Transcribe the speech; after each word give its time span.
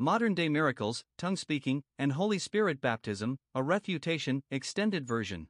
Modern 0.00 0.32
day 0.32 0.48
miracles, 0.48 1.02
tongue 1.16 1.36
speaking, 1.36 1.82
and 1.98 2.12
Holy 2.12 2.38
Spirit 2.38 2.80
baptism, 2.80 3.36
a 3.52 3.64
refutation, 3.64 4.44
extended 4.48 5.04
version. 5.04 5.48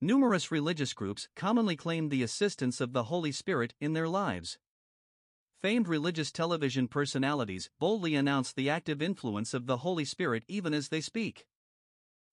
Numerous 0.00 0.52
religious 0.52 0.92
groups 0.92 1.28
commonly 1.34 1.74
claim 1.74 2.10
the 2.10 2.22
assistance 2.22 2.80
of 2.80 2.92
the 2.92 3.04
Holy 3.04 3.32
Spirit 3.32 3.74
in 3.80 3.92
their 3.92 4.06
lives. 4.06 4.56
Famed 5.60 5.88
religious 5.88 6.30
television 6.30 6.86
personalities 6.86 7.68
boldly 7.80 8.14
announce 8.14 8.52
the 8.52 8.70
active 8.70 9.02
influence 9.02 9.52
of 9.52 9.66
the 9.66 9.78
Holy 9.78 10.04
Spirit 10.04 10.44
even 10.46 10.72
as 10.72 10.88
they 10.88 11.00
speak. 11.00 11.44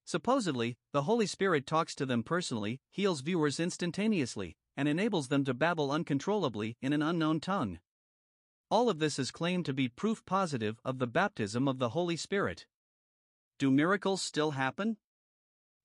Supposedly, 0.05 0.77
the 0.93 1.03
Holy 1.03 1.25
Spirit 1.25 1.65
talks 1.65 1.95
to 1.95 2.05
them 2.05 2.21
personally, 2.21 2.79
heals 2.91 3.21
viewers 3.21 3.59
instantaneously, 3.59 4.55
and 4.77 4.87
enables 4.87 5.29
them 5.29 5.43
to 5.45 5.55
babble 5.55 5.91
uncontrollably 5.91 6.77
in 6.79 6.93
an 6.93 7.01
unknown 7.01 7.39
tongue. 7.39 7.79
All 8.71 8.89
of 8.89 8.97
this 8.97 9.19
is 9.19 9.29
claimed 9.29 9.65
to 9.65 9.73
be 9.73 9.87
proof 9.87 10.25
positive 10.25 10.79
of 10.83 10.97
the 10.97 11.05
baptism 11.05 11.67
of 11.67 11.77
the 11.77 11.89
Holy 11.89 12.17
Spirit. 12.17 12.65
Do 13.59 13.69
miracles 13.69 14.23
still 14.23 14.51
happen? 14.51 14.97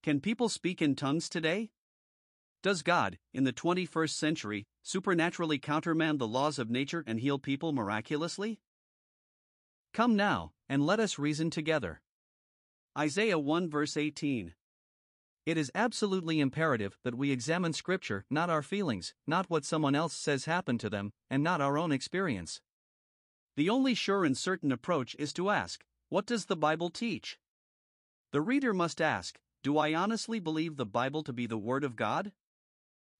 Can 0.02 0.20
people 0.20 0.48
speak 0.48 0.80
in 0.80 0.96
tongues 0.96 1.28
today? 1.28 1.70
Does 2.62 2.82
God, 2.82 3.18
in 3.34 3.44
the 3.44 3.52
21st 3.52 4.10
century, 4.10 4.66
supernaturally 4.82 5.58
countermand 5.58 6.18
the 6.18 6.26
laws 6.26 6.58
of 6.58 6.70
nature 6.70 7.04
and 7.06 7.20
heal 7.20 7.38
people 7.38 7.72
miraculously? 7.72 8.60
Come 9.92 10.16
now, 10.16 10.52
and 10.68 10.86
let 10.86 11.00
us 11.00 11.18
reason 11.18 11.50
together. 11.50 12.00
Isaiah 12.98 13.38
1 13.38 13.68
verse 13.68 13.96
18. 13.96 14.54
It 15.44 15.56
is 15.58 15.70
absolutely 15.74 16.40
imperative 16.40 16.96
that 17.02 17.14
we 17.14 17.30
examine 17.30 17.72
Scripture, 17.72 18.24
not 18.30 18.50
our 18.50 18.62
feelings, 18.62 19.14
not 19.26 19.50
what 19.50 19.64
someone 19.64 19.94
else 19.94 20.14
says 20.14 20.46
happened 20.46 20.80
to 20.80 20.90
them, 20.90 21.12
and 21.28 21.42
not 21.42 21.60
our 21.60 21.76
own 21.76 21.92
experience. 21.92 22.60
The 23.60 23.68
only 23.68 23.92
sure 23.92 24.24
and 24.24 24.34
certain 24.34 24.72
approach 24.72 25.14
is 25.18 25.34
to 25.34 25.50
ask, 25.50 25.84
What 26.08 26.24
does 26.24 26.46
the 26.46 26.56
Bible 26.56 26.88
teach? 26.88 27.38
The 28.32 28.40
reader 28.40 28.72
must 28.72 29.02
ask, 29.02 29.38
Do 29.62 29.76
I 29.76 29.92
honestly 29.92 30.40
believe 30.40 30.76
the 30.76 30.86
Bible 30.86 31.22
to 31.24 31.32
be 31.34 31.44
the 31.46 31.58
Word 31.58 31.84
of 31.84 31.94
God? 31.94 32.32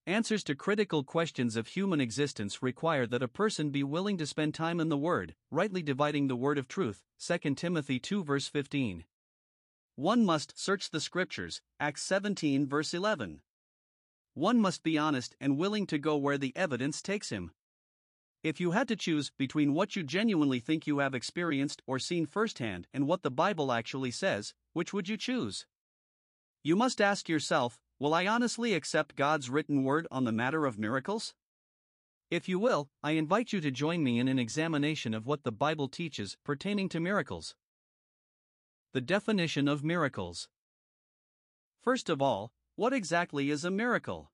Answers 0.07 0.43
to 0.45 0.55
critical 0.55 1.05
questions 1.05 1.57
of 1.57 1.67
human 1.67 2.01
existence 2.01 2.63
require 2.63 3.07
that 3.09 3.23
a 3.23 3.29
person 3.29 3.69
be 3.69 3.85
willing 3.85 4.17
to 4.17 4.25
spend 4.25 4.55
time 4.55 4.81
in 4.81 4.89
the 4.89 4.97
Word, 4.97 5.35
rightly 5.51 5.83
dividing 5.83 6.29
the 6.29 6.37
Word 6.37 6.57
of 6.57 6.69
truth. 6.69 7.05
2 7.19 7.55
Timothy 7.55 7.99
2 7.99 8.25
verse 8.25 8.49
15. 8.49 9.05
One 9.97 10.25
must 10.25 10.59
search 10.59 10.89
the 10.89 11.01
Scriptures. 11.01 11.61
Acts 11.79 12.03
17 12.05 12.67
verse 12.67 12.95
11. 12.95 13.43
One 14.33 14.59
must 14.59 14.83
be 14.83 14.97
honest 14.97 15.37
and 15.39 15.59
willing 15.59 15.87
to 15.89 15.99
go 15.99 16.17
where 16.17 16.39
the 16.39 16.57
evidence 16.57 17.03
takes 17.03 17.29
him. 17.29 17.53
If 18.43 18.59
you 18.59 18.71
had 18.71 18.89
to 18.89 18.97
choose 18.97 19.31
between 19.37 19.75
what 19.75 19.97
you 19.97 20.03
genuinely 20.03 20.61
think 20.61 20.87
you 20.87 20.99
have 20.99 21.15
experienced 21.15 21.83
or 21.87 21.99
seen 21.99 22.25
firsthand 22.25 22.87
and 22.93 23.07
what 23.07 23.23
the 23.23 23.31
Bible 23.31 23.71
actually 23.71 24.11
says, 24.11 24.55
which 24.73 24.95
would 24.95 25.11
you 25.11 25.19
choose? 25.19 25.67
You 26.63 26.75
must 26.75 27.01
ask 27.01 27.29
yourself 27.29 27.79
Will 27.99 28.15
I 28.15 28.27
honestly 28.27 28.73
accept 28.73 29.15
God's 29.15 29.51
written 29.51 29.85
word 29.85 30.07
on 30.11 30.25
the 30.25 30.33
matter 30.33 30.65
of 30.65 30.79
miracles? 30.79 31.35
If 32.31 32.49
you 32.49 32.59
will, 32.59 32.89
I 33.03 33.11
invite 33.11 33.53
you 33.53 33.61
to 33.61 33.71
join 33.71 34.03
me 34.03 34.19
in 34.19 34.27
an 34.27 34.39
examination 34.39 35.13
of 35.13 35.27
what 35.27 35.43
the 35.43 35.53
Bible 35.53 35.87
teaches 35.87 36.39
pertaining 36.43 36.89
to 36.91 37.01
miracles. 37.01 37.55
The 38.95 39.03
definition 39.03 39.69
of 39.69 39.85
miracles. 39.85 40.49
First 41.83 42.09
of 42.09 42.23
all, 42.23 42.53
what 42.75 42.95
exactly 42.95 43.51
is 43.51 43.67
a 43.67 43.71
miracle? 43.71 44.33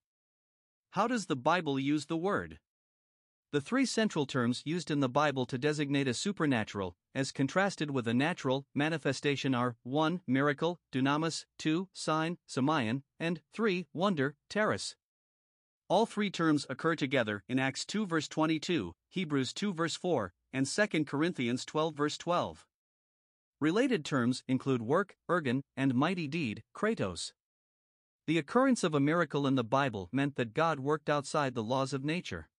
How 0.91 1.07
does 1.07 1.25
the 1.25 1.35
Bible 1.35 1.77
use 1.77 2.05
the 2.05 2.15
word? 2.15 2.59
The 3.53 3.61
three 3.61 3.85
central 3.85 4.25
terms 4.25 4.61
used 4.65 4.91
in 4.91 4.99
the 4.99 5.07
Bible 5.07 5.45
to 5.45 5.57
designate 5.57 6.09
a 6.09 6.13
supernatural, 6.13 6.97
as 7.15 7.31
contrasted 7.31 7.89
with 7.89 8.05
a 8.05 8.13
natural, 8.13 8.65
manifestation 8.75 9.55
are 9.55 9.77
1. 9.83 10.19
Miracle, 10.27 10.81
dunamis, 10.91 11.45
2. 11.57 11.87
Sign, 11.93 12.39
semeion, 12.45 13.03
and 13.21 13.39
3. 13.53 13.87
Wonder, 13.93 14.35
teras. 14.49 14.95
All 15.87 16.05
three 16.05 16.29
terms 16.29 16.65
occur 16.69 16.95
together 16.95 17.45
in 17.47 17.57
Acts 17.57 17.85
2 17.85 18.05
verse 18.05 18.27
22, 18.27 18.93
Hebrews 19.07 19.53
2 19.53 19.73
verse 19.73 19.95
4, 19.95 20.33
and 20.51 20.67
2 20.67 21.05
Corinthians 21.05 21.63
12 21.63 21.95
verse 21.95 22.17
12. 22.17 22.65
Related 23.61 24.03
terms 24.03 24.43
include 24.49 24.81
work, 24.81 25.15
ergon, 25.29 25.61
and 25.77 25.95
mighty 25.95 26.27
deed, 26.27 26.63
kratos. 26.75 27.31
The 28.25 28.37
occurrence 28.37 28.83
of 28.83 28.93
a 28.93 28.99
miracle 28.99 29.47
in 29.47 29.55
the 29.55 29.63
Bible 29.63 30.09
meant 30.11 30.35
that 30.35 30.53
God 30.53 30.81
worked 30.81 31.09
outside 31.09 31.55
the 31.55 31.63
laws 31.63 31.93
of 31.93 32.03
nature. 32.03 32.49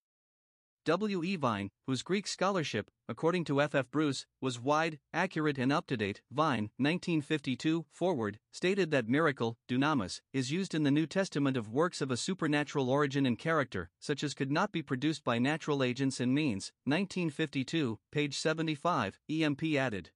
W. 0.88 1.22
E. 1.22 1.36
Vine, 1.36 1.68
whose 1.86 2.00
Greek 2.00 2.26
scholarship, 2.26 2.90
according 3.10 3.44
to 3.44 3.60
F. 3.60 3.74
F. 3.74 3.90
Bruce, 3.90 4.24
was 4.40 4.58
wide, 4.58 4.98
accurate, 5.12 5.58
and 5.58 5.70
up 5.70 5.86
to 5.88 5.98
date, 5.98 6.22
Vine, 6.30 6.70
1952, 6.78 7.84
forward, 7.92 8.38
stated 8.52 8.90
that 8.90 9.06
miracle, 9.06 9.58
dunamis, 9.68 10.22
is 10.32 10.50
used 10.50 10.74
in 10.74 10.84
the 10.84 10.90
New 10.90 11.06
Testament 11.06 11.58
of 11.58 11.68
works 11.68 12.00
of 12.00 12.10
a 12.10 12.16
supernatural 12.16 12.88
origin 12.88 13.26
and 13.26 13.38
character, 13.38 13.90
such 13.98 14.24
as 14.24 14.32
could 14.32 14.50
not 14.50 14.72
be 14.72 14.80
produced 14.80 15.24
by 15.24 15.38
natural 15.38 15.82
agents 15.82 16.20
and 16.20 16.34
means, 16.34 16.72
1952, 16.84 17.98
page 18.10 18.38
75, 18.38 19.20
EMP 19.28 19.62
added. 19.76 20.08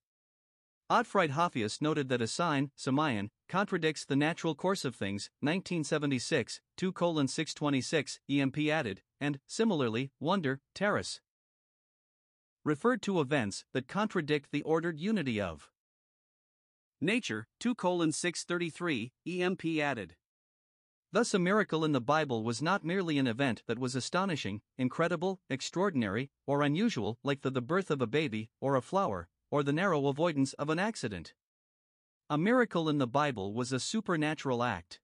Otfried 0.90 1.32
Hofius 1.32 1.82
noted 1.82 2.08
that 2.08 2.22
a 2.22 2.26
sign, 2.26 2.70
semeion, 2.78 3.28
contradicts 3.52 4.06
the 4.06 4.16
natural 4.16 4.54
course 4.54 4.82
of 4.82 4.94
things, 4.94 5.28
1976, 5.40 6.62
2 6.78 6.86
626, 6.96 8.18
EMP 8.30 8.58
added, 8.70 9.02
and, 9.20 9.40
similarly, 9.46 10.10
wonder, 10.18 10.62
teras. 10.74 11.20
Referred 12.64 13.02
to 13.02 13.20
events 13.20 13.66
that 13.74 13.86
contradict 13.86 14.52
the 14.52 14.62
ordered 14.62 14.98
unity 14.98 15.38
of 15.38 15.70
nature, 16.98 17.46
2 17.60 17.74
633, 18.10 19.12
EMP 19.26 19.66
added. 19.82 20.16
Thus, 21.12 21.34
a 21.34 21.38
miracle 21.38 21.84
in 21.84 21.92
the 21.92 22.00
Bible 22.00 22.42
was 22.44 22.62
not 22.62 22.86
merely 22.86 23.18
an 23.18 23.26
event 23.26 23.64
that 23.66 23.78
was 23.78 23.94
astonishing, 23.94 24.62
incredible, 24.78 25.40
extraordinary, 25.50 26.30
or 26.46 26.62
unusual, 26.62 27.18
like 27.22 27.42
the, 27.42 27.50
the 27.50 27.60
birth 27.60 27.90
of 27.90 28.00
a 28.00 28.06
baby, 28.06 28.48
or 28.62 28.76
a 28.76 28.80
flower, 28.80 29.28
or 29.50 29.62
the 29.62 29.74
narrow 29.74 30.06
avoidance 30.06 30.54
of 30.54 30.70
an 30.70 30.78
accident. 30.78 31.34
A 32.32 32.38
miracle 32.38 32.88
in 32.88 32.96
the 32.96 33.06
Bible 33.06 33.52
was 33.52 33.74
a 33.74 33.78
supernatural 33.78 34.62
act. 34.62 35.00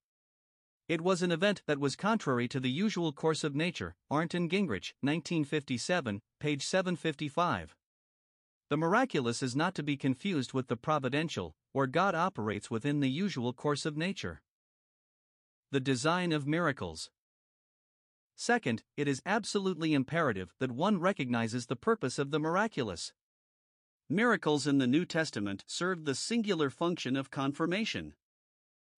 It 0.88 1.02
was 1.02 1.20
an 1.20 1.30
event 1.30 1.60
that 1.66 1.78
was 1.78 1.94
contrary 1.94 2.48
to 2.48 2.58
the 2.58 2.70
usual 2.70 3.12
course 3.12 3.44
of 3.44 3.54
nature. 3.54 3.96
Arndt 4.10 4.32
and 4.32 4.50
Gingrich, 4.50 4.94
1957, 5.02 6.22
page 6.40 6.64
755. 6.64 7.76
The 8.70 8.76
miraculous 8.78 9.42
is 9.42 9.54
not 9.54 9.74
to 9.74 9.82
be 9.82 9.94
confused 9.94 10.54
with 10.54 10.68
the 10.68 10.76
providential, 10.78 11.54
where 11.72 11.86
God 11.86 12.14
operates 12.14 12.70
within 12.70 13.00
the 13.00 13.10
usual 13.10 13.52
course 13.52 13.84
of 13.84 13.94
nature. 13.94 14.40
The 15.70 15.80
design 15.80 16.32
of 16.32 16.46
miracles. 16.46 17.10
Second, 18.36 18.84
it 18.96 19.06
is 19.06 19.20
absolutely 19.26 19.92
imperative 19.92 20.54
that 20.60 20.72
one 20.72 20.98
recognizes 20.98 21.66
the 21.66 21.76
purpose 21.76 22.18
of 22.18 22.30
the 22.30 22.40
miraculous. 22.40 23.12
Miracles 24.10 24.66
in 24.66 24.78
the 24.78 24.86
New 24.86 25.04
Testament 25.04 25.64
served 25.66 26.06
the 26.06 26.14
singular 26.14 26.70
function 26.70 27.14
of 27.14 27.30
confirmation. 27.30 28.14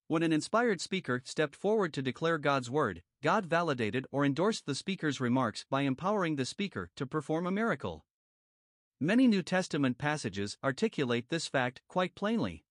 When 0.07 0.23
an 0.23 0.33
inspired 0.33 0.81
speaker 0.81 1.21
stepped 1.25 1.57
forward 1.57 1.93
to 1.95 2.03
declare 2.03 2.39
God's 2.39 2.71
word, 2.71 3.03
God 3.21 3.45
validated 3.45 4.07
or 4.13 4.25
endorsed 4.25 4.67
the 4.67 4.75
speaker's 4.77 5.21
remarks 5.21 5.67
by 5.69 5.83
empowering 5.83 6.37
the 6.37 6.45
speaker 6.45 6.91
to 6.95 7.09
perform 7.09 7.49
a 7.49 7.51
miracle. 7.51 8.05
Many 9.01 9.27
New 9.27 9.43
Testament 9.43 9.99
passages 9.99 10.57
articulate 10.63 11.29
this 11.29 11.49
fact 11.49 11.83
quite 11.89 12.15
plainly. 12.15 12.65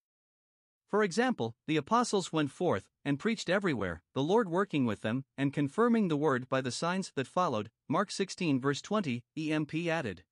For 0.87 1.03
example, 1.03 1.57
the 1.67 1.75
apostles 1.75 2.31
went 2.31 2.51
forth 2.51 2.89
and 3.03 3.19
preached 3.19 3.49
everywhere, 3.49 4.01
the 4.13 4.23
Lord 4.23 4.47
working 4.47 4.85
with 4.85 5.01
them 5.01 5.25
and 5.37 5.51
confirming 5.51 6.07
the 6.07 6.15
word 6.15 6.47
by 6.47 6.61
the 6.61 6.71
signs 6.71 7.11
that 7.15 7.27
followed. 7.27 7.69
Mark 7.89 8.09
16 8.09 8.61
verse 8.61 8.81
20, 8.81 9.25
EMP 9.35 9.75
added. 9.87 10.23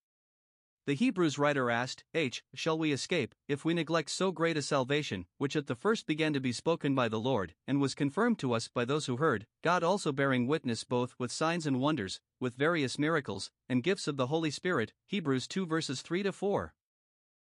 The 0.88 0.94
Hebrews 0.94 1.38
writer 1.38 1.70
asked, 1.70 2.06
H. 2.14 2.46
Shall 2.54 2.78
we 2.78 2.94
escape, 2.94 3.36
if 3.50 3.66
we 3.66 3.74
neglect 3.74 4.10
so 4.10 4.32
great 4.32 4.56
a 4.56 4.62
salvation, 4.62 5.26
which 5.38 5.58
at 5.58 5.68
the 5.68 5.76
first 5.76 6.08
began 6.08 6.32
to 6.32 6.40
be 6.40 6.54
spoken 6.54 6.96
by 6.96 7.10
the 7.10 7.20
Lord, 7.20 7.54
and 7.68 7.82
was 7.82 7.94
confirmed 7.94 8.40
to 8.40 8.54
us 8.54 8.70
by 8.70 8.86
those 8.86 9.06
who 9.06 9.18
heard, 9.18 9.48
God 9.62 9.84
also 9.84 10.14
bearing 10.14 10.48
witness 10.48 10.86
both 10.86 11.14
with 11.20 11.30
signs 11.30 11.68
and 11.68 11.82
wonders, 11.82 12.22
with 12.40 12.56
various 12.56 12.98
miracles, 12.98 13.52
and 13.68 13.84
gifts 13.84 14.08
of 14.08 14.16
the 14.16 14.28
Holy 14.28 14.50
Spirit? 14.50 14.94
Hebrews 15.08 15.46
2 15.50 15.66
verses 15.66 16.02
3 16.02 16.24
to 16.24 16.32
4. 16.32 16.74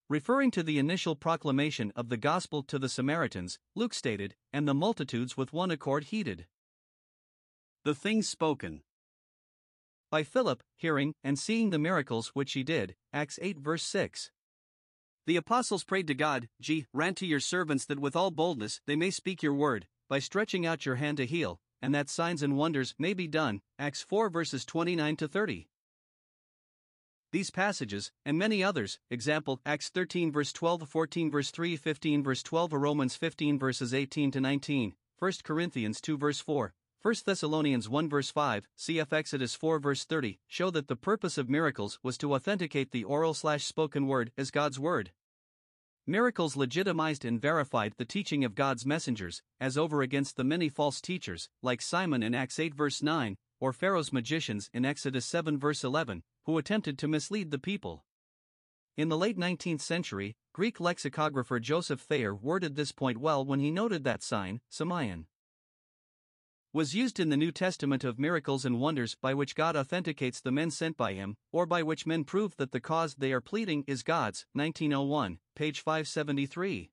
Referring 0.09 0.51
to 0.53 0.63
the 0.63 0.79
initial 0.79 1.15
proclamation 1.15 1.93
of 1.95 2.09
the 2.09 2.17
gospel 2.17 2.63
to 2.63 2.79
the 2.79 2.89
Samaritans, 2.89 3.59
Luke 3.75 3.93
stated, 3.93 4.37
And 4.55 4.67
the 4.67 4.73
multitudes 4.73 5.37
with 5.37 5.53
one 5.53 5.71
accord 5.71 6.05
heeded. 6.05 6.47
The 7.85 7.95
things 7.95 8.27
spoken 8.27 8.81
by 10.11 10.23
Philip, 10.23 10.63
hearing 10.77 11.15
and 11.23 11.39
seeing 11.39 11.71
the 11.71 11.79
miracles 11.79 12.29
which 12.29 12.53
he 12.53 12.63
did. 12.63 12.95
Acts 13.13 13.39
8 13.43 13.59
verse 13.59 13.83
6. 13.83 14.31
The 15.27 15.37
apostles 15.37 15.85
prayed 15.85 16.07
to 16.07 16.15
God, 16.15 16.49
G. 16.61 16.87
Grant 16.95 17.19
to 17.19 17.27
your 17.27 17.41
servants 17.41 17.85
that 17.87 18.01
with 18.01 18.17
all 18.17 18.31
boldness 18.31 18.81
they 18.87 18.97
may 18.97 19.11
speak 19.11 19.43
your 19.43 19.55
word, 19.55 19.87
by 20.09 20.19
stretching 20.19 20.65
out 20.65 20.87
your 20.87 20.97
hand 20.97 21.19
to 21.19 21.27
heal, 21.27 21.61
and 21.83 21.95
that 21.95 22.09
signs 22.09 22.43
and 22.43 22.57
wonders 22.57 22.95
may 22.99 23.13
be 23.13 23.29
done. 23.29 23.61
Acts 23.79 24.03
4 24.03 24.31
verses 24.31 24.65
29 24.65 25.17
to 25.17 25.29
30. 25.29 25.69
These 27.31 27.51
passages, 27.51 28.11
and 28.25 28.39
many 28.39 28.65
others, 28.65 28.99
example 29.11 29.61
Acts 29.67 29.91
13 29.91 30.33
verse 30.33 30.51
12 30.51 30.89
14 30.89 31.31
verse 31.31 31.51
3 31.51 31.77
15 31.77 32.23
verse 32.23 32.43
12 32.43 32.73
Romans 32.73 33.17
15 33.17 33.59
verses 33.59 33.93
18 33.93 34.31
to 34.31 34.41
19, 34.41 34.95
1 35.19 35.33
Corinthians 35.45 36.01
2 36.01 36.17
verse 36.17 36.41
4, 36.41 36.73
1 37.01 37.15
Thessalonians 37.25 37.89
1 37.89 38.09
verse 38.09 38.29
5, 38.29 38.67
cf 38.77 39.13
Exodus 39.13 39.55
4 39.55 39.79
verse 39.79 40.05
30, 40.05 40.41
show 40.49 40.69
that 40.69 40.89
the 40.89 40.97
purpose 40.97 41.39
of 41.39 41.49
miracles 41.49 41.97
was 42.03 42.19
to 42.19 42.35
authenticate 42.35 42.91
the 42.91 43.05
oral 43.05 43.35
slash 43.35 43.65
spoken 43.65 44.09
word 44.09 44.33
as 44.37 44.51
God's 44.51 44.81
word. 44.81 45.13
Miracles 46.09 46.57
legitimized 46.57 47.25
and 47.25 47.41
verified 47.41 47.93
the 47.99 48.05
teaching 48.05 48.45
of 48.45 48.57
God's 48.57 48.85
messengers, 48.85 49.43
as 49.61 49.79
over 49.79 50.03
against 50.03 50.37
the 50.37 50.43
many 50.43 50.69
false 50.69 51.01
teachers, 51.01 51.49
like 51.63 51.81
Simon 51.81 52.21
in 52.21 52.35
Acts 52.35 52.59
8 52.59 52.75
verse 52.75 53.01
9, 53.01 53.37
or 53.61 53.73
Pharaoh's 53.73 54.13
magicians 54.13 54.69
in 54.75 54.85
Exodus 54.85 55.25
7 55.25 55.57
verse 55.57 55.85
11, 55.85 56.25
who 56.47 56.59
attempted 56.59 56.99
to 56.99 57.07
mislead 57.07 57.53
the 57.53 57.61
people. 57.61 58.05
In 58.97 59.09
the 59.09 59.17
late 59.17 59.39
19th 59.39 59.83
century, 59.83 60.35
Greek 60.53 60.81
lexicographer 60.81 61.61
Joseph 61.61 62.01
Thayer 62.01 62.35
worded 62.35 62.75
this 62.75 62.91
point 62.91 63.19
well 63.19 63.45
when 63.45 63.61
he 63.61 63.71
noted 63.71 64.03
that 64.03 64.25
sign, 64.25 64.61
semeion, 64.69 65.27
was 66.73 66.95
used 66.95 67.19
in 67.19 67.31
the 67.31 67.37
New 67.37 67.51
Testament 67.51 68.05
of 68.05 68.19
miracles 68.19 68.65
and 68.65 68.79
wonders 68.79 69.17
by 69.21 69.33
which 69.33 69.55
God 69.55 69.75
authenticates 69.75 70.41
the 70.41 70.53
men 70.53 70.71
sent 70.71 70.97
by 70.97 71.15
him, 71.15 71.37
or 71.51 71.65
by 71.65 71.83
which 71.83 72.07
men 72.07 72.25
prove 72.25 72.57
that 72.57 72.73
the 72.73 72.81
cause 72.81 73.15
they 73.15 73.33
are 73.33 73.41
pleading 73.41 73.85
is 73.87 74.03
God's. 74.03 74.45
1901, 74.53 75.39
page 75.55 75.81
573. 75.81 76.91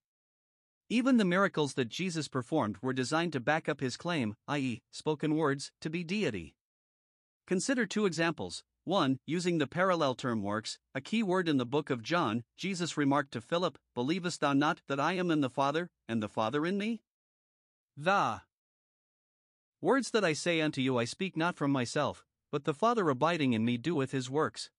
Even 0.89 1.17
the 1.17 1.25
miracles 1.25 1.73
that 1.73 1.89
Jesus 1.89 2.27
performed 2.27 2.77
were 2.81 2.93
designed 2.93 3.33
to 3.33 3.39
back 3.39 3.67
up 3.67 3.81
his 3.81 3.97
claim, 3.97 4.35
i.e., 4.47 4.81
spoken 4.91 5.35
words, 5.35 5.71
to 5.81 5.89
be 5.89 6.03
deity. 6.03 6.55
Consider 7.47 7.85
two 7.85 8.05
examples 8.05 8.63
1. 8.85 9.17
Using 9.25 9.57
the 9.57 9.67
parallel 9.67 10.13
term 10.13 10.43
works, 10.43 10.77
a 10.93 11.01
key 11.01 11.23
word 11.23 11.49
in 11.49 11.57
the 11.57 11.65
book 11.65 11.89
of 11.89 12.03
John, 12.03 12.43
Jesus 12.55 12.97
remarked 12.97 13.33
to 13.33 13.41
Philip, 13.41 13.77
Believest 13.95 14.41
thou 14.41 14.53
not 14.53 14.81
that 14.87 14.99
I 14.99 15.13
am 15.13 15.31
in 15.31 15.41
the 15.41 15.49
Father, 15.49 15.89
and 16.07 16.21
the 16.21 16.29
Father 16.29 16.65
in 16.65 16.77
me? 16.77 17.01
The 17.97 18.41
words 19.85 20.09
that 20.09 20.25
I 20.25 20.33
say 20.33 20.61
unto 20.61 20.81
you 20.81 20.97
I 20.97 21.05
speak 21.05 21.37
not 21.37 21.55
from 21.55 21.69
myself, 21.69 22.25
but 22.51 22.63
the 22.63 22.73
Father 22.73 23.07
abiding 23.07 23.53
in 23.53 23.63
me 23.63 23.77
doeth 23.77 24.13
his 24.13 24.31
works. 24.31 24.71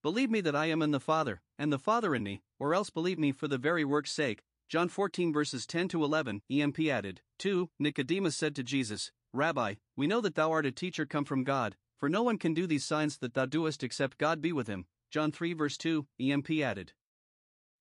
Believe 0.00 0.30
me 0.30 0.40
that 0.42 0.54
I 0.54 0.66
am 0.66 0.80
in 0.80 0.92
the 0.92 1.00
Father, 1.00 1.40
and 1.58 1.72
the 1.72 1.78
Father 1.78 2.14
in 2.14 2.22
me, 2.22 2.40
or 2.60 2.72
else 2.72 2.88
believe 2.88 3.18
me 3.18 3.32
for 3.32 3.48
the 3.48 3.58
very 3.58 3.84
work's 3.84 4.12
sake. 4.12 4.44
John 4.68 4.88
14 4.88 5.32
verses 5.32 5.66
10 5.66 5.88
to 5.88 6.04
11, 6.04 6.42
EMP 6.48 6.78
added. 6.82 7.20
2. 7.40 7.68
Nicodemus 7.80 8.36
said 8.36 8.54
to 8.54 8.62
Jesus, 8.62 9.10
Rabbi, 9.32 9.74
we 9.96 10.06
know 10.06 10.20
that 10.20 10.36
thou 10.36 10.52
art 10.52 10.66
a 10.66 10.70
teacher 10.70 11.04
come 11.04 11.24
from 11.24 11.42
God, 11.42 11.74
for 11.98 12.08
no 12.08 12.22
one 12.22 12.38
can 12.38 12.54
do 12.54 12.68
these 12.68 12.84
signs 12.84 13.18
that 13.18 13.34
thou 13.34 13.46
doest 13.46 13.82
except 13.82 14.18
God 14.18 14.40
be 14.40 14.52
with 14.52 14.68
him. 14.68 14.86
John 15.10 15.32
3 15.32 15.52
verse 15.54 15.76
2, 15.76 16.06
EMP 16.20 16.48
added. 16.60 16.92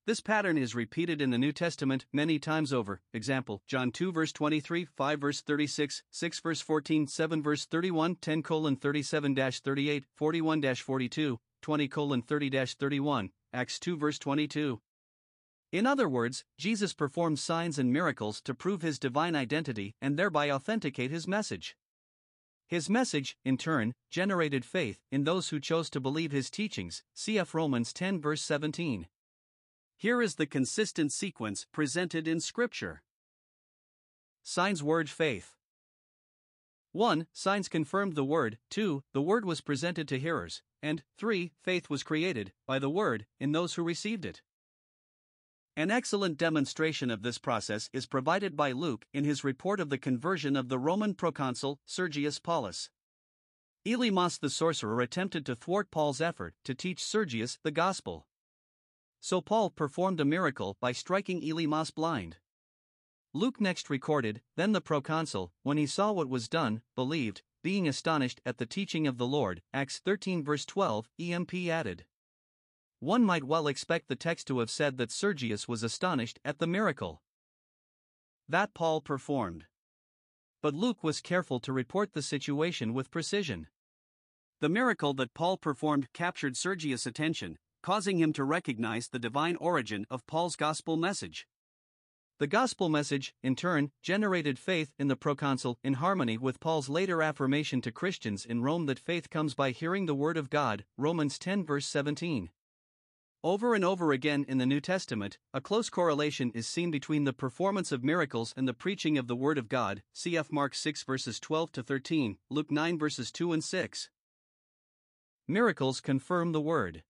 This 0.08 0.20
pattern 0.20 0.58
is 0.58 0.74
repeated 0.74 1.22
in 1.22 1.30
the 1.30 1.38
New 1.38 1.52
Testament 1.52 2.08
many 2.12 2.40
times 2.40 2.74
over. 2.74 3.02
Example, 3.14 3.62
John 3.68 3.92
2 3.92 4.12
verse 4.12 4.32
23, 4.32 4.86
5 4.86 5.22
verse 5.22 5.42
36, 5.42 6.02
6 6.10 6.40
verse 6.40 6.60
14, 6.60 7.06
7 7.06 7.44
verse 7.44 7.66
31, 7.66 8.16
10 8.16 8.42
colon 8.42 8.76
37 8.76 9.36
38, 9.36 10.06
41 10.16 10.76
42, 10.76 11.40
20 11.62 11.88
colon 11.88 12.22
30 12.24 12.66
31, 12.66 13.30
Acts 13.54 13.78
2 13.78 13.96
verse 13.96 14.18
22. 14.18 14.82
In 15.72 15.86
other 15.86 16.10
words, 16.10 16.46
Jesus 16.58 16.94
performed 16.94 17.38
signs 17.38 17.78
and 17.78 17.94
miracles 17.94 18.42
to 18.42 18.56
prove 18.56 18.82
his 18.82 18.98
divine 18.98 19.36
identity 19.36 19.94
and 20.02 20.18
thereby 20.18 20.50
authenticate 20.50 21.12
his 21.12 21.28
message. 21.28 21.78
His 22.68 22.90
message, 22.90 23.38
in 23.46 23.56
turn, 23.56 23.94
generated 24.10 24.66
faith 24.66 25.00
in 25.12 25.26
those 25.26 25.50
who 25.50 25.60
chose 25.60 25.92
to 25.92 26.00
believe 26.00 26.32
his 26.32 26.50
teachings. 26.50 27.04
Cf. 27.16 27.54
Romans 27.54 27.94
10 27.94 28.20
verse 28.20 28.42
17. 28.42 29.06
Here 30.02 30.20
is 30.20 30.34
the 30.34 30.48
consistent 30.48 31.12
sequence 31.12 31.68
presented 31.72 32.28
in 32.28 32.40
Scripture. 32.40 33.04
Signs 34.42 34.82
Word 34.82 35.12
Faith 35.12 35.54
1. 36.92 37.28
Signs 37.34 37.70
confirmed 37.70 38.16
the 38.16 38.24
Word, 38.24 38.58
2. 38.72 39.04
The 39.14 39.22
Word 39.22 39.46
was 39.46 39.62
presented 39.62 40.08
to 40.08 40.18
hearers, 40.18 40.64
and 40.82 41.04
3. 41.20 41.52
Faith 41.62 41.88
was 41.88 42.02
created, 42.02 42.52
by 42.66 42.80
the 42.80 42.90
Word, 42.90 43.28
in 43.40 43.52
those 43.52 43.76
who 43.76 43.84
received 43.84 44.26
it. 44.26 44.42
An 45.78 45.92
excellent 45.92 46.40
demonstration 46.40 47.12
of 47.12 47.22
this 47.22 47.38
process 47.38 47.88
is 47.94 48.08
provided 48.08 48.58
by 48.58 48.72
Luke 48.72 49.06
in 49.14 49.24
his 49.24 49.44
report 49.44 49.80
of 49.80 49.92
the 49.92 50.00
conversion 50.00 50.56
of 50.56 50.68
the 50.68 50.80
Roman 50.80 51.14
proconsul 51.14 51.80
Sergius 51.86 52.40
Paulus. 52.40 52.90
Elymas 53.86 54.40
the 54.40 54.50
sorcerer 54.50 55.00
attempted 55.00 55.46
to 55.46 55.56
thwart 55.56 55.92
Paul's 55.92 56.22
effort 56.22 56.56
to 56.64 56.74
teach 56.74 57.04
Sergius 57.04 57.60
the 57.62 57.70
gospel. 57.70 58.26
So 59.22 59.40
Paul 59.40 59.70
performed 59.70 60.20
a 60.20 60.26
miracle 60.26 60.76
by 60.82 60.92
striking 60.92 61.42
Elymas 61.42 61.94
blind. 61.94 62.38
Luke 63.34 63.62
next 63.62 63.90
recorded, 63.90 64.42
Then 64.58 64.74
the 64.74 64.82
proconsul, 64.82 65.54
when 65.64 65.78
he 65.78 65.86
saw 65.86 66.12
what 66.12 66.28
was 66.28 66.50
done, 66.50 66.82
believed, 66.96 67.44
being 67.64 67.88
astonished 67.88 68.42
at 68.46 68.58
the 68.58 68.66
teaching 68.66 69.08
of 69.08 69.18
the 69.18 69.28
Lord. 69.28 69.62
Acts 69.74 70.00
13 70.00 70.44
verse 70.44 70.66
12, 70.66 71.08
EMP 71.20 71.54
added. 71.70 72.06
One 73.00 73.24
might 73.24 73.44
well 73.44 73.68
expect 73.68 74.08
the 74.08 74.16
text 74.16 74.48
to 74.48 74.60
have 74.60 74.70
said 74.70 74.98
that 74.98 75.12
Sergius 75.12 75.68
was 75.68 75.84
astonished 75.84 76.40
at 76.44 76.60
the 76.60 76.68
miracle 76.68 77.22
that 78.50 78.74
Paul 78.74 79.00
performed. 79.00 79.66
But 80.62 80.74
Luke 80.74 81.04
was 81.04 81.22
careful 81.22 81.60
to 81.62 81.72
report 81.72 82.14
the 82.14 82.22
situation 82.22 82.94
with 82.94 83.10
precision. 83.10 83.68
The 84.60 84.70
miracle 84.70 85.14
that 85.14 85.34
Paul 85.34 85.58
performed 85.58 86.12
captured 86.12 86.58
Sergius' 86.58 87.06
attention, 87.06 87.58
causing 87.82 88.20
him 88.20 88.34
to 88.34 88.44
recognize 88.44 89.08
the 89.08 89.20
divine 89.20 89.56
origin 89.58 90.06
of 90.10 90.28
Paul's 90.28 90.56
gospel 90.56 90.98
message. 90.98 91.48
The 92.40 92.48
gospel 92.48 92.90
message, 92.90 93.36
in 93.44 93.56
turn, 93.56 93.92
generated 94.02 94.58
faith 94.58 94.94
in 94.98 95.08
the 95.08 95.16
proconsul 95.16 95.78
in 95.84 95.94
harmony 95.94 96.40
with 96.40 96.60
Paul's 96.60 96.90
later 96.90 97.22
affirmation 97.22 97.82
to 97.82 97.92
Christians 97.92 98.46
in 98.46 98.64
Rome 98.64 98.88
that 98.88 98.98
faith 98.98 99.30
comes 99.30 99.54
by 99.54 99.70
hearing 99.70 100.08
the 100.08 100.16
word 100.16 100.38
of 100.38 100.50
God, 100.50 100.84
Romans 100.98 101.38
10 101.38 101.64
verse 101.64 101.86
17. 101.86 102.50
Over 103.44 103.74
and 103.74 103.84
over 103.84 104.12
again 104.12 104.46
in 104.48 104.60
the 104.60 104.68
New 104.68 104.80
Testament, 104.80 105.40
a 105.52 105.62
close 105.62 105.90
correlation 105.90 106.52
is 106.56 106.68
seen 106.68 106.92
between 106.92 107.24
the 107.24 107.34
performance 107.34 107.92
of 107.92 108.04
miracles 108.04 108.54
and 108.56 108.68
the 108.68 108.74
preaching 108.74 109.18
of 109.18 109.28
the 109.28 109.36
Word 109.36 109.58
of 109.58 109.68
God. 109.70 110.04
Cf. 110.16 110.52
Mark 110.52 110.76
6 110.76 111.04
verses 111.04 111.40
12 111.40 111.72
to 111.74 111.84
13, 111.84 112.38
Luke 112.50 112.72
9 112.72 113.00
verses 113.00 113.32
2 113.32 113.52
and 113.52 113.64
6. 113.64 114.10
Miracles 115.48 116.02
confirm 116.02 116.52
the 116.52 116.62
Word. 116.62 117.04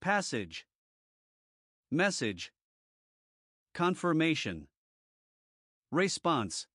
Passage 0.00 0.66
Message 1.90 2.52
Confirmation 3.74 4.68
Response 5.90 6.66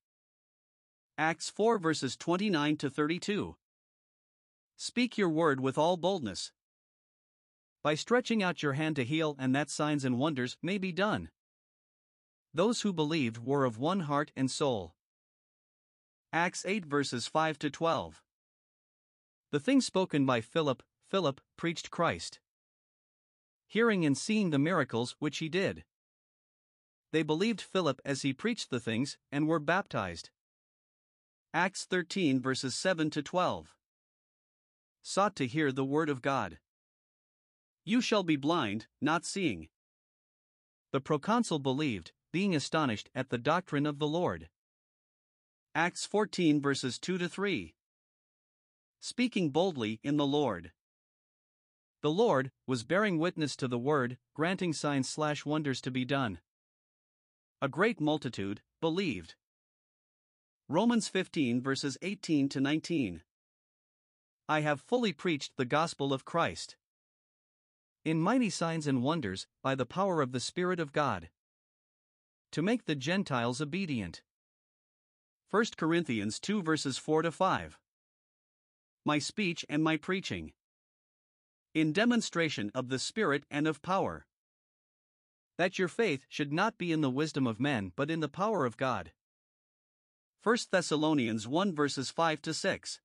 Acts 1.17 1.49
4 1.49 1.77
verses 1.77 2.17
29 2.17 2.77
to 2.77 2.89
32. 2.89 3.55
Speak 4.75 5.17
your 5.17 5.29
word 5.29 5.61
with 5.61 5.77
all 5.77 5.97
boldness 5.97 6.51
by 7.83 7.93
stretching 7.93 8.41
out 8.41 8.63
your 8.63 8.73
hand 8.73 8.95
to 8.97 9.03
heal, 9.03 9.35
and 9.39 9.55
that 9.55 9.69
signs 9.69 10.03
and 10.03 10.17
wonders 10.17 10.57
may 10.61 10.77
be 10.77 10.91
done. 10.91 11.29
Those 12.53 12.81
who 12.81 12.91
believed 12.91 13.37
were 13.37 13.65
of 13.65 13.77
one 13.77 14.01
heart 14.01 14.31
and 14.35 14.49
soul. 14.49 14.95
Acts 16.33 16.65
8 16.65 16.85
verses 16.85 17.27
5 17.27 17.59
to 17.59 17.69
12. 17.69 18.21
The 19.51 19.59
things 19.59 19.85
spoken 19.85 20.25
by 20.25 20.41
Philip, 20.41 20.81
Philip 21.09 21.39
preached 21.55 21.91
Christ. 21.91 22.39
Hearing 23.71 24.05
and 24.05 24.17
seeing 24.17 24.49
the 24.49 24.59
miracles 24.59 25.15
which 25.19 25.37
he 25.37 25.47
did. 25.47 25.85
They 27.13 27.23
believed 27.23 27.61
Philip 27.61 28.01
as 28.03 28.21
he 28.21 28.33
preached 28.33 28.69
the 28.69 28.81
things, 28.81 29.17
and 29.31 29.47
were 29.47 29.59
baptized. 29.59 30.29
Acts 31.53 31.85
13 31.85 32.41
verses 32.41 32.75
7 32.75 33.09
to 33.11 33.23
12. 33.23 33.73
Sought 35.01 35.37
to 35.37 35.47
hear 35.47 35.71
the 35.71 35.85
word 35.85 36.09
of 36.09 36.21
God. 36.21 36.59
You 37.85 38.01
shall 38.01 38.23
be 38.23 38.35
blind, 38.35 38.87
not 38.99 39.23
seeing. 39.23 39.69
The 40.91 40.99
proconsul 40.99 41.59
believed, 41.59 42.11
being 42.33 42.53
astonished 42.53 43.09
at 43.15 43.29
the 43.29 43.37
doctrine 43.37 43.85
of 43.85 43.99
the 43.99 44.07
Lord. 44.07 44.49
Acts 45.73 46.05
14 46.05 46.61
verses 46.61 46.99
2 46.99 47.17
to 47.19 47.29
3. 47.29 47.73
Speaking 48.99 49.49
boldly 49.49 50.01
in 50.03 50.17
the 50.17 50.27
Lord. 50.27 50.73
The 52.01 52.11
Lord 52.11 52.51
was 52.65 52.83
bearing 52.83 53.19
witness 53.19 53.55
to 53.57 53.67
the 53.67 53.77
word, 53.77 54.17
granting 54.33 54.73
signs 54.73 55.07
slash 55.07 55.45
wonders 55.45 55.81
to 55.81 55.91
be 55.91 56.05
done. 56.05 56.39
A 57.61 57.67
great 57.67 58.01
multitude 58.01 58.61
believed. 58.79 59.35
Romans 60.67 61.07
15 61.07 61.61
verses 61.61 61.97
18 62.01 62.49
to 62.49 62.59
19. 62.59 63.23
I 64.49 64.61
have 64.61 64.81
fully 64.81 65.13
preached 65.13 65.57
the 65.57 65.65
gospel 65.65 66.13
of 66.13 66.25
Christ 66.25 66.75
in 68.03 68.19
mighty 68.19 68.49
signs 68.49 68.87
and 68.87 69.03
wonders, 69.03 69.47
by 69.61 69.75
the 69.75 69.85
power 69.85 70.21
of 70.21 70.31
the 70.31 70.39
Spirit 70.39 70.79
of 70.79 70.91
God. 70.91 71.29
To 72.51 72.61
make 72.61 72.85
the 72.85 72.95
Gentiles 72.95 73.61
obedient. 73.61 74.23
1 75.51 75.65
Corinthians 75.77 76.39
2 76.39 76.63
verses 76.63 76.97
4 76.97 77.23
to 77.23 77.31
5. 77.31 77.79
My 79.05 79.19
speech 79.19 79.65
and 79.69 79.83
my 79.83 79.97
preaching. 79.97 80.53
In 81.73 81.93
demonstration 81.93 82.69
of 82.75 82.89
the 82.89 82.99
Spirit 82.99 83.45
and 83.49 83.65
of 83.65 83.81
power. 83.81 84.25
That 85.57 85.79
your 85.79 85.87
faith 85.87 86.25
should 86.27 86.51
not 86.51 86.77
be 86.77 86.91
in 86.91 86.99
the 86.99 87.09
wisdom 87.09 87.47
of 87.47 87.61
men 87.61 87.93
but 87.95 88.11
in 88.11 88.19
the 88.19 88.27
power 88.27 88.65
of 88.65 88.75
God. 88.75 89.13
1 90.43 90.57
Thessalonians 90.69 91.47
1 91.47 91.73
verses 91.73 92.11
5 92.11 92.41
to 92.41 92.53
6. 92.53 92.99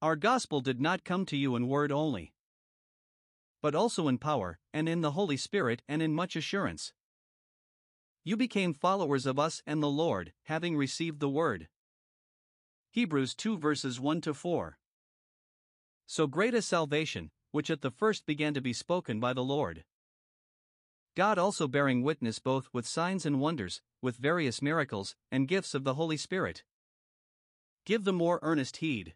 Our 0.00 0.16
gospel 0.16 0.62
did 0.62 0.80
not 0.80 1.04
come 1.04 1.26
to 1.26 1.36
you 1.36 1.54
in 1.54 1.68
word 1.68 1.92
only, 1.92 2.32
but 3.60 3.74
also 3.74 4.08
in 4.08 4.16
power, 4.16 4.58
and 4.72 4.88
in 4.88 5.02
the 5.02 5.10
Holy 5.10 5.36
Spirit, 5.36 5.82
and 5.86 6.00
in 6.00 6.14
much 6.14 6.36
assurance. 6.36 6.94
You 8.22 8.38
became 8.38 8.72
followers 8.72 9.26
of 9.26 9.38
us 9.38 9.62
and 9.66 9.82
the 9.82 9.90
Lord, 9.90 10.32
having 10.44 10.78
received 10.78 11.20
the 11.20 11.28
word. 11.28 11.68
Hebrews 12.90 13.34
2 13.34 13.58
verses 13.58 14.00
1 14.00 14.22
to 14.22 14.32
4. 14.32 14.78
So 16.06 16.26
great 16.26 16.54
a 16.54 16.62
salvation, 16.62 17.30
which 17.50 17.70
at 17.70 17.80
the 17.80 17.90
first 17.90 18.26
began 18.26 18.54
to 18.54 18.60
be 18.60 18.72
spoken 18.72 19.20
by 19.20 19.32
the 19.32 19.44
Lord. 19.44 19.84
God 21.16 21.38
also 21.38 21.68
bearing 21.68 22.02
witness 22.02 22.38
both 22.38 22.68
with 22.72 22.86
signs 22.86 23.24
and 23.24 23.40
wonders, 23.40 23.80
with 24.02 24.16
various 24.16 24.60
miracles, 24.60 25.14
and 25.30 25.48
gifts 25.48 25.74
of 25.74 25.84
the 25.84 25.94
Holy 25.94 26.16
Spirit. 26.16 26.64
Give 27.86 28.04
the 28.04 28.12
more 28.12 28.40
earnest 28.42 28.78
heed. 28.78 29.14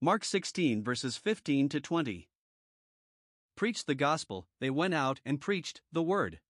Mark 0.00 0.24
16 0.24 0.82
verses 0.82 1.16
15 1.16 1.68
to 1.68 1.80
20. 1.80 2.28
Preached 3.54 3.86
the 3.86 3.94
gospel, 3.94 4.48
they 4.60 4.70
went 4.70 4.94
out 4.94 5.20
and 5.24 5.40
preached 5.40 5.82
the 5.92 6.02
word. 6.02 6.40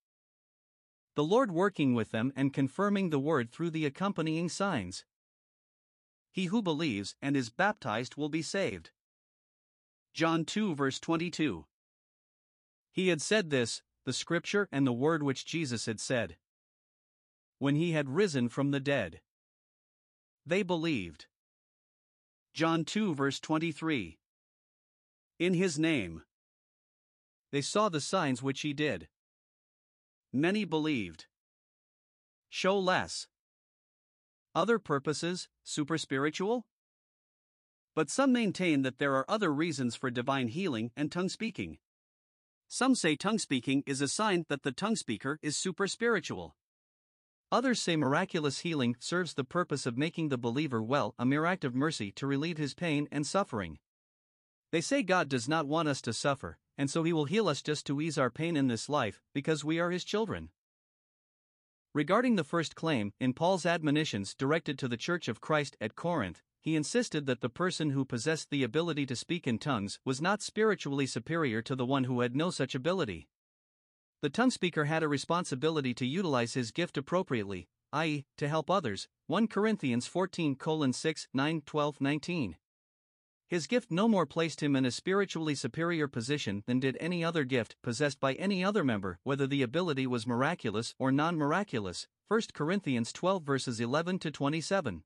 The 1.17 1.25
Lord 1.25 1.51
working 1.51 1.93
with 1.95 2.13
them 2.13 2.33
and 2.37 2.55
confirming 2.55 3.11
the 3.11 3.19
word 3.19 3.51
through 3.51 3.71
the 3.71 3.85
accompanying 3.85 4.49
signs. 4.49 5.05
He 6.31 6.47
who 6.47 6.63
believes 6.63 7.17
and 7.21 7.37
is 7.37 7.51
baptized 7.51 8.17
will 8.17 8.31
be 8.31 8.41
saved. 8.41 8.91
John 10.13 10.45
2 10.45 10.75
verse 10.75 11.01
22. 11.01 11.65
He 12.91 13.09
had 13.09 13.23
said 13.23 13.51
this, 13.51 13.83
the 14.05 14.13
scripture 14.13 14.69
and 14.71 14.87
the 14.87 14.93
word 14.93 15.23
which 15.23 15.47
Jesus 15.47 15.87
had 15.87 16.01
said. 16.01 16.37
When 17.59 17.77
he 17.77 17.93
had 17.93 18.11
risen 18.11 18.49
from 18.49 18.73
the 18.73 18.81
dead, 18.81 19.21
they 20.45 20.63
believed. 20.63 21.27
John 22.53 22.85
2 22.85 23.15
verse 23.15 23.41
23. 23.41 24.19
In 25.39 25.55
his 25.55 25.79
name. 25.79 26.23
They 27.51 27.63
saw 27.63 27.89
the 27.89 28.01
signs 28.01 28.43
which 28.43 28.61
he 28.61 28.73
did. 28.73 29.09
Many 30.33 30.65
believed. 30.65 31.27
Show 32.51 32.79
less. 32.79 33.29
Other 34.55 34.79
purposes, 34.79 35.49
super 35.63 35.97
spiritual? 35.97 36.67
But 37.95 38.09
some 38.09 38.33
maintain 38.33 38.83
that 38.83 38.99
there 38.99 39.15
are 39.17 39.25
other 39.29 39.53
reasons 39.53 39.95
for 39.95 40.11
divine 40.11 40.49
healing 40.49 40.93
and 40.97 41.13
tongue 41.13 41.29
speaking. 41.29 41.79
Some 42.69 42.95
say 42.95 43.17
tongue 43.17 43.39
speaking 43.39 43.83
is 43.87 44.01
a 44.01 44.09
sign 44.09 44.47
that 44.49 44.63
the 44.63 44.73
tongue 44.73 44.97
speaker 44.97 45.39
is 45.43 45.59
super 45.59 45.87
spiritual. 45.87 46.57
Others 47.51 47.83
say 47.83 47.97
miraculous 47.97 48.61
healing 48.61 48.97
serves 48.99 49.35
the 49.35 49.45
purpose 49.45 49.85
of 49.85 49.99
making 49.99 50.31
the 50.31 50.39
believer 50.39 50.83
well, 50.83 51.15
a 51.19 51.27
mere 51.27 51.45
act 51.45 51.65
of 51.65 51.75
mercy 51.75 52.11
to 52.13 52.27
relieve 52.27 52.57
his 52.57 52.73
pain 52.73 53.09
and 53.13 53.27
suffering. 53.27 53.79
They 54.71 54.81
say 54.81 55.03
God 55.03 55.29
does 55.29 55.51
not 55.51 55.67
want 55.67 55.87
us 55.87 56.01
to 56.01 56.15
suffer, 56.15 56.57
and 56.79 56.91
so 56.91 57.03
he 57.03 57.13
will 57.13 57.27
heal 57.27 57.47
us 57.47 57.61
just 57.61 57.85
to 57.87 58.01
ease 58.01 58.17
our 58.17 58.31
pain 58.31 58.57
in 58.57 58.69
this 58.69 58.89
life, 58.89 59.21
because 59.35 59.67
we 59.67 59.79
are 59.79 59.91
his 59.91 60.03
children. 60.03 60.49
Regarding 61.93 62.37
the 62.37 62.45
first 62.45 62.75
claim, 62.75 63.13
in 63.21 63.35
Paul's 63.35 63.67
admonitions 63.67 64.35
directed 64.35 64.79
to 64.79 64.89
the 64.89 64.97
Church 64.97 65.29
of 65.29 65.43
Christ 65.43 65.77
at 65.79 65.95
Corinth, 65.95 66.43
he 66.63 66.77
insisted 66.77 67.27
that 67.27 67.41
the 67.41 67.49
person 67.49 67.91
who 67.91 68.05
possessed 68.05 68.49
the 68.51 68.63
ability 68.63 69.05
to 69.05 69.17
speak 69.17 69.49
in 69.49 69.59
tongues 69.59 69.99
was 70.05 70.23
not 70.23 70.41
spiritually 70.41 71.07
superior 71.07 71.61
to 71.61 71.75
the 71.75 71.85
one 71.85 72.05
who 72.05 72.21
had 72.21 72.37
no 72.37 72.51
such 72.51 72.77
ability. 72.77 73.29
The 74.23 74.31
tongue 74.31 74.53
speaker 74.53 74.85
had 74.85 75.03
a 75.03 75.09
responsibility 75.09 75.93
to 75.95 76.07
utilize 76.07 76.55
his 76.55 76.71
gift 76.71 76.97
appropriately, 76.97 77.69
i.e., 77.93 78.25
to 78.37 78.49
help 78.49 78.71
others. 78.71 79.09
1 79.27 79.49
Corinthians 79.49 80.07
14 80.07 80.57
6 80.93 81.29
9 81.35 81.63
12 81.67 82.01
19. 82.01 82.57
His 83.49 83.67
gift 83.67 83.91
no 83.91 84.07
more 84.07 84.25
placed 84.25 84.63
him 84.63 84.77
in 84.77 84.87
a 84.87 84.93
spiritually 84.93 85.57
superior 85.57 86.07
position 86.07 86.63
than 86.67 86.79
did 86.79 86.97
any 87.01 87.25
other 87.25 87.43
gift 87.43 87.75
possessed 87.83 88.21
by 88.21 88.35
any 88.35 88.65
other 88.65 88.85
member, 88.85 89.19
whether 89.25 89.49
the 89.49 89.63
ability 89.63 90.07
was 90.07 90.29
miraculous 90.29 90.95
or 90.97 91.11
non 91.11 91.37
miraculous. 91.37 92.07
1 92.29 92.43
Corinthians 92.55 93.13
12 93.13 93.43
verses 93.43 93.81
11 93.81 94.21
to 94.21 94.31
27. 94.31 95.03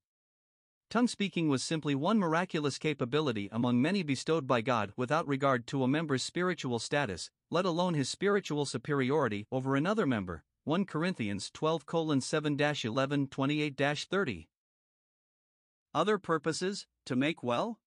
Tongue 0.89 1.09
speaking 1.09 1.49
was 1.49 1.65
simply 1.65 1.97
one 1.97 2.19
miraculous 2.19 2.79
capability 2.79 3.49
among 3.51 3.83
many 3.83 4.05
bestowed 4.05 4.47
by 4.47 4.61
God 4.61 4.93
without 4.97 5.27
regard 5.27 5.67
to 5.67 5.83
a 5.83 5.89
member's 5.89 6.23
spiritual 6.23 6.79
status, 6.79 7.29
let 7.51 7.65
alone 7.65 7.95
his 7.95 8.09
spiritual 8.09 8.65
superiority 8.65 9.47
over 9.51 9.75
another 9.75 10.07
member. 10.07 10.45
1 10.63 10.85
Corinthians 10.85 11.51
12 11.53 11.85
7 12.21 12.61
11 12.85 13.27
28 13.29 13.77
30. 13.77 14.49
Other 15.93 16.19
purposes, 16.19 16.87
to 17.05 17.17
make 17.17 17.43
well? 17.43 17.81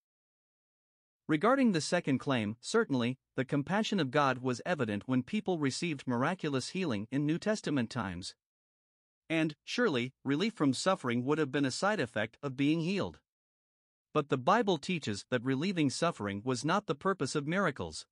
Regarding 1.27 1.71
the 1.71 1.81
second 1.81 2.17
claim, 2.17 2.57
certainly, 2.59 3.17
the 3.35 3.45
compassion 3.45 3.99
of 3.99 4.11
God 4.11 4.39
was 4.39 4.61
evident 4.65 5.03
when 5.05 5.23
people 5.23 5.59
received 5.59 6.07
miraculous 6.07 6.69
healing 6.69 7.07
in 7.11 7.25
New 7.25 7.37
Testament 7.37 7.89
times. 7.89 8.35
And, 9.29 9.55
surely, 9.63 10.13
relief 10.25 10.53
from 10.53 10.73
suffering 10.73 11.23
would 11.23 11.37
have 11.37 11.51
been 11.51 11.65
a 11.65 11.71
side 11.71 11.99
effect 11.99 12.37
of 12.41 12.57
being 12.57 12.81
healed. 12.81 13.19
But 14.11 14.29
the 14.29 14.37
Bible 14.37 14.79
teaches 14.79 15.25
that 15.29 15.43
relieving 15.43 15.91
suffering 15.91 16.41
was 16.43 16.65
not 16.65 16.87
the 16.87 16.95
purpose 16.95 17.35
of 17.35 17.47
miracles. 17.47 18.07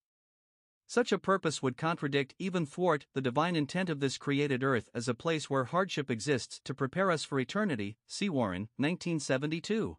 Such 0.85 1.11
a 1.11 1.17
purpose 1.17 1.61
would 1.61 1.75
contradict, 1.75 2.35
even 2.39 2.65
thwart, 2.65 3.07
the 3.13 3.21
divine 3.21 3.55
intent 3.55 3.89
of 3.89 3.99
this 3.99 4.17
created 4.17 4.63
earth 4.63 4.89
as 4.93 5.07
a 5.07 5.13
place 5.13 5.49
where 5.49 5.65
hardship 5.65 6.09
exists 6.09 6.61
to 6.63 6.73
prepare 6.73 7.11
us 7.11 7.25
for 7.25 7.39
eternity. 7.39 7.97
See 8.07 8.29
Warren, 8.29 8.69
1972. 8.77 9.97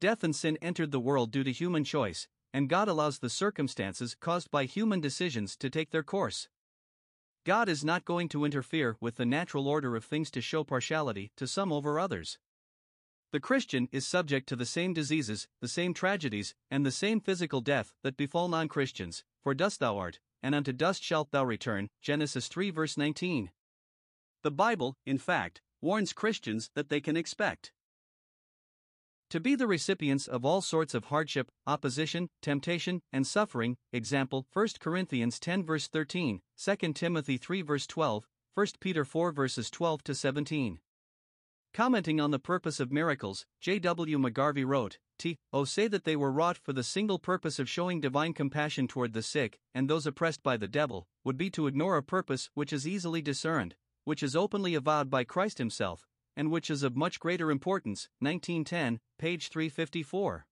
Death 0.00 0.22
and 0.22 0.36
sin 0.36 0.56
entered 0.62 0.92
the 0.92 1.00
world 1.00 1.32
due 1.32 1.42
to 1.42 1.50
human 1.50 1.82
choice, 1.82 2.28
and 2.52 2.68
God 2.68 2.86
allows 2.86 3.18
the 3.18 3.28
circumstances 3.30 4.14
caused 4.14 4.50
by 4.50 4.66
human 4.66 5.00
decisions 5.00 5.56
to 5.56 5.68
take 5.68 5.90
their 5.90 6.04
course. 6.04 6.48
God 7.48 7.70
is 7.70 7.82
not 7.82 8.04
going 8.04 8.28
to 8.28 8.44
interfere 8.44 8.98
with 9.00 9.16
the 9.16 9.24
natural 9.24 9.66
order 9.66 9.96
of 9.96 10.04
things 10.04 10.30
to 10.32 10.42
show 10.42 10.64
partiality 10.64 11.32
to 11.38 11.46
some 11.46 11.72
over 11.72 11.98
others. 11.98 12.36
The 13.32 13.40
Christian 13.40 13.88
is 13.90 14.06
subject 14.06 14.46
to 14.50 14.56
the 14.56 14.66
same 14.66 14.92
diseases, 14.92 15.48
the 15.62 15.66
same 15.66 15.94
tragedies, 15.94 16.54
and 16.70 16.84
the 16.84 16.90
same 16.90 17.20
physical 17.20 17.62
death 17.62 17.94
that 18.02 18.18
befall 18.18 18.48
non 18.48 18.68
Christians, 18.68 19.24
for 19.42 19.54
dust 19.54 19.80
thou 19.80 19.96
art, 19.96 20.20
and 20.42 20.54
unto 20.54 20.74
dust 20.74 21.02
shalt 21.02 21.30
thou 21.30 21.42
return. 21.42 21.88
Genesis 22.02 22.48
3 22.48 22.68
verse 22.68 22.98
19. 22.98 23.50
The 24.42 24.50
Bible, 24.50 24.98
in 25.06 25.16
fact, 25.16 25.62
warns 25.80 26.12
Christians 26.12 26.68
that 26.74 26.90
they 26.90 27.00
can 27.00 27.16
expect 27.16 27.72
to 29.30 29.40
be 29.40 29.54
the 29.54 29.66
recipients 29.66 30.26
of 30.26 30.44
all 30.44 30.60
sorts 30.60 30.94
of 30.94 31.06
hardship, 31.06 31.50
opposition, 31.66 32.28
temptation, 32.40 33.02
and 33.12 33.26
suffering. 33.26 33.76
Example 33.92 34.46
1 34.52 34.68
Corinthians 34.80 35.38
10 35.38 35.64
verse 35.64 35.86
13, 35.88 36.40
2 36.56 36.92
Timothy 36.94 37.36
3 37.36 37.62
verse 37.62 37.86
12, 37.86 38.26
1 38.54 38.66
Peter 38.80 39.04
4 39.04 39.32
verses 39.32 39.70
12 39.70 40.04
to 40.04 40.14
17. 40.14 40.78
Commenting 41.74 42.20
on 42.20 42.30
the 42.30 42.38
purpose 42.38 42.80
of 42.80 42.90
miracles, 42.90 43.44
J.W. 43.60 44.18
McGarvey 44.18 44.66
wrote, 44.66 44.98
T. 45.18 45.36
O. 45.52 45.64
say 45.64 45.88
that 45.88 46.04
they 46.04 46.16
were 46.16 46.32
wrought 46.32 46.56
for 46.56 46.72
the 46.72 46.82
single 46.82 47.18
purpose 47.18 47.58
of 47.58 47.68
showing 47.68 48.00
divine 48.00 48.32
compassion 48.32 48.88
toward 48.88 49.12
the 49.12 49.22
sick 49.22 49.58
and 49.74 49.88
those 49.88 50.06
oppressed 50.06 50.42
by 50.42 50.56
the 50.56 50.68
devil, 50.68 51.06
would 51.24 51.36
be 51.36 51.50
to 51.50 51.66
ignore 51.66 51.96
a 51.96 52.02
purpose 52.02 52.48
which 52.54 52.72
is 52.72 52.88
easily 52.88 53.20
discerned, 53.20 53.74
which 54.04 54.22
is 54.22 54.34
openly 54.34 54.74
avowed 54.74 55.10
by 55.10 55.24
Christ 55.24 55.58
Himself, 55.58 56.06
and 56.38 56.52
which 56.52 56.70
is 56.70 56.84
of 56.84 56.96
much 56.96 57.18
greater 57.18 57.50
importance. 57.50 58.08
1910, 58.20 59.00
page 59.18 59.48
354. 59.48 60.46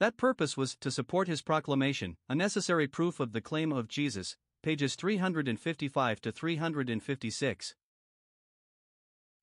That 0.00 0.16
purpose 0.16 0.56
was 0.56 0.74
to 0.76 0.90
support 0.90 1.28
his 1.28 1.42
proclamation, 1.42 2.16
a 2.30 2.34
necessary 2.34 2.88
proof 2.88 3.20
of 3.20 3.32
the 3.32 3.42
claim 3.42 3.72
of 3.72 3.88
Jesus, 3.88 4.38
pages 4.62 4.94
355 4.94 6.20
to 6.22 6.32
356. 6.32 7.74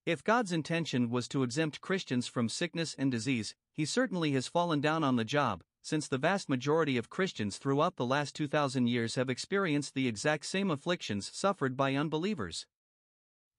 If 0.07 0.24
God's 0.24 0.51
intention 0.51 1.12
was 1.12 1.27
to 1.27 1.43
exempt 1.43 1.81
Christians 1.81 2.27
from 2.27 2.50
sickness 2.50 2.95
and 2.98 3.12
disease, 3.12 3.53
he 3.72 3.86
certainly 3.86 4.31
has 4.31 4.48
fallen 4.48 4.81
down 4.81 5.03
on 5.03 5.17
the 5.17 5.24
job, 5.24 5.63
since 5.83 6.07
the 6.07 6.17
vast 6.17 6.50
majority 6.50 6.98
of 6.98 7.12
Christians 7.12 7.57
throughout 7.57 7.98
the 7.98 8.05
last 8.07 8.36
2,000 8.36 8.88
years 8.88 9.15
have 9.15 9.29
experienced 9.29 9.93
the 9.93 10.07
exact 10.07 10.48
same 10.48 10.72
afflictions 10.72 11.29
suffered 11.31 11.77
by 11.77 11.93
unbelievers. 11.93 12.65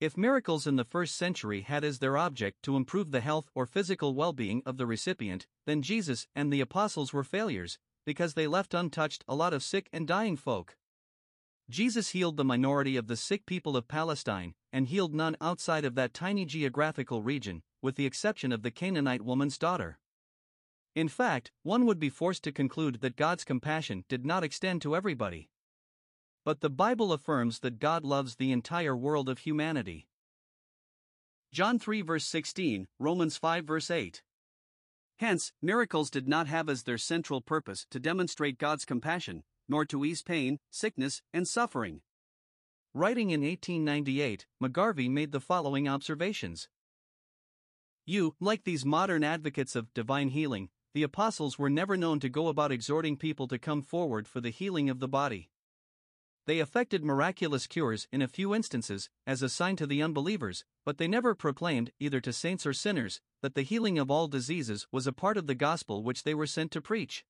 If 0.05 0.19
miracles 0.19 0.67
in 0.67 0.77
the 0.77 0.85
first 0.85 1.17
century 1.17 1.63
had 1.63 1.83
as 1.83 1.99
their 1.99 2.19
object 2.19 2.63
to 2.65 2.77
improve 2.77 3.11
the 3.11 3.23
health 3.23 3.51
or 3.55 3.65
physical 3.65 4.15
well 4.15 4.35
being 4.35 4.63
of 4.67 4.77
the 4.77 4.85
recipient, 4.87 5.47
then 5.65 5.81
Jesus 5.81 6.27
and 6.35 6.53
the 6.53 6.61
apostles 6.61 7.15
were 7.15 7.25
failures, 7.25 7.79
because 8.05 8.35
they 8.35 8.47
left 8.47 8.75
untouched 8.75 9.25
a 9.27 9.35
lot 9.35 9.55
of 9.55 9.63
sick 9.63 9.89
and 9.95 10.07
dying 10.07 10.37
folk. 10.37 10.77
Jesus 11.71 12.11
healed 12.11 12.37
the 12.37 12.45
minority 12.45 12.99
of 12.99 13.07
the 13.07 13.17
sick 13.17 13.47
people 13.47 13.79
of 13.79 13.89
Palestine, 13.89 14.53
and 14.75 14.89
healed 14.89 15.15
none 15.15 15.39
outside 15.41 15.87
of 15.87 15.95
that 15.95 16.13
tiny 16.13 16.45
geographical 16.45 17.23
region, 17.23 17.63
with 17.81 17.97
the 17.97 18.05
exception 18.05 18.53
of 18.53 18.61
the 18.61 18.71
Canaanite 18.71 19.23
woman's 19.23 19.57
daughter. 19.57 19.99
In 20.95 21.09
fact, 21.09 21.51
one 21.63 21.87
would 21.87 21.99
be 21.99 22.11
forced 22.11 22.45
to 22.45 22.53
conclude 22.53 23.01
that 23.01 23.17
God's 23.17 23.43
compassion 23.43 24.05
did 24.11 24.27
not 24.27 24.45
extend 24.45 24.83
to 24.83 24.95
everybody. 24.95 25.49
But 26.45 26.61
the 26.61 26.71
Bible 26.71 27.13
affirms 27.13 27.61
that 27.61 27.79
God 27.79 28.05
loves 28.05 28.37
the 28.37 28.53
entire 28.53 28.95
world 28.95 29.29
of 29.31 29.39
humanity. 29.39 30.07
John 31.53 31.79
3 31.79 32.03
verse 32.03 32.27
16, 32.27 32.87
Romans 32.99 33.37
5 33.39 33.65
verse 33.65 33.91
8. 33.91 34.23
Hence, 35.19 35.53
miracles 35.63 36.11
did 36.11 36.29
not 36.29 36.49
have 36.49 36.69
as 36.69 36.83
their 36.83 36.99
central 36.99 37.41
purpose 37.41 37.87
to 37.91 38.01
demonstrate 38.01 38.59
God's 38.59 38.85
compassion, 38.85 39.45
nor 39.69 39.85
to 39.87 40.05
ease 40.05 40.23
pain, 40.23 40.59
sickness, 40.71 41.23
and 41.33 41.49
suffering. 41.49 42.03
Writing 42.93 43.31
in 43.31 43.41
1898, 43.41 44.47
McGarvey 44.63 45.09
made 45.09 45.33
the 45.33 45.41
following 45.41 45.89
observations. 45.89 46.69
You, 48.05 48.35
like 48.39 48.65
these 48.65 48.85
modern 48.85 49.25
advocates 49.25 49.75
of 49.75 49.95
divine 49.95 50.29
healing, 50.29 50.69
the 50.93 51.03
apostles 51.03 51.59
were 51.59 51.71
never 51.71 51.97
known 51.97 52.21
to 52.21 52.29
go 52.29 52.49
about 52.49 52.71
exhorting 52.71 53.17
people 53.17 53.49
to 53.49 53.59
come 53.59 53.83
forward 53.83 54.29
for 54.29 54.41
the 54.41 54.51
healing 54.51 54.91
of 54.91 55.01
the 55.01 55.09
body. 55.09 55.51
They 56.47 56.59
effected 56.59 57.03
miraculous 57.03 57.67
cures 57.67 58.07
in 58.13 58.21
a 58.21 58.29
few 58.29 58.55
instances, 58.55 59.09
as 59.27 59.43
a 59.43 59.49
sign 59.49 59.77
to 59.77 59.87
the 59.87 60.03
unbelievers, 60.03 60.65
but 60.85 60.99
they 60.99 61.09
never 61.09 61.35
proclaimed, 61.35 61.91
either 61.99 62.21
to 62.21 62.33
saints 62.35 62.67
or 62.67 62.75
sinners, 62.75 63.21
that 63.41 63.55
the 63.55 63.63
healing 63.63 63.99
of 63.99 64.11
all 64.11 64.29
diseases 64.29 64.87
was 64.93 65.07
a 65.07 65.13
part 65.13 65.39
of 65.39 65.47
the 65.47 65.55
gospel 65.55 66.03
which 66.03 66.23
they 66.23 66.35
were 66.35 66.47
sent 66.47 66.71
to 66.73 66.83
preach. 66.83 67.25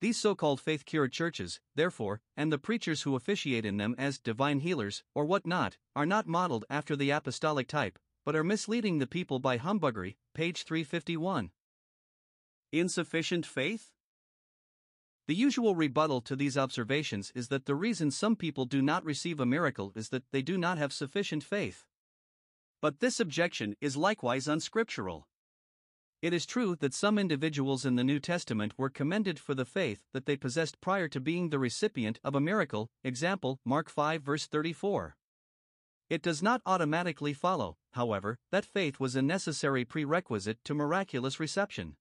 These 0.00 0.18
so 0.18 0.34
called 0.34 0.60
faith 0.60 0.86
cured 0.86 1.12
churches, 1.12 1.60
therefore, 1.74 2.20
and 2.36 2.52
the 2.52 2.58
preachers 2.58 3.02
who 3.02 3.16
officiate 3.16 3.66
in 3.66 3.76
them 3.76 3.94
as 3.98 4.18
divine 4.18 4.60
healers, 4.60 5.02
or 5.14 5.24
what 5.24 5.44
not, 5.44 5.76
are 5.96 6.06
not 6.06 6.26
modeled 6.26 6.64
after 6.70 6.94
the 6.94 7.10
apostolic 7.10 7.66
type, 7.66 7.98
but 8.24 8.36
are 8.36 8.44
misleading 8.44 8.98
the 8.98 9.06
people 9.06 9.40
by 9.40 9.58
humbuggery. 9.58 10.16
Page 10.34 10.62
351. 10.62 11.50
Insufficient 12.72 13.44
faith? 13.44 13.90
The 15.30 15.36
usual 15.36 15.76
rebuttal 15.76 16.22
to 16.22 16.34
these 16.34 16.58
observations 16.58 17.30
is 17.36 17.46
that 17.50 17.66
the 17.66 17.76
reason 17.76 18.10
some 18.10 18.34
people 18.34 18.64
do 18.64 18.82
not 18.82 19.04
receive 19.04 19.38
a 19.38 19.46
miracle 19.46 19.92
is 19.94 20.08
that 20.08 20.24
they 20.32 20.42
do 20.42 20.58
not 20.58 20.76
have 20.76 20.92
sufficient 20.92 21.44
faith. 21.44 21.86
But 22.82 22.98
this 22.98 23.20
objection 23.20 23.76
is 23.80 23.96
likewise 23.96 24.48
unscriptural. 24.48 25.28
It 26.20 26.32
is 26.32 26.46
true 26.46 26.74
that 26.80 26.94
some 26.94 27.16
individuals 27.16 27.86
in 27.86 27.94
the 27.94 28.02
New 28.02 28.18
Testament 28.18 28.74
were 28.76 28.90
commended 28.90 29.38
for 29.38 29.54
the 29.54 29.64
faith 29.64 30.02
that 30.12 30.26
they 30.26 30.36
possessed 30.36 30.80
prior 30.80 31.06
to 31.06 31.20
being 31.20 31.50
the 31.50 31.60
recipient 31.60 32.18
of 32.24 32.34
a 32.34 32.40
miracle, 32.40 32.88
example, 33.04 33.60
Mark 33.64 33.88
5 33.88 34.22
verse 34.22 34.48
34. 34.48 35.14
It 36.08 36.22
does 36.22 36.42
not 36.42 36.60
automatically 36.66 37.34
follow, 37.34 37.76
however, 37.92 38.36
that 38.50 38.64
faith 38.64 38.98
was 38.98 39.14
a 39.14 39.22
necessary 39.22 39.84
prerequisite 39.84 40.58
to 40.64 40.74
miraculous 40.74 41.38
reception 41.38 41.94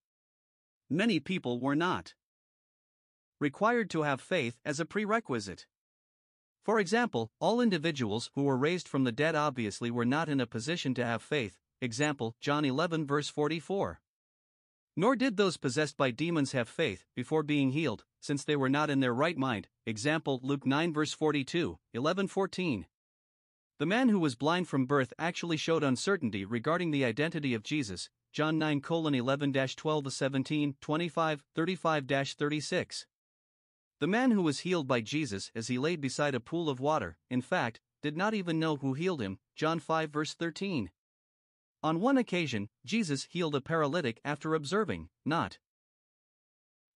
many 0.90 1.20
people 1.20 1.60
were 1.60 1.76
not 1.76 2.16
required 3.40 3.90
to 3.90 4.04
have 4.04 4.20
faith 4.22 4.60
as 4.66 4.80
a 4.80 4.86
prerequisite. 4.86 5.66
For 6.64 6.80
example, 6.80 7.32
all 7.40 7.62
individuals 7.62 8.30
who 8.36 8.44
were 8.44 8.58
raised 8.58 8.88
from 8.88 9.04
the 9.04 9.12
dead 9.12 9.36
obviously 9.36 9.90
were 9.90 10.06
not 10.06 10.30
in 10.30 10.40
a 10.40 10.46
position 10.46 10.94
to 10.96 11.06
have 11.06 11.22
faith, 11.22 11.58
example, 11.82 12.36
John 12.42 12.66
11 12.66 13.08
verse 13.08 13.30
44. 13.30 14.02
Nor 14.96 15.16
did 15.16 15.38
those 15.38 15.58
possessed 15.58 15.96
by 15.96 16.12
demons 16.12 16.52
have 16.52 16.68
faith 16.68 17.06
before 17.16 17.44
being 17.44 17.72
healed, 17.72 18.04
since 18.20 18.44
they 18.44 18.56
were 18.56 18.70
not 18.70 18.90
in 18.90 19.00
their 19.00 19.14
right 19.14 19.38
mind, 19.38 19.70
example, 19.86 20.42
Luke 20.44 20.66
9 20.66 20.94
verse 20.94 21.14
42, 21.14 21.80
11 21.94 22.28
14. 22.28 22.86
The 23.80 23.86
man 23.86 24.10
who 24.10 24.20
was 24.20 24.36
blind 24.36 24.68
from 24.68 24.86
birth 24.86 25.14
actually 25.18 25.56
showed 25.56 25.86
uncertainty 25.86 26.44
regarding 26.44 26.92
the 26.92 27.06
identity 27.06 27.54
of 27.54 27.64
Jesus, 27.64 28.10
John 28.34 28.60
9 28.60 28.82
11 28.90 29.54
12 29.54 30.14
17, 30.14 30.76
25, 30.82 31.44
35 31.56 32.06
36. 32.38 33.06
The 34.00 34.08
man 34.08 34.32
who 34.32 34.42
was 34.42 34.62
healed 34.62 34.88
by 34.88 35.02
Jesus 35.02 35.52
as 35.54 35.68
he 35.68 35.78
laid 35.78 36.00
beside 36.00 36.34
a 36.34 36.40
pool 36.40 36.70
of 36.70 36.80
water, 36.80 37.18
in 37.30 37.42
fact, 37.42 37.82
did 38.02 38.16
not 38.16 38.34
even 38.34 38.58
know 38.58 38.78
who 38.78 38.94
healed 38.94 39.22
him, 39.22 39.40
John 39.58 39.80
5 39.80 40.10
verse 40.10 40.34
13. 40.34 40.90
On 41.84 42.00
one 42.00 42.18
occasion, 42.18 42.70
Jesus 42.86 43.26
healed 43.26 43.56
a 43.56 43.62
paralytic 43.62 44.22
after 44.24 44.56
observing, 44.56 45.10
not 45.26 45.58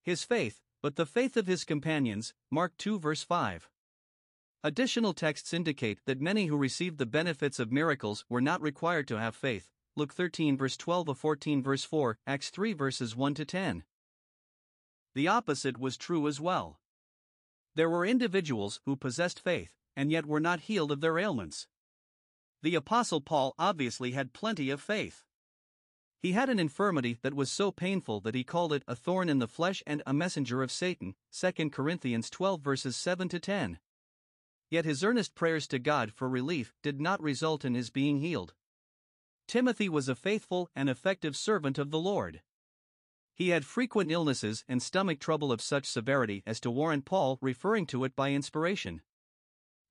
his 0.02 0.24
faith, 0.24 0.62
but 0.82 0.96
the 0.96 1.06
faith 1.06 1.36
of 1.36 1.48
his 1.48 1.66
companions, 1.66 2.34
Mark 2.50 2.76
2 2.78 3.00
verse 3.00 3.24
5. 3.24 3.70
Additional 4.64 5.14
texts 5.14 5.54
indicate 5.54 6.00
that 6.06 6.22
many 6.22 6.46
who 6.46 6.56
received 6.56 7.00
the 7.00 7.06
benefits 7.06 7.60
of 7.60 7.70
miracles 7.70 8.24
were 8.30 8.42
not 8.42 8.62
required 8.62 9.10
to 9.10 9.20
have 9.20 9.36
faith, 9.36 9.70
Luke 9.98 10.14
13 10.14 10.56
verse 10.58 10.78
12 10.78 11.08
to 11.08 11.14
14 11.14 11.62
verse 11.62 11.84
4, 11.84 12.18
Acts 12.26 12.50
3 12.50 12.72
verses 12.72 13.14
1 13.14 13.34
to 13.34 13.44
10. 13.44 13.84
The 15.16 15.28
opposite 15.28 15.78
was 15.78 15.98
true 15.98 16.30
as 16.30 16.40
well. 16.40 16.80
There 17.76 17.90
were 17.90 18.06
individuals 18.06 18.80
who 18.86 18.96
possessed 18.96 19.40
faith, 19.40 19.76
and 19.96 20.12
yet 20.12 20.26
were 20.26 20.40
not 20.40 20.62
healed 20.62 20.92
of 20.92 21.02
their 21.02 21.18
ailments. 21.18 21.68
The 22.62 22.76
Apostle 22.76 23.22
Paul 23.22 23.56
obviously 23.58 24.12
had 24.12 24.34
plenty 24.34 24.70
of 24.70 24.82
faith. 24.82 25.24
He 26.22 26.32
had 26.32 26.50
an 26.50 26.60
infirmity 26.60 27.18
that 27.22 27.34
was 27.34 27.52
so 27.52 27.72
painful 27.72 28.22
that 28.22 28.36
he 28.36 28.46
called 28.46 28.72
it 28.72 28.84
a 28.88 28.96
thorn 28.96 29.28
in 29.28 29.40
the 29.40 29.48
flesh 29.48 29.84
and 29.86 30.02
a 30.06 30.14
messenger 30.14 30.64
of 30.64 30.72
Satan, 30.72 31.16
2 31.38 31.70
Corinthians 31.70 32.30
12 32.30 32.62
verses 32.62 32.96
7 32.96 33.28
to 33.30 33.40
10. 33.40 33.80
Yet 34.70 34.86
his 34.86 35.04
earnest 35.04 35.36
prayers 35.36 35.68
to 35.68 35.80
God 35.80 36.14
for 36.14 36.30
relief 36.30 36.74
did 36.82 37.02
not 37.02 37.22
result 37.22 37.66
in 37.66 37.76
his 37.76 37.90
being 37.90 38.20
healed. 38.20 38.54
Timothy 39.48 39.90
was 39.90 40.08
a 40.08 40.16
faithful 40.16 40.70
and 40.76 40.90
effective 40.90 41.36
servant 41.36 41.78
of 41.78 41.92
the 41.92 42.00
Lord. 42.00 42.42
He 43.36 43.50
had 43.50 43.66
frequent 43.66 44.12
illnesses 44.12 44.64
and 44.68 44.82
stomach 44.82 45.20
trouble 45.20 45.52
of 45.52 45.62
such 45.62 45.86
severity 45.86 46.44
as 46.46 46.60
to 46.62 46.72
warrant 46.72 47.06
Paul 47.06 47.40
referring 47.42 47.88
to 47.88 48.04
it 48.04 48.16
by 48.16 48.32
inspiration. 48.32 49.02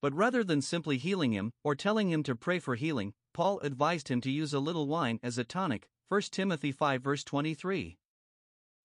But 0.01 0.15
rather 0.15 0.45
than 0.45 0.63
simply 0.63 0.97
healing 0.97 1.33
him 1.33 1.53
or 1.65 1.75
telling 1.75 2.11
him 2.11 2.23
to 2.25 2.37
pray 2.37 2.59
for 2.59 2.77
healing, 2.77 3.15
Paul 3.33 3.61
advised 3.61 4.09
him 4.09 4.21
to 4.23 4.31
use 4.31 4.53
a 4.53 4.61
little 4.61 4.87
wine 4.87 5.19
as 5.23 5.39
a 5.39 5.45
tonic, 5.45 5.89
1 6.09 6.21
Timothy 6.31 6.71
5 6.71 7.03
verse 7.03 7.25
23. 7.25 7.99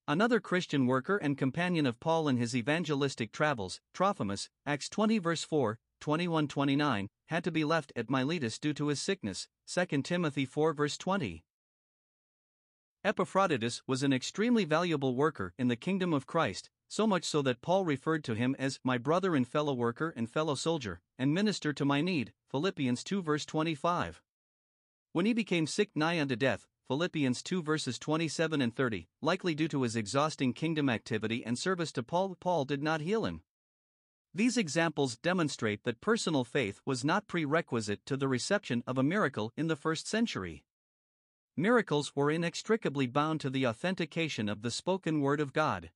Another 0.07 0.39
Christian 0.39 0.87
worker 0.87 1.17
and 1.17 1.37
companion 1.37 1.85
of 1.85 1.99
Paul 1.99 2.29
in 2.29 2.37
his 2.37 2.55
evangelistic 2.55 3.31
travels, 3.31 3.81
Trophimus, 3.93 4.49
Acts 4.65 4.87
20 4.89 5.17
verse 5.19 5.43
4, 5.43 5.77
21 5.99 6.47
29, 6.47 7.09
had 7.27 7.43
to 7.43 7.51
be 7.51 7.65
left 7.65 7.91
at 7.95 8.09
Miletus 8.09 8.57
due 8.57 8.73
to 8.73 8.87
his 8.87 9.01
sickness, 9.01 9.49
2 9.67 10.01
Timothy 10.03 10.45
4 10.45 10.73
verse 10.73 10.97
20. 10.97 11.43
Epaphroditus 13.07 13.81
was 13.87 14.03
an 14.03 14.11
extremely 14.11 14.65
valuable 14.65 15.15
worker 15.15 15.53
in 15.57 15.69
the 15.69 15.77
kingdom 15.77 16.11
of 16.11 16.27
Christ, 16.27 16.69
so 16.89 17.07
much 17.07 17.23
so 17.23 17.41
that 17.41 17.61
Paul 17.61 17.85
referred 17.85 18.21
to 18.25 18.33
him 18.33 18.53
as 18.59 18.81
my 18.83 18.97
brother 18.97 19.33
and 19.33 19.47
fellow 19.47 19.73
worker 19.73 20.13
and 20.17 20.29
fellow 20.29 20.55
soldier, 20.55 20.99
and 21.17 21.33
minister 21.33 21.71
to 21.71 21.85
my 21.85 22.01
need, 22.01 22.33
Philippians 22.51 23.05
2 23.05 23.21
verse 23.21 23.45
25. 23.45 24.21
When 25.13 25.25
he 25.25 25.31
became 25.31 25.67
sick 25.67 25.91
nigh 25.95 26.19
unto 26.19 26.35
death, 26.35 26.67
Philippians 26.89 27.41
2 27.43 27.63
verses 27.63 27.97
27 27.97 28.61
and 28.61 28.75
30, 28.75 29.07
likely 29.21 29.55
due 29.55 29.69
to 29.69 29.83
his 29.83 29.95
exhausting 29.95 30.51
kingdom 30.51 30.89
activity 30.89 31.45
and 31.45 31.57
service 31.57 31.93
to 31.93 32.03
Paul, 32.03 32.35
Paul 32.37 32.65
did 32.65 32.83
not 32.83 32.99
heal 32.99 33.23
him. 33.23 33.41
These 34.33 34.57
examples 34.57 35.15
demonstrate 35.15 35.85
that 35.85 36.01
personal 36.01 36.43
faith 36.43 36.81
was 36.85 37.05
not 37.05 37.27
prerequisite 37.27 38.05
to 38.05 38.17
the 38.17 38.27
reception 38.27 38.83
of 38.85 38.97
a 38.97 39.01
miracle 39.01 39.53
in 39.55 39.67
the 39.67 39.77
first 39.77 40.09
century. 40.09 40.65
Miracles 41.59 42.15
were 42.15 42.29
inextricably 42.29 43.07
bound 43.07 43.41
to 43.41 43.49
the 43.49 43.65
authentication 43.65 44.47
of 44.47 44.61
the 44.61 44.69
spoken 44.69 45.21
word 45.21 45.39
of 45.39 45.53
God. 45.53 45.89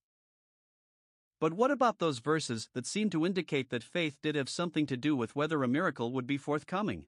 But 1.39 1.53
what 1.53 1.69
about 1.69 1.99
those 1.99 2.17
verses 2.17 2.69
that 2.73 2.87
seem 2.87 3.11
to 3.11 3.27
indicate 3.27 3.69
that 3.69 3.83
faith 3.83 4.17
did 4.23 4.33
have 4.33 4.49
something 4.49 4.87
to 4.87 4.97
do 4.97 5.15
with 5.15 5.35
whether 5.35 5.61
a 5.61 5.67
miracle 5.67 6.11
would 6.13 6.25
be 6.25 6.37
forthcoming? 6.37 7.05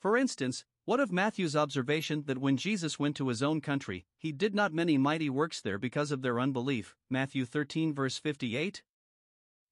For 0.00 0.16
instance, 0.16 0.64
what 0.86 0.98
of 0.98 1.12
Matthew's 1.12 1.54
observation 1.54 2.24
that 2.26 2.38
when 2.38 2.56
Jesus 2.56 2.98
went 2.98 3.14
to 3.14 3.28
his 3.28 3.44
own 3.44 3.60
country, 3.60 4.06
he 4.18 4.32
did 4.32 4.56
not 4.56 4.74
many 4.74 4.98
mighty 4.98 5.30
works 5.30 5.60
there 5.60 5.78
because 5.78 6.10
of 6.10 6.22
their 6.22 6.40
unbelief? 6.40 6.96
Matthew 7.08 7.44
13, 7.44 7.94
verse 7.94 8.18
58? 8.18 8.82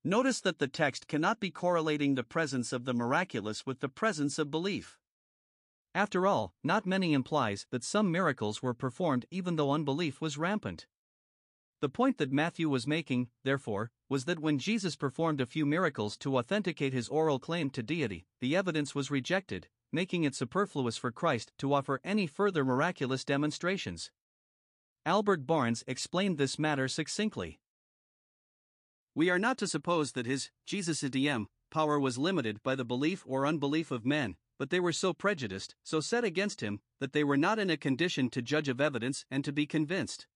Notice 0.04 0.40
that 0.42 0.60
the 0.60 0.68
text 0.68 1.08
cannot 1.08 1.40
be 1.40 1.50
correlating 1.50 2.14
the 2.14 2.22
presence 2.22 2.72
of 2.72 2.84
the 2.84 2.94
miraculous 2.94 3.66
with 3.66 3.80
the 3.80 3.88
presence 3.88 4.38
of 4.38 4.48
belief. 4.48 4.99
After 5.94 6.26
all, 6.26 6.54
not 6.62 6.86
many 6.86 7.12
implies 7.12 7.66
that 7.70 7.82
some 7.82 8.12
miracles 8.12 8.62
were 8.62 8.74
performed 8.74 9.26
even 9.30 9.56
though 9.56 9.72
unbelief 9.72 10.20
was 10.20 10.38
rampant. 10.38 10.86
The 11.80 11.88
point 11.88 12.18
that 12.18 12.32
Matthew 12.32 12.68
was 12.68 12.86
making, 12.86 13.28
therefore, 13.42 13.90
was 14.08 14.26
that 14.26 14.38
when 14.38 14.58
Jesus 14.58 14.96
performed 14.96 15.40
a 15.40 15.46
few 15.46 15.64
miracles 15.64 16.16
to 16.18 16.36
authenticate 16.36 16.92
his 16.92 17.08
oral 17.08 17.38
claim 17.38 17.70
to 17.70 17.82
deity, 17.82 18.26
the 18.40 18.54
evidence 18.54 18.94
was 18.94 19.10
rejected, 19.10 19.68
making 19.90 20.24
it 20.24 20.34
superfluous 20.34 20.96
for 20.96 21.10
Christ 21.10 21.52
to 21.58 21.72
offer 21.72 22.00
any 22.04 22.26
further 22.26 22.64
miraculous 22.64 23.24
demonstrations. 23.24 24.10
Albert 25.06 25.46
Barnes 25.46 25.82
explained 25.86 26.36
this 26.36 26.58
matter 26.58 26.86
succinctly. 26.86 27.58
We 29.14 29.30
are 29.30 29.38
not 29.38 29.58
to 29.58 29.66
suppose 29.66 30.12
that 30.12 30.26
his, 30.26 30.50
Jesus' 30.66 31.02
idiem, 31.02 31.46
power 31.70 31.98
was 31.98 32.18
limited 32.18 32.62
by 32.62 32.74
the 32.74 32.84
belief 32.84 33.24
or 33.26 33.46
unbelief 33.46 33.90
of 33.90 34.04
men, 34.04 34.36
but 34.60 34.68
they 34.68 34.78
were 34.78 34.92
so 34.92 35.14
prejudiced, 35.14 35.74
so 35.82 36.00
set 36.00 36.22
against 36.22 36.60
him, 36.60 36.82
that 36.98 37.14
they 37.14 37.24
were 37.24 37.38
not 37.38 37.58
in 37.58 37.70
a 37.70 37.78
condition 37.78 38.28
to 38.28 38.42
judge 38.42 38.68
of 38.68 38.78
evidence 38.78 39.24
and 39.30 39.42
to 39.42 39.54
be 39.54 39.64
convinced. 39.64 40.26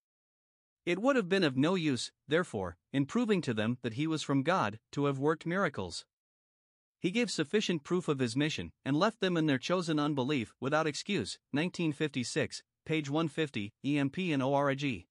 It 0.87 0.99
would 0.99 1.15
have 1.15 1.29
been 1.29 1.45
of 1.45 1.59
no 1.59 1.75
use, 1.75 2.11
therefore, 2.27 2.79
in 2.91 3.05
proving 3.05 3.43
to 3.43 3.53
them 3.53 3.77
that 3.83 3.95
he 3.95 4.07
was 4.07 4.23
from 4.23 4.43
God, 4.43 4.81
to 4.93 5.05
have 5.05 5.19
worked 5.19 5.45
miracles. 5.45 6.07
He 6.99 7.11
gave 7.11 7.31
sufficient 7.31 7.85
proof 7.85 8.09
of 8.09 8.19
his 8.19 8.35
mission 8.35 8.73
and 8.83 8.97
left 8.97 9.21
them 9.21 9.37
in 9.37 9.45
their 9.45 9.59
chosen 9.59 9.99
unbelief 9.99 10.55
without 10.59 10.87
excuse. 10.87 11.39
1956, 11.51 12.63
page 12.87 13.11
150, 13.11 13.75
EMP 13.85 14.17
and 14.17 14.43
ORG. 14.43 15.05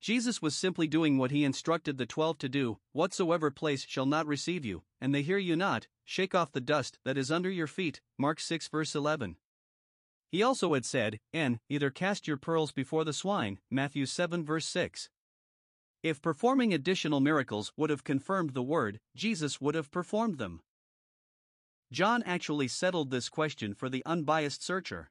Jesus 0.00 0.40
was 0.40 0.54
simply 0.54 0.86
doing 0.86 1.18
what 1.18 1.30
he 1.30 1.44
instructed 1.44 1.98
the 1.98 2.06
twelve 2.06 2.38
to 2.38 2.48
do 2.48 2.78
Whatsoever 2.92 3.50
place 3.50 3.84
shall 3.86 4.06
not 4.06 4.26
receive 4.26 4.64
you, 4.64 4.82
and 5.00 5.14
they 5.14 5.22
hear 5.22 5.38
you 5.38 5.56
not, 5.56 5.88
shake 6.04 6.34
off 6.34 6.52
the 6.52 6.60
dust 6.60 6.98
that 7.04 7.18
is 7.18 7.30
under 7.30 7.50
your 7.50 7.66
feet. 7.66 8.00
Mark 8.16 8.40
6 8.40 8.68
verse 8.68 8.94
11. 8.94 9.36
He 10.30 10.42
also 10.42 10.74
had 10.74 10.84
said, 10.84 11.20
and 11.32 11.58
either 11.68 11.90
cast 11.90 12.28
your 12.28 12.36
pearls 12.36 12.70
before 12.70 13.04
the 13.04 13.12
swine. 13.12 13.58
Matthew 13.70 14.06
7 14.06 14.44
verse 14.44 14.66
6. 14.66 15.08
If 16.02 16.22
performing 16.22 16.72
additional 16.72 17.20
miracles 17.20 17.72
would 17.76 17.90
have 17.90 18.04
confirmed 18.04 18.54
the 18.54 18.62
word, 18.62 19.00
Jesus 19.16 19.60
would 19.60 19.74
have 19.74 19.90
performed 19.90 20.38
them. 20.38 20.60
John 21.90 22.22
actually 22.24 22.68
settled 22.68 23.10
this 23.10 23.28
question 23.28 23.74
for 23.74 23.88
the 23.88 24.02
unbiased 24.04 24.62
searcher. 24.62 25.10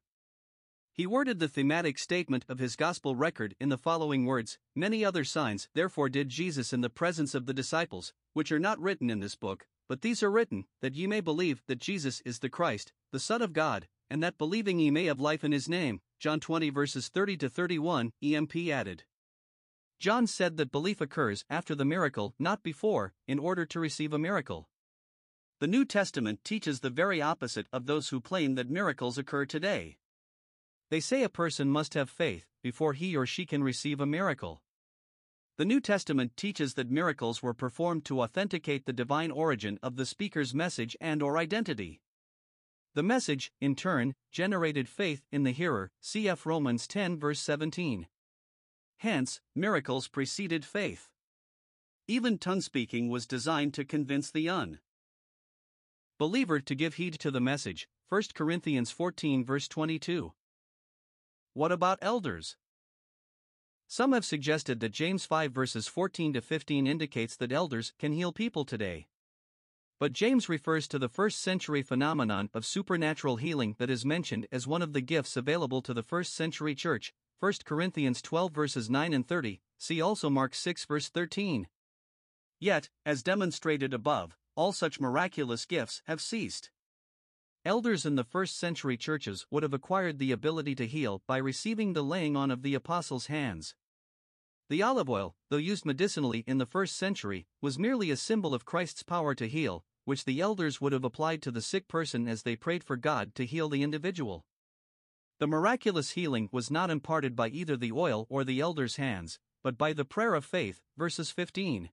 He 0.97 1.05
worded 1.05 1.37
the 1.37 1.47
thematic 1.47 1.99
statement 1.99 2.43
of 2.49 2.57
his 2.57 2.75
gospel 2.75 3.15
record 3.15 3.55
in 3.59 3.69
the 3.69 3.77
following 3.77 4.25
words 4.25 4.57
Many 4.75 5.05
other 5.05 5.23
signs, 5.23 5.69
therefore, 5.75 6.09
did 6.09 6.29
Jesus 6.29 6.73
in 6.73 6.81
the 6.81 6.89
presence 6.89 7.35
of 7.35 7.45
the 7.45 7.53
disciples, 7.53 8.13
which 8.33 8.51
are 8.51 8.57
not 8.57 8.81
written 8.81 9.11
in 9.11 9.19
this 9.19 9.35
book, 9.35 9.67
but 9.87 10.01
these 10.01 10.23
are 10.23 10.31
written, 10.31 10.65
that 10.81 10.95
ye 10.95 11.05
may 11.05 11.21
believe 11.21 11.61
that 11.67 11.77
Jesus 11.77 12.19
is 12.21 12.39
the 12.39 12.49
Christ, 12.49 12.93
the 13.11 13.19
Son 13.19 13.43
of 13.43 13.53
God, 13.53 13.87
and 14.09 14.23
that 14.23 14.39
believing 14.39 14.79
ye 14.79 14.89
may 14.89 15.05
have 15.05 15.19
life 15.19 15.43
in 15.43 15.51
his 15.51 15.69
name. 15.69 16.01
John 16.19 16.39
20 16.39 16.71
verses 16.71 17.09
30 17.09 17.37
to 17.37 17.49
31, 17.49 18.13
EMP 18.23 18.55
added. 18.71 19.03
John 19.99 20.25
said 20.25 20.57
that 20.57 20.71
belief 20.71 20.99
occurs 20.99 21.45
after 21.47 21.75
the 21.75 21.85
miracle, 21.85 22.33
not 22.39 22.63
before, 22.63 23.13
in 23.27 23.37
order 23.37 23.67
to 23.67 23.79
receive 23.79 24.13
a 24.13 24.17
miracle. 24.17 24.67
The 25.59 25.67
New 25.67 25.85
Testament 25.85 26.43
teaches 26.43 26.79
the 26.79 26.89
very 26.89 27.21
opposite 27.21 27.67
of 27.71 27.85
those 27.85 28.09
who 28.09 28.19
claim 28.19 28.55
that 28.55 28.71
miracles 28.71 29.19
occur 29.19 29.45
today. 29.45 29.97
They 30.89 30.99
say 30.99 31.23
a 31.23 31.29
person 31.29 31.69
must 31.69 31.93
have 31.95 32.09
faith 32.09 32.45
before 32.63 32.93
he 32.93 33.15
or 33.15 33.25
she 33.25 33.45
can 33.45 33.63
receive 33.63 33.99
a 33.99 34.05
miracle. 34.05 34.61
The 35.57 35.65
New 35.65 35.81
Testament 35.81 36.37
teaches 36.37 36.75
that 36.75 36.91
miracles 36.91 37.41
were 37.41 37.53
performed 37.53 38.05
to 38.05 38.21
authenticate 38.21 38.85
the 38.85 38.93
divine 38.93 39.31
origin 39.31 39.79
of 39.81 39.95
the 39.95 40.05
speaker's 40.05 40.53
message 40.53 40.95
and 41.01 41.21
or 41.23 41.37
identity. 41.37 41.99
The 42.93 43.03
message, 43.03 43.51
in 43.59 43.75
turn, 43.75 44.13
generated 44.31 44.87
faith 44.87 45.23
in 45.31 45.43
the 45.43 45.51
hearer. 45.51 45.91
Cf 46.01 46.45
Romans 46.45 46.87
10 46.87 47.19
verse 47.19 47.39
17. 47.39 48.07
Hence, 48.97 49.41
miracles 49.55 50.07
preceded 50.07 50.63
faith. 50.63 51.09
Even 52.07 52.37
tongue 52.37 52.61
speaking 52.61 53.09
was 53.09 53.27
designed 53.27 53.73
to 53.73 53.83
convince 53.83 54.31
the 54.31 54.47
un 54.47 54.79
believer 56.17 56.59
to 56.59 56.73
give 56.73 56.95
heed 56.95 57.13
to 57.19 57.29
the 57.29 57.41
message. 57.41 57.87
1 58.09 58.23
Corinthians 58.33 58.89
14 58.89 59.43
verse 59.43 59.67
22. 59.67 60.33
What 61.57 61.71
about 61.71 61.97
elders? 62.03 62.55
Some 63.87 64.13
have 64.13 64.23
suggested 64.23 64.79
that 64.79 64.91
James 64.91 65.25
5 65.25 65.51
verses 65.51 65.87
14 65.87 66.33
to 66.33 66.41
15 66.41 66.85
indicates 66.85 67.35
that 67.35 67.51
elders 67.51 67.93
can 67.97 68.11
heal 68.11 68.31
people 68.31 68.63
today. 68.63 69.07
But 69.99 70.13
James 70.13 70.49
refers 70.49 70.87
to 70.89 70.99
the 70.99 71.09
first 71.09 71.41
century 71.41 71.81
phenomenon 71.81 72.51
of 72.53 72.63
supernatural 72.63 73.37
healing 73.37 73.75
that 73.79 73.89
is 73.89 74.05
mentioned 74.05 74.45
as 74.51 74.67
one 74.67 74.83
of 74.83 74.93
the 74.93 75.01
gifts 75.01 75.35
available 75.35 75.81
to 75.81 75.95
the 75.95 76.03
first 76.03 76.35
century 76.35 76.75
church, 76.75 77.15
1 77.39 77.53
Corinthians 77.65 78.21
12 78.21 78.51
verses 78.51 78.87
9 78.87 79.11
and 79.11 79.27
30, 79.27 79.59
see 79.79 79.99
also 79.99 80.29
Mark 80.29 80.53
6 80.53 80.85
verse 80.85 81.09
13. 81.09 81.67
Yet, 82.59 82.89
as 83.03 83.23
demonstrated 83.23 83.95
above, 83.95 84.37
all 84.55 84.73
such 84.73 84.99
miraculous 84.99 85.65
gifts 85.65 86.03
have 86.05 86.21
ceased. 86.21 86.69
Elders 87.65 88.05
in 88.05 88.15
the 88.15 88.23
first 88.23 88.57
century 88.57 88.97
churches 88.97 89.45
would 89.51 89.63
have 89.63 89.73
acquired 89.73 90.19
the 90.19 90.31
ability 90.31 90.75
to 90.75 90.87
heal 90.87 91.21
by 91.27 91.37
receiving 91.37 91.93
the 91.93 92.03
laying 92.03 92.35
on 92.35 92.51
of 92.51 92.61
the 92.61 92.73
apostles' 92.73 93.27
hands. 93.27 93.75
The 94.69 94.81
olive 94.81 95.09
oil, 95.09 95.35
though 95.49 95.57
used 95.57 95.85
medicinally 95.85 96.43
in 96.47 96.57
the 96.57 96.65
first 96.65 96.95
century, 96.95 97.47
was 97.61 97.79
merely 97.79 98.11
a 98.11 98.17
symbol 98.17 98.53
of 98.53 98.65
Christ's 98.65 99.03
power 99.03 99.33
to 99.35 99.47
heal, 99.47 99.85
which 100.05 100.25
the 100.25 100.39
elders 100.41 100.79
would 100.79 100.93
have 100.93 101.03
applied 101.03 101.41
to 101.41 101.51
the 101.51 101.61
sick 101.61 101.87
person 101.87 102.27
as 102.27 102.43
they 102.43 102.55
prayed 102.55 102.83
for 102.83 102.95
God 102.95 103.35
to 103.35 103.45
heal 103.45 103.69
the 103.69 103.83
individual. 103.83 104.45
The 105.39 105.47
miraculous 105.47 106.11
healing 106.11 106.49
was 106.51 106.71
not 106.71 106.89
imparted 106.89 107.35
by 107.35 107.49
either 107.49 107.77
the 107.77 107.91
oil 107.91 108.25
or 108.29 108.43
the 108.43 108.59
elder's 108.59 108.95
hands, 108.95 109.39
but 109.63 109.77
by 109.77 109.93
the 109.93 110.05
prayer 110.05 110.33
of 110.33 110.45
faith, 110.45 110.81
verses 110.97 111.31
15. 111.31 111.89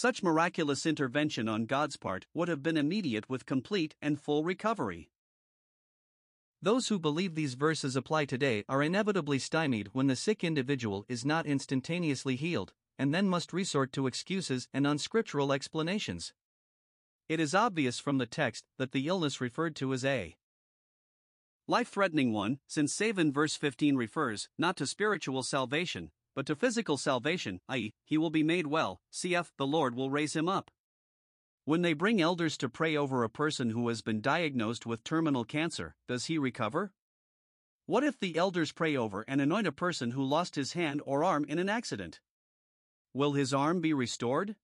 Such 0.00 0.22
miraculous 0.22 0.86
intervention 0.86 1.48
on 1.48 1.66
God's 1.66 1.96
part 1.96 2.24
would 2.32 2.46
have 2.46 2.62
been 2.62 2.76
immediate 2.76 3.28
with 3.28 3.46
complete 3.46 3.96
and 4.00 4.20
full 4.20 4.44
recovery. 4.44 5.10
Those 6.62 6.86
who 6.86 7.00
believe 7.00 7.34
these 7.34 7.54
verses 7.54 7.96
apply 7.96 8.26
today 8.26 8.62
are 8.68 8.80
inevitably 8.80 9.40
stymied 9.40 9.88
when 9.94 10.06
the 10.06 10.14
sick 10.14 10.44
individual 10.44 11.04
is 11.08 11.24
not 11.24 11.46
instantaneously 11.46 12.36
healed, 12.36 12.74
and 12.96 13.12
then 13.12 13.28
must 13.28 13.52
resort 13.52 13.90
to 13.94 14.06
excuses 14.06 14.68
and 14.72 14.86
unscriptural 14.86 15.52
explanations. 15.52 16.32
It 17.28 17.40
is 17.40 17.52
obvious 17.52 17.98
from 17.98 18.18
the 18.18 18.26
text 18.26 18.66
that 18.76 18.92
the 18.92 19.08
illness 19.08 19.40
referred 19.40 19.74
to 19.74 19.92
is 19.92 20.04
a 20.04 20.36
life 21.66 21.88
threatening 21.88 22.32
one, 22.32 22.60
since 22.68 22.94
save 22.94 23.18
in 23.18 23.32
verse 23.32 23.56
15 23.56 23.96
refers 23.96 24.48
not 24.56 24.76
to 24.76 24.86
spiritual 24.86 25.42
salvation, 25.42 26.12
but 26.38 26.46
to 26.46 26.54
physical 26.54 26.96
salvation, 26.96 27.58
i.e., 27.68 27.92
he 28.04 28.16
will 28.16 28.30
be 28.30 28.44
made 28.44 28.68
well, 28.68 29.00
cf. 29.12 29.48
the 29.56 29.66
Lord 29.66 29.96
will 29.96 30.08
raise 30.08 30.36
him 30.36 30.48
up. 30.48 30.70
When 31.64 31.82
they 31.82 31.94
bring 31.94 32.20
elders 32.20 32.56
to 32.58 32.68
pray 32.68 32.96
over 32.96 33.24
a 33.24 33.28
person 33.28 33.70
who 33.70 33.88
has 33.88 34.02
been 34.02 34.20
diagnosed 34.20 34.86
with 34.86 35.02
terminal 35.02 35.44
cancer, 35.44 35.96
does 36.06 36.26
he 36.26 36.38
recover? 36.38 36.92
What 37.86 38.04
if 38.04 38.20
the 38.20 38.36
elders 38.36 38.70
pray 38.70 38.96
over 38.96 39.24
and 39.26 39.40
anoint 39.40 39.66
a 39.66 39.72
person 39.72 40.12
who 40.12 40.22
lost 40.22 40.54
his 40.54 40.74
hand 40.74 41.02
or 41.04 41.24
arm 41.24 41.44
in 41.48 41.58
an 41.58 41.68
accident? 41.68 42.20
Will 43.12 43.32
his 43.32 43.52
arm 43.52 43.80
be 43.80 43.92
restored? 43.92 44.54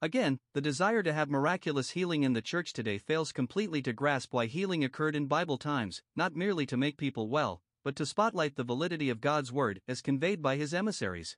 Again, 0.00 0.38
the 0.54 0.62
desire 0.62 1.02
to 1.02 1.12
have 1.12 1.28
miraculous 1.28 1.90
healing 1.90 2.22
in 2.22 2.32
the 2.32 2.40
church 2.40 2.72
today 2.72 2.96
fails 2.96 3.30
completely 3.30 3.82
to 3.82 3.92
grasp 3.92 4.32
why 4.32 4.46
healing 4.46 4.82
occurred 4.84 5.16
in 5.16 5.26
Bible 5.26 5.58
times, 5.58 6.00
not 6.16 6.34
merely 6.34 6.64
to 6.64 6.78
make 6.78 6.96
people 6.96 7.28
well, 7.28 7.60
but 7.84 7.96
to 7.96 8.06
spotlight 8.06 8.56
the 8.56 8.64
validity 8.64 9.10
of 9.10 9.20
God's 9.20 9.52
Word 9.52 9.80
as 9.88 10.02
conveyed 10.02 10.42
by 10.42 10.56
His 10.56 10.74
emissaries. 10.74 11.36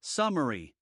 Summary 0.00 0.74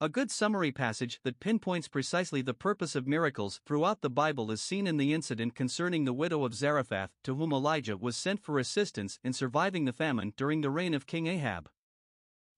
A 0.00 0.08
good 0.08 0.30
summary 0.30 0.72
passage 0.72 1.20
that 1.24 1.40
pinpoints 1.40 1.88
precisely 1.88 2.40
the 2.40 2.54
purpose 2.54 2.94
of 2.94 3.06
miracles 3.06 3.60
throughout 3.66 4.00
the 4.00 4.08
Bible 4.08 4.50
is 4.50 4.62
seen 4.62 4.86
in 4.86 4.96
the 4.96 5.12
incident 5.12 5.54
concerning 5.54 6.04
the 6.04 6.12
widow 6.12 6.44
of 6.44 6.54
Zarephath, 6.54 7.10
to 7.24 7.34
whom 7.34 7.52
Elijah 7.52 7.96
was 7.96 8.16
sent 8.16 8.40
for 8.40 8.58
assistance 8.58 9.18
in 9.22 9.32
surviving 9.32 9.84
the 9.84 9.92
famine 9.92 10.32
during 10.36 10.60
the 10.60 10.70
reign 10.70 10.94
of 10.94 11.06
King 11.06 11.26
Ahab. 11.26 11.68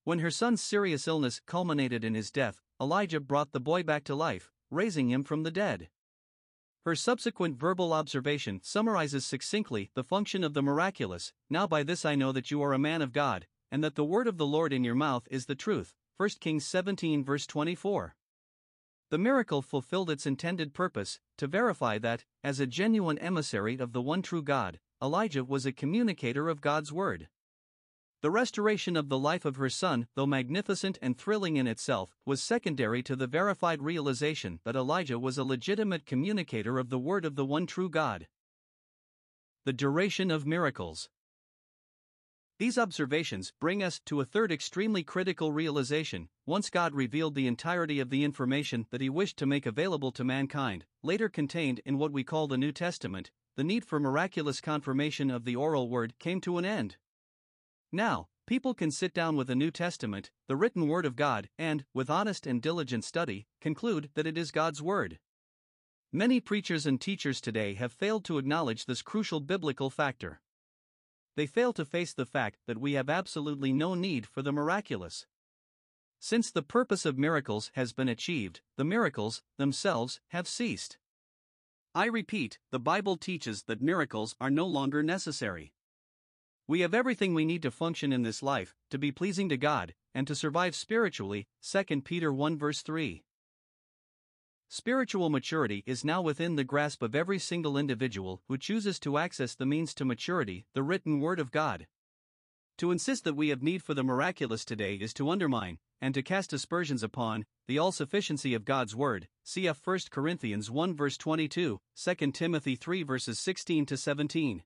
When 0.05 0.21
her 0.21 0.31
son's 0.31 0.63
serious 0.63 1.07
illness 1.07 1.41
culminated 1.45 2.05
in 2.05 2.15
his 2.15 2.31
death, 2.31 2.63
Elijah 2.81 3.21
brought 3.21 3.53
the 3.53 3.61
boy 3.61 3.83
back 3.83 4.05
to 4.05 4.15
life, 4.15 4.51
raising 4.71 5.11
him 5.11 5.25
from 5.25 5.43
the 5.43 5.51
dead. 5.51 5.89
Her 6.87 6.95
subsequent 6.95 7.59
verbal 7.59 7.93
observation 7.93 8.61
summarizes 8.63 9.27
succinctly 9.27 9.91
the 9.95 10.03
function 10.03 10.43
of 10.43 10.55
the 10.55 10.63
miraculous. 10.63 11.35
Now 11.51 11.67
by 11.67 11.83
this 11.83 12.07
I 12.07 12.15
know 12.15 12.33
that 12.33 12.51
you 12.51 12.63
are 12.63 12.73
a 12.73 12.79
man 12.79 13.03
of 13.03 13.13
God, 13.13 13.47
and 13.71 13.85
that 13.85 13.97
the 13.97 14.05
word 14.05 14.27
of 14.27 14.39
the 14.39 14.47
Lord 14.47 14.73
in 14.73 14.83
your 14.83 14.95
mouth 14.95 15.29
is 15.31 15.45
the 15.45 15.55
truth. 15.55 15.95
1 16.17 16.31
Kings 16.41 16.65
17 16.65 17.23
verse 17.23 17.47
24. 17.47 18.17
The 19.11 19.19
miracle 19.19 19.61
fulfilled 19.61 20.09
its 20.09 20.25
intended 20.25 20.73
purpose 20.73 21.21
to 21.37 21.47
verify 21.47 21.99
that, 21.99 22.25
as 22.43 22.61
a 22.61 22.67
genuine 22.67 23.19
emissary 23.19 23.77
of 23.79 23.93
the 23.93 24.01
one 24.01 24.23
true 24.23 24.43
God, 24.43 24.81
Elijah 25.03 25.45
was 25.45 25.67
a 25.67 25.73
communicator 25.73 26.49
of 26.49 26.61
God's 26.61 26.93
word. 26.93 27.29
The 28.23 28.31
restoration 28.31 28.97
of 28.97 29.09
the 29.09 29.19
life 29.19 29.47
of 29.47 29.57
her 29.57 29.71
son, 29.71 30.07
though 30.15 30.27
magnificent 30.27 30.99
and 31.01 31.17
thrilling 31.17 31.57
in 31.57 31.67
itself, 31.67 32.15
was 32.27 32.43
secondary 32.43 33.03
to 33.05 33.17
the 33.17 33.27
verified 33.27 33.81
realization 33.81 34.61
that 34.65 34.77
Elijah 34.77 35.19
was 35.19 35.39
a 35.39 35.45
legitimate 35.45 36.05
communicator 36.05 36.79
of 36.79 36.91
the 36.91 36.99
word 36.99 37.25
of 37.25 37.37
the 37.37 37.47
one 37.47 37.67
true 37.67 37.89
God. 37.89 38.29
The 39.65 39.73
duration 39.73 40.31
of 40.31 40.47
miracles. 40.47 41.09
These 42.59 42.77
observations 42.77 43.55
bring 43.59 43.83
us 43.83 43.99
to 44.05 44.21
a 44.21 44.27
third 44.27 44.53
extremely 44.53 45.03
critical 45.03 45.51
realization. 45.51 46.29
Once 46.45 46.69
God 46.69 46.95
revealed 46.95 47.35
the 47.35 47.47
entirety 47.47 48.01
of 48.01 48.11
the 48.11 48.23
information 48.23 48.87
that 48.91 49.01
He 49.01 49.09
wished 49.09 49.39
to 49.39 49.47
make 49.47 49.65
available 49.65 50.13
to 50.13 50.25
mankind, 50.25 50.85
later 51.03 51.31
contained 51.31 51.81
in 51.87 51.97
what 51.97 52.13
we 52.13 52.23
call 52.23 52.49
the 52.49 52.59
New 52.59 52.73
Testament, 52.73 53.31
the 53.57 53.65
need 53.65 53.87
for 53.87 53.99
miraculous 53.99 54.61
confirmation 54.61 55.31
of 55.31 55.47
the 55.47 55.57
oral 55.57 55.89
word 55.89 56.19
came 56.19 56.43
to 56.43 56.59
an 56.59 56.67
end. 56.67 56.99
Now, 57.93 58.29
people 58.47 58.75
can 58.75 58.91
sit 58.91 59.13
down 59.13 59.37
with 59.37 59.49
the 59.49 59.55
New 59.55 59.71
Testament, 59.71 60.31
the 60.47 60.57
written 60.57 60.87
Word 60.89 61.05
of 61.05 61.17
God, 61.17 61.49
and, 61.59 61.85
with 61.93 62.09
honest 62.11 62.47
and 62.47 62.63
diligent 62.63 63.05
study, 63.05 63.47
conclude 63.61 64.11
that 64.15 64.27
it 64.27 64.39
is 64.39 64.53
God's 64.53 64.81
Word. 64.81 65.19
Many 66.13 66.41
preachers 66.41 66.87
and 66.87 67.01
teachers 67.01 67.41
today 67.41 67.75
have 67.75 67.93
failed 67.93 68.25
to 68.25 68.39
acknowledge 68.39 68.87
this 68.87 69.03
crucial 69.03 69.41
biblical 69.41 69.91
factor. 69.91 70.41
they 71.37 71.47
fail 71.47 71.73
to 71.73 71.85
face 71.85 72.13
the 72.13 72.27
fact 72.27 72.59
that 72.67 72.79
we 72.79 72.93
have 72.93 73.09
absolutely 73.09 73.73
no 73.73 73.95
need 73.95 74.27
for 74.27 74.43
the 74.43 74.53
miraculous. 74.53 75.27
Since 76.19 76.51
the 76.51 76.63
purpose 76.63 77.07
of 77.07 77.19
miracles 77.19 77.71
has 77.75 77.93
been 77.93 78.09
achieved, 78.09 78.61
the 78.77 78.85
miracles, 78.85 79.43
themselves, 79.57 80.21
have 80.29 80.47
ceased. 80.47 80.99
I 81.95 82.07
repeat, 82.07 82.59
the 82.71 82.79
Bible 82.79 83.17
teaches 83.17 83.63
that 83.65 83.81
miracles 83.81 84.37
are 84.41 84.51
no 84.51 84.67
longer 84.67 85.03
necessary. 85.03 85.73
We 86.71 86.83
have 86.83 86.95
everything 86.95 87.35
we 87.35 87.45
need 87.45 87.63
to 87.63 87.73
function 87.73 88.13
in 88.13 88.23
this 88.23 88.45
life, 88.45 88.77
to 88.91 88.97
be 88.97 89.11
pleasing 89.11 89.49
to 89.49 89.57
God, 89.57 89.93
and 90.15 90.25
to 90.29 90.37
survive 90.37 90.77
spiritually. 90.77 91.49
2 91.69 92.03
Peter 92.03 92.33
1 92.33 92.57
verse 92.57 92.83
3. 92.83 93.25
Spiritual 94.69 95.31
maturity 95.31 95.83
is 95.85 96.05
now 96.05 96.23
within 96.23 96.55
the 96.55 96.63
grasp 96.63 97.03
of 97.03 97.17
every 97.17 97.41
single 97.41 97.77
individual 97.77 98.41
who 98.47 98.57
chooses 98.57 99.01
to 99.01 99.19
access 99.19 99.57
the 99.57 99.67
means 99.67 99.93
to 99.95 100.05
maturity, 100.05 100.65
the 100.73 100.85
written 100.85 101.19
Word 101.19 101.41
of 101.41 101.51
God. 101.51 101.89
To 102.79 102.93
insist 102.93 103.25
that 103.25 103.35
we 103.35 103.49
have 103.49 103.65
need 103.65 103.83
for 103.83 103.95
the 103.95 104.05
miraculous 104.05 104.65
today 104.65 104.95
is 104.95 105.13
to 105.15 105.29
undermine, 105.29 105.79
and 106.01 106.15
to 106.15 106.23
cast 106.23 106.53
aspersions 106.53 107.03
upon, 107.03 107.47
the 107.67 107.79
all 107.79 107.91
sufficiency 107.91 108.55
of 108.55 108.65
God's 108.65 108.95
Word. 108.95 109.27
Cf 109.45 109.79
1 109.83 109.99
Corinthians 110.09 110.71
1 110.71 110.95
verse 110.95 111.17
22, 111.17 111.81
2 111.97 112.15
Timothy 112.31 112.77
3 112.77 113.03
verses 113.03 113.41
16 113.41 113.87
to 113.87 113.97
17. 113.97 114.63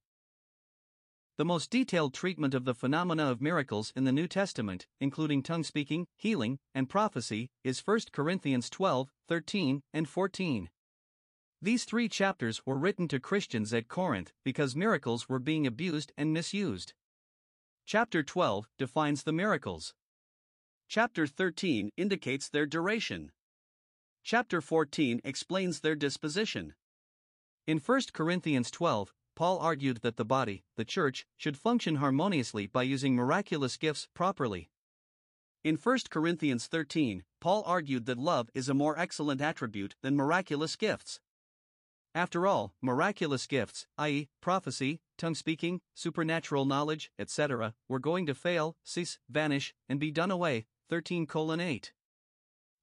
The 1.37 1.45
most 1.45 1.69
detailed 1.69 2.15
treatment 2.15 2.55
of 2.55 2.65
the 2.65 2.75
phenomena 2.75 3.29
of 3.29 3.41
miracles 3.43 3.93
in 3.97 4.05
the 4.05 4.13
New 4.13 4.29
Testament, 4.29 4.87
including 5.01 5.43
tongue 5.43 5.65
speaking, 5.65 6.07
healing, 6.15 6.61
and 6.73 6.89
prophecy, 6.89 7.51
is 7.65 7.81
1 7.81 8.01
Corinthians 8.13 8.71
12, 8.71 9.11
13, 9.27 9.83
and 9.93 10.09
14. 10.09 10.71
These 11.61 11.85
three 11.85 12.09
chapters 12.09 12.65
were 12.65 12.79
written 12.79 13.09
to 13.09 13.19
Christians 13.19 13.75
at 13.75 13.89
Corinth 13.89 14.33
because 14.45 14.77
miracles 14.77 15.29
were 15.29 15.41
being 15.41 15.67
abused 15.67 16.13
and 16.17 16.33
misused. 16.33 16.93
Chapter 17.85 18.23
12 18.23 18.69
defines 18.79 19.25
the 19.25 19.33
miracles. 19.33 19.93
Chapter 20.89 21.27
13 21.27 21.91
indicates 21.97 22.49
their 22.49 22.67
duration. 22.67 23.33
Chapter 24.23 24.61
14 24.61 25.21
explains 25.25 25.81
their 25.81 25.97
disposition. 25.97 26.75
In 27.67 27.79
1 27.79 28.01
Corinthians 28.13 28.71
12, 28.71 29.13
Paul 29.37 29.59
argued 29.59 29.99
that 30.03 30.17
the 30.17 30.25
body, 30.25 30.65
the 30.77 30.85
church, 30.85 31.27
should 31.37 31.57
function 31.57 31.97
harmoniously 31.97 32.67
by 32.67 32.85
using 32.85 33.17
miraculous 33.17 33.77
gifts 33.77 34.07
properly. 34.15 34.71
In 35.65 35.77
1 35.77 35.99
Corinthians 36.09 36.67
13, 36.67 37.25
Paul 37.41 37.65
argued 37.67 38.07
that 38.07 38.19
love 38.19 38.49
is 38.55 38.69
a 38.69 38.75
more 38.75 38.99
excellent 38.99 39.41
attribute 39.41 39.97
than 40.03 40.15
miraculous 40.15 40.77
gifts. 40.77 41.21
After 42.15 42.47
all, 42.47 42.75
miraculous 42.81 43.49
gifts, 43.49 43.89
i.e., 43.99 44.29
prophecy, 44.41 45.01
tongue 45.19 45.35
speaking, 45.35 45.81
supernatural 45.95 46.65
knowledge, 46.65 47.11
etc., 47.19 47.75
were 47.89 47.99
going 47.99 48.27
to 48.27 48.35
fail, 48.35 48.77
cease, 48.85 49.19
vanish, 49.29 49.75
and 49.89 49.99
be 49.99 50.13
done 50.13 50.31
away. 50.31 50.67
13 50.91 51.27
8. 51.35 51.93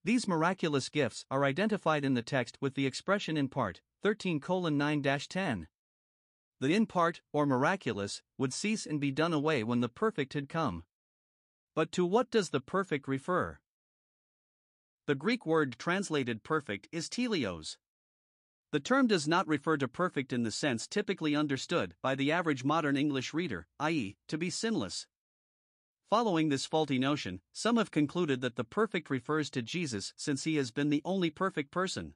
These 0.03 0.27
miraculous 0.27 0.89
gifts 0.89 1.23
are 1.31 1.45
identified 1.45 2.03
in 2.03 2.15
the 2.15 2.23
text 2.23 2.57
with 2.59 2.73
the 2.73 2.87
expression 2.87 3.37
in 3.37 3.47
part, 3.47 3.79
13 4.01 4.41
9 4.49 5.01
10 5.01 5.67
the 6.61 6.75
in 6.75 6.85
part, 6.85 7.21
or 7.33 7.45
miraculous, 7.45 8.21
would 8.37 8.53
cease 8.53 8.85
and 8.85 9.01
be 9.01 9.11
done 9.11 9.33
away 9.33 9.63
when 9.63 9.81
the 9.81 9.89
perfect 9.89 10.33
had 10.33 10.47
come. 10.47 10.83
But 11.75 11.91
to 11.93 12.05
what 12.05 12.29
does 12.29 12.51
the 12.51 12.61
perfect 12.61 13.07
refer? 13.07 13.59
The 15.07 15.15
Greek 15.15 15.45
word 15.45 15.75
translated 15.79 16.43
perfect 16.43 16.87
is 16.91 17.09
teleios. 17.09 17.77
The 18.71 18.79
term 18.79 19.07
does 19.07 19.27
not 19.27 19.47
refer 19.47 19.75
to 19.77 19.87
perfect 19.87 20.31
in 20.31 20.43
the 20.43 20.51
sense 20.51 20.87
typically 20.87 21.35
understood 21.35 21.95
by 22.01 22.13
the 22.13 22.31
average 22.31 22.63
modern 22.63 22.95
English 22.95 23.33
reader, 23.33 23.67
i.e., 23.79 24.15
to 24.27 24.37
be 24.37 24.51
sinless. 24.51 25.07
Following 26.11 26.49
this 26.49 26.67
faulty 26.67 26.99
notion, 26.99 27.41
some 27.51 27.77
have 27.77 27.89
concluded 27.89 28.41
that 28.41 28.55
the 28.55 28.63
perfect 28.63 29.09
refers 29.09 29.49
to 29.49 29.61
Jesus 29.63 30.13
since 30.15 30.43
he 30.43 30.57
has 30.57 30.69
been 30.69 30.89
the 30.89 31.01
only 31.03 31.31
perfect 31.31 31.71
person. 31.71 32.13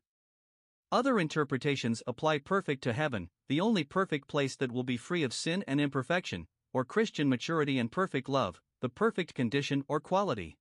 Other 0.96 1.20
interpretations 1.20 2.02
apply 2.08 2.38
perfect 2.38 2.82
to 2.84 2.94
heaven, 2.94 3.30
the 3.50 3.60
only 3.60 3.84
perfect 3.84 4.30
place 4.30 4.56
that 4.56 4.72
will 4.72 4.86
be 4.86 4.96
free 4.96 5.24
of 5.24 5.34
sin 5.34 5.62
and 5.68 5.82
imperfection, 5.82 6.48
or 6.72 6.86
Christian 6.86 7.28
maturity 7.28 7.78
and 7.78 7.92
perfect 7.92 8.30
love, 8.30 8.62
the 8.80 8.88
perfect 8.88 9.34
condition 9.34 9.84
or 9.90 10.00
quality. 10.00 10.58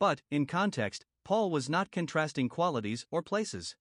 But, 0.00 0.22
in 0.30 0.46
context, 0.46 1.04
Paul 1.26 1.50
was 1.50 1.68
not 1.68 1.90
contrasting 1.90 2.48
qualities 2.48 3.04
or 3.10 3.20
places. 3.20 3.76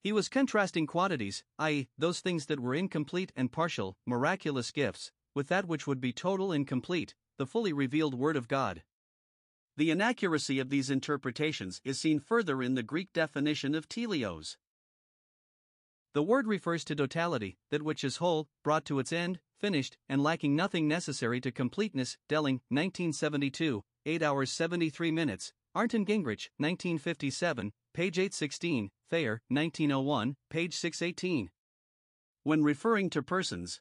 He 0.00 0.10
was 0.10 0.28
contrasting 0.28 0.88
quantities, 0.88 1.44
i.e., 1.60 1.86
those 1.96 2.18
things 2.18 2.46
that 2.46 2.58
were 2.58 2.74
incomplete 2.74 3.30
and 3.36 3.52
partial, 3.52 3.96
miraculous 4.04 4.72
gifts, 4.72 5.12
with 5.36 5.46
that 5.46 5.66
which 5.66 5.86
would 5.86 6.00
be 6.00 6.12
total 6.12 6.50
and 6.50 6.66
complete, 6.66 7.14
the 7.38 7.46
fully 7.46 7.72
revealed 7.72 8.14
Word 8.14 8.36
of 8.36 8.48
God. 8.48 8.82
The 9.76 9.92
inaccuracy 9.92 10.58
of 10.58 10.68
these 10.68 10.90
interpretations 10.90 11.80
is 11.84 12.00
seen 12.00 12.18
further 12.18 12.60
in 12.60 12.74
the 12.74 12.82
Greek 12.82 13.12
definition 13.12 13.76
of 13.76 13.88
teleios. 13.88 14.56
The 16.14 16.22
word 16.22 16.46
refers 16.46 16.84
to 16.84 16.94
totality, 16.94 17.58
that 17.72 17.82
which 17.82 18.04
is 18.04 18.18
whole, 18.18 18.48
brought 18.62 18.84
to 18.84 19.00
its 19.00 19.12
end, 19.12 19.40
finished, 19.58 19.96
and 20.08 20.22
lacking 20.22 20.54
nothing 20.54 20.86
necessary 20.86 21.40
to 21.40 21.50
completeness. 21.50 22.16
Delling, 22.28 22.60
1972, 22.68 23.82
8 24.06 24.22
hours 24.22 24.52
73 24.52 25.10
minutes. 25.10 25.52
Arndt 25.74 25.92
Gingrich, 25.92 26.50
1957, 26.58 27.72
page 27.92 28.18
816. 28.20 28.90
Thayer, 29.10 29.42
1901, 29.48 30.36
page 30.50 30.76
618. 30.76 31.50
When 32.44 32.62
referring 32.62 33.10
to 33.10 33.22
persons, 33.22 33.80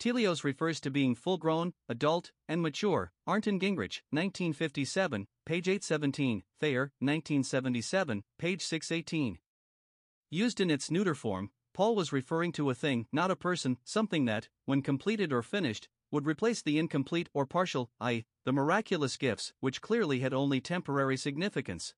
Teleios 0.00 0.42
refers 0.42 0.80
to 0.80 0.90
being 0.90 1.14
full 1.14 1.38
grown, 1.38 1.72
adult, 1.88 2.32
and 2.48 2.60
mature. 2.60 3.12
Arndt 3.28 3.44
Gingrich, 3.44 4.02
1957, 4.10 5.28
page 5.46 5.68
817, 5.68 6.42
Thayer, 6.60 6.90
1977, 6.98 8.24
page 8.40 8.62
618. 8.64 9.38
Used 10.32 10.60
in 10.60 10.70
its 10.70 10.92
neuter 10.92 11.16
form, 11.16 11.50
Paul 11.74 11.96
was 11.96 12.12
referring 12.12 12.52
to 12.52 12.70
a 12.70 12.74
thing, 12.74 13.06
not 13.10 13.32
a 13.32 13.36
person, 13.36 13.78
something 13.82 14.26
that, 14.26 14.48
when 14.64 14.80
completed 14.80 15.32
or 15.32 15.42
finished, 15.42 15.88
would 16.12 16.24
replace 16.24 16.62
the 16.62 16.78
incomplete 16.78 17.28
or 17.34 17.46
partial, 17.46 17.90
i.e., 18.00 18.24
the 18.44 18.52
miraculous 18.52 19.16
gifts, 19.16 19.52
which 19.58 19.80
clearly 19.80 20.20
had 20.20 20.32
only 20.32 20.60
temporary 20.60 21.16
significance. 21.16 21.94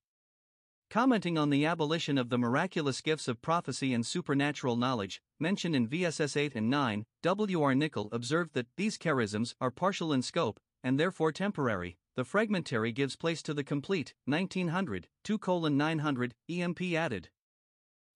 Commenting 0.88 1.36
on 1.36 1.50
the 1.50 1.66
abolition 1.66 2.16
of 2.16 2.30
the 2.30 2.38
miraculous 2.38 3.02
gifts 3.02 3.28
of 3.28 3.42
prophecy 3.42 3.92
and 3.92 4.06
supernatural 4.06 4.76
knowledge, 4.76 5.20
mentioned 5.38 5.76
in 5.76 5.86
VSS 5.86 6.34
8 6.34 6.54
and 6.54 6.70
9, 6.70 7.04
W. 7.22 7.62
R. 7.62 7.74
Nicoll 7.74 8.10
observed 8.12 8.54
that 8.54 8.68
these 8.78 8.96
charisms 8.96 9.54
are 9.60 9.70
partial 9.70 10.10
in 10.10 10.22
scope, 10.22 10.58
and 10.82 10.98
therefore 10.98 11.32
temporary. 11.32 11.98
The 12.16 12.24
fragmentary 12.24 12.92
gives 12.92 13.14
place 13.14 13.42
to 13.42 13.52
the 13.52 13.64
complete, 13.64 14.14
1900, 14.24 15.08
2 15.22 15.38
900, 15.70 16.34
EMP 16.48 16.82
added. 16.94 17.28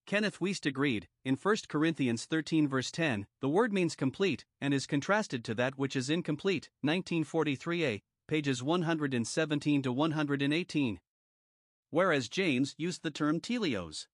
Kenneth 0.07 0.39
Wuest 0.39 0.67
agreed, 0.67 1.09
in 1.25 1.35
1 1.35 1.57
Corinthians 1.69 2.25
13 2.25 2.69
verse 2.69 2.91
10, 2.91 3.27
the 3.41 3.49
word 3.49 3.73
means 3.73 3.95
complete, 3.95 4.45
and 4.61 4.73
is 4.73 4.87
contrasted 4.87 5.45
to 5.45 5.55
that 5.55 5.77
which 5.77 5.97
is 5.97 6.09
incomplete, 6.09 6.71
1943a, 6.85 8.03
pages 8.29 8.63
117 8.63 9.83
to 9.83 9.93
118 9.93 11.01
whereas 11.91 12.29
James 12.29 12.75
used 12.77 13.03
the 13.03 13.11
term 13.11 13.41
teleios. 13.41 14.07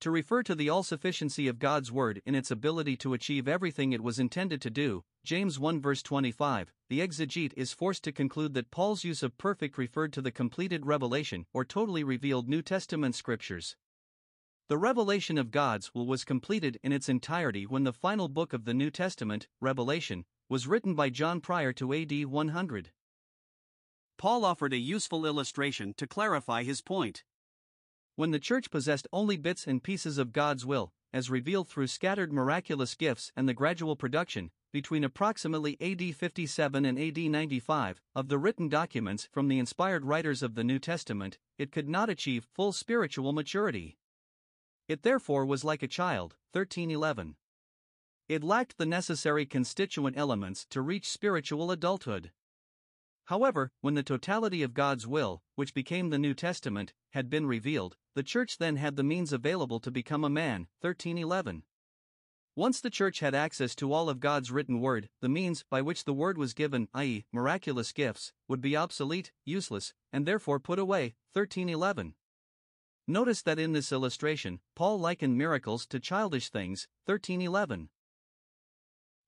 To 0.00 0.10
refer 0.10 0.42
to 0.44 0.54
the 0.54 0.68
all 0.68 0.82
sufficiency 0.82 1.46
of 1.46 1.58
God's 1.58 1.92
Word 1.92 2.22
in 2.24 2.34
its 2.34 2.50
ability 2.50 2.96
to 2.98 3.12
achieve 3.12 3.46
everything 3.46 3.92
it 3.92 4.02
was 4.02 4.18
intended 4.18 4.60
to 4.62 4.70
do, 4.70 5.04
James 5.24 5.58
1 5.58 5.80
verse 5.80 6.02
25, 6.02 6.72
the 6.88 7.00
exegete 7.00 7.52
is 7.56 7.72
forced 7.72 8.02
to 8.04 8.12
conclude 8.12 8.54
that 8.54 8.70
Paul's 8.70 9.04
use 9.04 9.22
of 9.22 9.38
perfect 9.38 9.78
referred 9.78 10.12
to 10.14 10.22
the 10.22 10.32
completed 10.32 10.86
revelation 10.86 11.46
or 11.52 11.64
totally 11.64 12.02
revealed 12.02 12.48
New 12.48 12.62
Testament 12.62 13.14
scriptures. 13.14 13.76
The 14.72 14.78
revelation 14.78 15.36
of 15.36 15.50
God's 15.50 15.94
will 15.94 16.06
was 16.06 16.24
completed 16.24 16.80
in 16.82 16.92
its 16.92 17.06
entirety 17.06 17.66
when 17.66 17.84
the 17.84 17.92
final 17.92 18.26
book 18.26 18.54
of 18.54 18.64
the 18.64 18.72
New 18.72 18.90
Testament, 18.90 19.46
Revelation, 19.60 20.24
was 20.48 20.66
written 20.66 20.94
by 20.94 21.10
John 21.10 21.42
prior 21.42 21.74
to 21.74 21.92
AD 21.92 22.24
100. 22.24 22.90
Paul 24.16 24.46
offered 24.46 24.72
a 24.72 24.78
useful 24.78 25.26
illustration 25.26 25.92
to 25.98 26.06
clarify 26.06 26.62
his 26.62 26.80
point. 26.80 27.22
When 28.16 28.30
the 28.30 28.40
church 28.40 28.70
possessed 28.70 29.06
only 29.12 29.36
bits 29.36 29.66
and 29.66 29.82
pieces 29.82 30.16
of 30.16 30.32
God's 30.32 30.64
will, 30.64 30.94
as 31.12 31.28
revealed 31.28 31.68
through 31.68 31.88
scattered 31.88 32.32
miraculous 32.32 32.94
gifts 32.94 33.30
and 33.36 33.46
the 33.46 33.52
gradual 33.52 33.94
production, 33.94 34.50
between 34.72 35.04
approximately 35.04 35.76
AD 35.82 36.16
57 36.16 36.86
and 36.86 36.98
AD 36.98 37.18
95, 37.18 38.00
of 38.14 38.28
the 38.28 38.38
written 38.38 38.70
documents 38.70 39.28
from 39.30 39.48
the 39.48 39.58
inspired 39.58 40.06
writers 40.06 40.42
of 40.42 40.54
the 40.54 40.64
New 40.64 40.78
Testament, 40.78 41.36
it 41.58 41.72
could 41.72 41.90
not 41.90 42.08
achieve 42.08 42.48
full 42.54 42.72
spiritual 42.72 43.34
maturity. 43.34 43.98
It 44.92 45.04
therefore 45.04 45.46
was 45.46 45.64
like 45.64 45.82
a 45.82 45.88
child, 45.88 46.36
1311. 46.52 47.36
It 48.28 48.44
lacked 48.44 48.76
the 48.76 48.84
necessary 48.84 49.46
constituent 49.46 50.18
elements 50.18 50.66
to 50.66 50.82
reach 50.82 51.08
spiritual 51.08 51.70
adulthood. 51.70 52.30
However, 53.24 53.72
when 53.80 53.94
the 53.94 54.02
totality 54.02 54.62
of 54.62 54.74
God's 54.74 55.06
will, 55.06 55.42
which 55.54 55.72
became 55.72 56.10
the 56.10 56.18
New 56.18 56.34
Testament, 56.34 56.92
had 57.12 57.30
been 57.30 57.46
revealed, 57.46 57.96
the 58.14 58.22
church 58.22 58.58
then 58.58 58.76
had 58.76 58.96
the 58.96 59.02
means 59.02 59.32
available 59.32 59.80
to 59.80 59.90
become 59.90 60.24
a 60.24 60.28
man. 60.28 60.68
1311. 60.82 61.62
Once 62.54 62.78
the 62.78 62.90
Church 62.90 63.20
had 63.20 63.34
access 63.34 63.74
to 63.76 63.94
all 63.94 64.10
of 64.10 64.20
God's 64.20 64.50
written 64.50 64.78
word, 64.78 65.08
the 65.22 65.28
means 65.30 65.64
by 65.70 65.80
which 65.80 66.04
the 66.04 66.12
word 66.12 66.36
was 66.36 66.52
given, 66.52 66.86
i.e., 66.92 67.24
miraculous 67.32 67.92
gifts, 67.92 68.34
would 68.46 68.60
be 68.60 68.76
obsolete, 68.76 69.32
useless, 69.46 69.94
and 70.12 70.26
therefore 70.26 70.60
put 70.60 70.78
away. 70.78 71.14
1311. 71.32 72.14
Notice 73.12 73.42
that 73.42 73.58
in 73.58 73.74
this 73.74 73.92
illustration, 73.92 74.58
Paul 74.74 74.98
likened 74.98 75.36
miracles 75.36 75.84
to 75.88 76.00
childish 76.00 76.48
things. 76.48 76.88
1311. 77.04 77.90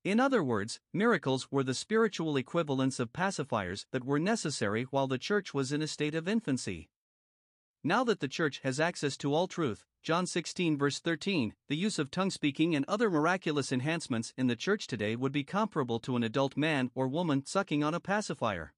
In 0.03 0.19
other 0.19 0.43
words, 0.43 0.81
miracles 0.95 1.53
were 1.53 1.63
the 1.63 1.75
spiritual 1.75 2.39
equivalents 2.39 2.99
of 2.99 3.13
pacifiers 3.13 3.85
that 3.91 4.03
were 4.03 4.19
necessary 4.19 4.85
while 4.85 5.07
the 5.07 5.19
church 5.19 5.53
was 5.53 5.71
in 5.71 5.83
a 5.83 5.87
state 5.87 6.15
of 6.15 6.27
infancy. 6.27 6.89
Now 7.83 8.05
that 8.05 8.21
the 8.21 8.27
church 8.27 8.63
has 8.65 8.81
access 8.81 9.19
to 9.19 9.35
all 9.35 9.49
truth, 9.49 9.85
John 10.03 10.25
16 10.25 10.79
verse 10.79 10.99
13, 10.99 11.53
the 11.69 11.77
use 11.77 11.99
of 11.99 12.11
tongue 12.11 12.31
speaking 12.31 12.75
and 12.75 12.87
other 12.89 13.11
miraculous 13.11 13.71
enhancements 13.71 14.33
in 14.39 14.47
the 14.47 14.57
church 14.57 14.87
today 14.87 15.15
would 15.15 15.33
be 15.33 15.45
comparable 15.45 16.01
to 16.01 16.17
an 16.17 16.23
adult 16.23 16.57
man 16.57 16.91
or 16.95 17.07
woman 17.07 17.45
sucking 17.45 17.85
on 17.85 17.93
a 17.93 18.01
pacifier. 18.01 18.73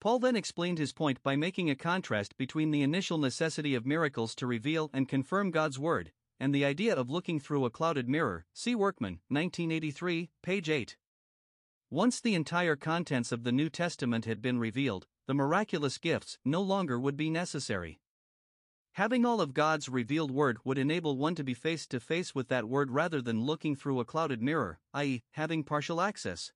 Paul 0.00 0.18
then 0.18 0.34
explained 0.34 0.78
his 0.78 0.94
point 0.94 1.22
by 1.22 1.36
making 1.36 1.68
a 1.68 1.76
contrast 1.76 2.38
between 2.38 2.70
the 2.70 2.80
initial 2.80 3.18
necessity 3.18 3.74
of 3.74 3.84
miracles 3.84 4.34
to 4.36 4.46
reveal 4.46 4.88
and 4.94 5.06
confirm 5.06 5.50
God's 5.50 5.78
word, 5.78 6.10
and 6.38 6.54
the 6.54 6.64
idea 6.64 6.96
of 6.96 7.10
looking 7.10 7.38
through 7.38 7.66
a 7.66 7.70
clouded 7.70 8.08
mirror. 8.08 8.46
See 8.54 8.74
Workman, 8.74 9.20
1983, 9.28 10.30
page 10.42 10.70
8. 10.70 10.96
Once 11.90 12.18
the 12.18 12.34
entire 12.34 12.76
contents 12.76 13.30
of 13.30 13.44
the 13.44 13.52
New 13.52 13.68
Testament 13.68 14.24
had 14.24 14.40
been 14.40 14.58
revealed, 14.58 15.06
the 15.26 15.34
miraculous 15.34 15.98
gifts 15.98 16.38
no 16.46 16.62
longer 16.62 16.98
would 16.98 17.16
be 17.16 17.28
necessary. 17.28 18.00
Having 18.94 19.26
all 19.26 19.40
of 19.40 19.54
God's 19.54 19.88
revealed 19.88 20.30
word 20.30 20.58
would 20.64 20.78
enable 20.78 21.18
one 21.18 21.34
to 21.34 21.44
be 21.44 21.54
face 21.54 21.86
to 21.88 22.00
face 22.00 22.34
with 22.34 22.48
that 22.48 22.68
word 22.68 22.90
rather 22.90 23.20
than 23.20 23.44
looking 23.44 23.76
through 23.76 24.00
a 24.00 24.04
clouded 24.04 24.40
mirror, 24.40 24.80
i.e., 24.94 25.22
having 25.32 25.62
partial 25.62 26.00
access. 26.00 26.52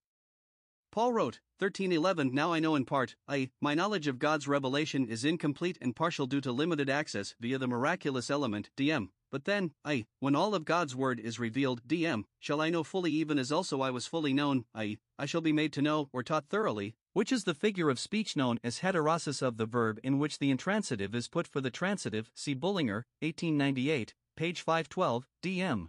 Paul 0.95 1.13
wrote, 1.13 1.41
1311 1.59 2.33
Now 2.33 2.53
I 2.53 2.61
know 2.61 2.77
in 2.77 2.85
part, 2.85 3.17
i.e., 3.27 3.51
my 3.61 3.75
knowledge 3.75 4.07
of 4.07 4.21
God's 4.21 4.47
revelation 4.47 5.05
is 5.05 5.25
incomplete 5.25 5.77
and 5.83 5.97
partial 5.97 6.29
due 6.29 6.41
to 6.43 6.53
limited 6.53 6.89
access 6.89 7.35
via 7.41 7.59
the 7.59 7.67
miraculous 7.67 8.31
element, 8.31 8.71
DM, 8.77 9.09
but 9.33 9.45
then, 9.45 9.73
I, 9.85 10.07
when 10.21 10.37
all 10.37 10.55
of 10.55 10.65
God's 10.65 10.95
word 10.95 11.19
is 11.19 11.41
revealed, 11.41 11.83
DM, 11.89 12.23
shall 12.39 12.61
I 12.61 12.71
know 12.71 12.85
fully 12.85 13.11
even 13.11 13.41
as 13.41 13.51
also 13.51 13.81
I 13.81 13.91
was 13.91 14.07
fully 14.07 14.33
known, 14.33 14.67
I, 14.73 14.99
I 15.19 15.27
shall 15.27 15.41
be 15.41 15.53
made 15.53 15.73
to 15.73 15.83
know 15.83 16.11
or 16.13 16.23
taught 16.23 16.47
thoroughly, 16.49 16.95
which 17.13 17.33
is 17.33 17.43
the 17.43 17.55
figure 17.55 17.91
of 17.91 17.99
speech 17.99 18.37
known 18.37 18.61
as 18.63 18.79
heterosis 18.79 19.43
of 19.43 19.57
the 19.57 19.67
verb 19.67 19.99
in 20.05 20.21
which 20.21 20.39
the 20.39 20.53
intransitive 20.53 21.13
is 21.13 21.27
put 21.27 21.49
for 21.49 21.61
the 21.61 21.73
transitive. 21.73 22.31
See 22.37 22.55
Bullinger, 22.55 23.05
1898, 23.21 24.15
page 24.37 24.61
512, 24.61 25.27
DM. 25.43 25.89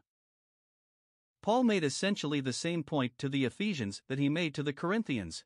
Paul 1.46 1.64
made 1.64 1.84
essentially 1.84 2.42
the 2.42 2.52
same 2.52 2.82
point 2.84 3.20
to 3.20 3.30
the 3.30 3.46
Ephesians 3.46 4.02
that 4.08 4.18
he 4.18 4.30
made 4.30 4.56
to 4.56 4.64
the 4.64 4.74
Corinthians. 4.74 5.46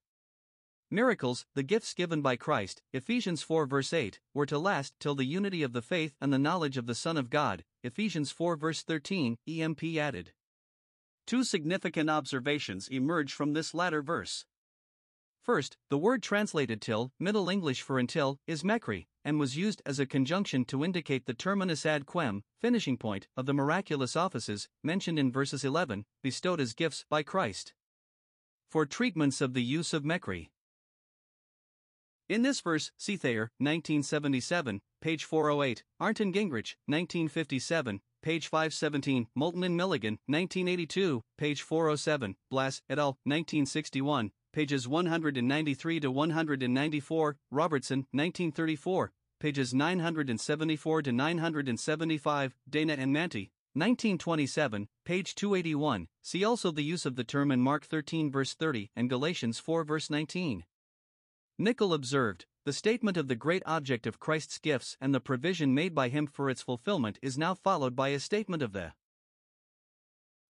Miracles, 0.90 1.46
the 1.56 1.62
gifts 1.62 1.94
given 1.94 2.22
by 2.22 2.38
Christ, 2.38 2.82
Ephesians 2.94 3.42
4 3.42 3.66
verse 3.66 3.92
8, 3.92 4.22
were 4.34 4.46
to 4.46 4.58
last 4.58 4.94
till 5.02 5.14
the 5.14 5.26
unity 5.26 5.62
of 5.62 5.74
the 5.74 5.82
faith 5.82 6.16
and 6.22 6.32
the 6.32 6.40
knowledge 6.40 6.78
of 6.78 6.86
the 6.86 6.96
Son 6.96 7.18
of 7.18 7.30
God, 7.30 7.66
Ephesians 7.84 8.32
4 8.32 8.56
verse 8.56 8.82
13, 8.82 9.40
EMP 9.46 9.84
added. 9.98 10.32
Two 11.28 11.44
significant 11.44 12.10
observations 12.10 12.88
emerge 12.88 13.34
from 13.34 13.52
this 13.52 13.74
latter 13.74 14.02
verse. 14.02 14.46
First, 15.42 15.76
the 15.90 15.98
word 15.98 16.24
translated 16.24 16.82
till, 16.82 17.12
Middle 17.20 17.50
English 17.50 17.82
for 17.82 18.00
until, 18.00 18.40
is 18.48 18.64
mechri, 18.64 19.08
and 19.24 19.40
was 19.40 19.58
used 19.58 19.82
as 19.86 20.00
a 20.00 20.06
conjunction 20.06 20.66
to 20.66 20.84
indicate 20.84 21.26
the 21.26 21.34
terminus 21.34 21.86
ad 21.86 22.06
quem, 22.06 22.44
finishing 22.60 22.98
point, 22.98 23.28
of 23.36 23.46
the 23.46 23.54
miraculous 23.54 24.16
offices, 24.16 24.70
mentioned 24.84 25.20
in 25.20 25.32
verses 25.32 25.64
11, 25.64 26.06
bestowed 26.22 26.60
as 26.60 26.74
gifts 26.74 27.06
by 27.10 27.24
Christ. 27.24 27.74
For 28.70 28.86
treatments 28.86 29.42
of 29.42 29.54
the 29.54 29.64
use 29.64 29.94
of 29.94 30.04
mechri. 30.04 30.50
In 32.30 32.44
this 32.44 32.62
verse, 32.62 32.92
see 32.98 33.18
Thayer, 33.18 33.52
1977, 33.58 34.82
page 35.02 35.24
408, 35.24 35.84
Arndt 36.00 36.20
and 36.20 36.34
Gingrich, 36.34 36.76
1957, 36.86 38.02
page 38.22 38.48
517, 38.48 39.28
Moulton 39.34 39.64
and 39.64 39.76
Milligan, 39.76 40.20
1982, 40.28 41.24
page 41.38 41.64
407, 41.64 42.36
Blass, 42.52 42.82
et 42.88 43.00
al., 43.00 43.18
1961, 43.24 44.32
pages 44.60 44.90
193 44.90 46.02
to 46.02 46.12
194, 46.12 47.38
Robertson, 47.50 48.00
1934, 48.12 49.14
pages 49.40 49.74
974 49.74 51.02
to 51.02 51.14
975, 51.14 52.56
Dana 52.70 52.94
and 53.00 53.16
Mantey, 53.16 53.52
1927, 53.72 54.90
page 55.06 55.34
281. 55.36 56.10
See 56.22 56.44
also 56.44 56.72
the 56.72 56.84
use 56.84 57.06
of 57.06 57.16
the 57.16 57.24
term 57.24 57.52
in 57.52 57.62
Mark 57.62 57.86
13 57.86 58.30
verse 58.30 58.54
30 58.54 58.92
and 58.98 59.10
Galatians 59.10 59.60
4 59.60 59.86
verse 59.86 60.10
19. 60.10 60.66
Nicoll 61.58 61.94
observed, 61.94 62.46
the 62.66 62.74
statement 62.74 63.16
of 63.16 63.30
the 63.30 63.36
great 63.36 63.64
object 63.66 64.06
of 64.06 64.20
Christ's 64.20 64.58
gifts 64.58 64.98
and 65.00 65.16
the 65.16 65.22
provision 65.22 65.74
made 65.74 65.96
by 65.96 66.10
him 66.10 66.28
for 66.28 66.50
its 66.50 66.62
fulfillment 66.62 67.18
is 67.22 67.38
now 67.38 67.54
followed 67.54 67.96
by 67.96 68.10
a 68.10 68.20
statement 68.20 68.62
of 68.62 68.74
the 68.74 68.92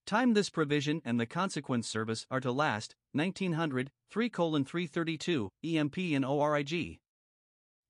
time 0.08 0.34
this 0.34 0.50
provision 0.50 1.00
and 1.06 1.19
the 1.19 1.28
consequent 1.28 1.86
service 1.86 2.26
are 2.32 2.39
to 2.39 2.52
last, 2.52 2.95
1900, 3.13 3.91
3 4.10 4.30
332, 4.30 5.50
EMP 5.63 5.98
and 5.98 6.26
ORIG. 6.26 7.00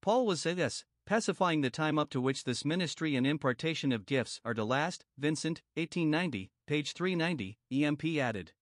Paul 0.02 0.26
was 0.26 0.44
this, 0.44 0.86
pacifying 1.06 1.62
the 1.62 1.70
time 1.70 1.98
up 1.98 2.10
to 2.12 2.22
which 2.22 2.44
this 2.44 2.64
ministry 2.64 3.16
and 3.16 3.26
impartation 3.26 3.92
of 3.92 4.06
gifts 4.06 4.40
are 4.46 4.54
to 4.54 4.64
last, 4.64 5.06
Vincent, 5.18 5.62
1890, 5.76 6.52
page 6.68 6.94
390, 6.94 7.58
EMP 7.72 8.06
added. 8.20 8.54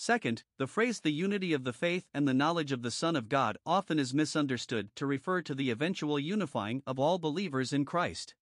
Second, 0.00 0.44
the 0.58 0.68
phrase 0.68 1.00
the 1.00 1.10
unity 1.10 1.52
of 1.52 1.64
the 1.64 1.72
faith 1.72 2.06
and 2.14 2.28
the 2.28 2.32
knowledge 2.32 2.70
of 2.70 2.82
the 2.82 2.90
Son 2.92 3.16
of 3.16 3.28
God 3.28 3.58
often 3.66 3.98
is 3.98 4.14
misunderstood 4.14 4.94
to 4.94 5.06
refer 5.06 5.42
to 5.42 5.56
the 5.56 5.70
eventual 5.70 6.20
unifying 6.20 6.84
of 6.86 7.00
all 7.00 7.18
believers 7.18 7.72
in 7.72 7.84
Christ. 7.84 8.36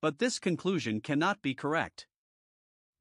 But 0.00 0.18
this 0.18 0.38
conclusion 0.38 1.02
cannot 1.02 1.42
be 1.42 1.54
correct. 1.54 2.06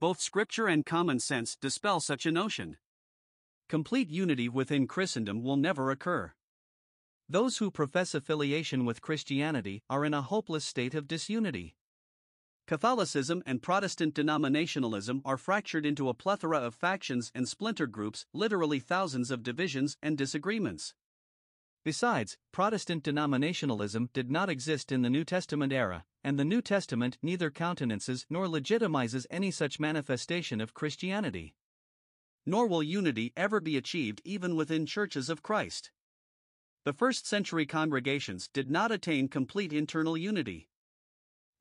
Both 0.01 0.19
scripture 0.19 0.67
and 0.67 0.85
common 0.85 1.21
sense 1.21 1.55
dispel 1.55 2.01
such 2.01 2.25
a 2.25 2.31
notion. 2.31 2.75
Complete 3.71 4.09
unity 4.09 4.49
within 4.49 4.85
Christendom 4.85 5.43
will 5.43 5.55
never 5.55 5.91
occur. 5.91 6.33
Those 7.29 7.59
who 7.59 7.71
profess 7.71 8.13
affiliation 8.13 8.83
with 8.83 9.01
Christianity 9.01 9.81
are 9.89 10.03
in 10.03 10.13
a 10.13 10.21
hopeless 10.21 10.65
state 10.65 10.93
of 10.93 11.07
disunity. 11.07 11.77
Catholicism 12.67 13.41
and 13.45 13.61
Protestant 13.61 14.13
denominationalism 14.13 15.21
are 15.23 15.37
fractured 15.37 15.85
into 15.85 16.09
a 16.09 16.13
plethora 16.13 16.57
of 16.57 16.75
factions 16.75 17.31
and 17.33 17.47
splinter 17.47 17.87
groups, 17.87 18.25
literally 18.33 18.81
thousands 18.81 19.31
of 19.31 19.41
divisions 19.41 19.95
and 20.03 20.17
disagreements. 20.17 20.93
Besides, 21.85 22.37
Protestant 22.51 23.05
denominationalism 23.05 24.11
did 24.11 24.29
not 24.29 24.49
exist 24.49 24.91
in 24.91 25.01
the 25.01 25.09
New 25.09 25.23
Testament 25.23 25.71
era, 25.71 26.03
and 26.25 26.37
the 26.37 26.43
New 26.43 26.61
Testament 26.61 27.17
neither 27.23 27.49
countenances 27.49 28.25
nor 28.29 28.47
legitimizes 28.47 29.25
any 29.31 29.49
such 29.49 29.79
manifestation 29.79 30.59
of 30.59 30.73
Christianity. 30.73 31.55
Nor 32.45 32.67
will 32.67 32.83
unity 32.83 33.33
ever 33.37 33.59
be 33.59 33.77
achieved 33.77 34.21
even 34.25 34.55
within 34.55 34.85
churches 34.85 35.29
of 35.29 35.43
Christ. 35.43 35.91
The 36.83 36.93
first 36.93 37.27
century 37.27 37.65
congregations 37.65 38.47
did 38.47 38.69
not 38.69 38.91
attain 38.91 39.27
complete 39.27 39.71
internal 39.71 40.17
unity 40.17 40.67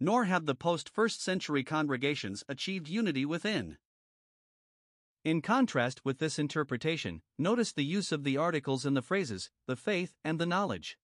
nor 0.01 0.25
have 0.25 0.47
the 0.47 0.55
post 0.55 0.89
first 0.89 1.23
century 1.23 1.63
congregations 1.63 2.43
achieved 2.49 2.89
unity 2.89 3.27
within. 3.27 3.77
In 5.23 5.43
contrast 5.43 6.03
with 6.03 6.19
this 6.19 6.39
interpretation, 6.39 7.21
notice 7.39 7.73
the 7.73 7.85
use 7.85 8.11
of 8.11 8.25
the 8.25 8.39
articles 8.39 8.87
in 8.87 8.95
the 8.95 9.03
phrases, 9.03 9.51
the 9.67 9.77
faith 9.77 10.17
and 10.25 10.41
the 10.41 10.47
knowledge. 10.47 10.97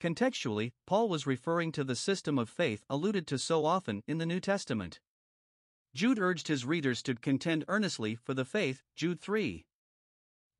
Contextually, 0.00 0.72
Paul 0.86 1.08
was 1.08 1.26
referring 1.26 1.70
to 1.72 1.84
the 1.84 1.94
system 1.94 2.38
of 2.38 2.48
faith 2.48 2.84
alluded 2.90 3.28
to 3.28 3.38
so 3.38 3.64
often 3.64 4.02
in 4.08 4.18
the 4.18 4.26
New 4.26 4.40
Testament. 4.40 4.98
Jude 5.94 6.18
urged 6.18 6.48
his 6.48 6.64
readers 6.64 7.02
to 7.02 7.14
contend 7.14 7.64
earnestly 7.66 8.14
for 8.14 8.32
the 8.32 8.44
faith, 8.44 8.82
Jude 8.94 9.20
3. 9.20 9.66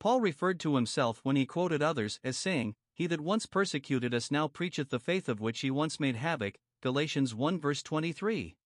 Paul 0.00 0.20
referred 0.20 0.58
to 0.60 0.74
himself 0.74 1.20
when 1.22 1.36
he 1.36 1.46
quoted 1.46 1.82
others 1.82 2.18
as 2.24 2.36
saying, 2.36 2.74
He 2.94 3.06
that 3.06 3.20
once 3.20 3.46
persecuted 3.46 4.14
us 4.14 4.30
now 4.30 4.48
preacheth 4.48 4.88
the 4.88 4.98
faith 4.98 5.28
of 5.28 5.40
which 5.40 5.60
he 5.60 5.70
once 5.70 6.00
made 6.00 6.16
havoc, 6.16 6.58
Galatians 6.80 7.34
1 7.34 7.60
verse 7.60 7.82
23. 7.82 8.56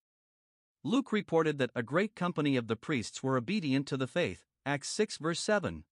Luke 0.85 1.13
reported 1.13 1.59
that 1.59 1.71
a 1.75 1.83
great 1.83 2.15
company 2.15 2.57
of 2.57 2.69
the 2.69 2.77
priests 2.77 3.23
were 3.23 3.37
obedient 3.37 3.87
to 3.89 3.97
the 3.97 4.07
faith, 4.07 4.45
Acts 4.65 4.89
6 4.91 5.19
verse 5.19 5.41
7. 5.41 5.85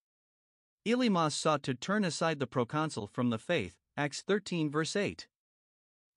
Elymas 0.87 1.33
sought 1.33 1.63
to 1.65 1.75
turn 1.75 2.05
aside 2.05 2.39
the 2.39 2.47
proconsul 2.47 3.07
from 3.07 3.31
the 3.31 3.39
faith, 3.39 3.79
Acts 3.97 4.23
13 4.23 4.71
verse 4.71 4.95
8. 4.97 5.27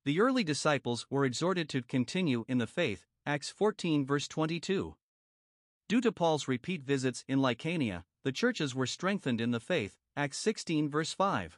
The 0.06 0.20
early 0.20 0.44
disciples 0.44 1.08
were 1.10 1.26
exhorted 1.26 1.68
to 1.70 1.82
continue 1.82 2.46
in 2.48 2.60
the 2.60 2.68
faith, 2.68 3.08
Acts 3.28 3.50
14 3.50 4.06
verse 4.06 4.28
22. 4.28 4.96
Due 5.88 6.02
to 6.02 6.12
Paul's 6.12 6.48
repeat 6.48 6.84
visits 6.84 7.24
in 7.28 7.40
Lycaonia, 7.40 8.04
the 8.24 8.32
churches 8.32 8.76
were 8.76 8.86
strengthened 8.86 9.42
in 9.42 9.50
the 9.50 9.60
faith, 9.60 9.98
Acts 10.16 10.38
16 10.38 10.92
verse 10.92 11.12
5. 11.12 11.58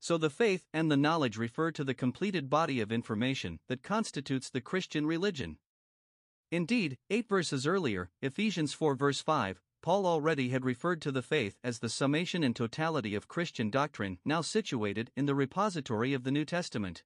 So 0.00 0.18
the 0.18 0.28
faith 0.28 0.66
and 0.70 0.90
the 0.90 0.98
knowledge 0.98 1.38
refer 1.38 1.70
to 1.72 1.82
the 1.82 1.94
completed 1.94 2.50
body 2.50 2.78
of 2.78 2.92
information 2.92 3.60
that 3.68 3.82
constitutes 3.82 4.50
the 4.50 4.60
Christian 4.60 5.06
religion. 5.06 5.56
Indeed, 6.50 6.98
eight 7.08 7.26
verses 7.26 7.66
earlier, 7.66 8.10
Ephesians 8.20 8.74
4 8.74 8.96
verse 8.96 9.22
5, 9.22 9.62
Paul 9.80 10.04
already 10.04 10.50
had 10.50 10.66
referred 10.66 11.00
to 11.02 11.10
the 11.10 11.22
faith 11.22 11.56
as 11.64 11.78
the 11.78 11.88
summation 11.88 12.44
and 12.44 12.54
totality 12.54 13.14
of 13.14 13.28
Christian 13.28 13.70
doctrine 13.70 14.18
now 14.26 14.42
situated 14.42 15.10
in 15.16 15.24
the 15.24 15.34
repository 15.34 16.12
of 16.12 16.24
the 16.24 16.30
New 16.30 16.44
Testament. 16.44 17.02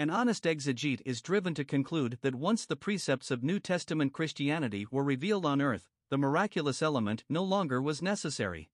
An 0.00 0.10
honest 0.10 0.44
exegete 0.44 1.02
is 1.04 1.20
driven 1.20 1.54
to 1.54 1.64
conclude 1.64 2.18
that 2.22 2.36
once 2.36 2.64
the 2.64 2.76
precepts 2.76 3.32
of 3.32 3.42
New 3.42 3.58
Testament 3.58 4.12
Christianity 4.12 4.86
were 4.92 5.02
revealed 5.02 5.44
on 5.44 5.60
earth, 5.60 5.88
the 6.08 6.16
miraculous 6.16 6.80
element 6.82 7.24
no 7.28 7.42
longer 7.42 7.82
was 7.82 8.00
necessary. 8.00 8.70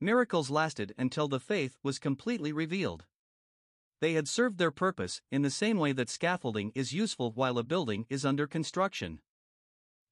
Miracles 0.00 0.50
lasted 0.50 0.92
until 0.98 1.28
the 1.28 1.38
faith 1.38 1.78
was 1.84 2.00
completely 2.00 2.52
revealed. 2.52 3.04
They 4.00 4.14
had 4.14 4.26
served 4.26 4.58
their 4.58 4.72
purpose 4.72 5.22
in 5.30 5.42
the 5.42 5.50
same 5.50 5.78
way 5.78 5.92
that 5.92 6.10
scaffolding 6.10 6.72
is 6.74 6.92
useful 6.92 7.30
while 7.30 7.56
a 7.56 7.62
building 7.62 8.04
is 8.10 8.24
under 8.24 8.48
construction. 8.48 9.20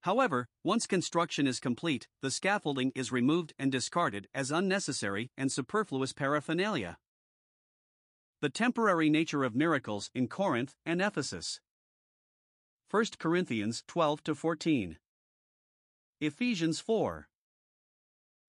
However, 0.03 0.47
once 0.63 0.87
construction 0.87 1.49
is 1.49 1.59
complete, 1.59 2.07
the 2.21 2.31
scaffolding 2.31 2.93
is 2.95 3.11
removed 3.11 3.55
and 3.59 3.73
discarded 3.73 4.29
as 4.33 4.53
unnecessary 4.53 5.33
and 5.37 5.51
superfluous 5.51 6.13
paraphernalia. 6.13 6.99
The 8.43 8.51
temporary 8.51 9.09
nature 9.09 9.45
of 9.45 9.55
miracles 9.55 10.11
in 10.17 10.27
Corinth 10.27 10.75
and 10.85 11.01
Ephesus. 11.01 11.61
1 12.91 13.05
Corinthians 13.21 13.85
12 13.87 14.25
to 14.25 14.35
14. 14.35 14.99
Ephesians 16.21 16.81
4. 16.81 17.29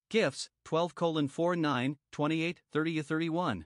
Gifts 0.10 0.50
12 0.66 0.94
4 1.30 1.56
9, 1.56 1.98
28 2.12 2.62
30 2.72 3.02
31. 3.04 3.66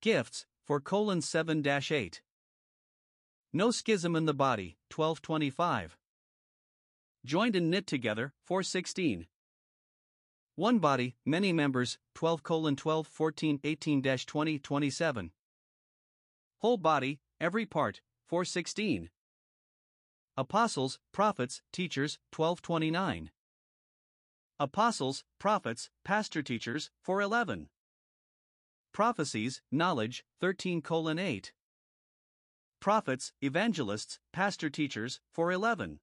Gifts 0.00 0.46
4 0.66 1.20
7 1.20 1.66
8. 1.66 2.22
No 3.52 3.70
schism 3.72 4.14
in 4.14 4.26
the 4.26 4.32
body 4.32 4.76
12 4.88 5.20
25 5.20 5.98
joined 7.24 7.56
and 7.56 7.70
knit 7.70 7.86
together, 7.86 8.32
416. 8.44 9.26
One 10.56 10.80
body, 10.80 11.16
many 11.24 11.50
members, 11.50 11.96
12 12.14 12.42
colon 12.42 12.76
12 12.76 13.06
14 13.06 13.60
18 13.64 14.02
20 14.02 14.58
27. 14.58 15.30
Whole 16.58 16.76
body, 16.76 17.20
every 17.40 17.64
part, 17.64 18.02
416. 18.26 19.08
Apostles, 20.36 20.98
prophets, 21.10 21.62
teachers, 21.72 22.18
1229. 22.36 23.30
Apostles, 24.60 25.24
prophets, 25.38 25.88
pastor 26.04 26.42
teachers, 26.42 26.90
411. 27.00 27.68
Prophecies, 28.92 29.62
knowledge, 29.70 30.22
13 30.38 30.82
colon 30.82 31.18
8. 31.18 31.52
Prophets, 32.78 33.32
evangelists, 33.40 34.18
pastor 34.34 34.68
teachers, 34.68 35.20
411 35.32 36.00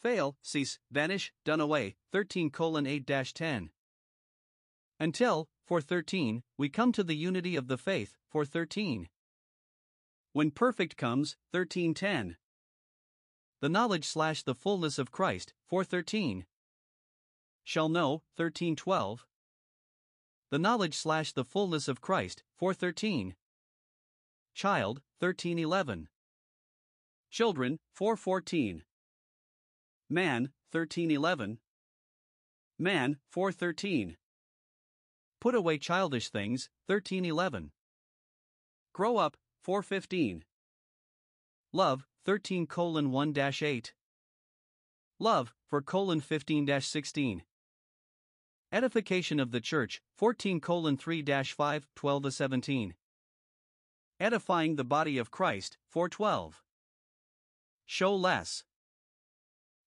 fail, 0.00 0.36
cease, 0.42 0.78
vanish, 0.90 1.32
done 1.44 1.60
away, 1.60 1.96
13 2.12 2.50
colon 2.50 2.86
8 2.86 3.06
10. 3.06 3.70
Until, 4.98 5.48
413, 5.64 6.42
we 6.56 6.68
come 6.68 6.92
to 6.92 7.02
the 7.02 7.16
unity 7.16 7.56
of 7.56 7.68
the 7.68 7.78
faith, 7.78 8.16
413. 8.28 9.08
When 10.32 10.50
perfect 10.50 10.96
comes, 10.96 11.36
1310. 11.50 12.36
The 13.60 13.68
knowledge 13.68 14.04
slash 14.04 14.42
the 14.42 14.54
fullness 14.54 14.98
of 14.98 15.10
Christ, 15.10 15.54
413. 15.66 16.46
Shall 17.64 17.88
know, 17.88 18.22
1312. 18.36 19.26
The 20.50 20.58
knowledge 20.58 20.94
slash 20.94 21.32
the 21.32 21.44
fullness 21.44 21.88
of 21.88 22.00
Christ, 22.00 22.42
413. 22.56 23.34
Child, 24.54 25.02
1311. 25.18 26.08
Children, 27.30 27.78
414. 27.92 28.84
Man, 30.08 30.52
1311. 30.70 31.58
Man, 32.78 33.18
413. 33.28 34.16
Put 35.40 35.54
away 35.54 35.78
childish 35.78 36.28
things, 36.28 36.68
1311. 36.86 37.72
Grow 38.92 39.16
up, 39.16 39.36
415. 39.62 40.44
Love, 41.72 42.06
13 42.24 42.66
colon 42.66 43.10
1 43.10 43.34
8. 43.36 43.94
Love, 45.18 45.54
for 45.66 45.82
colon 45.82 46.20
15 46.20 46.80
16. 46.80 47.42
Edification 48.72 49.40
of 49.40 49.50
the 49.50 49.60
Church, 49.60 50.02
14 50.16 50.60
colon 50.60 50.96
3 50.96 51.22
5, 51.22 51.86
12 51.96 52.34
17. 52.34 52.94
Edifying 54.20 54.76
the 54.76 54.84
body 54.84 55.18
of 55.18 55.30
Christ, 55.30 55.78
412. 55.88 56.62
Show 57.86 58.14
less 58.14 58.64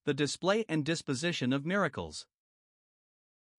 the 0.06 0.14
display 0.14 0.66
and 0.68 0.86
disposition 0.86 1.54
of 1.54 1.66
miracles. 1.66 2.26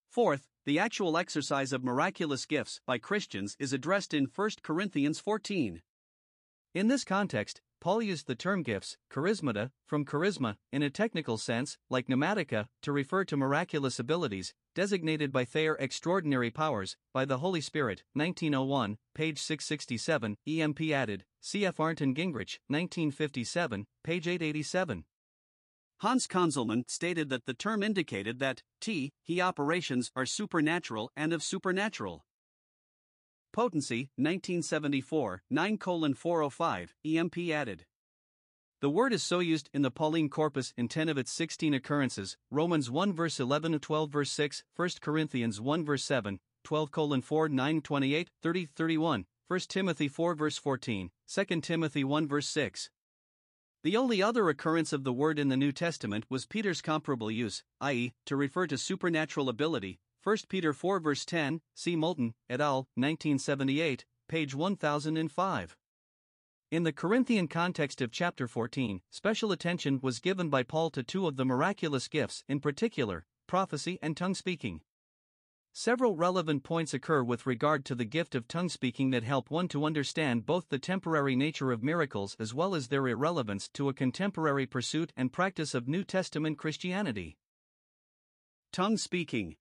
Fourth, 0.09 0.49
the 0.67 0.79
actual 0.79 1.17
exercise 1.17 1.73
of 1.73 1.85
miraculous 1.85 2.47
gifts 2.47 2.81
by 2.87 2.99
Christians 2.99 3.57
is 3.59 3.73
addressed 3.73 4.13
in 4.13 4.27
1 4.27 4.51
Corinthians 4.63 5.21
14. 5.21 5.83
In 6.75 6.89
this 6.89 7.05
context, 7.05 7.61
Paul 7.81 8.03
used 8.03 8.27
the 8.27 8.35
term 8.35 8.63
gifts, 8.63 8.99
charismata, 9.11 9.71
from 9.87 10.05
charisma, 10.05 10.57
in 10.71 10.83
a 10.83 10.91
technical 10.91 11.39
sense, 11.39 11.79
like 11.89 12.09
pneumatica, 12.09 12.67
to 12.83 12.93
refer 12.93 13.25
to 13.25 13.39
miraculous 13.39 13.99
abilities, 13.99 14.53
designated 14.75 15.33
by 15.33 15.47
Thayer 15.47 15.77
extraordinary 15.81 16.51
powers, 16.51 16.97
by 17.15 17.25
the 17.25 17.39
Holy 17.39 17.63
Spirit, 17.63 18.03
1901, 18.13 18.99
page 19.15 19.39
667, 19.39 20.37
EMP 20.47 20.81
added, 20.91 21.25
C.F. 21.41 21.81
Arndt 21.81 22.01
Gingrich, 22.01 22.59
1957, 22.69 23.87
page 24.05 24.29
887. 24.29 25.05
Hans 26.01 26.27
Conzelmann 26.27 26.89
stated 26.89 27.29
that 27.29 27.45
the 27.45 27.53
term 27.53 27.83
indicated 27.83 28.39
that 28.39 28.63
T 28.81 29.13
he 29.23 29.39
operations 29.39 30.11
are 30.17 30.25
supernatural 30.25 31.11
and 31.15 31.31
of 31.35 31.43
supernatural. 31.43 32.25
Potency, 33.53 34.09
1974, 34.17 35.43
9 35.51 35.77
405, 36.15 36.95
EMP 37.05 37.39
added. 37.51 37.85
The 38.81 38.89
word 38.89 39.13
is 39.13 39.23
so 39.23 39.41
used 39.41 39.69
in 39.75 39.83
the 39.83 39.91
Pauline 39.91 40.31
corpus 40.31 40.73
in 40.75 40.89
10 40.89 41.11
of 41.11 41.19
its 41.19 41.33
16 41.33 41.75
occurrences 41.75 42.39
Romans 42.51 42.91
1 42.91 43.13
verse 43.13 43.39
11 43.39 43.73
to 43.73 43.79
12 43.79 44.11
verse 44.11 44.33
6, 44.33 44.65
1 44.77 44.89
Corinthians 45.03 45.61
1 45.61 45.85
verse 45.85 46.05
7, 46.05 46.41
12 46.65 46.91
4 47.23 47.49
9 47.51 47.81
28, 47.83 48.31
30 48.43 48.69
31, 48.75 49.27
1 49.49 49.61
Timothy 49.69 50.09
4 50.09 50.35
verse 50.35 50.57
14, 50.57 51.11
2 51.29 51.61
Timothy 51.61 52.05
1 52.05 52.27
verse 52.27 52.49
6. 52.49 52.89
The 53.83 53.97
only 53.97 54.23
other 54.23 54.51
occurrence 54.51 54.93
of 54.93 55.05
the 55.05 55.13
word 55.13 55.39
in 55.39 55.49
the 55.49 55.57
New 55.57 55.73
Testament 55.73 56.27
was 56.29 56.45
Peter's 56.45 56.83
comparable 56.83 57.31
use, 57.31 57.65
i.e., 57.81 58.13
to 58.27 58.37
refer 58.37 58.67
to 58.67 58.77
supernatural 58.77 59.49
ability. 59.49 60.01
1 60.23 60.37
Peter 60.51 60.75
4 60.75 61.01
verse 61.01 61.25
10, 61.25 61.63
C. 61.75 61.97
Moulton, 61.97 62.35
et 62.51 62.61
al., 62.61 62.89
1978, 62.95 64.05
page 64.29 64.55
1005. 64.55 65.77
In 66.71 66.83
the 66.83 66.93
Corinthian 66.93 67.49
context 67.49 68.03
of 68.03 68.13
chapter 68.13 68.47
14, 68.47 69.01
special 69.11 69.51
attention 69.51 69.99
was 70.03 70.21
given 70.21 70.51
by 70.51 70.63
Paul 70.63 70.91
to 70.91 71.03
two 71.03 71.27
of 71.27 71.37
the 71.37 71.47
miraculous 71.47 72.07
gifts, 72.07 72.45
in 72.51 72.61
particular, 72.61 73.25
prophecy 73.47 73.99
and 74.03 74.15
tongue 74.15 74.35
speaking. 74.35 74.83
Several 75.73 76.17
relevant 76.17 76.65
points 76.65 76.93
occur 76.93 77.23
with 77.23 77.47
regard 77.47 77.85
to 77.85 77.95
the 77.95 78.05
gift 78.05 78.35
of 78.35 78.49
tongue 78.49 78.69
speaking 78.69 79.11
that 79.11 79.23
help 79.23 79.51
one 79.51 79.69
to 79.69 79.85
understand 79.85 80.45
both 80.45 80.69
the 80.69 80.81
temporary 80.81 81.37
nature 81.37 81.71
of 81.71 81.83
miracles 81.83 82.37
as 82.41 82.53
well 82.53 82.75
as 82.75 82.89
their 82.89 83.07
irrelevance 83.07 83.69
to 83.75 83.89
a 83.89 83.95
contemporary 83.95 84.67
pursuit 84.67 85.13
and 85.17 85.33
practice 85.33 85.73
of 85.73 85.87
New 85.87 86.03
Testament 86.03 86.59
Christianity. 86.59 87.39
Tongue 88.73 88.97
speaking. 88.97 89.57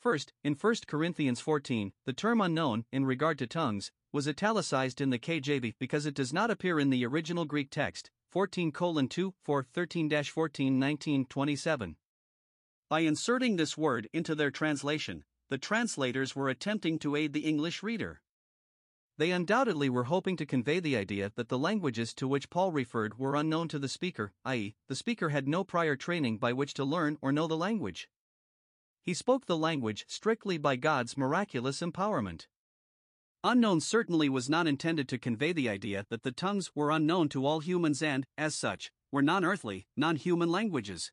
First, 0.00 0.32
in 0.42 0.54
1 0.54 0.74
Corinthians 0.86 1.40
14, 1.40 1.92
the 2.06 2.12
term 2.12 2.40
unknown, 2.40 2.86
in 2.90 3.04
regard 3.04 3.38
to 3.38 3.46
tongues, 3.46 3.92
was 4.10 4.26
italicized 4.26 5.00
in 5.00 5.10
the 5.10 5.18
KJV 5.18 5.74
because 5.78 6.06
it 6.06 6.14
does 6.14 6.32
not 6.32 6.50
appear 6.50 6.80
in 6.80 6.90
the 6.90 7.06
original 7.06 7.44
Greek 7.44 7.70
text, 7.70 8.10
14 8.30 8.72
2 8.72 9.34
4 9.42 9.66
13 9.72 10.24
14 10.24 10.78
19 10.78 11.26
27. 11.26 11.96
By 12.92 13.00
inserting 13.00 13.56
this 13.56 13.78
word 13.78 14.06
into 14.12 14.34
their 14.34 14.50
translation, 14.50 15.24
the 15.48 15.56
translators 15.56 16.36
were 16.36 16.50
attempting 16.50 16.98
to 16.98 17.16
aid 17.16 17.32
the 17.32 17.46
English 17.46 17.82
reader. 17.82 18.20
They 19.16 19.30
undoubtedly 19.30 19.88
were 19.88 20.04
hoping 20.04 20.36
to 20.36 20.44
convey 20.44 20.78
the 20.78 20.98
idea 20.98 21.32
that 21.36 21.48
the 21.48 21.58
languages 21.58 22.12
to 22.12 22.28
which 22.28 22.50
Paul 22.50 22.70
referred 22.70 23.18
were 23.18 23.34
unknown 23.34 23.68
to 23.68 23.78
the 23.78 23.88
speaker, 23.88 24.34
i.e., 24.44 24.74
the 24.88 24.94
speaker 24.94 25.30
had 25.30 25.48
no 25.48 25.64
prior 25.64 25.96
training 25.96 26.36
by 26.36 26.52
which 26.52 26.74
to 26.74 26.84
learn 26.84 27.16
or 27.22 27.32
know 27.32 27.46
the 27.46 27.56
language. 27.56 28.10
He 29.00 29.14
spoke 29.14 29.46
the 29.46 29.56
language 29.56 30.04
strictly 30.06 30.58
by 30.58 30.76
God's 30.76 31.16
miraculous 31.16 31.80
empowerment. 31.80 32.46
Unknown 33.42 33.80
certainly 33.80 34.28
was 34.28 34.50
not 34.50 34.66
intended 34.66 35.08
to 35.08 35.16
convey 35.16 35.54
the 35.54 35.70
idea 35.70 36.04
that 36.10 36.24
the 36.24 36.30
tongues 36.30 36.70
were 36.74 36.90
unknown 36.90 37.30
to 37.30 37.46
all 37.46 37.60
humans 37.60 38.02
and, 38.02 38.26
as 38.36 38.54
such, 38.54 38.92
were 39.10 39.22
non 39.22 39.46
earthly, 39.46 39.86
non 39.96 40.16
human 40.16 40.50
languages. 40.50 41.10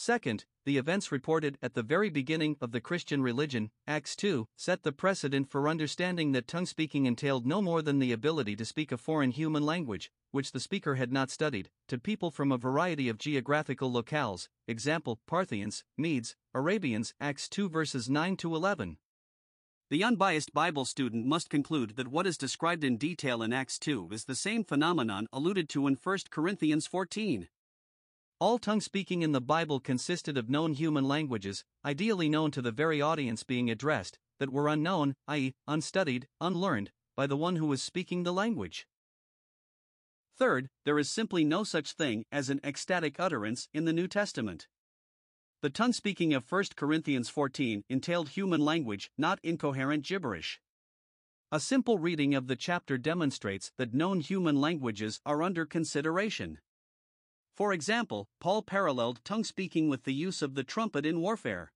Second, 0.00 0.46
the 0.64 0.78
events 0.78 1.12
reported 1.12 1.58
at 1.60 1.74
the 1.74 1.82
very 1.82 2.08
beginning 2.08 2.56
of 2.62 2.72
the 2.72 2.80
Christian 2.80 3.20
religion, 3.20 3.70
Acts 3.86 4.16
2, 4.16 4.48
set 4.56 4.82
the 4.82 4.92
precedent 4.92 5.50
for 5.50 5.68
understanding 5.68 6.32
that 6.32 6.48
tongue 6.48 6.64
speaking 6.64 7.04
entailed 7.04 7.44
no 7.44 7.60
more 7.60 7.82
than 7.82 7.98
the 7.98 8.10
ability 8.10 8.56
to 8.56 8.64
speak 8.64 8.92
a 8.92 8.96
foreign 8.96 9.30
human 9.30 9.62
language, 9.62 10.10
which 10.30 10.52
the 10.52 10.58
speaker 10.58 10.94
had 10.94 11.12
not 11.12 11.28
studied, 11.28 11.68
to 11.86 11.98
people 11.98 12.30
from 12.30 12.50
a 12.50 12.56
variety 12.56 13.10
of 13.10 13.18
geographical 13.18 13.92
locales, 13.92 14.48
example, 14.66 15.20
Parthians, 15.26 15.84
Medes, 15.98 16.34
Arabians, 16.54 17.12
Acts 17.20 17.46
2 17.50 17.68
verses 17.68 18.08
9 18.08 18.38
to 18.38 18.56
11. 18.56 18.96
The 19.90 20.02
unbiased 20.02 20.54
Bible 20.54 20.86
student 20.86 21.26
must 21.26 21.50
conclude 21.50 21.96
that 21.96 22.08
what 22.08 22.26
is 22.26 22.38
described 22.38 22.84
in 22.84 22.96
detail 22.96 23.42
in 23.42 23.52
Acts 23.52 23.78
2 23.78 24.08
is 24.12 24.24
the 24.24 24.34
same 24.34 24.64
phenomenon 24.64 25.26
alluded 25.30 25.68
to 25.68 25.86
in 25.86 25.98
1 26.02 26.18
Corinthians 26.30 26.86
14. 26.86 27.48
All 28.40 28.58
tongue 28.58 28.80
speaking 28.80 29.20
in 29.20 29.32
the 29.32 29.40
Bible 29.42 29.80
consisted 29.80 30.38
of 30.38 30.48
known 30.48 30.72
human 30.72 31.04
languages, 31.04 31.62
ideally 31.84 32.26
known 32.26 32.50
to 32.52 32.62
the 32.62 32.72
very 32.72 33.02
audience 33.02 33.42
being 33.42 33.70
addressed, 33.70 34.18
that 34.38 34.50
were 34.50 34.66
unknown, 34.66 35.14
i.e., 35.28 35.52
unstudied, 35.68 36.26
unlearned, 36.40 36.90
by 37.14 37.26
the 37.26 37.36
one 37.36 37.56
who 37.56 37.66
was 37.66 37.82
speaking 37.82 38.22
the 38.22 38.32
language. 38.32 38.88
Third, 40.38 40.70
there 40.86 40.98
is 40.98 41.10
simply 41.10 41.44
no 41.44 41.64
such 41.64 41.92
thing 41.92 42.24
as 42.32 42.48
an 42.48 42.60
ecstatic 42.64 43.20
utterance 43.20 43.68
in 43.74 43.84
the 43.84 43.92
New 43.92 44.08
Testament. 44.08 44.68
The 45.60 45.68
tongue 45.68 45.92
speaking 45.92 46.32
of 46.32 46.50
1 46.50 46.64
Corinthians 46.76 47.28
14 47.28 47.84
entailed 47.90 48.30
human 48.30 48.62
language, 48.62 49.10
not 49.18 49.38
incoherent 49.42 50.02
gibberish. 50.02 50.62
A 51.52 51.60
simple 51.60 51.98
reading 51.98 52.34
of 52.34 52.46
the 52.46 52.56
chapter 52.56 52.96
demonstrates 52.96 53.70
that 53.76 53.92
known 53.92 54.20
human 54.20 54.58
languages 54.58 55.20
are 55.26 55.42
under 55.42 55.66
consideration. 55.66 56.58
For 57.60 57.74
example, 57.74 58.30
Paul 58.40 58.62
paralleled 58.62 59.22
tongue 59.22 59.44
speaking 59.44 59.90
with 59.90 60.04
the 60.04 60.14
use 60.14 60.40
of 60.40 60.54
the 60.54 60.64
trumpet 60.64 61.04
in 61.04 61.20
warfare. 61.20 61.74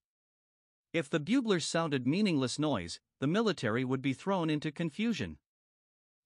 If 0.94 1.10
the 1.10 1.20
buglers 1.20 1.66
sounded 1.66 2.06
meaningless 2.06 2.58
noise, 2.58 3.00
the 3.20 3.26
military 3.26 3.84
would 3.84 4.00
be 4.00 4.14
thrown 4.14 4.48
into 4.48 4.72
confusion. 4.72 5.36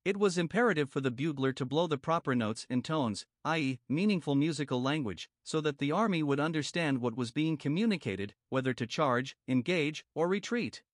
It 0.05 0.17
was 0.17 0.39
imperative 0.39 0.91
for 0.91 1.01
the 1.01 1.11
bugler 1.11 1.53
to 1.55 1.67
blow 1.67 1.89
the 1.89 1.99
proper 1.99 2.37
notes 2.37 2.69
and 2.71 2.85
tones, 2.85 3.27
i.e., 3.45 3.81
meaningful 3.89 4.37
musical 4.37 4.81
language, 4.81 5.29
so 5.43 5.61
that 5.61 5.79
the 5.79 5.91
army 5.91 6.23
would 6.23 6.39
understand 6.39 7.01
what 7.01 7.17
was 7.17 7.33
being 7.33 7.57
communicated, 7.57 8.37
whether 8.51 8.73
to 8.75 8.87
charge, 8.87 9.37
engage, 9.49 10.05
or 10.15 10.29
retreat. 10.29 10.85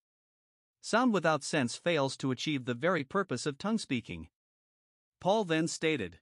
Sound 0.81 1.13
without 1.13 1.45
sense 1.45 1.77
fails 1.77 2.17
to 2.17 2.31
achieve 2.31 2.65
the 2.65 2.73
very 2.73 3.05
purpose 3.05 3.45
of 3.45 3.59
tongue 3.59 3.77
speaking. 3.77 4.29
Paul 5.21 5.45
then 5.45 5.69
stated 5.69 6.19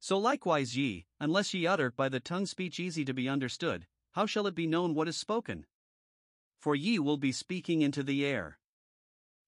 So 0.00 0.16
likewise 0.16 0.76
ye, 0.78 1.04
unless 1.20 1.52
ye 1.52 1.66
utter 1.66 1.90
by 1.90 2.08
the 2.08 2.20
tongue 2.20 2.46
speech 2.46 2.80
easy 2.80 3.04
to 3.04 3.12
be 3.12 3.28
understood, 3.28 3.86
how 4.12 4.24
shall 4.24 4.46
it 4.46 4.54
be 4.54 4.66
known 4.66 4.94
what 4.94 5.08
is 5.08 5.16
spoken? 5.18 5.66
For 6.58 6.74
ye 6.74 6.98
will 6.98 7.18
be 7.18 7.32
speaking 7.32 7.82
into 7.82 8.02
the 8.02 8.24
air. 8.24 8.58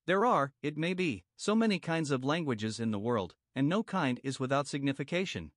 There 0.05 0.27
are, 0.27 0.53
it 0.63 0.77
may 0.77 0.93
be, 0.93 1.25
so 1.37 1.55
many 1.55 1.79
kinds 1.79 2.11
of 2.11 2.23
languages 2.23 2.79
in 2.79 2.91
the 2.91 2.99
world, 2.99 3.35
and 3.55 3.67
no 3.67 3.83
kind 3.83 4.21
is 4.23 4.39
without 4.39 4.67
signification. 4.67 5.53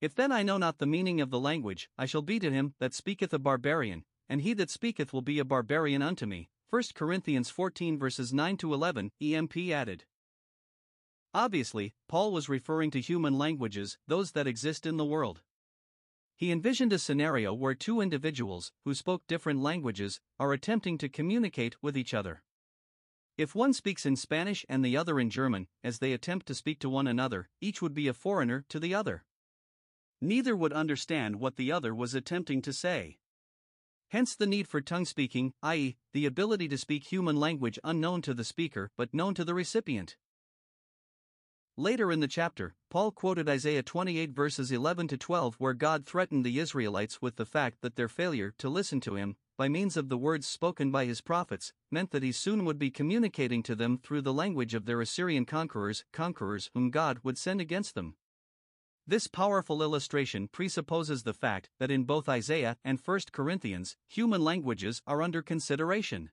If 0.00 0.14
then 0.14 0.32
I 0.32 0.42
know 0.42 0.56
not 0.56 0.78
the 0.78 0.86
meaning 0.86 1.20
of 1.20 1.30
the 1.30 1.40
language, 1.40 1.90
I 1.98 2.06
shall 2.06 2.22
be 2.22 2.38
to 2.38 2.50
him 2.50 2.74
that 2.78 2.94
speaketh 2.94 3.34
a 3.34 3.38
barbarian, 3.38 4.04
and 4.26 4.40
he 4.40 4.54
that 4.54 4.70
speaketh 4.70 5.12
will 5.12 5.22
be 5.22 5.38
a 5.38 5.44
barbarian 5.44 6.00
unto 6.00 6.24
me. 6.24 6.48
1 6.70 6.82
Corinthians 6.94 7.50
14 7.50 7.98
verses 7.98 8.32
9 8.32 8.56
to 8.58 8.72
11, 8.72 9.10
EMP 9.20 9.56
added. 9.70 10.04
Obviously, 11.34 11.94
Paul 12.08 12.32
was 12.32 12.48
referring 12.48 12.90
to 12.92 13.00
human 13.00 13.36
languages, 13.36 13.98
those 14.06 14.32
that 14.32 14.46
exist 14.46 14.86
in 14.86 14.96
the 14.96 15.04
world. 15.04 15.42
He 16.36 16.52
envisioned 16.52 16.92
a 16.92 16.98
scenario 16.98 17.52
where 17.52 17.74
two 17.74 18.00
individuals, 18.00 18.72
who 18.84 18.94
spoke 18.94 19.26
different 19.26 19.60
languages, 19.60 20.20
are 20.38 20.52
attempting 20.52 20.96
to 20.98 21.08
communicate 21.08 21.76
with 21.82 21.96
each 21.96 22.14
other. 22.14 22.42
If 23.36 23.54
one 23.54 23.72
speaks 23.72 24.06
in 24.06 24.16
Spanish 24.16 24.64
and 24.68 24.84
the 24.84 24.96
other 24.96 25.20
in 25.20 25.30
German, 25.30 25.68
as 25.84 25.98
they 25.98 26.12
attempt 26.12 26.46
to 26.46 26.54
speak 26.54 26.78
to 26.80 26.88
one 26.88 27.06
another, 27.06 27.48
each 27.60 27.82
would 27.82 27.94
be 27.94 28.08
a 28.08 28.14
foreigner 28.14 28.64
to 28.68 28.80
the 28.80 28.94
other. 28.94 29.24
Neither 30.20 30.56
would 30.56 30.72
understand 30.72 31.36
what 31.36 31.56
the 31.56 31.70
other 31.70 31.94
was 31.94 32.14
attempting 32.14 32.62
to 32.62 32.72
say. 32.72 33.18
Hence 34.08 34.34
the 34.34 34.46
need 34.46 34.66
for 34.66 34.80
tongue 34.80 35.04
speaking, 35.04 35.52
i.e., 35.62 35.96
the 36.12 36.26
ability 36.26 36.66
to 36.68 36.78
speak 36.78 37.04
human 37.04 37.36
language 37.36 37.78
unknown 37.84 38.22
to 38.22 38.34
the 38.34 38.44
speaker 38.44 38.90
but 38.96 39.12
known 39.12 39.34
to 39.34 39.44
the 39.44 39.54
recipient. 39.54 40.16
Later 41.80 42.10
in 42.10 42.18
the 42.18 42.26
chapter, 42.26 42.74
Paul 42.90 43.12
quoted 43.12 43.48
Isaiah 43.48 43.84
28 43.84 44.32
verses 44.32 44.72
11 44.72 45.06
to 45.06 45.16
12, 45.16 45.54
where 45.60 45.74
God 45.74 46.04
threatened 46.04 46.44
the 46.44 46.58
Israelites 46.58 47.22
with 47.22 47.36
the 47.36 47.46
fact 47.46 47.82
that 47.82 47.94
their 47.94 48.08
failure 48.08 48.52
to 48.58 48.68
listen 48.68 48.98
to 49.02 49.14
him 49.14 49.36
by 49.56 49.68
means 49.68 49.96
of 49.96 50.08
the 50.08 50.18
words 50.18 50.44
spoken 50.44 50.90
by 50.90 51.04
his 51.04 51.20
prophets, 51.20 51.72
meant 51.88 52.10
that 52.10 52.24
he 52.24 52.32
soon 52.32 52.64
would 52.64 52.80
be 52.80 52.90
communicating 52.90 53.62
to 53.62 53.76
them 53.76 53.96
through 53.96 54.22
the 54.22 54.32
language 54.32 54.74
of 54.74 54.86
their 54.86 55.00
Assyrian 55.00 55.44
conquerors, 55.44 56.04
conquerors 56.12 56.68
whom 56.74 56.90
God 56.90 57.20
would 57.22 57.38
send 57.38 57.60
against 57.60 57.94
them. 57.94 58.16
This 59.06 59.28
powerful 59.28 59.80
illustration 59.80 60.48
presupposes 60.48 61.22
the 61.22 61.32
fact 61.32 61.70
that 61.78 61.92
in 61.92 62.02
both 62.02 62.28
Isaiah 62.28 62.76
and 62.84 62.98
1 62.98 63.20
Corinthians, 63.30 63.96
human 64.08 64.42
languages 64.42 65.00
are 65.06 65.22
under 65.22 65.42
consideration. 65.42 66.30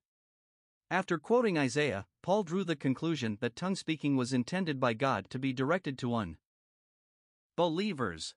After 0.91 1.17
quoting 1.17 1.57
Isaiah, 1.57 2.05
Paul 2.21 2.43
drew 2.43 2.63
the 2.63 2.75
conclusion 2.75 3.37
that 3.41 3.55
tongue 3.55 3.75
speaking 3.75 4.15
was 4.15 4.33
intended 4.33 4.79
by 4.79 4.93
God 4.93 5.29
to 5.31 5.39
be 5.39 5.53
directed 5.53 5.97
to 5.99 6.09
one 6.09 6.37
believers. 7.55 8.35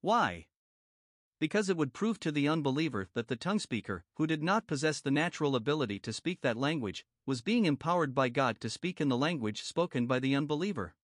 Why? 0.00 0.46
because 1.38 1.68
it 1.68 1.76
would 1.76 1.92
prove 1.92 2.18
to 2.20 2.32
the 2.32 2.48
unbeliever 2.48 3.08
that 3.14 3.28
the 3.28 3.36
tongue 3.36 3.58
speaker, 3.58 4.04
who 4.16 4.26
did 4.26 4.42
not 4.42 4.66
possess 4.66 5.00
the 5.00 5.10
natural 5.10 5.54
ability 5.54 5.98
to 6.00 6.12
speak 6.12 6.40
that 6.40 6.56
language, 6.56 7.06
was 7.26 7.42
being 7.42 7.64
empowered 7.64 8.14
by 8.14 8.28
God 8.28 8.60
to 8.60 8.70
speak 8.70 9.00
in 9.00 9.08
the 9.08 9.16
language 9.16 9.62
spoken 9.62 10.06
by 10.06 10.18
the 10.18 10.34
unbeliever. 10.34 10.94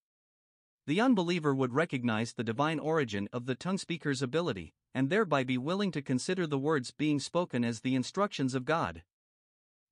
The 0.87 1.01
unbeliever 1.01 1.55
would 1.55 1.73
recognize 1.73 2.33
the 2.33 2.45
divine 2.45 2.79
origin 2.79 3.29
of 3.33 3.47
the 3.47 3.55
tongue 3.55 3.79
speaker's 3.79 4.23
ability, 4.23 4.75
and 4.93 5.09
thereby 5.09 5.45
be 5.45 5.57
willing 5.57 5.93
to 5.93 6.03
consider 6.03 6.47
the 6.47 6.59
words 6.59 6.91
being 6.91 7.21
spoken 7.21 7.65
as 7.65 7.81
the 7.81 7.95
instructions 7.95 8.55
of 8.55 8.65
God. 8.65 9.03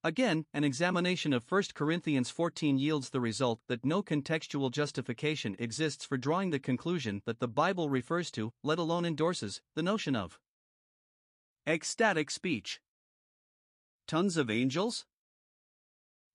Again, 0.04 0.46
an 0.52 0.64
examination 0.64 1.32
of 1.32 1.48
1 1.48 1.62
Corinthians 1.74 2.28
14 2.28 2.76
yields 2.76 3.10
the 3.10 3.20
result 3.20 3.60
that 3.68 3.84
no 3.84 4.02
contextual 4.02 4.72
justification 4.72 5.54
exists 5.60 6.04
for 6.04 6.16
drawing 6.16 6.50
the 6.50 6.58
conclusion 6.58 7.22
that 7.24 7.38
the 7.38 7.46
Bible 7.46 7.88
refers 7.88 8.32
to, 8.32 8.52
let 8.64 8.80
alone 8.80 9.04
endorses, 9.04 9.62
the 9.76 9.82
notion 9.82 10.16
of 10.16 10.40
ecstatic 11.68 12.32
speech. 12.32 12.80
Tongues 14.08 14.36
of 14.36 14.50
angels? 14.50 15.06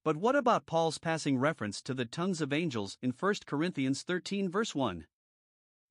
But 0.05 0.15
what 0.15 0.37
about 0.37 0.65
Paul's 0.65 0.97
passing 0.97 1.37
reference 1.37 1.81
to 1.81 1.93
the 1.93 2.05
tongues 2.05 2.39
of 2.39 2.53
angels 2.53 2.97
in 3.01 3.11
1 3.11 3.33
Corinthians 3.45 4.01
13, 4.03 4.49
verse 4.49 4.73
1? 4.73 5.05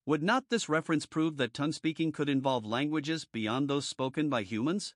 Would 0.06 0.22
not 0.22 0.48
this 0.48 0.70
reference 0.70 1.04
prove 1.04 1.36
that 1.36 1.52
tongue 1.52 1.72
speaking 1.72 2.10
could 2.10 2.30
involve 2.30 2.64
languages 2.64 3.26
beyond 3.26 3.68
those 3.68 3.86
spoken 3.86 4.30
by 4.30 4.44
humans? 4.44 4.94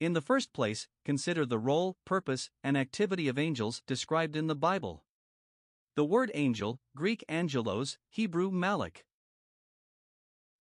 In 0.00 0.12
the 0.12 0.20
first 0.20 0.52
place, 0.52 0.86
consider 1.04 1.44
the 1.44 1.58
role, 1.58 1.96
purpose, 2.04 2.50
and 2.62 2.76
activity 2.76 3.26
of 3.26 3.36
angels 3.36 3.82
described 3.84 4.36
in 4.36 4.46
the 4.46 4.54
Bible. 4.54 5.04
The 5.96 6.04
word 6.04 6.30
angel, 6.34 6.78
Greek 6.94 7.24
angelos, 7.28 7.98
Hebrew 8.08 8.52
malach, 8.52 8.98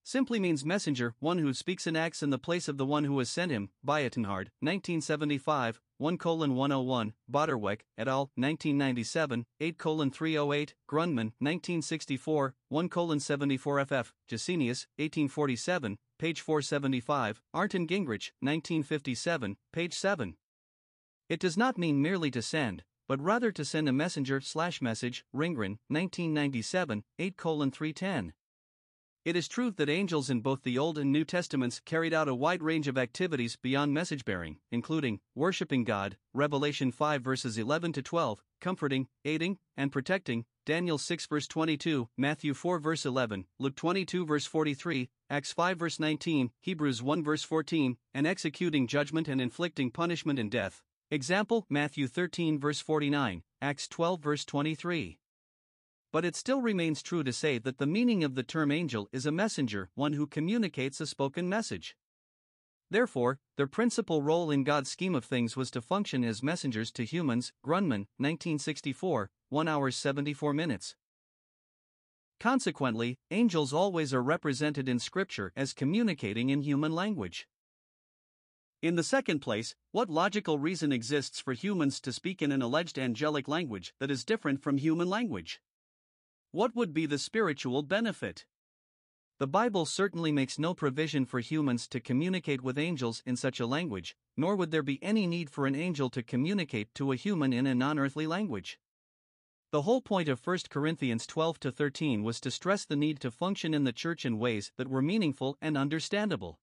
simply 0.07 0.39
means 0.39 0.63
messenger, 0.63 1.13
one 1.19 1.37
who 1.37 1.53
speaks 1.53 1.85
and 1.85 1.97
acts 1.97 2.23
in 2.23 2.29
the 2.29 2.39
place 2.39 2.69
of 2.69 2.77
the 2.77 2.85
one 2.85 3.03
who 3.03 3.19
has 3.19 3.29
sent 3.29 3.51
him. 3.51 3.69
Bietenhard, 3.85 4.47
1975, 4.61 5.81
1 5.97 6.17
101, 6.17 7.13
Botterweck, 7.29 7.81
et 7.97 8.07
al., 8.07 8.31
1997, 8.35 9.45
8 9.59 9.77
308, 10.13 10.75
Grundmann, 10.89 11.33
1964, 11.39 12.55
1 12.69 13.19
74 13.19 13.85
ff, 13.85 14.13
Gesenius, 14.29 14.87
1847, 14.95 15.97
page 16.17 16.39
475, 16.39 17.41
Arndt 17.53 17.75
and 17.75 17.89
Gingrich, 17.89 18.31
1957, 18.39 19.57
page 19.73 19.93
7. 19.93 20.37
It 21.27 21.41
does 21.41 21.57
not 21.57 21.77
mean 21.77 22.01
merely 22.01 22.31
to 22.31 22.41
send, 22.41 22.83
but 23.09 23.21
rather 23.21 23.51
to 23.51 23.65
send 23.65 23.89
a 23.89 23.93
messenger 23.93 24.39
slash 24.39 24.81
message, 24.81 25.25
Ringgren, 25.35 25.79
1997, 25.89 27.03
8 27.19 27.37
310. 27.37 28.33
It 29.27 29.35
is 29.35 29.49
true 29.49 29.71
that 29.71 29.89
angels 29.89 30.29
in 30.29 30.39
both 30.39 30.63
the 30.63 30.77
Old 30.77 30.97
and 30.97 31.11
New 31.11 31.25
Testaments 31.25 31.81
carried 31.81 32.13
out 32.13 32.29
a 32.29 32.33
wide 32.33 32.63
range 32.63 32.87
of 32.87 32.97
activities 32.97 33.57
beyond 33.57 33.93
message 33.93 34.23
bearing, 34.23 34.59
including 34.71 35.19
worshiping 35.35 35.83
God, 35.83 36.15
Revelation 36.33 36.93
5 36.93 37.23
verses 37.23 37.57
11 37.57 37.91
to 37.91 38.01
12, 38.01 38.41
comforting, 38.61 39.09
aiding, 39.25 39.57
and 39.75 39.91
protecting, 39.91 40.45
Daniel 40.65 40.97
6 40.97 41.25
verse 41.25 41.45
22, 41.45 42.07
Matthew 42.17 42.53
4 42.53 42.79
verse 42.79 43.05
11, 43.05 43.47
Luke 43.59 43.75
22 43.75 44.25
verse 44.25 44.45
43, 44.45 45.09
Acts 45.29 45.51
5 45.51 45.77
verse 45.77 45.99
19, 45.99 46.51
Hebrews 46.61 47.03
1 47.03 47.21
verse 47.21 47.43
14, 47.43 47.97
and 48.13 48.25
executing 48.25 48.87
judgment 48.87 49.27
and 49.27 49.41
inflicting 49.41 49.91
punishment 49.91 50.39
and 50.39 50.49
death. 50.49 50.81
Example 51.11 51.65
Matthew 51.69 52.07
13 52.07 52.61
verse 52.61 52.79
49, 52.79 53.43
Acts 53.61 53.89
12 53.89 54.21
verse 54.21 54.45
23. 54.45 55.19
But 56.11 56.25
it 56.25 56.35
still 56.35 56.61
remains 56.61 57.01
true 57.01 57.23
to 57.23 57.33
say 57.33 57.57
that 57.59 57.77
the 57.77 57.85
meaning 57.85 58.23
of 58.23 58.35
the 58.35 58.43
term 58.43 58.71
angel 58.71 59.09
is 59.11 59.25
a 59.25 59.31
messenger, 59.31 59.89
one 59.95 60.13
who 60.13 60.25
communicates 60.25 61.01
a 61.01 61.07
spoken 61.07 61.49
message. 61.49 61.95
Therefore, 62.89 63.39
their 63.57 63.67
principal 63.67 64.21
role 64.21 64.49
in 64.49 64.63
God's 64.63 64.89
scheme 64.89 65.13
of 65.13 65.25
things 65.25 65.57
was 65.57 65.69
to 65.71 65.81
function 65.81 66.23
as 66.23 66.41
messengers 66.41 66.91
to 66.93 67.03
humans. 67.03 67.51
Grundmann, 67.61 68.07
1964, 68.17 69.29
1 69.49 69.67
hours 69.67 69.95
74 69.97 70.53
minutes. 70.53 70.95
Consequently, 72.39 73.17
angels 73.31 73.73
always 73.73 74.13
are 74.13 74.23
represented 74.23 74.87
in 74.87 74.99
Scripture 74.99 75.51
as 75.55 75.73
communicating 75.73 76.49
in 76.49 76.61
human 76.61 76.93
language. 76.93 77.47
In 78.81 78.95
the 78.95 79.03
second 79.03 79.39
place, 79.39 79.75
what 79.91 80.09
logical 80.09 80.59
reason 80.59 80.91
exists 80.91 81.41
for 81.41 81.53
humans 81.53 81.99
to 82.01 82.13
speak 82.13 82.41
in 82.43 82.51
an 82.51 82.61
alleged 82.61 82.99
angelic 82.99 83.47
language 83.47 83.93
that 83.99 84.11
is 84.11 84.23
different 84.23 84.61
from 84.61 84.77
human 84.77 85.09
language? 85.09 85.59
What 86.51 86.75
would 86.75 86.93
be 86.93 87.05
the 87.05 87.17
spiritual 87.17 87.83
benefit? 87.83 88.45
The 89.39 89.47
Bible 89.47 89.85
certainly 89.85 90.31
makes 90.31 90.57
no 90.57 90.73
provision 90.73 91.25
for 91.25 91.39
humans 91.39 91.87
to 91.89 91.99
communicate 91.99 92.61
with 92.61 92.77
angels 92.79 93.21
in 93.25 93.35
such 93.35 93.59
a 93.59 93.67
language, 93.67 94.15
nor 94.35 94.55
would 94.55 94.71
there 94.71 94.81
be 94.81 95.03
any 95.03 95.27
need 95.27 95.49
for 95.49 95.67
an 95.67 95.75
angel 95.75 96.09
to 96.09 96.23
communicate 96.23 96.95
to 96.95 97.11
a 97.11 97.15
human 97.15 97.53
in 97.53 97.67
a 97.67 97.75
non 97.75 97.99
earthly 97.99 98.25
language. 98.25 98.79
The 99.71 99.81
whole 99.81 100.01
point 100.01 100.29
of 100.29 100.45
1 100.47 100.59
Corinthians 100.69 101.27
12 101.27 101.57
13 101.57 102.23
was 102.23 102.39
to 102.39 102.49
stress 102.49 102.85
the 102.85 102.95
need 102.95 103.19
to 103.19 103.29
function 103.29 103.73
in 103.73 103.83
the 103.83 103.91
church 103.91 104.25
in 104.25 104.39
ways 104.39 104.71
that 104.77 104.87
were 104.87 105.01
meaningful 105.01 105.57
and 105.61 105.77
understandable. 105.77 106.59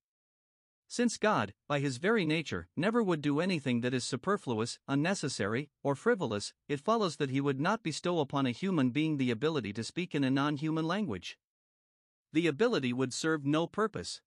Since 0.88 1.16
God, 1.16 1.54
by 1.66 1.80
his 1.80 1.96
very 1.96 2.24
nature, 2.24 2.68
never 2.76 3.02
would 3.02 3.20
do 3.20 3.40
anything 3.40 3.80
that 3.80 3.94
is 3.94 4.04
superfluous, 4.04 4.78
unnecessary, 4.86 5.70
or 5.82 5.94
frivolous, 5.94 6.52
it 6.68 6.80
follows 6.80 7.16
that 7.16 7.30
he 7.30 7.40
would 7.40 7.60
not 7.60 7.82
bestow 7.82 8.20
upon 8.20 8.46
a 8.46 8.50
human 8.50 8.90
being 8.90 9.16
the 9.16 9.30
ability 9.30 9.72
to 9.72 9.84
speak 9.84 10.14
in 10.14 10.24
a 10.24 10.30
non 10.30 10.56
human 10.56 10.86
language. 10.86 11.38
The 12.32 12.46
ability 12.46 12.92
would 12.92 13.12
serve 13.12 13.44
no 13.44 13.66
purpose. 13.66 14.20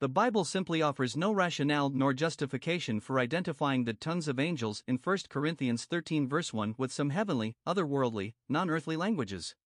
The 0.00 0.08
Bible 0.08 0.44
simply 0.44 0.80
offers 0.80 1.16
no 1.16 1.32
rationale 1.32 1.90
nor 1.90 2.14
justification 2.14 3.00
for 3.00 3.18
identifying 3.18 3.84
the 3.84 3.94
tongues 3.94 4.28
of 4.28 4.38
angels 4.38 4.84
in 4.86 5.00
1 5.02 5.18
Corinthians 5.28 5.84
13 5.86 6.28
verse 6.28 6.52
1 6.52 6.76
with 6.78 6.92
some 6.92 7.10
heavenly, 7.10 7.56
otherworldly, 7.66 8.34
non-earthly 8.48 8.96
languages. 8.96 9.56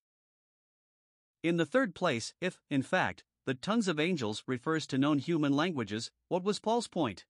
In 1.43 1.59
the 1.59 1.67
third 1.67 1.95
place, 1.95 2.33
if, 2.41 2.61
in 2.71 2.83
fact, 2.83 3.25
the 3.45 3.55
tongues 3.55 3.89
of 3.89 3.99
angels 3.99 4.43
refers 4.47 4.87
to 4.87 4.99
known 4.99 5.19
human 5.19 5.53
languages, 5.53 6.11
what 6.29 6.45
was 6.45 6.61
Paul's 6.61 6.89
point? 6.89 7.25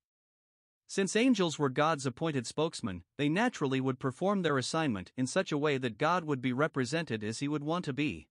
Since 0.86 1.16
angels 1.16 1.58
were 1.58 1.70
God's 1.70 2.04
appointed 2.04 2.46
spokesmen, 2.46 3.04
they 3.16 3.28
naturally 3.28 3.80
would 3.80 3.98
perform 3.98 4.42
their 4.42 4.58
assignment 4.58 5.10
in 5.16 5.26
such 5.26 5.50
a 5.50 5.56
way 5.56 5.78
that 5.78 5.96
God 5.96 6.24
would 6.24 6.42
be 6.42 6.52
represented 6.52 7.24
as 7.24 7.38
he 7.38 7.48
would 7.48 7.64
want 7.64 7.86
to 7.86 7.94
be. 7.94 8.28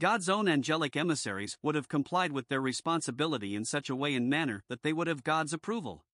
God's 0.00 0.28
own 0.28 0.48
angelic 0.48 0.96
emissaries 0.96 1.58
would 1.62 1.74
have 1.74 1.88
complied 1.88 2.32
with 2.32 2.48
their 2.48 2.60
responsibility 2.60 3.54
in 3.54 3.64
such 3.64 3.88
a 3.88 3.94
way 3.94 4.14
and 4.14 4.28
manner 4.28 4.64
that 4.68 4.82
they 4.82 4.92
would 4.92 5.06
have 5.06 5.22
God's 5.22 5.52
approval. 5.52 6.04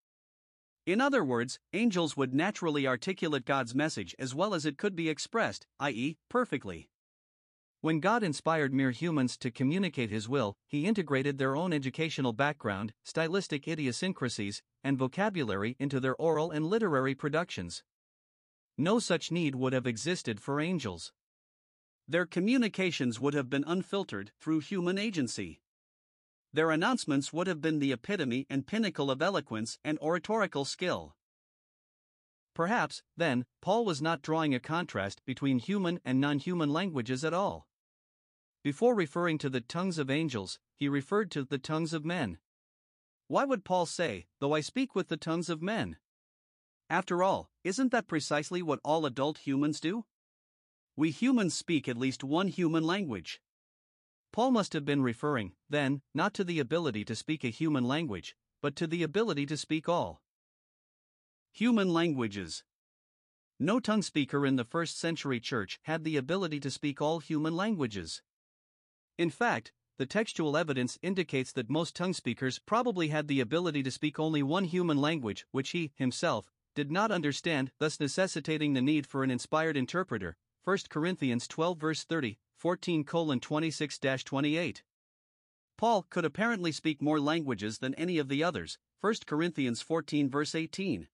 In 0.85 1.01
other 1.01 1.25
words, 1.25 1.59
angels 1.73 2.17
would 2.17 2.35
naturally 2.35 2.87
articulate 2.87 3.45
God's 3.45 3.75
message 3.75 4.15
as 4.19 4.35
well 4.35 4.55
as 4.55 4.67
it 4.67 4.77
could 4.77 4.95
be 4.95 5.09
expressed, 5.09 5.67
i.e., 5.81 6.19
perfectly. 6.29 6.91
When 7.87 8.01
God 8.01 8.25
inspired 8.25 8.75
mere 8.75 8.91
humans 8.91 9.37
to 9.37 9.53
communicate 9.53 10.11
His 10.11 10.29
will, 10.29 10.57
He 10.67 10.87
integrated 10.87 11.39
their 11.39 11.55
own 11.55 11.73
educational 11.73 12.33
background, 12.33 12.93
stylistic 13.05 13.69
idiosyncrasies, 13.69 14.61
and 14.83 14.99
vocabulary 14.99 15.77
into 15.79 16.01
their 16.01 16.17
oral 16.17 16.51
and 16.51 16.67
literary 16.67 17.15
productions. 17.15 17.85
No 18.77 18.99
such 18.99 19.31
need 19.31 19.55
would 19.55 19.73
have 19.73 19.87
existed 19.87 20.41
for 20.41 20.61
angels. 20.61 21.13
Their 22.09 22.27
communications 22.27 23.21
would 23.21 23.35
have 23.35 23.49
been 23.49 23.63
unfiltered 23.65 24.33
through 24.41 24.63
human 24.63 24.99
agency. 24.99 25.61
Their 26.53 26.73
announcements 26.73 27.33
would 27.33 27.47
have 27.47 27.61
been 27.61 27.79
the 27.79 27.93
epitome 27.93 28.49
and 28.51 28.67
pinnacle 28.67 29.13
of 29.13 29.23
eloquence 29.23 29.79
and 29.85 29.97
oratorical 30.01 30.65
skill. 30.65 31.15
Perhaps, 32.53 33.05
then, 33.17 33.45
Paul 33.63 33.85
was 33.85 34.03
not 34.03 34.23
drawing 34.23 34.57
a 34.57 34.59
contrast 34.59 35.25
between 35.25 35.61
human 35.61 36.01
and 36.05 36.21
non 36.21 36.41
human 36.41 36.73
languages 36.73 37.23
at 37.23 37.33
all. 37.33 37.66
Before 38.67 38.97
referring 38.97 39.39
to 39.39 39.49
the 39.49 39.61
tongues 39.61 39.97
of 39.97 40.11
angels, 40.11 40.59
he 40.75 40.89
referred 40.89 41.31
to 41.31 41.45
the 41.45 41.57
tongues 41.57 41.93
of 41.93 42.05
men. 42.05 42.39
Why 43.29 43.45
would 43.45 43.65
Paul 43.65 43.87
say, 43.87 44.27
Though 44.41 44.55
I 44.55 44.61
speak 44.61 44.93
with 44.93 45.07
the 45.07 45.17
tongues 45.17 45.49
of 45.49 45.63
men? 45.63 45.99
After 46.91 47.23
all, 47.23 47.49
isn't 47.63 47.93
that 47.93 48.09
precisely 48.09 48.63
what 48.63 48.81
all 48.83 49.07
adult 49.07 49.39
humans 49.47 49.79
do? 49.79 50.05
We 50.97 51.13
humans 51.13 51.55
speak 51.55 51.87
at 51.87 51.97
least 51.97 52.25
one 52.25 52.49
human 52.49 52.83
language. 52.83 53.41
Paul 54.33 54.51
must 54.51 54.73
have 54.73 54.85
been 54.85 55.01
referring, 55.01 55.53
then, 55.71 56.03
not 56.13 56.35
to 56.35 56.43
the 56.43 56.59
ability 56.59 57.05
to 57.05 57.15
speak 57.15 57.45
a 57.45 57.51
human 57.51 57.85
language, 57.85 58.35
but 58.61 58.75
to 58.75 58.89
the 58.89 59.05
ability 59.05 59.47
to 59.47 59.57
speak 59.57 59.89
all. 59.89 60.23
Human 61.53 61.93
languages. 61.93 62.65
No 63.61 63.79
tongue 63.79 64.03
speaker 64.03 64.45
in 64.45 64.57
the 64.57 64.65
first 64.65 64.99
century 64.99 65.39
church 65.39 65.79
had 65.85 66.03
the 66.03 66.17
ability 66.17 66.59
to 66.59 66.71
speak 66.73 67.01
all 67.01 67.21
human 67.21 67.55
languages. 67.55 68.23
In 69.19 69.31
fact, 69.31 69.73
the 69.99 70.05
textual 70.05 70.59
evidence 70.59 70.99
indicates 71.01 71.53
that 71.53 71.71
most 71.71 71.97
tongue 71.97 72.13
speakers 72.13 72.59
probably 72.59 73.09
had 73.09 73.29
the 73.29 73.41
ability 73.41 73.83
to 73.83 73.91
speak 73.91 74.19
only 74.19 74.43
one 74.43 74.65
human 74.65 74.99
language, 74.99 75.47
which 75.53 75.71
he, 75.71 75.93
himself, 75.95 76.51
did 76.75 76.91
not 76.91 77.11
understand, 77.11 77.73
thus 77.79 77.99
necessitating 77.99 78.75
the 78.75 78.83
need 78.83 79.07
for 79.07 79.25
an 79.25 79.31
inspired 79.31 79.77
interpreter, 79.77 80.37
1 80.65 80.79
Corinthians 80.91 81.49
12 81.49 81.79
verse 81.79 82.05
30, 82.05 82.39
14 82.59 83.05
26 83.05 83.99
28. 83.99 84.83
Paul 85.79 86.07
could 86.11 86.25
apparently 86.27 86.73
speak 86.73 87.01
more 87.01 87.21
languages 87.21 87.79
than 87.79 87.95
any 87.95 88.19
of 88.19 88.29
the 88.29 88.45
others, 88.45 88.79
1 89.01 89.15
Corinthians 89.27 89.81
14 89.81 90.29
verse 90.29 90.55
18. 90.55 91.09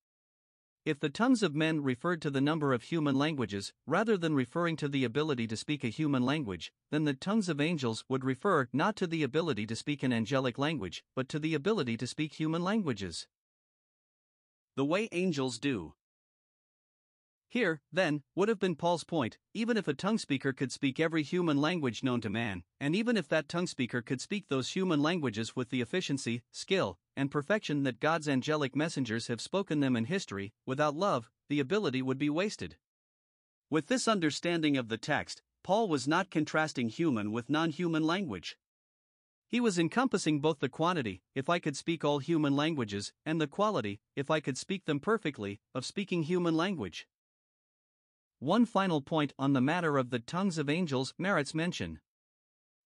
If 0.85 0.99
the 0.99 1.11
tongues 1.11 1.45
of 1.45 1.55
men 1.55 1.81
referred 1.81 2.21
to 2.23 2.31
the 2.31 2.41
number 2.41 2.73
of 2.73 2.83
human 2.83 3.15
languages, 3.15 3.73
rather 3.87 4.17
than 4.17 4.35
referring 4.35 4.75
to 4.79 4.89
the 4.89 5.05
ability 5.05 5.47
to 5.47 5.57
speak 5.57 5.85
a 5.85 5.89
human 5.89 6.25
language, 6.25 6.73
then 6.91 7.05
the 7.05 7.15
tongues 7.15 7.49
of 7.49 7.61
angels 7.61 8.05
would 8.09 8.25
refer 8.25 8.69
not 8.73 8.97
to 8.97 9.07
the 9.07 9.23
ability 9.23 9.65
to 9.67 9.77
speak 9.77 10.03
an 10.03 10.13
angelic 10.13 10.59
language, 10.59 11.05
but 11.15 11.29
to 11.29 11.39
the 11.39 11.55
ability 11.55 11.97
to 11.99 12.07
speak 12.09 12.35
human 12.35 12.65
languages. 12.65 13.29
The 14.75 14.85
way 14.85 15.09
angels 15.13 15.61
do. 15.61 15.95
Here, 17.49 17.81
then, 17.93 18.25
would 18.35 18.49
have 18.49 18.59
been 18.59 18.75
Paul's 18.75 19.05
point 19.05 19.39
even 19.55 19.77
if 19.77 19.87
a 19.87 19.95
tongue 19.95 20.19
speaker 20.19 20.53
could 20.53 20.73
speak 20.73 20.99
every 20.99 21.23
human 21.23 21.61
language 21.61 22.03
known 22.03 22.21
to 22.23 22.31
man, 22.31 22.65
and 22.81 22.97
even 22.97 23.17
if 23.17 23.29
that 23.29 23.49
tongue 23.49 23.69
speaker 23.69 24.03
could 24.03 24.21
speak 24.21 24.49
those 24.49 24.71
human 24.71 25.01
languages 25.01 25.55
with 25.55 25.71
the 25.71 25.81
efficiency, 25.81 26.43
skill, 26.51 26.99
and 27.17 27.31
perfection 27.31 27.83
that 27.83 28.01
God's 28.01 28.29
angelic 28.29 28.75
messengers 28.75 29.29
have 29.29 29.41
spoken 29.41 29.81
them 29.81 29.97
in 29.97 30.05
history, 30.05 30.53
without 30.67 30.95
love, 30.95 31.31
the 31.49 31.61
ability 31.61 32.03
would 32.03 32.19
be 32.19 32.31
wasted. 32.31 32.77
With 33.71 33.87
this 33.87 34.09
understanding 34.09 34.77
of 34.77 34.89
the 34.89 34.99
text, 34.99 35.43
Paul 35.63 35.89
was 35.89 36.09
not 36.09 36.31
contrasting 36.31 36.89
human 36.89 37.33
with 37.33 37.49
non 37.49 37.71
human 37.71 38.03
language. 38.03 38.57
He 39.49 39.61
was 39.61 39.79
encompassing 39.79 40.41
both 40.41 40.61
the 40.61 40.69
quantity, 40.69 41.23
if 41.35 41.49
I 41.49 41.59
could 41.59 41.77
speak 41.77 42.05
all 42.05 42.19
human 42.19 42.57
languages, 42.57 43.13
and 43.27 43.41
the 43.41 43.47
quality, 43.47 44.01
if 44.17 44.31
I 44.31 44.41
could 44.41 44.57
speak 44.57 44.87
them 44.87 44.99
perfectly, 44.99 45.61
of 45.75 45.85
speaking 45.85 46.23
human 46.23 46.57
language. 46.57 47.07
One 48.39 48.65
final 48.65 49.01
point 49.01 49.35
on 49.39 49.53
the 49.53 49.61
matter 49.61 49.99
of 49.99 50.11
the 50.11 50.19
tongues 50.19 50.59
of 50.59 50.69
angels 50.69 51.15
merits 51.17 51.55
mention. 51.55 52.01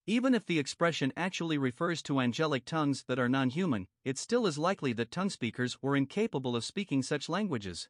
Even 0.07 0.35
if 0.35 0.47
the 0.47 0.59
expression 0.59 1.13
actually 1.17 1.59
refers 1.59 2.01
to 2.03 2.21
angelic 2.21 2.65
tongues 2.65 3.05
that 3.09 3.19
are 3.19 3.29
non 3.29 3.51
human, 3.51 3.89
it 4.05 4.19
still 4.19 4.47
is 4.47 4.57
likely 4.57 4.93
that 4.93 5.11
tongue 5.11 5.31
speakers 5.31 5.83
were 5.83 5.97
incapable 5.97 6.55
of 6.55 6.65
speaking 6.65 7.03
such 7.03 7.29
languages. 7.29 7.89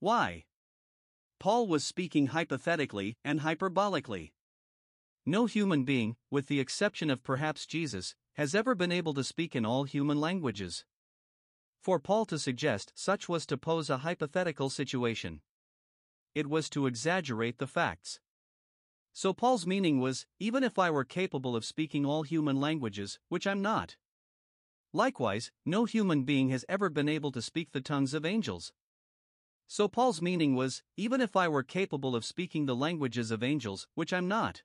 Why? 0.00 0.44
Paul 1.38 1.68
was 1.68 1.84
speaking 1.84 2.28
hypothetically 2.28 3.16
and 3.24 3.40
hyperbolically. 3.40 4.32
No 5.24 5.46
human 5.46 5.84
being, 5.84 6.16
with 6.30 6.48
the 6.48 6.58
exception 6.58 7.08
of 7.10 7.22
perhaps 7.22 7.66
Jesus, 7.66 8.14
has 8.34 8.54
ever 8.54 8.74
been 8.74 8.90
able 8.90 9.14
to 9.14 9.22
speak 9.22 9.54
in 9.54 9.64
all 9.64 9.84
human 9.84 10.20
languages. 10.20 10.84
For 11.80 12.00
Paul 12.00 12.26
to 12.26 12.38
suggest 12.38 12.92
such 12.96 13.28
was 13.28 13.46
to 13.46 13.56
pose 13.56 13.88
a 13.90 13.98
hypothetical 13.98 14.70
situation 14.70 15.40
it 16.34 16.48
was 16.48 16.70
to 16.70 16.86
exaggerate 16.86 17.58
the 17.58 17.66
facts. 17.66 18.18
So 19.12 19.32
Paul's 19.32 19.66
meaning 19.66 20.00
was 20.00 20.26
even 20.38 20.64
if 20.64 20.78
I 20.78 20.90
were 20.90 21.04
capable 21.04 21.54
of 21.54 21.64
speaking 21.64 22.06
all 22.06 22.22
human 22.22 22.60
languages, 22.60 23.18
which 23.28 23.46
I'm 23.46 23.60
not. 23.60 23.96
Likewise, 24.92 25.52
no 25.64 25.84
human 25.84 26.24
being 26.24 26.50
has 26.50 26.64
ever 26.68 26.88
been 26.88 27.08
able 27.08 27.32
to 27.32 27.42
speak 27.42 27.72
the 27.72 27.80
tongues 27.80 28.14
of 28.14 28.24
angels. 28.24 28.72
So 29.66 29.88
Paul's 29.88 30.20
meaning 30.20 30.54
was 30.54 30.82
even 30.96 31.20
if 31.20 31.34
I 31.36 31.48
were 31.48 31.62
capable 31.62 32.14
of 32.14 32.24
speaking 32.24 32.66
the 32.66 32.76
languages 32.76 33.30
of 33.30 33.42
angels, 33.42 33.86
which 33.94 34.12
I'm 34.12 34.28
not. 34.28 34.62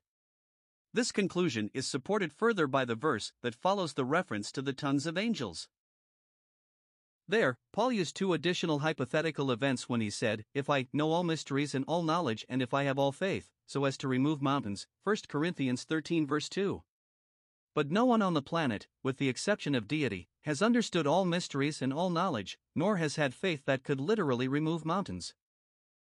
This 0.92 1.12
conclusion 1.12 1.70
is 1.74 1.86
supported 1.86 2.32
further 2.32 2.66
by 2.66 2.84
the 2.84 2.94
verse 2.94 3.32
that 3.42 3.54
follows 3.54 3.94
the 3.94 4.04
reference 4.04 4.50
to 4.52 4.62
the 4.62 4.72
tongues 4.72 5.06
of 5.06 5.18
angels. 5.18 5.68
There, 7.28 7.58
Paul 7.72 7.92
used 7.92 8.16
two 8.16 8.32
additional 8.32 8.78
hypothetical 8.78 9.50
events 9.50 9.86
when 9.86 10.00
he 10.00 10.08
said, 10.08 10.46
If 10.54 10.70
I 10.70 10.86
know 10.94 11.12
all 11.12 11.24
mysteries 11.24 11.74
and 11.74 11.84
all 11.86 12.02
knowledge, 12.02 12.46
and 12.48 12.62
if 12.62 12.72
I 12.72 12.84
have 12.84 12.98
all 12.98 13.12
faith, 13.12 13.50
so 13.66 13.84
as 13.84 13.98
to 13.98 14.08
remove 14.08 14.40
mountains. 14.40 14.86
1 15.04 15.16
Corinthians 15.28 15.84
13, 15.84 16.26
verse 16.26 16.48
2. 16.48 16.82
But 17.74 17.90
no 17.90 18.06
one 18.06 18.22
on 18.22 18.32
the 18.32 18.40
planet, 18.40 18.88
with 19.02 19.18
the 19.18 19.28
exception 19.28 19.74
of 19.74 19.86
deity, 19.86 20.30
has 20.42 20.62
understood 20.62 21.06
all 21.06 21.26
mysteries 21.26 21.82
and 21.82 21.92
all 21.92 22.08
knowledge, 22.08 22.58
nor 22.74 22.96
has 22.96 23.16
had 23.16 23.34
faith 23.34 23.66
that 23.66 23.84
could 23.84 24.00
literally 24.00 24.48
remove 24.48 24.86
mountains. 24.86 25.34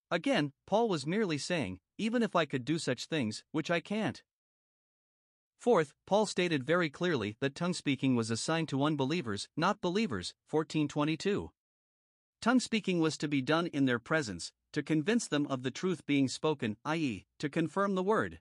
Again, 0.09 0.53
Paul 0.65 0.87
was 0.87 1.05
merely 1.05 1.37
saying, 1.37 1.79
even 1.97 2.23
if 2.23 2.37
I 2.37 2.45
could 2.45 2.63
do 2.63 2.79
such 2.79 3.05
things, 3.05 3.43
which 3.51 3.69
I 3.69 3.81
can't. 3.81 4.23
Fourth, 5.61 5.93
Paul 6.07 6.25
stated 6.25 6.63
very 6.63 6.89
clearly 6.89 7.37
that 7.39 7.53
tongue 7.53 7.75
speaking 7.75 8.15
was 8.15 8.31
assigned 8.31 8.67
to 8.69 8.83
unbelievers, 8.83 9.47
not 9.55 9.79
believers, 9.79 10.33
1422. 10.49 11.51
Tongue 12.41 12.59
speaking 12.59 12.99
was 12.99 13.15
to 13.19 13.27
be 13.27 13.43
done 13.43 13.67
in 13.67 13.85
their 13.85 13.99
presence, 13.99 14.51
to 14.73 14.81
convince 14.81 15.27
them 15.27 15.45
of 15.45 15.61
the 15.61 15.69
truth 15.69 16.03
being 16.07 16.27
spoken, 16.27 16.77
i.e., 16.83 17.27
to 17.37 17.47
confirm 17.47 17.93
the 17.93 18.01
word. 18.01 18.39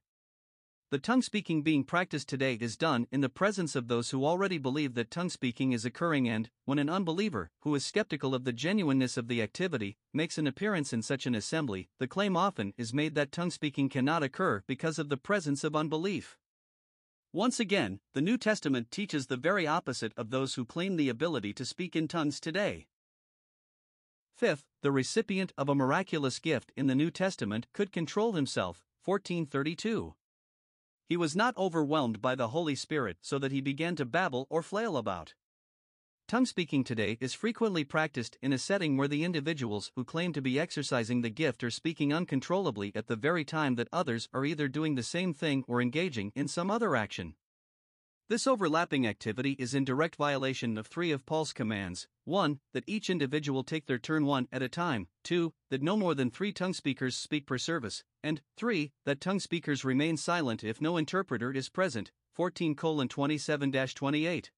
The 0.91 0.99
tongue 0.99 1.21
speaking 1.21 1.61
being 1.61 1.85
practiced 1.85 2.27
today 2.27 2.55
is 2.59 2.79
done 2.79 3.07
in 3.13 3.21
the 3.21 3.29
presence 3.29 3.77
of 3.77 3.89
those 3.89 4.09
who 4.09 4.25
already 4.25 4.57
believe 4.57 4.95
that 4.95 5.11
tongue 5.11 5.29
speaking 5.29 5.73
is 5.73 5.85
occurring, 5.85 6.27
and, 6.27 6.49
when 6.65 6.79
an 6.79 6.89
unbeliever, 6.89 7.51
who 7.61 7.75
is 7.75 7.85
skeptical 7.85 8.35
of 8.35 8.45
the 8.45 8.53
genuineness 8.55 9.19
of 9.19 9.29
the 9.29 9.43
activity, 9.43 9.99
makes 10.15 10.39
an 10.39 10.47
appearance 10.47 10.91
in 10.91 11.03
such 11.03 11.27
an 11.27 11.35
assembly, 11.35 11.91
the 11.99 12.09
claim 12.09 12.35
often 12.35 12.73
is 12.79 12.95
made 12.95 13.15
that 13.15 13.31
tongue 13.31 13.51
speaking 13.51 13.91
cannot 13.91 14.23
occur 14.23 14.63
because 14.67 14.99
of 14.99 15.11
the 15.11 15.19
presence 15.19 15.63
of 15.63 15.77
unbelief. 15.77 16.39
Once 17.33 17.61
again, 17.61 18.01
the 18.13 18.21
New 18.21 18.37
Testament 18.37 18.91
teaches 18.91 19.27
the 19.27 19.37
very 19.37 19.65
opposite 19.65 20.13
of 20.17 20.31
those 20.31 20.55
who 20.55 20.65
claim 20.65 20.97
the 20.97 21.09
ability 21.09 21.53
to 21.53 21.65
speak 21.65 21.95
in 21.95 22.09
tongues 22.09 22.41
today. 22.41 22.89
Fifth, 24.37 24.65
the 24.83 24.91
recipient 24.91 25.53
of 25.57 25.69
a 25.69 25.75
miraculous 25.75 26.41
gift 26.41 26.73
in 26.77 26.89
the 26.89 26.95
New 26.95 27.11
Testament 27.11 27.69
could 27.73 27.93
control 27.93 28.33
himself, 28.33 28.85
1432. 29.05 30.15
He 31.07 31.17
was 31.17 31.37
not 31.37 31.57
overwhelmed 31.57 32.21
by 32.21 32.35
the 32.35 32.49
Holy 32.49 32.75
Spirit 32.75 33.19
so 33.21 33.39
that 33.39 33.53
he 33.53 33.61
began 33.61 33.95
to 33.97 34.05
babble 34.05 34.49
or 34.51 34.63
flail 34.63 34.97
about. 34.97 35.35
Tongue 36.31 36.47
speaking 36.47 36.85
today 36.85 37.19
is 37.21 37.35
frequently 37.35 37.83
practiced 37.83 38.39
in 38.41 38.53
a 38.53 38.57
setting 38.59 38.97
where 38.97 39.09
the 39.09 39.25
individuals 39.25 39.91
who 39.97 40.05
claim 40.05 40.33
to 40.33 40.41
be 40.41 40.61
exercising 40.61 41.23
the 41.23 41.29
gift 41.29 41.65
are 41.65 41.73
speaking 41.73 42.15
uncontrollably 42.15 42.93
at 42.95 43.09
the 43.09 43.17
very 43.17 43.45
time 43.45 43.75
that 43.75 43.89
others 43.93 44.29
are 44.33 44.45
either 44.45 44.69
doing 44.69 44.95
the 44.95 45.03
same 45.03 45.35
thing 45.35 45.65
or 45.67 45.83
engaging 45.83 46.31
in 46.37 46.47
some 46.47 46.71
other 46.71 46.95
action. 46.95 47.35
This 48.29 48.47
overlapping 48.47 49.09
activity 49.09 49.57
is 49.59 49.75
in 49.75 49.85
direct 49.85 50.15
violation 50.15 50.79
of 50.79 50.87
three 50.87 51.11
of 51.11 51.27
Paul's 51.27 51.53
commands 51.53 52.07
1. 52.27 52.61
That 52.75 52.85
each 52.87 53.11
individual 53.11 53.65
take 53.65 53.87
their 53.87 53.99
turn 53.99 54.25
one 54.25 54.47
at 54.53 54.63
a 54.63 54.69
time, 54.69 55.09
2. 55.25 55.53
That 55.71 55.83
no 55.83 55.97
more 55.97 56.15
than 56.15 56.31
three 56.31 56.53
tongue 56.53 56.75
speakers 56.75 57.17
speak 57.17 57.45
per 57.45 57.59
service, 57.59 58.05
and 58.23 58.41
3. 58.57 58.93
That 59.05 59.21
tongue 59.21 59.41
speakers 59.41 59.85
remain 59.85 60.17
silent 60.17 60.63
if 60.63 60.81
no 60.81 60.97
interpreter 60.97 61.51
is 61.51 61.69
present, 61.69 62.13
14 62.35 62.77
27 62.77 63.73
28. 63.73 64.51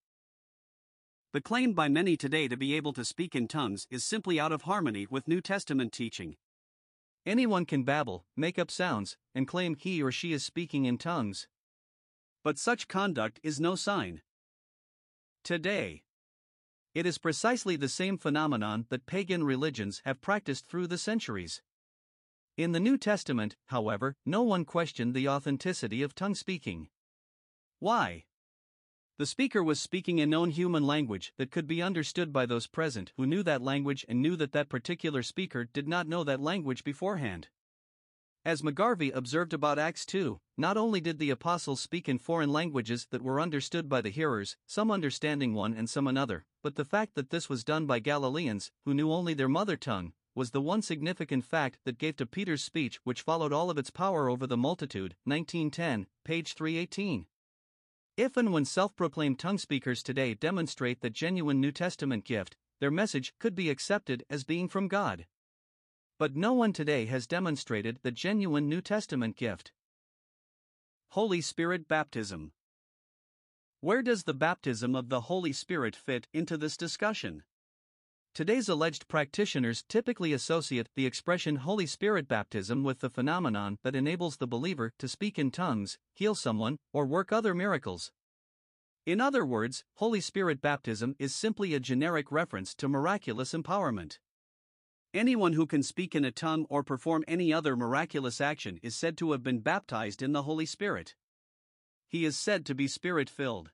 The 1.32 1.40
claim 1.40 1.72
by 1.72 1.88
many 1.88 2.18
today 2.18 2.46
to 2.48 2.58
be 2.58 2.74
able 2.74 2.92
to 2.92 3.06
speak 3.06 3.34
in 3.34 3.48
tongues 3.48 3.86
is 3.90 4.04
simply 4.04 4.38
out 4.38 4.52
of 4.52 4.62
harmony 4.62 5.06
with 5.08 5.26
New 5.26 5.40
Testament 5.40 5.90
teaching. 5.90 6.36
Anyone 7.24 7.64
can 7.64 7.84
babble, 7.84 8.26
make 8.36 8.58
up 8.58 8.70
sounds, 8.70 9.16
and 9.34 9.48
claim 9.48 9.74
he 9.74 10.02
or 10.02 10.12
she 10.12 10.34
is 10.34 10.44
speaking 10.44 10.84
in 10.84 10.98
tongues. 10.98 11.48
But 12.44 12.58
such 12.58 12.86
conduct 12.86 13.40
is 13.42 13.58
no 13.58 13.76
sign. 13.76 14.20
Today, 15.42 16.02
it 16.94 17.06
is 17.06 17.16
precisely 17.16 17.76
the 17.76 17.88
same 17.88 18.18
phenomenon 18.18 18.84
that 18.90 19.06
pagan 19.06 19.42
religions 19.42 20.02
have 20.04 20.20
practiced 20.20 20.66
through 20.66 20.88
the 20.88 20.98
centuries. 20.98 21.62
In 22.58 22.72
the 22.72 22.80
New 22.80 22.98
Testament, 22.98 23.56
however, 23.68 24.16
no 24.26 24.42
one 24.42 24.66
questioned 24.66 25.14
the 25.14 25.30
authenticity 25.30 26.02
of 26.02 26.14
tongue 26.14 26.34
speaking. 26.34 26.88
Why? 27.78 28.24
The 29.18 29.26
speaker 29.26 29.62
was 29.62 29.78
speaking 29.78 30.20
a 30.20 30.26
known 30.26 30.50
human 30.50 30.86
language 30.86 31.34
that 31.36 31.50
could 31.50 31.66
be 31.66 31.82
understood 31.82 32.32
by 32.32 32.46
those 32.46 32.66
present 32.66 33.12
who 33.16 33.26
knew 33.26 33.42
that 33.42 33.60
language 33.60 34.06
and 34.08 34.22
knew 34.22 34.36
that 34.36 34.52
that 34.52 34.70
particular 34.70 35.22
speaker 35.22 35.64
did 35.64 35.86
not 35.86 36.08
know 36.08 36.24
that 36.24 36.40
language 36.40 36.82
beforehand. 36.82 37.48
As 38.44 38.62
McGarvey 38.62 39.14
observed 39.14 39.52
about 39.52 39.78
Acts 39.78 40.04
2, 40.06 40.40
not 40.56 40.76
only 40.76 41.00
did 41.00 41.18
the 41.18 41.30
apostles 41.30 41.80
speak 41.80 42.08
in 42.08 42.18
foreign 42.18 42.50
languages 42.50 43.06
that 43.10 43.22
were 43.22 43.40
understood 43.40 43.88
by 43.88 44.00
the 44.00 44.10
hearers, 44.10 44.56
some 44.66 44.90
understanding 44.90 45.54
one 45.54 45.74
and 45.74 45.88
some 45.88 46.08
another, 46.08 46.44
but 46.62 46.74
the 46.74 46.84
fact 46.84 47.14
that 47.14 47.30
this 47.30 47.48
was 47.48 47.62
done 47.62 47.86
by 47.86 48.00
Galileans, 48.00 48.72
who 48.84 48.94
knew 48.94 49.12
only 49.12 49.34
their 49.34 49.48
mother 49.48 49.76
tongue, 49.76 50.14
was 50.34 50.50
the 50.50 50.60
one 50.60 50.80
significant 50.82 51.44
fact 51.44 51.78
that 51.84 51.98
gave 51.98 52.16
to 52.16 52.26
Peter's 52.26 52.64
speech 52.64 52.98
which 53.04 53.22
followed 53.22 53.52
all 53.52 53.70
of 53.70 53.78
its 53.78 53.90
power 53.90 54.28
over 54.28 54.46
the 54.46 54.56
multitude. 54.56 55.14
1910, 55.24 56.06
page 56.24 56.54
318. 56.54 57.26
If 58.16 58.36
and 58.36 58.52
when 58.52 58.66
self 58.66 58.94
proclaimed 58.94 59.38
tongue 59.38 59.56
speakers 59.56 60.02
today 60.02 60.34
demonstrate 60.34 61.00
the 61.00 61.08
genuine 61.08 61.60
New 61.60 61.72
Testament 61.72 62.24
gift, 62.24 62.56
their 62.78 62.90
message 62.90 63.32
could 63.38 63.54
be 63.54 63.70
accepted 63.70 64.22
as 64.28 64.44
being 64.44 64.68
from 64.68 64.86
God. 64.86 65.26
But 66.18 66.36
no 66.36 66.52
one 66.52 66.74
today 66.74 67.06
has 67.06 67.26
demonstrated 67.26 68.00
the 68.02 68.10
genuine 68.10 68.68
New 68.68 68.82
Testament 68.82 69.36
gift. 69.36 69.72
Holy 71.12 71.40
Spirit 71.40 71.88
Baptism 71.88 72.52
Where 73.80 74.02
does 74.02 74.24
the 74.24 74.34
baptism 74.34 74.94
of 74.94 75.08
the 75.08 75.22
Holy 75.22 75.52
Spirit 75.54 75.96
fit 75.96 76.28
into 76.34 76.58
this 76.58 76.76
discussion? 76.76 77.44
Today's 78.34 78.70
alleged 78.70 79.08
practitioners 79.08 79.84
typically 79.86 80.32
associate 80.32 80.88
the 80.96 81.04
expression 81.04 81.56
Holy 81.56 81.84
Spirit 81.84 82.26
baptism 82.26 82.82
with 82.82 83.00
the 83.00 83.10
phenomenon 83.10 83.76
that 83.82 83.94
enables 83.94 84.38
the 84.38 84.46
believer 84.46 84.90
to 85.00 85.06
speak 85.06 85.38
in 85.38 85.50
tongues, 85.50 85.98
heal 86.14 86.34
someone, 86.34 86.78
or 86.94 87.04
work 87.04 87.30
other 87.30 87.54
miracles. 87.54 88.10
In 89.04 89.20
other 89.20 89.44
words, 89.44 89.84
Holy 89.96 90.22
Spirit 90.22 90.62
baptism 90.62 91.14
is 91.18 91.34
simply 91.34 91.74
a 91.74 91.80
generic 91.80 92.32
reference 92.32 92.74
to 92.76 92.88
miraculous 92.88 93.52
empowerment. 93.52 94.18
Anyone 95.12 95.52
who 95.52 95.66
can 95.66 95.82
speak 95.82 96.14
in 96.14 96.24
a 96.24 96.30
tongue 96.30 96.64
or 96.70 96.82
perform 96.82 97.24
any 97.28 97.52
other 97.52 97.76
miraculous 97.76 98.40
action 98.40 98.80
is 98.82 98.96
said 98.96 99.18
to 99.18 99.32
have 99.32 99.42
been 99.42 99.58
baptized 99.58 100.22
in 100.22 100.32
the 100.32 100.44
Holy 100.44 100.64
Spirit. 100.64 101.14
He 102.08 102.24
is 102.24 102.38
said 102.38 102.64
to 102.64 102.74
be 102.74 102.88
spirit 102.88 103.28
filled. 103.28 103.72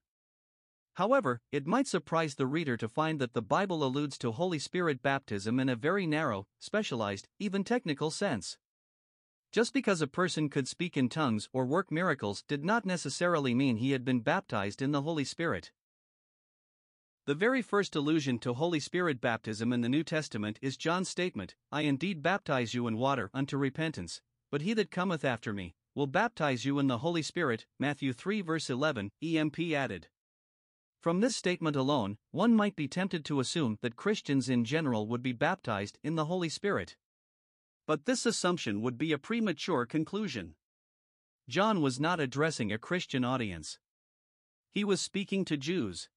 However, 0.99 1.41
it 1.53 1.65
might 1.65 1.87
surprise 1.87 2.35
the 2.35 2.49
reader 2.49 2.77
to 2.77 2.89
find 2.89 3.21
that 3.21 3.33
the 3.33 3.41
Bible 3.41 3.85
alludes 3.85 4.19
to 4.19 4.33
Holy 4.33 4.59
Spirit 4.59 5.01
baptism 5.01 5.61
in 5.61 5.69
a 5.69 5.77
very 5.77 6.09
narrow, 6.09 6.49
specialized, 6.59 7.29
even 7.39 7.63
technical 7.63 8.11
sense. 8.11 8.59
Just 9.53 9.73
because 9.73 10.03
a 10.03 10.09
person 10.09 10.51
could 10.51 10.67
speak 10.67 10.97
in 10.97 11.09
tongues 11.09 11.49
or 11.53 11.67
work 11.67 11.93
miracles 11.93 12.43
did 12.49 12.65
not 12.65 12.85
necessarily 12.85 13.55
mean 13.55 13.77
he 13.77 13.93
had 13.93 14.05
been 14.05 14.19
baptized 14.19 14.83
in 14.83 14.91
the 14.91 15.03
Holy 15.03 15.23
Spirit. 15.23 15.71
The 17.27 17.35
very 17.37 17.63
first 17.63 17.95
allusion 17.95 18.41
to 18.41 18.55
Holy 18.55 18.81
Spirit 18.81 19.21
baptism 19.21 19.73
in 19.73 19.83
the 19.83 19.89
New 19.89 20.03
Testament 20.03 20.59
is 20.61 20.77
John's 20.77 21.09
statement 21.09 21.55
I 21.71 21.83
indeed 21.83 22.25
baptize 22.25 22.75
you 22.75 22.89
in 22.89 22.99
water 22.99 23.31
unto 23.33 23.57
repentance, 23.57 24.21
but 24.51 24.63
he 24.63 24.75
that 24.75 24.91
cometh 24.91 25.25
after 25.25 25.53
me 25.53 25.77
will 25.95 26.09
baptize 26.09 26.65
you 26.65 26.81
in 26.81 26.89
the 26.89 26.99
Holy 26.99 27.23
Spirit. 27.23 27.67
Matthew 27.79 28.13
3 28.13 28.41
verse 28.41 28.69
11, 28.69 29.13
EMP 29.23 29.61
added. 29.75 30.09
From 31.09 31.21
this 31.21 31.37
statement 31.37 31.75
alone, 31.75 32.19
one 32.33 32.55
might 32.55 32.77
be 32.77 32.87
tempted 32.87 33.25
to 33.25 33.41
assume 33.41 33.79
that 33.81 33.97
Christians 33.97 34.51
in 34.51 34.67
general 34.67 35.07
would 35.07 35.23
be 35.23 35.33
baptized 35.33 35.99
in 36.05 36.17
the 36.17 36.27
Holy 36.27 36.51
Spirit. 36.51 36.97
But 37.87 38.05
this 38.05 38.27
assumption 38.27 38.83
would 38.83 38.99
be 38.99 39.13
a 39.13 39.17
premature 39.17 39.87
conclusion. 39.87 40.55
John 41.49 41.81
was 41.81 41.99
not 41.99 42.21
addressing 42.21 42.71
a 42.71 42.77
Christian 42.77 43.25
audience. 43.25 43.79
He 44.71 44.85
was 44.85 45.01
speaking 45.01 45.47
to 45.47 45.57
Jews. 45.57 46.11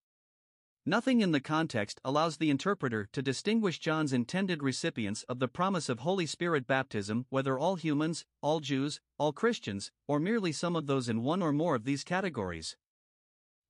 Nothing 0.85 1.21
in 1.21 1.31
the 1.31 1.39
context 1.39 2.01
allows 2.03 2.35
the 2.35 2.49
interpreter 2.49 3.07
to 3.13 3.21
distinguish 3.21 3.79
John's 3.79 4.11
intended 4.11 4.61
recipients 4.61 5.23
of 5.29 5.39
the 5.39 5.47
promise 5.47 5.87
of 5.87 5.99
Holy 5.99 6.25
Spirit 6.25 6.67
baptism, 6.67 7.27
whether 7.29 7.57
all 7.57 7.77
humans, 7.77 8.25
all 8.41 8.59
Jews, 8.59 8.99
all 9.17 9.31
Christians, 9.31 9.89
or 10.05 10.19
merely 10.19 10.51
some 10.51 10.75
of 10.75 10.87
those 10.87 11.07
in 11.07 11.23
one 11.23 11.41
or 11.41 11.53
more 11.53 11.75
of 11.75 11.85
these 11.85 12.03
categories. 12.03 12.75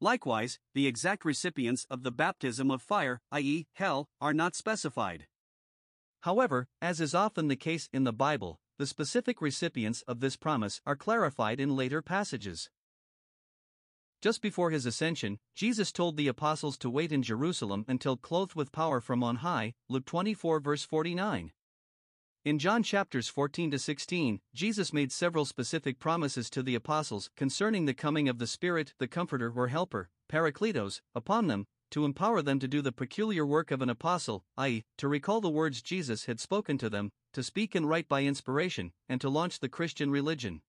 Likewise, 0.04 0.58
the 0.74 0.88
exact 0.88 1.24
recipients 1.24 1.86
of 1.90 2.02
the 2.02 2.12
baptism 2.12 2.72
of 2.72 2.82
fire, 2.82 3.22
i.e., 3.32 3.68
hell, 3.74 4.10
are 4.20 4.34
not 4.34 4.56
specified. 4.56 5.28
However, 6.22 6.68
as 6.82 7.00
is 7.00 7.14
often 7.14 7.48
the 7.48 7.56
case 7.56 7.88
in 7.94 8.04
the 8.04 8.12
Bible, 8.12 8.60
the 8.80 8.88
specific 8.88 9.42
recipients 9.42 10.02
of 10.08 10.20
this 10.20 10.36
promise 10.36 10.82
are 10.88 10.96
clarified 10.96 11.60
in 11.60 11.76
later 11.76 12.02
passages. 12.02 12.72
Just 14.24 14.42
before 14.42 14.72
his 14.72 14.88
ascension, 14.88 15.38
Jesus 15.56 15.92
told 15.92 16.18
the 16.18 16.28
apostles 16.28 16.80
to 16.80 16.90
wait 16.90 17.12
in 17.12 17.22
Jerusalem 17.22 17.86
until 17.88 18.18
clothed 18.18 18.56
with 18.56 18.72
power 18.72 19.02
from 19.02 19.24
on 19.24 19.38
high, 19.38 19.74
Luke 19.88 20.06
24 20.06 20.60
verse 20.60 20.84
49. 20.84 21.52
In 22.44 22.58
John 22.58 22.82
chapters 22.82 23.28
14 23.28 23.70
to 23.70 23.78
16, 23.78 24.40
Jesus 24.56 24.92
made 24.92 25.12
several 25.12 25.46
specific 25.46 26.00
promises 26.00 26.50
to 26.50 26.64
the 26.64 26.74
apostles 26.74 27.30
concerning 27.36 27.86
the 27.86 27.94
coming 27.94 28.28
of 28.28 28.40
the 28.40 28.48
Spirit, 28.48 28.96
the 28.98 29.08
Comforter 29.08 29.54
or 29.56 29.68
Helper, 29.68 30.10
Parakletos, 30.28 31.02
upon 31.14 31.46
them, 31.46 31.68
to 31.92 32.04
empower 32.04 32.42
them 32.42 32.58
to 32.58 32.68
do 32.68 32.82
the 32.82 32.92
peculiar 32.92 33.46
work 33.46 33.70
of 33.70 33.84
an 33.84 33.92
apostle, 33.92 34.44
i.e., 34.58 34.84
to 34.98 35.08
recall 35.08 35.40
the 35.40 35.52
words 35.52 35.84
Jesus 35.84 36.26
had 36.26 36.40
spoken 36.40 36.80
to 36.80 36.90
them, 36.90 37.12
to 37.34 37.44
speak 37.44 37.76
and 37.76 37.88
write 37.88 38.10
by 38.10 38.24
inspiration, 38.24 38.92
and 39.08 39.22
to 39.22 39.30
launch 39.30 39.60
the 39.60 39.70
Christian 39.70 40.10
religion. 40.10 40.64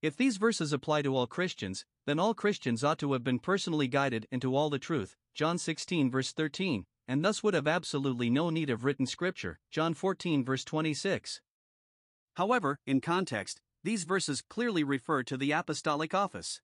If 0.00 0.16
these 0.16 0.38
verses 0.38 0.72
apply 0.72 1.02
to 1.02 1.14
all 1.14 1.26
Christians, 1.26 1.84
then 2.06 2.18
all 2.18 2.32
Christians 2.32 2.82
ought 2.82 2.98
to 3.00 3.12
have 3.12 3.22
been 3.24 3.40
personally 3.40 3.88
guided 3.88 4.26
into 4.30 4.56
all 4.56 4.70
the 4.70 4.78
truth, 4.78 5.16
John 5.34 5.58
16 5.58 6.10
verse 6.10 6.32
13, 6.32 6.86
and 7.08 7.24
thus 7.24 7.42
would 7.42 7.54
have 7.54 7.66
absolutely 7.66 8.28
no 8.28 8.50
need 8.50 8.68
of 8.68 8.84
written 8.84 9.06
scripture, 9.06 9.58
John 9.70 9.94
14 9.94 10.44
verse 10.44 10.62
26. 10.64 11.40
However, 12.34 12.78
in 12.86 13.00
context, 13.00 13.60
these 13.82 14.04
verses 14.04 14.42
clearly 14.42 14.84
refer 14.84 15.22
to 15.24 15.36
the 15.36 15.50
apostolic 15.50 16.14
office. 16.14 16.60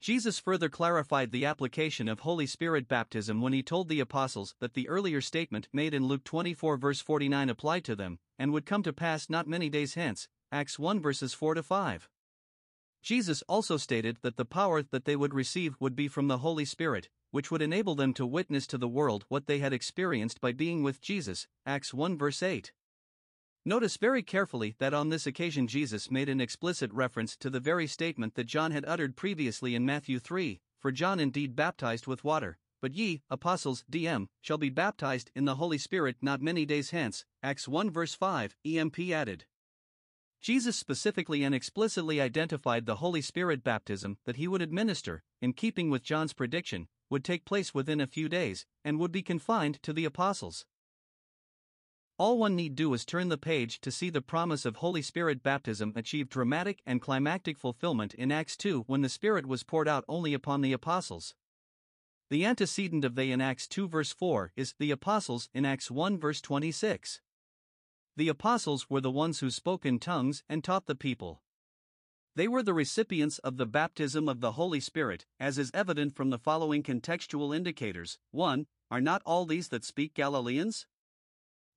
Jesus 0.00 0.38
further 0.38 0.68
clarified 0.68 1.30
the 1.30 1.44
application 1.44 2.08
of 2.08 2.20
Holy 2.20 2.46
Spirit 2.46 2.88
baptism 2.88 3.40
when 3.40 3.52
he 3.52 3.62
told 3.62 3.88
the 3.88 4.00
apostles 4.00 4.56
that 4.60 4.74
the 4.74 4.88
earlier 4.88 5.20
statement 5.20 5.68
made 5.72 5.94
in 5.94 6.06
Luke 6.06 6.24
24 6.24 6.76
verse 6.76 7.00
49 7.00 7.48
applied 7.48 7.84
to 7.84 7.96
them, 7.96 8.18
and 8.38 8.52
would 8.52 8.66
come 8.66 8.82
to 8.82 8.92
pass 8.92 9.30
not 9.30 9.46
many 9.46 9.68
days 9.68 9.94
hence, 9.94 10.28
Acts 10.50 10.78
1 10.78 11.00
verses 11.00 11.32
4 11.32 11.54
to 11.54 11.62
5. 11.62 12.08
Jesus 13.02 13.42
also 13.48 13.76
stated 13.76 14.18
that 14.22 14.36
the 14.36 14.44
power 14.44 14.82
that 14.82 15.04
they 15.04 15.16
would 15.16 15.34
receive 15.34 15.74
would 15.80 15.96
be 15.96 16.06
from 16.06 16.28
the 16.28 16.38
Holy 16.38 16.64
Spirit, 16.64 17.08
which 17.32 17.50
would 17.50 17.60
enable 17.60 17.96
them 17.96 18.14
to 18.14 18.24
witness 18.24 18.66
to 18.68 18.78
the 18.78 18.88
world 18.88 19.24
what 19.28 19.46
they 19.46 19.58
had 19.58 19.72
experienced 19.72 20.40
by 20.40 20.52
being 20.52 20.84
with 20.84 21.00
Jesus, 21.00 21.48
Acts 21.66 21.92
1 21.92 22.16
verse 22.16 22.42
8. 22.42 22.72
Notice 23.64 23.96
very 23.96 24.22
carefully 24.22 24.76
that 24.78 24.94
on 24.94 25.08
this 25.08 25.26
occasion 25.26 25.66
Jesus 25.66 26.10
made 26.10 26.28
an 26.28 26.40
explicit 26.40 26.92
reference 26.92 27.36
to 27.38 27.50
the 27.50 27.60
very 27.60 27.86
statement 27.86 28.34
that 28.34 28.44
John 28.44 28.70
had 28.70 28.84
uttered 28.86 29.16
previously 29.16 29.74
in 29.74 29.84
Matthew 29.84 30.18
3 30.18 30.60
For 30.78 30.92
John 30.92 31.18
indeed 31.18 31.56
baptized 31.56 32.06
with 32.06 32.24
water, 32.24 32.58
but 32.80 32.94
ye, 32.94 33.22
apostles, 33.30 33.84
DM, 33.90 34.26
shall 34.40 34.58
be 34.58 34.68
baptized 34.68 35.30
in 35.34 35.44
the 35.44 35.54
Holy 35.54 35.78
Spirit 35.78 36.16
not 36.20 36.42
many 36.42 36.64
days 36.66 36.90
hence. 36.90 37.24
Acts 37.42 37.66
1 37.66 37.90
verse 37.90 38.14
5, 38.14 38.56
EMP 38.64 38.98
added. 39.10 39.44
Jesus 40.42 40.76
specifically 40.76 41.44
and 41.44 41.54
explicitly 41.54 42.20
identified 42.20 42.84
the 42.84 42.96
Holy 42.96 43.22
Spirit 43.22 43.62
baptism 43.62 44.18
that 44.24 44.34
he 44.34 44.48
would 44.48 44.60
administer, 44.60 45.22
in 45.40 45.52
keeping 45.52 45.88
with 45.88 46.02
John's 46.02 46.32
prediction, 46.32 46.88
would 47.08 47.22
take 47.22 47.44
place 47.44 47.72
within 47.72 48.00
a 48.00 48.08
few 48.08 48.28
days, 48.28 48.66
and 48.84 48.98
would 48.98 49.12
be 49.12 49.22
confined 49.22 49.80
to 49.84 49.92
the 49.92 50.04
apostles. 50.04 50.66
All 52.18 52.38
one 52.38 52.56
need 52.56 52.74
do 52.74 52.92
is 52.92 53.04
turn 53.04 53.28
the 53.28 53.38
page 53.38 53.80
to 53.82 53.92
see 53.92 54.10
the 54.10 54.20
promise 54.20 54.64
of 54.64 54.76
Holy 54.76 55.00
Spirit 55.00 55.44
baptism 55.44 55.92
achieve 55.94 56.28
dramatic 56.28 56.82
and 56.84 57.00
climactic 57.00 57.56
fulfillment 57.56 58.12
in 58.14 58.32
Acts 58.32 58.56
2 58.56 58.82
when 58.88 59.02
the 59.02 59.08
Spirit 59.08 59.46
was 59.46 59.62
poured 59.62 59.86
out 59.86 60.04
only 60.08 60.34
upon 60.34 60.60
the 60.60 60.72
apostles. 60.72 61.36
The 62.30 62.44
antecedent 62.44 63.04
of 63.04 63.14
they 63.14 63.30
in 63.30 63.40
Acts 63.40 63.68
2 63.68 63.88
verse 63.88 64.12
4 64.12 64.52
is 64.56 64.74
the 64.78 64.90
apostles 64.90 65.48
in 65.54 65.64
Acts 65.64 65.88
1 65.88 66.18
verse 66.18 66.40
26. 66.40 67.20
The 68.16 68.28
apostles 68.28 68.90
were 68.90 69.00
the 69.00 69.10
ones 69.10 69.40
who 69.40 69.50
spoke 69.50 69.86
in 69.86 69.98
tongues 69.98 70.42
and 70.48 70.62
taught 70.62 70.86
the 70.86 70.94
people. 70.94 71.42
They 72.34 72.48
were 72.48 72.62
the 72.62 72.74
recipients 72.74 73.38
of 73.38 73.56
the 73.56 73.66
baptism 73.66 74.28
of 74.28 74.40
the 74.40 74.52
Holy 74.52 74.80
Spirit, 74.80 75.26
as 75.40 75.58
is 75.58 75.70
evident 75.72 76.14
from 76.14 76.30
the 76.30 76.38
following 76.38 76.82
contextual 76.82 77.54
indicators 77.54 78.18
1. 78.30 78.66
Are 78.90 79.00
not 79.00 79.22
all 79.24 79.46
these 79.46 79.68
that 79.68 79.84
speak 79.84 80.14
Galileans? 80.14 80.86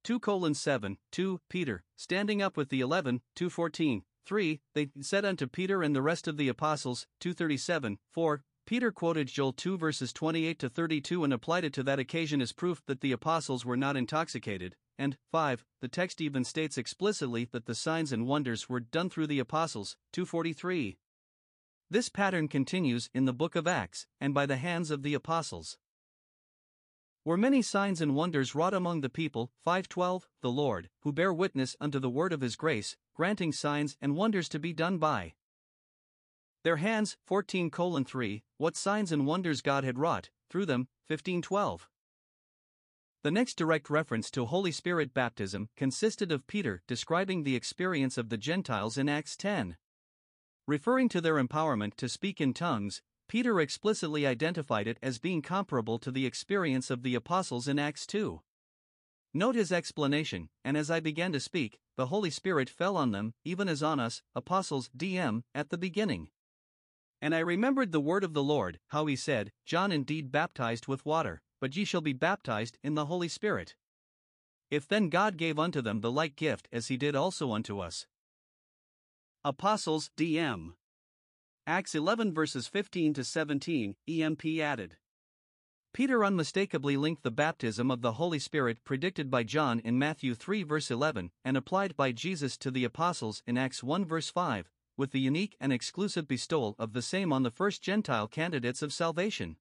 2 0.04 0.20
colon 0.20 0.54
7, 0.54 0.98
2, 1.12 1.42
Peter, 1.50 1.84
standing 1.96 2.42
up 2.42 2.58
with 2.58 2.70
the 2.70 2.82
eleven, 2.82 3.22
214, 3.36 4.04
3, 4.26 4.62
they 4.74 4.90
said 5.02 5.26
unto 5.26 5.48
Peter 5.48 5.82
and 5.82 5.96
the 5.96 6.02
rest 6.02 6.28
of 6.28 6.38
the 6.38 6.48
apostles, 6.48 7.08
237, 7.22 7.98
4, 8.12 8.44
Peter 8.66 8.92
quoted 8.92 9.28
Joel 9.28 9.54
2 9.54 9.78
verses 9.78 10.12
28 10.12 10.58
to 10.58 10.70
32 10.70 11.24
and 11.24 11.32
applied 11.32 11.64
it 11.64 11.74
to 11.74 11.84
that 11.84 12.00
occasion 12.00 12.42
as 12.42 12.52
proof 12.52 12.82
that 12.88 13.02
the 13.02 13.12
apostles 13.12 13.64
were 13.64 13.78
not 13.78 13.96
intoxicated, 13.96 14.76
and 14.98 15.18
5, 15.32 15.64
the 15.82 15.88
text 15.88 16.20
even 16.20 16.44
states 16.44 16.78
explicitly 16.78 17.48
that 17.52 17.68
the 17.68 17.76
signs 17.76 18.12
and 18.12 18.26
wonders 18.26 18.68
were 18.68 18.80
done 18.80 19.10
through 19.10 19.28
the 19.28 19.38
apostles, 19.38 19.98
243. 20.14 20.98
This 21.92 22.10
pattern 22.10 22.48
continues 22.48 23.12
in 23.14 23.26
the 23.26 23.34
book 23.34 23.56
of 23.56 23.68
Acts, 23.68 24.08
and 24.20 24.34
by 24.34 24.48
the 24.48 24.58
hands 24.58 24.90
of 24.90 25.04
the 25.04 25.14
apostles 25.14 25.78
were 27.24 27.38
many 27.38 27.62
signs 27.62 28.02
and 28.02 28.16
wonders 28.16 28.56
wrought 28.56 28.74
among 28.74 29.02
the 29.02 29.10
people. 29.10 29.52
512 29.64 30.28
The 30.42 30.52
Lord, 30.52 30.90
who 31.02 31.12
bear 31.12 31.32
witness 31.32 31.76
unto 31.80 32.00
the 32.00 32.10
word 32.10 32.34
of 32.34 32.42
his 32.42 32.56
grace, 32.56 32.98
granting 33.14 33.52
signs 33.52 33.96
and 34.02 34.16
wonders 34.16 34.50
to 34.50 34.60
be 34.60 34.74
done 34.74 34.98
by 34.98 35.34
their 36.66 36.78
hands. 36.78 37.16
14 37.24 37.70
3 37.70 38.44
What 38.58 38.76
signs 38.76 39.12
and 39.12 39.28
wonders 39.28 39.62
God 39.62 39.84
had 39.84 40.00
wrought, 40.00 40.32
through 40.50 40.66
them. 40.66 40.88
1512 41.08 41.88
The 43.22 43.30
next 43.30 43.54
direct 43.54 43.92
reference 43.92 44.32
to 44.32 44.46
Holy 44.46 44.72
Spirit 44.72 45.14
baptism 45.14 45.70
consisted 45.78 46.32
of 46.32 46.48
Peter 46.48 46.82
describing 46.88 47.44
the 47.44 47.56
experience 47.56 48.18
of 48.18 48.30
the 48.30 48.38
Gentiles 48.38 48.98
in 48.98 49.08
Acts 49.08 49.38
10. 49.38 49.78
Referring 50.68 51.08
to 51.10 51.22
their 51.22 51.36
empowerment 51.36 51.94
to 51.98 52.10
speak 52.10 52.42
in 52.42 52.52
tongues, 52.52 53.04
Peter 53.28 53.62
explicitly 53.62 54.26
identified 54.26 54.88
it 54.88 54.98
as 55.04 55.20
being 55.20 55.44
comparable 55.44 56.00
to 56.00 56.10
the 56.10 56.26
experience 56.26 56.90
of 56.90 57.04
the 57.04 57.14
apostles 57.14 57.68
in 57.68 57.78
Acts 57.78 58.08
2. 58.08 58.42
Note 59.36 59.54
his 59.54 59.72
explanation, 59.72 60.50
and 60.64 60.76
as 60.76 60.90
I 60.90 61.00
began 61.00 61.32
to 61.34 61.40
speak, 61.40 61.78
the 61.96 62.08
Holy 62.08 62.32
Spirit 62.32 62.72
fell 62.72 62.98
on 62.98 63.12
them, 63.12 63.36
even 63.44 63.70
as 63.70 63.84
on 63.84 64.00
us, 64.00 64.24
apostles, 64.34 64.90
DM, 64.98 65.44
at 65.54 65.70
the 65.70 65.78
beginning. 65.78 66.30
And 67.26 67.34
I 67.34 67.40
remembered 67.40 67.92
the 67.92 68.00
word 68.00 68.24
of 68.24 68.34
the 68.34 68.44
Lord, 68.44 68.78
how 68.90 69.08
he 69.08 69.16
said, 69.16 69.52
John 69.66 69.92
indeed 69.92 70.32
baptized 70.32 70.86
with 70.86 71.08
water, 71.08 71.42
but 71.60 71.76
ye 71.76 71.84
shall 71.84 72.02
be 72.02 72.14
baptized 72.14 72.78
in 72.84 72.94
the 72.94 73.08
Holy 73.08 73.28
Spirit. 73.28 73.74
If 74.70 74.88
then 74.88 75.10
God 75.10 75.36
gave 75.36 75.58
unto 75.58 75.82
them 75.82 76.02
the 76.02 76.12
like 76.12 76.36
gift 76.36 76.68
as 76.72 76.90
he 76.90 76.98
did 76.98 77.16
also 77.16 77.52
unto 77.52 77.80
us. 77.80 78.06
Apostles, 79.44 80.12
DM. 80.16 80.74
Acts 81.66 81.96
11 81.96 82.32
verses 82.32 82.68
15 82.68 83.16
to 83.16 83.24
17, 83.24 83.96
EMP 84.08 84.46
added. 84.60 84.98
Peter 85.96 86.24
unmistakably 86.24 86.96
linked 86.96 87.24
the 87.24 87.32
baptism 87.32 87.90
of 87.90 88.04
the 88.04 88.14
Holy 88.14 88.38
Spirit 88.38 88.84
predicted 88.84 89.32
by 89.32 89.42
John 89.42 89.80
in 89.80 89.98
Matthew 89.98 90.36
3 90.36 90.62
verse 90.62 90.92
11 90.92 91.32
and 91.44 91.58
applied 91.58 91.98
by 91.98 92.12
Jesus 92.12 92.56
to 92.58 92.70
the 92.70 92.84
apostles 92.84 93.42
in 93.48 93.58
Acts 93.58 93.82
1 93.82 94.06
verse 94.06 94.30
5, 94.30 94.70
with 94.98 95.12
the 95.12 95.20
unique 95.20 95.56
and 95.60 95.74
exclusive 95.74 96.28
bestowal 96.28 96.76
of 96.80 96.94
the 96.94 97.02
same 97.02 97.34
on 97.34 97.44
the 97.44 97.52
first 97.52 97.82
Gentile 97.82 98.28
candidates 98.28 98.82
of 98.82 98.94
salvation. 98.94 99.58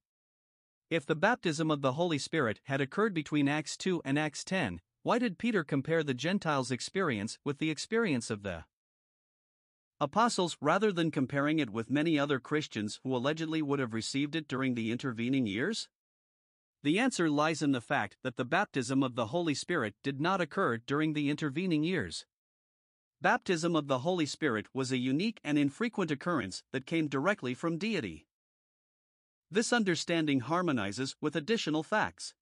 If 0.89 1.05
the 1.05 1.15
baptism 1.15 1.71
of 1.71 1.81
the 1.81 1.93
Holy 1.93 2.17
Spirit 2.17 2.61
had 2.65 2.81
occurred 2.81 3.13
between 3.13 3.47
Acts 3.47 3.75
2 3.75 4.01
and 4.05 4.19
Acts 4.19 4.43
10, 4.43 4.81
why 5.03 5.19
did 5.19 5.37
Peter 5.37 5.63
compare 5.63 6.03
the 6.03 6.13
Gentiles' 6.13 6.71
experience 6.71 7.37
with 7.43 7.59
the 7.59 7.69
experience 7.69 8.29
of 8.29 8.43
the 8.43 8.65
apostles 9.99 10.57
rather 10.61 10.91
than 10.91 11.09
comparing 11.09 11.59
it 11.59 11.69
with 11.69 11.89
many 11.89 12.19
other 12.19 12.39
Christians 12.39 12.99
who 13.03 13.15
allegedly 13.15 13.61
would 13.61 13.79
have 13.79 13.93
received 13.93 14.35
it 14.35 14.47
during 14.47 14.75
the 14.75 14.91
intervening 14.91 15.47
years? 15.47 15.89
The 16.83 16.99
answer 16.99 17.29
lies 17.29 17.61
in 17.63 17.71
the 17.71 17.81
fact 17.81 18.17
that 18.21 18.35
the 18.35 18.45
baptism 18.45 19.01
of 19.01 19.15
the 19.15 19.27
Holy 19.27 19.55
Spirit 19.55 19.95
did 20.03 20.21
not 20.21 20.41
occur 20.41 20.77
during 20.77 21.13
the 21.13 21.31
intervening 21.31 21.83
years. 21.83 22.25
Baptism 23.21 23.75
of 23.75 23.87
the 23.87 23.99
Holy 23.99 24.25
Spirit 24.25 24.67
was 24.73 24.91
a 24.91 24.97
unique 24.97 25.39
and 25.43 25.57
infrequent 25.57 26.11
occurrence 26.11 26.63
that 26.71 26.85
came 26.85 27.07
directly 27.07 27.53
from 27.53 27.77
deity. 27.77 28.27
This 29.49 29.71
understanding 29.71 30.41
harmonizes 30.41 31.15
with 31.21 31.35
additional 31.35 31.81
facts. 31.81 32.33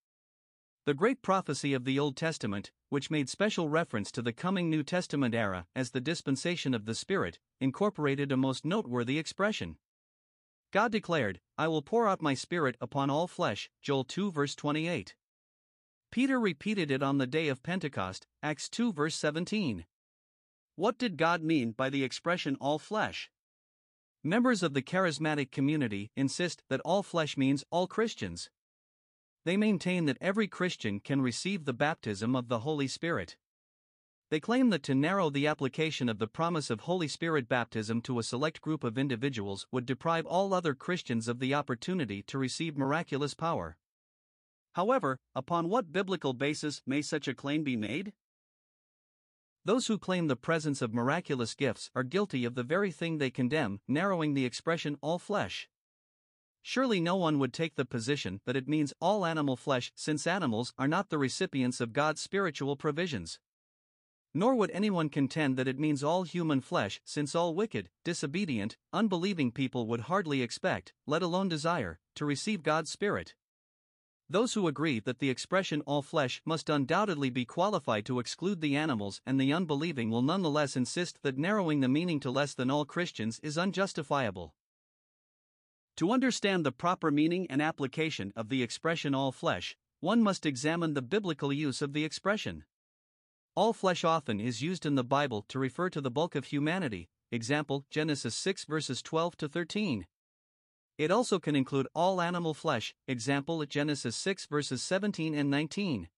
The 0.85 0.93
great 0.93 1.21
prophecy 1.21 1.73
of 1.73 1.85
the 1.85 1.97
Old 1.97 2.17
Testament, 2.17 2.71
which 2.89 3.11
made 3.11 3.29
special 3.29 3.69
reference 3.69 4.11
to 4.11 4.21
the 4.21 4.33
coming 4.33 4.69
New 4.69 4.83
Testament 4.83 5.33
era 5.33 5.67
as 5.75 5.91
the 5.91 6.01
dispensation 6.01 6.73
of 6.73 6.85
the 6.85 6.95
Spirit, 6.95 7.39
incorporated 7.61 8.31
a 8.31 8.37
most 8.37 8.65
noteworthy 8.65 9.17
expression. 9.17 9.77
God 10.71 10.91
declared, 10.91 11.39
I 11.57 11.67
will 11.67 11.83
pour 11.83 12.07
out 12.07 12.21
my 12.21 12.33
Spirit 12.33 12.75
upon 12.81 13.09
all 13.09 13.27
flesh, 13.27 13.69
Joel 13.81 14.03
2 14.03 14.31
verse 14.31 14.55
28. 14.55 15.15
Peter 16.11 16.39
repeated 16.39 16.91
it 16.91 17.01
on 17.01 17.19
the 17.19 17.27
day 17.27 17.47
of 17.47 17.63
Pentecost, 17.63 18.27
Acts 18.41 18.67
2 18.69 18.91
verse 18.91 19.15
17. 19.15 19.85
What 20.75 20.97
did 20.97 21.17
God 21.17 21.43
mean 21.43 21.71
by 21.71 21.89
the 21.91 22.03
expression 22.03 22.57
all 22.59 22.79
flesh? 22.79 23.29
Members 24.23 24.63
of 24.63 24.73
the 24.73 24.81
charismatic 24.81 25.51
community 25.51 26.11
insist 26.15 26.63
that 26.69 26.81
all 26.81 27.03
flesh 27.03 27.37
means 27.37 27.63
all 27.69 27.85
Christians. 27.85 28.49
They 29.45 29.55
maintain 29.55 30.05
that 30.05 30.17
every 30.19 30.47
Christian 30.47 30.99
can 30.99 31.21
receive 31.21 31.65
the 31.65 31.73
baptism 31.73 32.35
of 32.35 32.47
the 32.47 32.59
Holy 32.59 32.87
Spirit. 32.87 33.37
They 34.31 34.39
claim 34.39 34.71
that 34.71 34.81
to 34.83 34.95
narrow 34.95 35.29
the 35.29 35.45
application 35.45 36.09
of 36.09 36.17
the 36.17 36.27
promise 36.27 36.71
of 36.71 36.81
Holy 36.81 37.07
Spirit 37.07 37.47
baptism 37.47 38.01
to 38.01 38.17
a 38.17 38.23
select 38.23 38.61
group 38.61 38.83
of 38.83 38.97
individuals 38.97 39.67
would 39.71 39.85
deprive 39.85 40.25
all 40.25 40.55
other 40.55 40.73
Christians 40.73 41.27
of 41.27 41.37
the 41.37 41.53
opportunity 41.53 42.23
to 42.23 42.39
receive 42.39 42.77
miraculous 42.77 43.35
power. 43.35 43.77
However, 44.73 45.19
upon 45.35 45.69
what 45.69 45.91
biblical 45.91 46.33
basis 46.33 46.81
may 46.87 47.03
such 47.03 47.27
a 47.27 47.35
claim 47.35 47.63
be 47.63 47.75
made? 47.75 48.13
Those 49.65 49.87
who 49.87 49.97
claim 49.97 50.27
the 50.27 50.35
presence 50.35 50.81
of 50.81 50.93
miraculous 50.93 51.55
gifts 51.55 51.89
are 51.95 52.03
guilty 52.03 52.43
of 52.43 52.55
the 52.55 52.63
very 52.63 52.91
thing 52.91 53.17
they 53.17 53.31
condemn, 53.31 53.79
narrowing 53.87 54.33
the 54.33 54.45
expression 54.45 54.97
all 55.01 55.19
flesh. 55.19 55.69
Surely 56.61 56.99
no 56.99 57.15
one 57.15 57.39
would 57.39 57.53
take 57.53 57.75
the 57.75 57.85
position 57.85 58.41
that 58.45 58.55
it 58.55 58.67
means 58.67 58.93
all 58.99 59.25
animal 59.25 59.55
flesh 59.55 59.91
since 59.95 60.27
animals 60.27 60.73
are 60.77 60.87
not 60.87 61.09
the 61.09 61.17
recipients 61.17 61.79
of 61.79 61.93
God's 61.93 62.21
spiritual 62.21 62.75
provisions. 62.75 63.39
Nor 64.33 64.55
would 64.55 64.71
anyone 64.71 65.09
contend 65.09 65.57
that 65.57 65.67
it 65.67 65.79
means 65.79 66.03
all 66.03 66.23
human 66.23 66.59
flesh, 66.59 66.99
since 67.05 67.35
all 67.35 67.53
wicked, 67.53 67.89
disobedient, 68.03 68.77
unbelieving 68.91 69.51
people 69.51 69.87
would 69.87 70.01
hardly 70.01 70.41
expect, 70.41 70.93
let 71.05 71.21
alone 71.21 71.47
desire, 71.47 71.99
to 72.15 72.25
receive 72.25 72.63
God's 72.63 72.89
Spirit. 72.89 73.35
Those 74.33 74.55
who 74.55 74.67
agree 74.67 74.99
that 75.01 75.19
the 75.19 75.29
expression 75.29 75.81
all 75.81 76.01
flesh 76.01 76.41
must 76.43 76.67
undoubtedly 76.67 77.29
be 77.29 77.45
qualified 77.45 78.03
to 78.07 78.17
exclude 78.17 78.61
the 78.61 78.75
animals 78.75 79.21
and 79.27 79.39
the 79.39 79.53
unbelieving 79.53 80.09
will 80.09 80.23
nonetheless 80.23 80.75
insist 80.75 81.21
that 81.21 81.37
narrowing 81.37 81.81
the 81.81 81.87
meaning 81.87 82.19
to 82.21 82.31
less 82.31 82.55
than 82.55 82.71
all 82.71 82.83
Christians 82.83 83.39
is 83.43 83.59
unjustifiable. 83.59 84.55
To 85.97 86.11
understand 86.11 86.65
the 86.65 86.71
proper 86.71 87.11
meaning 87.11 87.45
and 87.47 87.61
application 87.61 88.33
of 88.35 88.49
the 88.49 88.63
expression 88.63 89.13
all 89.13 89.31
flesh, 89.31 89.77
one 89.99 90.23
must 90.23 90.47
examine 90.47 90.95
the 90.95 91.03
biblical 91.03 91.53
use 91.53 91.83
of 91.83 91.93
the 91.93 92.03
expression. 92.03 92.63
All 93.53 93.71
flesh 93.71 94.03
often 94.03 94.39
is 94.39 94.63
used 94.63 94.83
in 94.83 94.95
the 94.95 95.03
Bible 95.03 95.45
to 95.49 95.59
refer 95.59 95.91
to 95.91 96.01
the 96.01 96.09
bulk 96.09 96.33
of 96.33 96.45
humanity, 96.45 97.07
example 97.31 97.85
Genesis 97.91 98.33
6 98.33 98.65
verses 98.65 99.03
12 99.03 99.37
to 99.37 99.47
13. 99.47 100.07
It 100.97 101.09
also 101.09 101.39
can 101.39 101.55
include 101.55 101.87
all 101.95 102.21
animal 102.21 102.53
flesh, 102.53 102.93
example 103.07 103.65
Genesis 103.65 104.15
6 104.15 104.45
verses 104.45 104.83
17 104.83 105.33
and 105.33 105.49
19. 105.49 106.09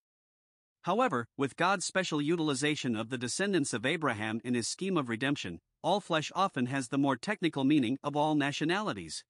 However, 0.81 1.27
with 1.37 1.55
God's 1.55 1.85
special 1.85 2.21
utilization 2.21 2.95
of 2.95 3.09
the 3.09 3.17
descendants 3.17 3.73
of 3.73 3.85
Abraham 3.85 4.41
in 4.43 4.53
his 4.53 4.67
scheme 4.67 4.97
of 4.97 5.09
redemption, 5.09 5.61
all 5.81 5.99
flesh 5.99 6.31
often 6.35 6.65
has 6.65 6.89
the 6.89 6.97
more 6.97 7.15
technical 7.15 7.63
meaning 7.63 7.97
of 8.03 8.15
all 8.15 8.35
nationalities. 8.35 9.23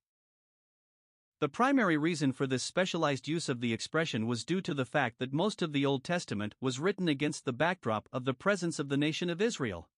The 1.38 1.48
primary 1.48 1.96
reason 1.96 2.32
for 2.32 2.46
this 2.46 2.62
specialized 2.62 3.28
use 3.28 3.48
of 3.48 3.60
the 3.60 3.72
expression 3.72 4.26
was 4.26 4.44
due 4.44 4.60
to 4.62 4.74
the 4.74 4.84
fact 4.84 5.18
that 5.18 5.32
most 5.32 5.62
of 5.62 5.72
the 5.72 5.86
Old 5.86 6.02
Testament 6.02 6.54
was 6.60 6.80
written 6.80 7.08
against 7.08 7.44
the 7.44 7.52
backdrop 7.52 8.08
of 8.12 8.24
the 8.24 8.34
presence 8.34 8.78
of 8.78 8.88
the 8.88 8.96
nation 8.96 9.30
of 9.30 9.40
Israel. 9.40 9.88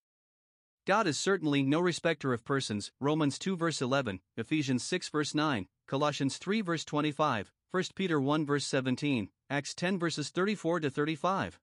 God 0.88 1.06
is 1.06 1.18
certainly 1.18 1.62
no 1.62 1.80
respecter 1.80 2.32
of 2.32 2.46
persons, 2.46 2.92
Romans 2.98 3.38
2 3.38 3.58
verse 3.58 3.82
11, 3.82 4.20
Ephesians 4.38 4.82
6 4.84 5.10
verse 5.10 5.34
9, 5.34 5.68
Colossians 5.86 6.38
3 6.38 6.62
verse 6.62 6.82
25, 6.82 7.52
1 7.70 7.84
Peter 7.94 8.18
1 8.18 8.46
verse 8.46 8.64
17, 8.64 9.28
Acts 9.50 9.74
10 9.74 9.98
verses 9.98 10.30
34 10.30 10.80
to 10.80 10.88
35. 10.88 11.60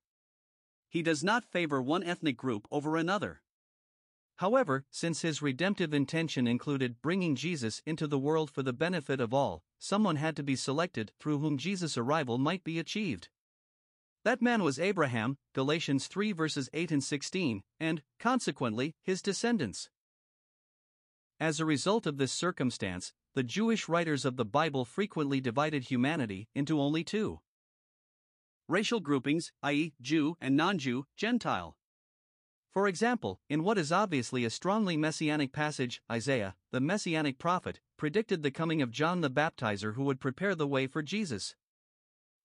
He 0.88 1.02
does 1.02 1.24
not 1.24 1.44
favor 1.44 1.82
one 1.82 2.04
ethnic 2.04 2.36
group 2.36 2.68
over 2.70 2.96
another. 2.96 3.42
However, 4.36 4.84
since 4.92 5.22
his 5.22 5.42
redemptive 5.42 5.92
intention 5.92 6.46
included 6.46 7.02
bringing 7.02 7.34
Jesus 7.34 7.82
into 7.84 8.06
the 8.06 8.20
world 8.20 8.48
for 8.48 8.62
the 8.62 8.72
benefit 8.72 9.20
of 9.20 9.34
all, 9.34 9.64
someone 9.80 10.14
had 10.14 10.36
to 10.36 10.44
be 10.44 10.54
selected 10.54 11.10
through 11.18 11.40
whom 11.40 11.58
Jesus' 11.58 11.98
arrival 11.98 12.38
might 12.38 12.62
be 12.62 12.78
achieved. 12.78 13.28
That 14.26 14.42
man 14.42 14.64
was 14.64 14.80
Abraham, 14.80 15.38
Galatians 15.54 16.08
3 16.08 16.32
verses 16.32 16.68
8 16.74 16.90
and 16.90 17.04
16, 17.04 17.62
and, 17.78 18.02
consequently, 18.18 18.96
his 19.00 19.22
descendants. 19.22 19.88
As 21.38 21.60
a 21.60 21.64
result 21.64 22.06
of 22.06 22.16
this 22.16 22.32
circumstance, 22.32 23.12
the 23.36 23.44
Jewish 23.44 23.88
writers 23.88 24.24
of 24.24 24.36
the 24.36 24.44
Bible 24.44 24.84
frequently 24.84 25.40
divided 25.40 25.84
humanity 25.84 26.48
into 26.56 26.80
only 26.80 27.04
two 27.04 27.38
racial 28.66 28.98
groupings, 28.98 29.52
i.e., 29.62 29.94
Jew 30.00 30.36
and 30.40 30.56
non 30.56 30.78
Jew, 30.78 31.06
Gentile. 31.16 31.76
For 32.72 32.88
example, 32.88 33.38
in 33.48 33.62
what 33.62 33.78
is 33.78 33.92
obviously 33.92 34.44
a 34.44 34.50
strongly 34.50 34.96
messianic 34.96 35.52
passage, 35.52 36.02
Isaiah, 36.10 36.56
the 36.72 36.80
messianic 36.80 37.38
prophet, 37.38 37.78
predicted 37.96 38.42
the 38.42 38.50
coming 38.50 38.82
of 38.82 38.90
John 38.90 39.20
the 39.20 39.30
Baptizer 39.30 39.94
who 39.94 40.02
would 40.02 40.18
prepare 40.18 40.56
the 40.56 40.66
way 40.66 40.88
for 40.88 41.00
Jesus. 41.00 41.54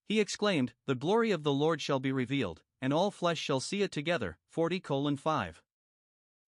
He 0.08 0.20
exclaimed, 0.20 0.72
The 0.86 0.94
glory 0.94 1.30
of 1.30 1.42
the 1.42 1.52
Lord 1.52 1.80
shall 1.80 2.00
be 2.00 2.12
revealed, 2.12 2.62
and 2.80 2.92
all 2.92 3.10
flesh 3.10 3.38
shall 3.38 3.60
see 3.60 3.82
it 3.82 3.92
together. 3.92 4.38
40 4.48 4.80
5. 5.16 5.62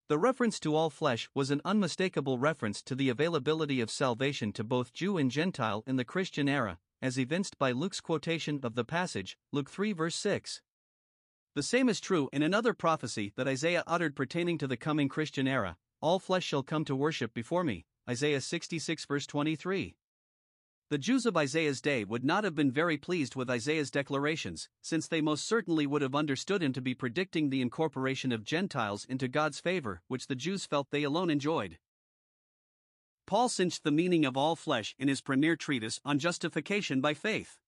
The 0.08 0.18
reference 0.18 0.60
to 0.60 0.76
all 0.76 0.90
flesh 0.90 1.30
was 1.34 1.50
an 1.50 1.62
unmistakable 1.64 2.38
reference 2.38 2.82
to 2.82 2.94
the 2.94 3.08
availability 3.08 3.80
of 3.80 3.90
salvation 3.90 4.52
to 4.52 4.62
both 4.62 4.92
Jew 4.92 5.16
and 5.16 5.30
Gentile 5.30 5.82
in 5.86 5.96
the 5.96 6.04
Christian 6.04 6.46
era, 6.46 6.78
as 7.00 7.18
evinced 7.18 7.58
by 7.58 7.72
Luke's 7.72 8.00
quotation 8.00 8.60
of 8.62 8.74
the 8.74 8.84
passage, 8.84 9.38
Luke 9.50 9.70
3 9.70 9.92
verse 9.92 10.16
6. 10.16 10.60
The 11.54 11.62
same 11.62 11.88
is 11.88 12.00
true 12.00 12.28
in 12.32 12.42
another 12.42 12.74
prophecy 12.74 13.32
that 13.36 13.48
Isaiah 13.48 13.84
uttered 13.86 14.16
pertaining 14.16 14.58
to 14.58 14.66
the 14.66 14.76
coming 14.76 15.08
Christian 15.08 15.46
era 15.48 15.76
All 16.02 16.18
flesh 16.18 16.44
shall 16.44 16.62
come 16.62 16.84
to 16.84 16.96
worship 16.96 17.32
before 17.32 17.64
me. 17.64 17.86
Isaiah 18.08 18.40
66 18.40 19.06
verse 19.06 19.26
23. 19.26 19.96
The 20.90 20.98
Jews 20.98 21.26
of 21.26 21.36
Isaiah's 21.36 21.80
day 21.80 22.04
would 22.04 22.24
not 22.24 22.44
have 22.44 22.54
been 22.54 22.70
very 22.70 22.96
pleased 22.96 23.36
with 23.36 23.50
Isaiah's 23.50 23.90
declarations, 23.90 24.68
since 24.82 25.08
they 25.08 25.20
most 25.20 25.46
certainly 25.46 25.86
would 25.86 26.02
have 26.02 26.14
understood 26.14 26.62
him 26.62 26.72
to 26.74 26.80
be 26.80 26.94
predicting 26.94 27.50
the 27.50 27.62
incorporation 27.62 28.32
of 28.32 28.44
Gentiles 28.44 29.04
into 29.04 29.26
God's 29.26 29.60
favor, 29.60 30.02
which 30.08 30.26
the 30.26 30.34
Jews 30.34 30.66
felt 30.66 30.90
they 30.90 31.02
alone 31.02 31.30
enjoyed. 31.30 31.78
Paul 33.26 33.48
cinched 33.48 33.84
the 33.84 33.90
meaning 33.90 34.24
of 34.24 34.36
all 34.36 34.56
flesh 34.56 34.94
in 34.98 35.08
his 35.08 35.22
premier 35.22 35.56
treatise 35.56 36.00
on 36.04 36.18
justification 36.18 37.00
by 37.00 37.14
faith 37.14 37.58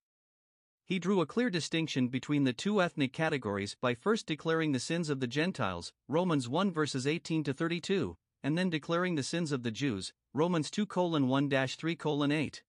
he 0.86 1.00
drew 1.00 1.20
a 1.20 1.26
clear 1.26 1.50
distinction 1.50 2.06
between 2.06 2.44
the 2.44 2.52
two 2.52 2.80
ethnic 2.80 3.12
categories 3.12 3.76
by 3.80 3.92
first 3.92 4.24
declaring 4.24 4.70
the 4.70 4.78
sins 4.78 5.10
of 5.10 5.18
the 5.18 5.26
Gentiles, 5.26 5.92
Romans 6.06 6.48
1 6.48 6.70
verses 6.70 7.08
18 7.08 7.42
to 7.42 7.52
32, 7.52 8.16
and 8.44 8.56
then 8.56 8.70
declaring 8.70 9.16
the 9.16 9.24
sins 9.24 9.50
of 9.50 9.64
the 9.64 9.72
Jews, 9.72 10.12
Romans 10.32 10.70
2 10.70 10.86
1 10.86 11.50
3 11.50 11.98
8. 12.30 12.62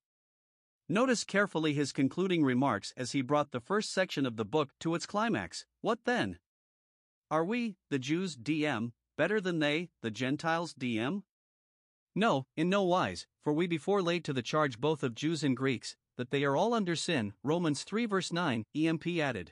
Notice 0.89 1.25
carefully 1.25 1.73
his 1.73 1.91
concluding 1.91 2.45
remarks 2.45 2.93
as 2.95 3.11
he 3.11 3.21
brought 3.21 3.51
the 3.51 3.59
first 3.59 3.91
section 3.91 4.25
of 4.25 4.37
the 4.37 4.45
book 4.45 4.69
to 4.79 4.95
its 4.95 5.05
climax. 5.05 5.65
What 5.81 6.05
then? 6.05 6.39
Are 7.29 7.43
we, 7.43 7.75
the 7.89 7.99
Jews, 7.99 8.37
DM, 8.37 8.93
better 9.17 9.41
than 9.41 9.59
they, 9.59 9.89
the 10.01 10.11
Gentiles, 10.11 10.73
DM? 10.73 11.23
No, 12.15 12.45
in 12.55 12.69
no 12.69 12.83
wise, 12.83 13.27
for 13.43 13.51
we 13.51 13.67
before 13.67 14.01
laid 14.01 14.23
to 14.25 14.33
the 14.33 14.41
charge 14.41 14.79
both 14.79 15.03
of 15.03 15.13
Jews 15.13 15.43
and 15.43 15.57
Greeks, 15.57 15.97
that 16.15 16.31
they 16.31 16.45
are 16.45 16.55
all 16.55 16.73
under 16.73 16.95
sin, 16.95 17.33
Romans 17.43 17.83
3 17.83 18.05
verse 18.05 18.31
9, 18.31 18.63
EMP 18.73 19.07
added. 19.19 19.51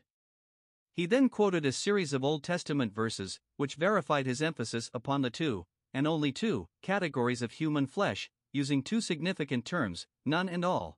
He 0.93 1.05
then 1.05 1.27
quoted 1.27 1.65
a 1.65 1.73
series 1.73 2.13
of 2.13 2.23
Old 2.23 2.43
Testament 2.43 2.93
verses, 2.93 3.41
which 3.57 3.75
verified 3.75 4.25
his 4.25 4.41
emphasis 4.41 4.89
upon 4.93 5.21
the 5.21 5.29
two, 5.29 5.65
and 5.93 6.07
only 6.07 6.31
two, 6.31 6.69
categories 6.81 7.41
of 7.41 7.51
human 7.51 7.87
flesh, 7.87 8.31
using 8.53 8.81
two 8.81 9.01
significant 9.01 9.65
terms, 9.65 10.07
none 10.25 10.47
and 10.47 10.63
all. 10.63 10.97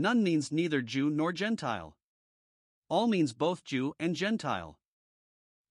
None 0.00 0.22
means 0.22 0.50
neither 0.50 0.80
Jew 0.80 1.10
nor 1.10 1.30
Gentile. 1.30 1.94
All 2.88 3.06
means 3.06 3.34
both 3.34 3.64
Jew 3.64 3.92
and 4.00 4.16
Gentile. 4.16 4.78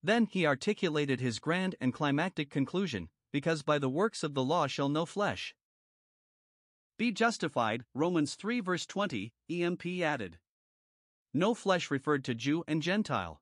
Then 0.04 0.28
he 0.28 0.46
articulated 0.46 1.20
his 1.20 1.40
grand 1.40 1.74
and 1.82 1.92
climactic 1.92 2.52
conclusion 2.52 3.10
because 3.32 3.64
by 3.64 3.80
the 3.80 3.90
works 3.90 4.22
of 4.22 4.36
the 4.36 4.44
law 4.44 4.68
shall 4.68 4.88
no 4.88 5.08
flesh 5.08 5.56
be 6.96 7.12
justified, 7.12 7.86
Romans 7.96 8.36
3 8.36 8.60
verse 8.60 8.86
20, 8.86 9.34
EMP 9.50 9.86
added. 10.04 10.38
No 11.34 11.56
flesh 11.56 11.90
referred 11.90 12.24
to 12.26 12.36
Jew 12.36 12.64
and 12.68 12.84
Gentile. 12.84 13.42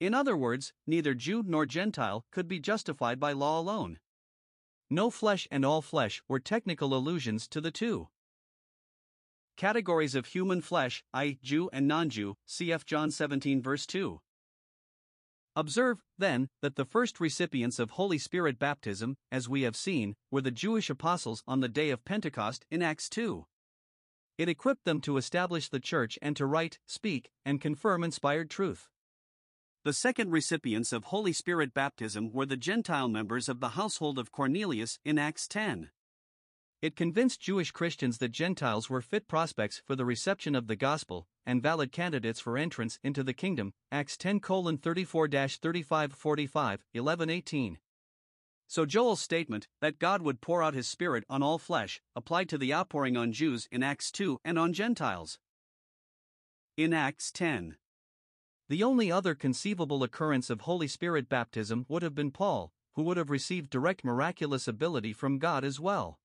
In 0.00 0.12
other 0.12 0.36
words, 0.36 0.72
neither 0.88 1.14
Jew 1.14 1.44
nor 1.46 1.66
Gentile 1.66 2.26
could 2.32 2.48
be 2.48 2.58
justified 2.58 3.20
by 3.20 3.30
law 3.30 3.60
alone. 3.60 4.00
No 4.90 5.08
flesh 5.10 5.46
and 5.52 5.64
all 5.64 5.82
flesh 5.82 6.20
were 6.26 6.40
technical 6.40 6.94
allusions 6.94 7.46
to 7.48 7.60
the 7.60 7.70
two. 7.70 8.08
Categories 9.56 10.16
of 10.16 10.26
human 10.26 10.60
flesh, 10.60 11.04
i. 11.14 11.38
Jew 11.42 11.70
and 11.72 11.86
non 11.86 12.10
Jew, 12.10 12.36
cf. 12.48 12.84
John 12.84 13.10
17 13.10 13.62
verse 13.62 13.86
2. 13.86 14.20
Observe, 15.56 16.02
then, 16.18 16.48
that 16.60 16.74
the 16.74 16.84
first 16.84 17.20
recipients 17.20 17.78
of 17.78 17.90
Holy 17.90 18.18
Spirit 18.18 18.58
baptism, 18.58 19.16
as 19.30 19.48
we 19.48 19.62
have 19.62 19.76
seen, 19.76 20.16
were 20.28 20.40
the 20.40 20.50
Jewish 20.50 20.90
apostles 20.90 21.44
on 21.46 21.60
the 21.60 21.68
day 21.68 21.90
of 21.90 22.04
Pentecost 22.04 22.66
in 22.72 22.82
Acts 22.82 23.08
2. 23.08 23.46
It 24.36 24.48
equipped 24.48 24.84
them 24.84 25.00
to 25.02 25.16
establish 25.16 25.68
the 25.68 25.78
church 25.78 26.18
and 26.20 26.36
to 26.36 26.46
write, 26.46 26.80
speak, 26.86 27.30
and 27.44 27.60
confirm 27.60 28.02
inspired 28.02 28.50
truth. 28.50 28.88
The 29.84 29.92
second 29.92 30.32
recipients 30.32 30.92
of 30.92 31.04
Holy 31.04 31.32
Spirit 31.32 31.72
baptism 31.72 32.32
were 32.32 32.46
the 32.46 32.56
Gentile 32.56 33.08
members 33.08 33.48
of 33.48 33.60
the 33.60 33.70
household 33.70 34.18
of 34.18 34.32
Cornelius 34.32 34.98
in 35.04 35.18
Acts 35.18 35.46
10. 35.46 35.90
It 36.84 36.96
convinced 36.96 37.40
Jewish 37.40 37.70
Christians 37.70 38.18
that 38.18 38.28
Gentiles 38.28 38.90
were 38.90 39.00
fit 39.00 39.26
prospects 39.26 39.80
for 39.86 39.96
the 39.96 40.04
reception 40.04 40.54
of 40.54 40.66
the 40.66 40.76
gospel 40.76 41.26
and 41.46 41.62
valid 41.62 41.92
candidates 41.92 42.40
for 42.40 42.58
entrance 42.58 42.98
into 43.02 43.24
the 43.24 43.32
kingdom. 43.32 43.72
Acts 43.90 44.18
10 44.18 44.38
34 44.40 45.28
35 45.28 46.12
45 46.12 46.84
11 46.92 47.30
18. 47.30 47.78
So 48.66 48.84
Joel's 48.84 49.22
statement 49.22 49.66
that 49.80 49.98
God 49.98 50.20
would 50.20 50.42
pour 50.42 50.62
out 50.62 50.74
his 50.74 50.86
Spirit 50.86 51.24
on 51.30 51.42
all 51.42 51.56
flesh 51.56 52.02
applied 52.14 52.50
to 52.50 52.58
the 52.58 52.74
outpouring 52.74 53.16
on 53.16 53.32
Jews 53.32 53.66
in 53.72 53.82
Acts 53.82 54.12
2 54.12 54.40
and 54.44 54.58
on 54.58 54.74
Gentiles. 54.74 55.38
In 56.76 56.92
Acts 56.92 57.32
10, 57.32 57.78
the 58.68 58.82
only 58.82 59.10
other 59.10 59.34
conceivable 59.34 60.02
occurrence 60.02 60.50
of 60.50 60.60
Holy 60.60 60.88
Spirit 60.88 61.30
baptism 61.30 61.86
would 61.88 62.02
have 62.02 62.14
been 62.14 62.30
Paul, 62.30 62.74
who 62.94 63.04
would 63.04 63.16
have 63.16 63.30
received 63.30 63.70
direct 63.70 64.04
miraculous 64.04 64.68
ability 64.68 65.14
from 65.14 65.38
God 65.38 65.64
as 65.64 65.80
well. 65.80 66.18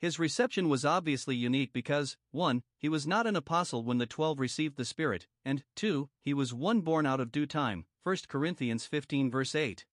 His 0.00 0.18
reception 0.18 0.70
was 0.70 0.84
obviously 0.84 1.36
unique 1.36 1.74
because, 1.74 2.16
1. 2.30 2.62
He 2.78 2.88
was 2.88 3.06
not 3.06 3.26
an 3.26 3.36
apostle 3.36 3.84
when 3.84 3.98
the 3.98 4.06
twelve 4.06 4.40
received 4.40 4.76
the 4.76 4.86
Spirit, 4.86 5.26
and 5.44 5.62
2. 5.76 6.08
He 6.22 6.32
was 6.32 6.54
one 6.54 6.80
born 6.80 7.04
out 7.04 7.20
of 7.20 7.30
due 7.30 7.44
time, 7.44 7.84
1 8.04 8.16
Corinthians 8.26 8.86
15 8.86 9.30
verse 9.30 9.54
8. 9.54 9.84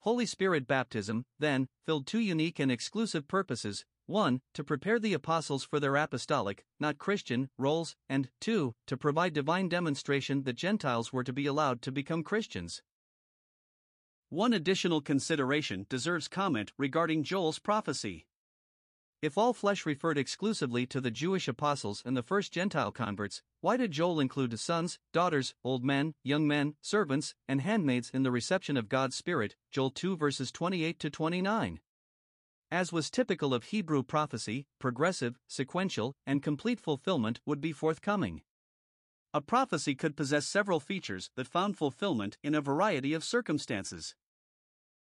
Holy 0.00 0.26
Spirit 0.26 0.66
baptism, 0.66 1.24
then, 1.38 1.68
filled 1.86 2.08
two 2.08 2.18
unique 2.18 2.58
and 2.58 2.72
exclusive 2.72 3.28
purposes 3.28 3.84
1. 4.06 4.40
To 4.54 4.64
prepare 4.64 4.98
the 4.98 5.14
apostles 5.14 5.62
for 5.62 5.78
their 5.78 5.94
apostolic, 5.94 6.64
not 6.80 6.98
Christian, 6.98 7.48
roles, 7.56 7.94
and 8.08 8.28
2. 8.40 8.74
To 8.88 8.96
provide 8.96 9.32
divine 9.32 9.68
demonstration 9.68 10.42
that 10.42 10.54
Gentiles 10.54 11.12
were 11.12 11.22
to 11.22 11.32
be 11.32 11.46
allowed 11.46 11.80
to 11.82 11.92
become 11.92 12.24
Christians. 12.24 12.82
One 14.28 14.52
additional 14.52 15.00
consideration 15.00 15.86
deserves 15.88 16.26
comment 16.26 16.72
regarding 16.76 17.22
Joel's 17.22 17.60
prophecy. 17.60 18.26
If 19.22 19.38
all 19.38 19.52
flesh 19.52 19.86
referred 19.86 20.18
exclusively 20.18 20.84
to 20.86 21.00
the 21.00 21.12
Jewish 21.12 21.46
apostles 21.46 22.02
and 22.04 22.16
the 22.16 22.24
first 22.24 22.52
Gentile 22.52 22.90
converts, 22.90 23.40
why 23.60 23.76
did 23.76 23.92
Joel 23.92 24.18
include 24.18 24.58
sons, 24.58 24.98
daughters, 25.12 25.54
old 25.62 25.84
men, 25.84 26.14
young 26.24 26.48
men, 26.48 26.74
servants, 26.80 27.36
and 27.46 27.60
handmaids 27.60 28.10
in 28.12 28.24
the 28.24 28.32
reception 28.32 28.76
of 28.76 28.88
God's 28.88 29.14
Spirit? 29.14 29.54
Joel 29.70 29.90
2 29.90 30.16
verses 30.16 30.50
28 30.50 30.98
to 30.98 31.08
29. 31.08 31.78
As 32.72 32.92
was 32.92 33.10
typical 33.10 33.54
of 33.54 33.64
Hebrew 33.64 34.02
prophecy, 34.02 34.66
progressive, 34.80 35.38
sequential, 35.46 36.16
and 36.26 36.42
complete 36.42 36.80
fulfillment 36.80 37.38
would 37.46 37.60
be 37.60 37.70
forthcoming. 37.70 38.42
A 39.32 39.40
prophecy 39.40 39.94
could 39.94 40.16
possess 40.16 40.46
several 40.46 40.80
features 40.80 41.30
that 41.36 41.46
found 41.46 41.78
fulfillment 41.78 42.38
in 42.42 42.56
a 42.56 42.60
variety 42.60 43.14
of 43.14 43.22
circumstances. 43.22 44.16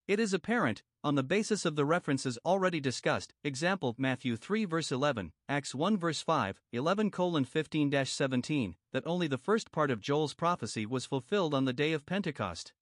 It 0.09 0.19
is 0.19 0.33
apparent, 0.33 0.81
on 1.03 1.13
the 1.13 1.21
basis 1.21 1.65
of 1.65 1.75
the 1.75 1.85
references 1.85 2.39
already 2.43 2.79
discussed, 2.79 3.35
example 3.43 3.93
Matthew 3.99 4.37
3 4.37 4.65
verse 4.65 4.91
11, 4.91 5.33
Acts 5.47 5.75
1 5.75 5.97
verse 5.97 6.23
5, 6.23 6.59
11 6.71 7.11
15 7.45 8.05
17, 8.05 8.75
that 8.91 9.05
only 9.05 9.27
the 9.27 9.37
first 9.37 9.71
part 9.71 9.91
of 9.91 10.01
Joel's 10.01 10.33
prophecy 10.33 10.83
was 10.87 11.05
fulfilled 11.05 11.53
on 11.53 11.65
the 11.65 11.73
day 11.73 11.93
of 11.93 12.07
Pentecost. 12.07 12.73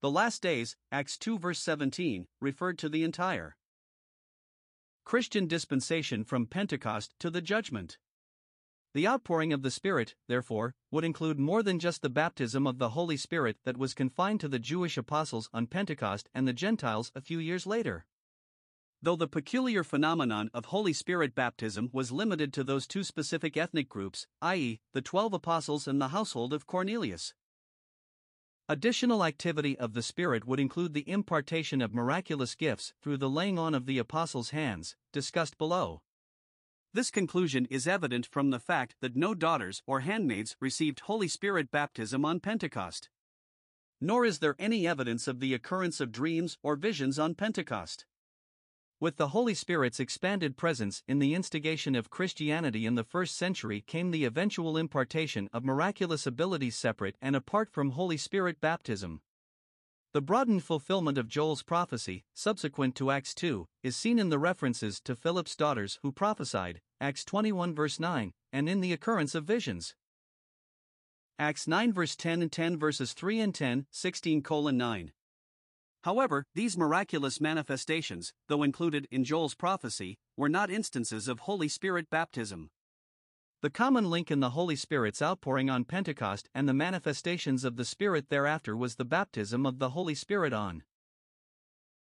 The 0.00 0.10
last 0.10 0.42
days, 0.42 0.74
Acts 0.90 1.16
2 1.16 1.38
verse 1.38 1.60
17, 1.60 2.26
referred 2.40 2.76
to 2.78 2.88
the 2.88 3.04
entire 3.04 3.56
Christian 5.04 5.46
dispensation 5.46 6.24
from 6.24 6.46
Pentecost 6.46 7.14
to 7.20 7.30
the 7.30 7.40
judgment. 7.40 7.98
The 8.94 9.08
outpouring 9.08 9.54
of 9.54 9.62
the 9.62 9.70
Spirit, 9.70 10.16
therefore, 10.28 10.74
would 10.90 11.02
include 11.02 11.38
more 11.38 11.62
than 11.62 11.78
just 11.78 12.02
the 12.02 12.10
baptism 12.10 12.66
of 12.66 12.78
the 12.78 12.90
Holy 12.90 13.16
Spirit 13.16 13.56
that 13.64 13.78
was 13.78 13.94
confined 13.94 14.40
to 14.40 14.48
the 14.48 14.58
Jewish 14.58 14.98
apostles 14.98 15.48
on 15.52 15.66
Pentecost 15.66 16.28
and 16.34 16.46
the 16.46 16.52
Gentiles 16.52 17.10
a 17.14 17.22
few 17.22 17.38
years 17.38 17.66
later. 17.66 18.04
Though 19.00 19.16
the 19.16 19.26
peculiar 19.26 19.82
phenomenon 19.82 20.50
of 20.52 20.66
Holy 20.66 20.92
Spirit 20.92 21.34
baptism 21.34 21.88
was 21.92 22.12
limited 22.12 22.52
to 22.52 22.62
those 22.62 22.86
two 22.86 23.02
specific 23.02 23.56
ethnic 23.56 23.88
groups, 23.88 24.26
i.e., 24.42 24.78
the 24.92 25.02
twelve 25.02 25.32
apostles 25.32 25.88
and 25.88 26.00
the 26.00 26.08
household 26.08 26.52
of 26.52 26.66
Cornelius. 26.66 27.34
Additional 28.68 29.24
activity 29.24 29.76
of 29.78 29.94
the 29.94 30.02
Spirit 30.02 30.46
would 30.46 30.60
include 30.60 30.92
the 30.92 31.08
impartation 31.08 31.80
of 31.80 31.94
miraculous 31.94 32.54
gifts 32.54 32.92
through 33.02 33.16
the 33.16 33.30
laying 33.30 33.58
on 33.58 33.74
of 33.74 33.86
the 33.86 33.98
apostles' 33.98 34.50
hands, 34.50 34.96
discussed 35.12 35.58
below. 35.58 36.02
This 36.94 37.10
conclusion 37.10 37.66
is 37.70 37.86
evident 37.86 38.26
from 38.26 38.50
the 38.50 38.58
fact 38.58 38.96
that 39.00 39.16
no 39.16 39.34
daughters 39.34 39.82
or 39.86 40.00
handmaids 40.00 40.56
received 40.60 41.00
Holy 41.00 41.26
Spirit 41.26 41.70
baptism 41.70 42.22
on 42.22 42.38
Pentecost. 42.38 43.08
Nor 43.98 44.26
is 44.26 44.40
there 44.40 44.56
any 44.58 44.86
evidence 44.86 45.26
of 45.26 45.40
the 45.40 45.54
occurrence 45.54 46.00
of 46.00 46.12
dreams 46.12 46.58
or 46.62 46.76
visions 46.76 47.18
on 47.18 47.34
Pentecost. 47.34 48.04
With 49.00 49.16
the 49.16 49.28
Holy 49.28 49.54
Spirit's 49.54 50.00
expanded 50.00 50.58
presence 50.58 51.02
in 51.08 51.18
the 51.18 51.34
instigation 51.34 51.94
of 51.94 52.10
Christianity 52.10 52.84
in 52.84 52.94
the 52.94 53.04
first 53.04 53.36
century 53.36 53.80
came 53.80 54.10
the 54.10 54.26
eventual 54.26 54.76
impartation 54.76 55.48
of 55.50 55.64
miraculous 55.64 56.26
abilities 56.26 56.76
separate 56.76 57.16
and 57.22 57.34
apart 57.34 57.70
from 57.70 57.92
Holy 57.92 58.18
Spirit 58.18 58.60
baptism. 58.60 59.22
The 60.14 60.20
broadened 60.20 60.62
fulfillment 60.62 61.16
of 61.16 61.26
Joel's 61.26 61.62
prophecy, 61.62 62.26
subsequent 62.34 62.94
to 62.96 63.10
Acts 63.10 63.34
2, 63.34 63.66
is 63.82 63.96
seen 63.96 64.18
in 64.18 64.28
the 64.28 64.38
references 64.38 65.00
to 65.04 65.16
Philip's 65.16 65.56
daughters 65.56 65.98
who 66.02 66.12
prophesied, 66.12 66.82
Acts 67.00 67.24
21 67.24 67.74
verse 67.74 67.98
9, 67.98 68.34
and 68.52 68.68
in 68.68 68.82
the 68.82 68.92
occurrence 68.92 69.34
of 69.34 69.46
visions. 69.46 69.94
Acts 71.38 71.66
9 71.66 71.94
verse 71.94 72.14
10 72.14 72.42
and 72.42 72.52
10 72.52 72.78
verses 72.78 73.14
3 73.14 73.40
and 73.40 73.54
10, 73.54 73.86
16 73.90 74.42
colon 74.42 74.76
9. 74.76 75.12
However, 76.04 76.44
these 76.54 76.76
miraculous 76.76 77.40
manifestations, 77.40 78.34
though 78.48 78.62
included 78.62 79.08
in 79.10 79.24
Joel's 79.24 79.54
prophecy, 79.54 80.18
were 80.36 80.50
not 80.50 80.70
instances 80.70 81.26
of 81.26 81.40
Holy 81.40 81.68
Spirit 81.68 82.10
baptism. 82.10 82.68
The 83.62 83.70
common 83.70 84.10
link 84.10 84.32
in 84.32 84.40
the 84.40 84.50
Holy 84.50 84.74
Spirit's 84.74 85.22
outpouring 85.22 85.70
on 85.70 85.84
Pentecost 85.84 86.48
and 86.52 86.68
the 86.68 86.74
manifestations 86.74 87.62
of 87.62 87.76
the 87.76 87.84
Spirit 87.84 88.28
thereafter 88.28 88.76
was 88.76 88.96
the 88.96 89.04
baptism 89.04 89.64
of 89.64 89.78
the 89.78 89.90
Holy 89.90 90.16
Spirit 90.16 90.52
on 90.52 90.82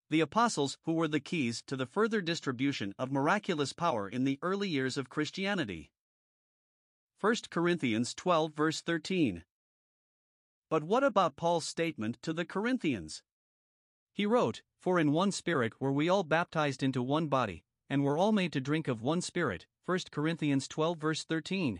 the 0.09 0.19
apostles, 0.19 0.77
who 0.83 0.91
were 0.91 1.07
the 1.07 1.21
keys 1.21 1.63
to 1.67 1.77
the 1.77 1.85
further 1.85 2.19
distribution 2.19 2.93
of 2.99 3.09
miraculous 3.09 3.71
power 3.71 4.09
in 4.09 4.25
the 4.25 4.37
early 4.41 4.67
years 4.67 4.97
of 4.97 5.09
Christianity. 5.09 5.91
1 7.21 7.35
Corinthians 7.49 8.13
12, 8.13 8.53
verse 8.53 8.81
13. 8.81 9.45
But 10.69 10.83
what 10.83 11.05
about 11.05 11.37
Paul's 11.37 11.65
statement 11.65 12.19
to 12.21 12.33
the 12.33 12.43
Corinthians? 12.43 13.23
He 14.11 14.25
wrote, 14.25 14.61
For 14.77 14.99
in 14.99 15.13
one 15.13 15.31
Spirit 15.31 15.79
were 15.79 15.93
we 15.93 16.09
all 16.09 16.23
baptized 16.23 16.83
into 16.83 17.01
one 17.01 17.27
body, 17.27 17.63
and 17.89 18.03
were 18.03 18.17
all 18.17 18.33
made 18.33 18.51
to 18.51 18.59
drink 18.59 18.89
of 18.89 19.01
one 19.01 19.21
Spirit. 19.21 19.67
1 19.85 19.99
Corinthians 20.09 20.67
12, 20.67 20.97
verse 20.97 21.23
13. 21.25 21.79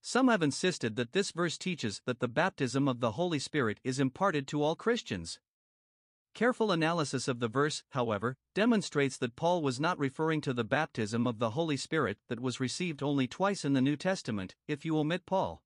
Some 0.00 0.26
have 0.26 0.42
insisted 0.42 0.96
that 0.96 1.12
this 1.12 1.30
verse 1.30 1.56
teaches 1.56 2.02
that 2.06 2.18
the 2.18 2.26
baptism 2.26 2.88
of 2.88 2.98
the 2.98 3.12
Holy 3.12 3.38
Spirit 3.38 3.78
is 3.84 4.00
imparted 4.00 4.48
to 4.48 4.60
all 4.64 4.74
Christians. 4.74 5.38
Careful 6.34 6.72
analysis 6.72 7.28
of 7.28 7.38
the 7.38 7.46
verse, 7.46 7.84
however, 7.90 8.36
demonstrates 8.52 9.16
that 9.18 9.36
Paul 9.36 9.62
was 9.62 9.78
not 9.78 9.96
referring 9.96 10.40
to 10.40 10.52
the 10.52 10.64
baptism 10.64 11.24
of 11.24 11.38
the 11.38 11.50
Holy 11.50 11.76
Spirit 11.76 12.18
that 12.28 12.40
was 12.40 12.58
received 12.58 13.00
only 13.00 13.28
twice 13.28 13.64
in 13.64 13.74
the 13.74 13.80
New 13.80 13.96
Testament, 13.96 14.56
if 14.66 14.84
you 14.84 14.98
omit 14.98 15.24
Paul. 15.24 15.62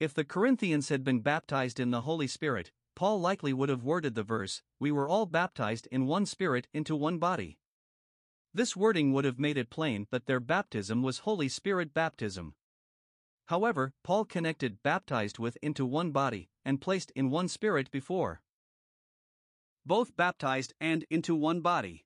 If 0.00 0.12
the 0.12 0.24
Corinthians 0.24 0.88
had 0.88 1.04
been 1.04 1.20
baptized 1.20 1.78
in 1.78 1.92
the 1.92 2.00
Holy 2.00 2.26
Spirit, 2.26 2.72
Paul 2.96 3.20
likely 3.20 3.52
would 3.52 3.68
have 3.68 3.84
worded 3.84 4.16
the 4.16 4.24
verse, 4.24 4.62
We 4.80 4.90
were 4.90 5.08
all 5.08 5.26
baptized 5.26 5.86
in 5.92 6.06
one 6.06 6.26
spirit 6.26 6.66
into 6.74 6.96
one 6.96 7.18
body. 7.18 7.58
This 8.54 8.76
wording 8.76 9.12
would 9.12 9.24
have 9.24 9.38
made 9.38 9.56
it 9.56 9.70
plain 9.70 10.06
that 10.10 10.26
their 10.26 10.40
baptism 10.40 11.02
was 11.02 11.20
Holy 11.20 11.48
Spirit 11.48 11.92
baptism. 11.92 12.54
However, 13.46 13.92
Paul 14.02 14.24
connected 14.24 14.82
baptized 14.82 15.38
with 15.38 15.56
into 15.62 15.86
one 15.86 16.10
body, 16.10 16.50
and 16.64 16.80
placed 16.80 17.10
in 17.12 17.30
one 17.30 17.48
spirit 17.48 17.90
before. 17.90 18.42
Both 19.86 20.16
baptized 20.16 20.74
and 20.80 21.04
into 21.08 21.34
one 21.34 21.60
body. 21.60 22.04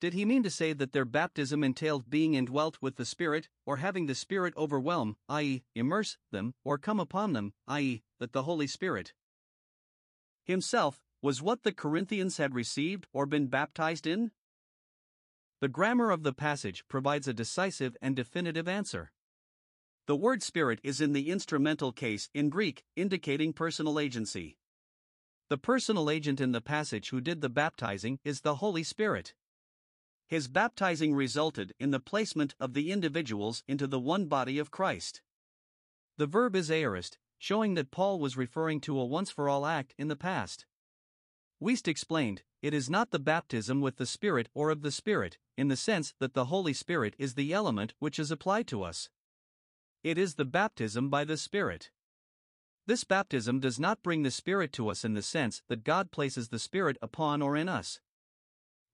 Did 0.00 0.14
he 0.14 0.24
mean 0.24 0.42
to 0.44 0.50
say 0.50 0.72
that 0.72 0.92
their 0.92 1.04
baptism 1.04 1.62
entailed 1.62 2.08
being 2.08 2.34
indwelt 2.34 2.78
with 2.80 2.96
the 2.96 3.04
Spirit, 3.04 3.50
or 3.66 3.76
having 3.76 4.06
the 4.06 4.14
Spirit 4.14 4.54
overwhelm, 4.56 5.16
i.e., 5.28 5.62
immerse 5.74 6.16
them, 6.30 6.54
or 6.64 6.78
come 6.78 6.98
upon 6.98 7.34
them, 7.34 7.52
i.e., 7.68 8.02
that 8.18 8.32
the 8.32 8.44
Holy 8.44 8.66
Spirit 8.66 9.12
himself, 10.42 11.02
was 11.22 11.42
what 11.42 11.62
the 11.62 11.72
Corinthians 11.72 12.38
had 12.38 12.54
received 12.54 13.06
or 13.12 13.26
been 13.26 13.46
baptized 13.46 14.06
in? 14.06 14.32
The 15.60 15.68
grammar 15.68 16.10
of 16.10 16.22
the 16.22 16.32
passage 16.32 16.88
provides 16.88 17.28
a 17.28 17.34
decisive 17.34 17.94
and 18.00 18.16
definitive 18.16 18.66
answer. 18.66 19.12
The 20.06 20.16
word 20.16 20.42
spirit 20.42 20.80
is 20.82 21.02
in 21.02 21.12
the 21.12 21.30
instrumental 21.30 21.92
case 21.92 22.30
in 22.32 22.48
Greek, 22.48 22.84
indicating 22.96 23.52
personal 23.52 24.00
agency. 24.00 24.56
The 25.50 25.58
personal 25.58 26.08
agent 26.08 26.40
in 26.40 26.52
the 26.52 26.62
passage 26.62 27.10
who 27.10 27.20
did 27.20 27.42
the 27.42 27.50
baptizing 27.50 28.20
is 28.24 28.40
the 28.40 28.56
Holy 28.56 28.82
Spirit. 28.82 29.34
His 30.26 30.48
baptizing 30.48 31.14
resulted 31.14 31.74
in 31.78 31.90
the 31.90 32.00
placement 32.00 32.54
of 32.58 32.72
the 32.72 32.90
individuals 32.90 33.62
into 33.68 33.86
the 33.86 34.00
one 34.00 34.26
body 34.26 34.58
of 34.58 34.70
Christ. 34.70 35.20
The 36.16 36.26
verb 36.26 36.56
is 36.56 36.70
aorist, 36.70 37.18
showing 37.36 37.74
that 37.74 37.90
Paul 37.90 38.18
was 38.18 38.36
referring 38.36 38.80
to 38.82 38.98
a 38.98 39.04
once 39.04 39.30
for 39.30 39.46
all 39.48 39.66
act 39.66 39.94
in 39.98 40.08
the 40.08 40.16
past. 40.16 40.64
Wuest 41.60 41.86
explained, 41.86 42.44
it 42.62 42.72
is 42.72 42.88
not 42.88 43.10
the 43.10 43.18
baptism 43.18 43.80
with 43.80 43.96
the 43.96 44.06
Spirit 44.06 44.48
or 44.54 44.70
of 44.70 44.82
the 44.82 44.90
Spirit, 44.90 45.36
in 45.60 45.68
the 45.68 45.76
sense 45.76 46.14
that 46.20 46.32
the 46.32 46.46
Holy 46.46 46.72
Spirit 46.72 47.14
is 47.18 47.34
the 47.34 47.52
element 47.52 47.92
which 47.98 48.18
is 48.18 48.30
applied 48.30 48.66
to 48.66 48.82
us. 48.82 49.10
It 50.02 50.16
is 50.16 50.36
the 50.36 50.46
baptism 50.46 51.10
by 51.10 51.24
the 51.24 51.36
Spirit. 51.36 51.90
This 52.86 53.04
baptism 53.04 53.60
does 53.60 53.78
not 53.78 54.02
bring 54.02 54.22
the 54.22 54.30
Spirit 54.30 54.72
to 54.72 54.88
us 54.88 55.04
in 55.04 55.12
the 55.12 55.20
sense 55.20 55.60
that 55.68 55.84
God 55.84 56.10
places 56.12 56.48
the 56.48 56.58
Spirit 56.58 56.96
upon 57.02 57.42
or 57.42 57.58
in 57.58 57.68
us. 57.68 58.00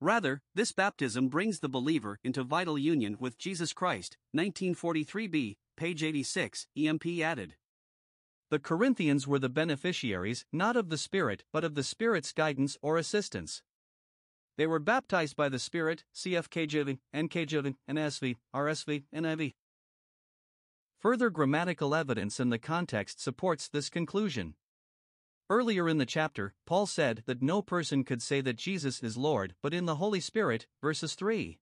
Rather, 0.01 0.43
this 0.57 0.73
baptism 0.73 1.29
brings 1.29 1.61
the 1.61 1.69
believer 1.69 2.19
into 2.25 2.43
vital 2.43 2.77
union 2.77 3.17
with 3.21 3.39
Jesus 3.39 3.73
Christ. 3.73 4.17
1943b, 4.37 5.59
page 5.77 6.03
86, 6.03 6.67
EMP 6.77 7.07
added. 7.23 7.55
The 8.51 8.59
Corinthians 8.59 9.25
were 9.29 9.39
the 9.39 9.49
beneficiaries 9.49 10.45
not 10.53 10.75
of 10.75 10.89
the 10.89 10.99
Spirit 10.99 11.45
but 11.53 11.63
of 11.63 11.77
the 11.77 11.85
Spirit's 11.85 12.33
guidance 12.33 12.77
or 12.83 12.99
assistance. 12.99 13.63
They 14.57 14.67
were 14.67 14.79
baptized 14.79 15.37
by 15.37 15.49
the 15.49 15.59
Spirit, 15.59 16.05
CFKJV, 16.15 16.99
NKJV, 17.15 17.77
NSV, 17.91 18.37
RSV, 18.55 19.05
NIV. 19.15 19.55
Further 20.99 21.29
grammatical 21.29 21.95
evidence 21.95 22.41
in 22.41 22.49
the 22.49 22.59
context 22.59 23.21
supports 23.21 23.69
this 23.69 23.91
conclusion. 23.91 24.55
Earlier 25.51 25.89
in 25.89 25.99
the 25.99 26.07
chapter, 26.07 26.55
Paul 26.67 26.87
said 26.87 27.23
that 27.27 27.43
no 27.43 27.63
person 27.63 28.03
could 28.03 28.23
say 28.23 28.41
that 28.41 28.57
Jesus 28.57 29.03
is 29.03 29.17
Lord 29.17 29.55
but 29.63 29.75
in 29.75 29.85
the 29.85 29.97
Holy 29.97 30.21
Spirit, 30.21 30.67
verses 30.83 31.15
3. 31.15 31.59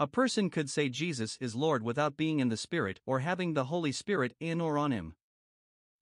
A 0.00 0.06
person 0.08 0.50
could 0.50 0.68
say 0.68 0.88
Jesus 0.88 1.38
is 1.40 1.54
Lord 1.54 1.84
without 1.84 2.16
being 2.16 2.40
in 2.40 2.48
the 2.48 2.56
Spirit 2.56 3.00
or 3.06 3.20
having 3.20 3.54
the 3.54 3.66
Holy 3.66 3.92
Spirit 3.92 4.34
in 4.40 4.60
or 4.60 4.76
on 4.76 4.90
him. 4.90 5.14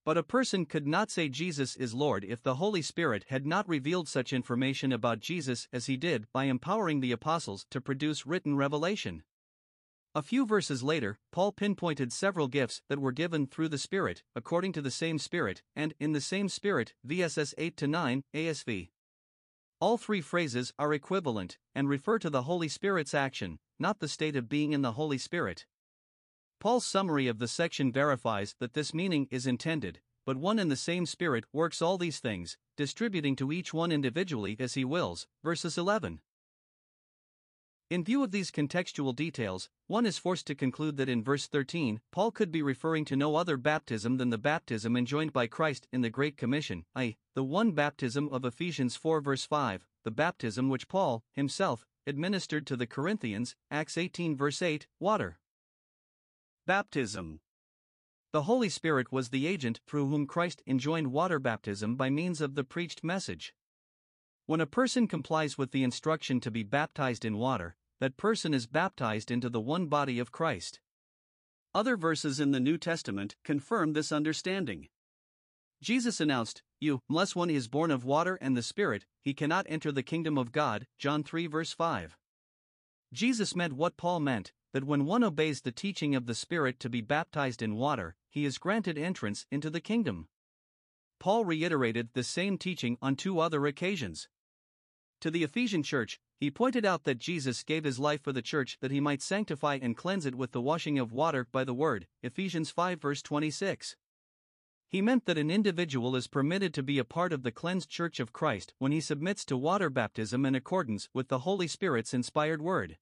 But 0.05 0.17
a 0.17 0.23
person 0.23 0.65
could 0.65 0.87
not 0.87 1.11
say 1.11 1.29
Jesus 1.29 1.77
is 1.77 1.93
Lord 1.93 2.25
if 2.25 2.43
the 2.43 2.55
Holy 2.55 2.81
Spirit 2.81 3.27
had 3.29 3.47
not 3.47 3.69
revealed 3.69 4.09
such 4.09 4.33
information 4.33 4.93
about 4.93 5.21
Jesus 5.21 5.69
as 5.73 5.87
he 5.87 5.97
did 5.97 6.27
by 6.33 6.45
empowering 6.45 7.01
the 7.01 7.13
apostles 7.13 7.67
to 7.71 7.81
produce 7.81 8.27
written 8.27 8.57
revelation. 8.57 9.23
A 10.15 10.23
few 10.23 10.45
verses 10.45 10.83
later, 10.83 11.19
Paul 11.31 11.53
pinpointed 11.53 12.13
several 12.13 12.49
gifts 12.49 12.83
that 12.89 12.99
were 12.99 13.13
given 13.13 13.47
through 13.47 13.69
the 13.69 13.79
Spirit, 13.79 14.25
according 14.35 14.73
to 14.73 14.83
the 14.83 14.91
same 14.91 15.19
Spirit, 15.19 15.63
and 15.77 15.95
in 16.01 16.13
the 16.13 16.21
same 16.21 16.49
Spirit, 16.49 16.95
VSS 17.07 17.55
8 17.57 17.87
9, 17.87 18.25
ASV. 18.35 18.89
All 19.81 19.97
three 19.99 20.21
phrases 20.21 20.73
are 20.79 20.93
equivalent 20.93 21.59
and 21.75 21.89
refer 21.89 22.19
to 22.19 22.29
the 22.29 22.43
Holy 22.43 22.69
Spirit's 22.69 23.15
action, 23.15 23.59
not 23.79 24.01
the 24.01 24.09
state 24.09 24.35
of 24.35 24.49
being 24.49 24.73
in 24.73 24.83
the 24.83 24.93
Holy 24.93 25.19
Spirit. 25.19 25.65
Paul's 26.61 26.85
summary 26.85 27.27
of 27.27 27.39
the 27.39 27.49
section 27.49 27.91
verifies 27.91 28.55
that 28.59 28.75
this 28.75 28.93
meaning 28.93 29.27
is 29.31 29.47
intended, 29.47 30.01
but 30.27 30.37
one 30.37 30.59
and 30.59 30.71
the 30.71 30.77
same 30.77 31.07
Spirit 31.07 31.47
works 31.55 31.81
all 31.81 31.97
these 31.97 32.21
things, 32.21 32.59
distributing 32.77 33.35
to 33.37 33.51
each 33.51 33.73
one 33.73 33.91
individually 33.91 34.57
as 34.61 34.75
he 34.75 34.85
wills. 34.85 35.27
Verses 35.43 35.79
11. 35.79 36.21
In 37.89 38.05
view 38.05 38.23
of 38.23 38.31
these 38.31 38.51
contextual 38.51 39.17
details, 39.17 39.71
one 39.87 40.05
is 40.05 40.19
forced 40.19 40.47
to 40.49 40.55
conclude 40.55 40.99
that 40.99 41.09
in 41.09 41.25
verse 41.25 41.47
13, 41.47 42.03
Paul 42.13 42.31
could 42.31 42.53
be 42.53 42.61
referring 42.61 43.07
to 43.07 43.17
no 43.17 43.37
other 43.37 43.57
baptism 43.57 44.19
than 44.19 44.29
the 44.29 44.37
baptism 44.37 44.99
enjoined 44.99 45.33
by 45.33 45.47
Christ 45.47 45.89
in 45.91 46.03
the 46.03 46.11
Great 46.11 46.37
Commission, 46.37 46.85
i.e., 46.95 47.17
the 47.35 47.43
one 47.43 47.73
baptism 47.73 48.29
of 48.29 48.45
Ephesians 48.45 48.97
4 48.97 49.23
verse 49.23 49.47
5, 49.47 49.87
the 50.05 50.11
baptism 50.11 50.69
which 50.69 50.89
Paul, 50.89 51.25
himself, 51.33 51.87
administered 52.07 52.67
to 52.67 52.77
the 52.77 52.87
Corinthians, 52.87 53.57
Acts 53.71 53.97
18 53.97 54.37
verse 54.37 54.61
8, 54.61 54.87
water. 55.01 55.39
Baptism 56.67 57.41
The 58.33 58.43
Holy 58.43 58.69
Spirit 58.69 59.11
was 59.11 59.31
the 59.31 59.47
agent 59.47 59.81
through 59.87 60.09
whom 60.09 60.27
Christ 60.27 60.63
enjoined 60.67 61.11
water 61.11 61.39
baptism 61.39 61.97
by 61.97 62.11
means 62.11 62.43
of 62.43 62.55
the 62.55 62.65
preached 62.65 63.03
message. 63.03 63.55
When 64.45 64.61
a 64.61 64.67
person 64.67 65.09
complies 65.09 65.57
with 65.57 65.73
the 65.73 65.83
instruction 65.83 66.39
to 66.41 66.51
be 66.51 66.63
baptized 66.63 67.25
in 67.25 67.39
water, 67.39 67.77
that 67.99 68.19
person 68.19 68.53
is 68.53 68.67
baptized 68.67 69.31
into 69.31 69.49
the 69.49 69.61
one 69.61 69.87
body 69.87 70.19
of 70.19 70.33
Christ. 70.33 70.81
Other 71.75 71.97
verses 71.97 72.39
in 72.39 72.51
the 72.51 72.61
New 72.61 72.77
Testament 72.77 73.37
confirm 73.43 73.95
this 73.95 74.13
understanding. 74.13 74.89
Jesus 75.83 76.21
announced, 76.21 76.63
You, 76.79 77.01
unless 77.09 77.35
one 77.35 77.49
is 77.49 77.69
born 77.69 77.91
of 77.91 78.05
water 78.05 78.37
and 78.43 78.55
the 78.55 78.63
Spirit, 78.63 79.07
he 79.23 79.33
cannot 79.33 79.67
enter 79.69 79.91
the 79.91 80.03
kingdom 80.03 80.37
of 80.37 80.53
God. 80.53 80.87
John 80.99 81.25
3 81.25 81.47
verse 81.47 81.73
5. 81.73 82.19
Jesus 83.15 83.57
meant 83.57 83.73
what 83.73 83.97
Paul 83.97 84.21
meant 84.21 84.53
that 84.73 84.85
when 84.85 85.05
one 85.05 85.25
obeys 85.25 85.63
the 85.63 85.73
teaching 85.73 86.15
of 86.15 86.27
the 86.27 86.35
Spirit 86.35 86.79
to 86.81 86.89
be 86.89 87.01
baptized 87.01 87.63
in 87.63 87.77
water, 87.77 88.15
he 88.29 88.45
is 88.45 88.59
granted 88.59 88.97
entrance 88.97 89.47
into 89.51 89.71
the 89.71 89.81
kingdom. 89.81 90.29
Paul 91.19 91.45
reiterated 91.45 92.11
the 92.13 92.23
same 92.23 92.57
teaching 92.57 92.97
on 93.03 93.17
two 93.17 93.41
other 93.41 93.67
occasions. 93.67 94.29
To 95.21 95.31
the 95.31 95.45
Ephesian 95.45 95.83
church, 95.83 96.19
he 96.39 96.51
pointed 96.51 96.87
out 96.87 97.05
that 97.05 97.19
Jesus 97.19 97.63
gave 97.63 97.85
his 97.85 97.99
life 97.99 98.23
for 98.23 98.33
the 98.33 98.41
church 98.41 98.79
that 98.81 98.91
he 98.91 99.01
might 99.01 99.21
sanctify 99.21 99.79
and 99.83 99.97
cleanse 99.97 100.25
it 100.25 100.35
with 100.35 100.53
the 100.53 100.63
washing 100.63 100.99
of 100.99 101.13
water 101.13 101.47
by 101.53 101.65
the 101.65 101.75
word. 101.75 102.07
Ephesians 102.23 102.71
5 102.71 103.03
verse 103.03 103.21
26. 103.21 103.97
He 104.89 105.03
meant 105.03 105.27
that 105.27 105.37
an 105.37 105.51
individual 105.51 106.17
is 106.17 106.27
permitted 106.27 106.73
to 106.75 106.83
be 106.83 106.99
a 106.99 107.05
part 107.05 107.33
of 107.35 107.43
the 107.43 107.53
cleansed 107.53 107.91
church 107.91 108.19
of 108.19 108.33
Christ 108.33 108.73
when 108.79 108.93
he 108.93 109.01
submits 109.01 109.45
to 109.45 109.57
water 109.57 109.91
baptism 109.91 110.47
in 110.47 110.55
accordance 110.55 111.11
with 111.13 111.29
the 111.29 111.41
Holy 111.41 111.69
Spirit's 111.69 112.15
inspired 112.15 112.63
word. 112.63 112.97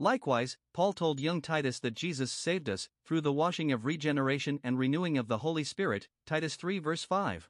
Likewise, 0.00 0.56
Paul 0.72 0.92
told 0.92 1.18
young 1.18 1.42
Titus 1.42 1.80
that 1.80 1.94
Jesus 1.94 2.30
saved 2.30 2.68
us 2.68 2.88
through 3.04 3.20
the 3.20 3.32
washing 3.32 3.72
of 3.72 3.84
regeneration 3.84 4.60
and 4.62 4.78
renewing 4.78 5.18
of 5.18 5.26
the 5.26 5.38
Holy 5.38 5.64
Spirit, 5.64 6.08
Titus 6.24 6.54
3 6.54 6.78
verse 6.78 7.02
5. 7.02 7.48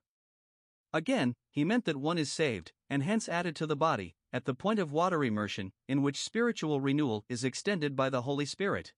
Again, 0.92 1.34
he 1.50 1.64
meant 1.64 1.84
that 1.84 1.98
one 1.98 2.16
is 2.16 2.32
saved, 2.32 2.72
and 2.88 3.02
hence 3.02 3.28
added 3.28 3.54
to 3.56 3.66
the 3.66 3.76
body, 3.76 4.14
at 4.32 4.46
the 4.46 4.54
point 4.54 4.78
of 4.78 4.92
water 4.92 5.22
immersion, 5.22 5.72
in 5.86 6.02
which 6.02 6.22
spiritual 6.22 6.80
renewal 6.80 7.24
is 7.28 7.44
extended 7.44 7.94
by 7.94 8.08
the 8.08 8.22
Holy 8.22 8.46
Spirit. 8.46 8.94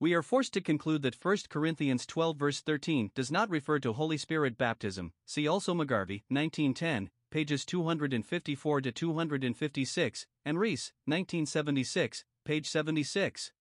We 0.00 0.14
are 0.14 0.22
forced 0.22 0.54
to 0.54 0.60
conclude 0.62 1.02
that 1.02 1.22
1 1.22 1.36
Corinthians 1.50 2.06
12 2.06 2.36
verse 2.36 2.60
13 2.60 3.10
does 3.14 3.30
not 3.30 3.50
refer 3.50 3.78
to 3.80 3.92
Holy 3.92 4.16
Spirit 4.16 4.56
baptism. 4.56 5.12
See 5.26 5.46
also 5.46 5.74
McGarvey, 5.74 6.22
1910, 6.28 7.10
pages 7.36 7.66
254 7.66 8.80
to 8.80 8.90
256, 8.90 10.26
and 10.46 10.58
Reese, 10.58 10.92
1976, 11.04 12.24
page 12.46 12.66
76. 12.66 13.52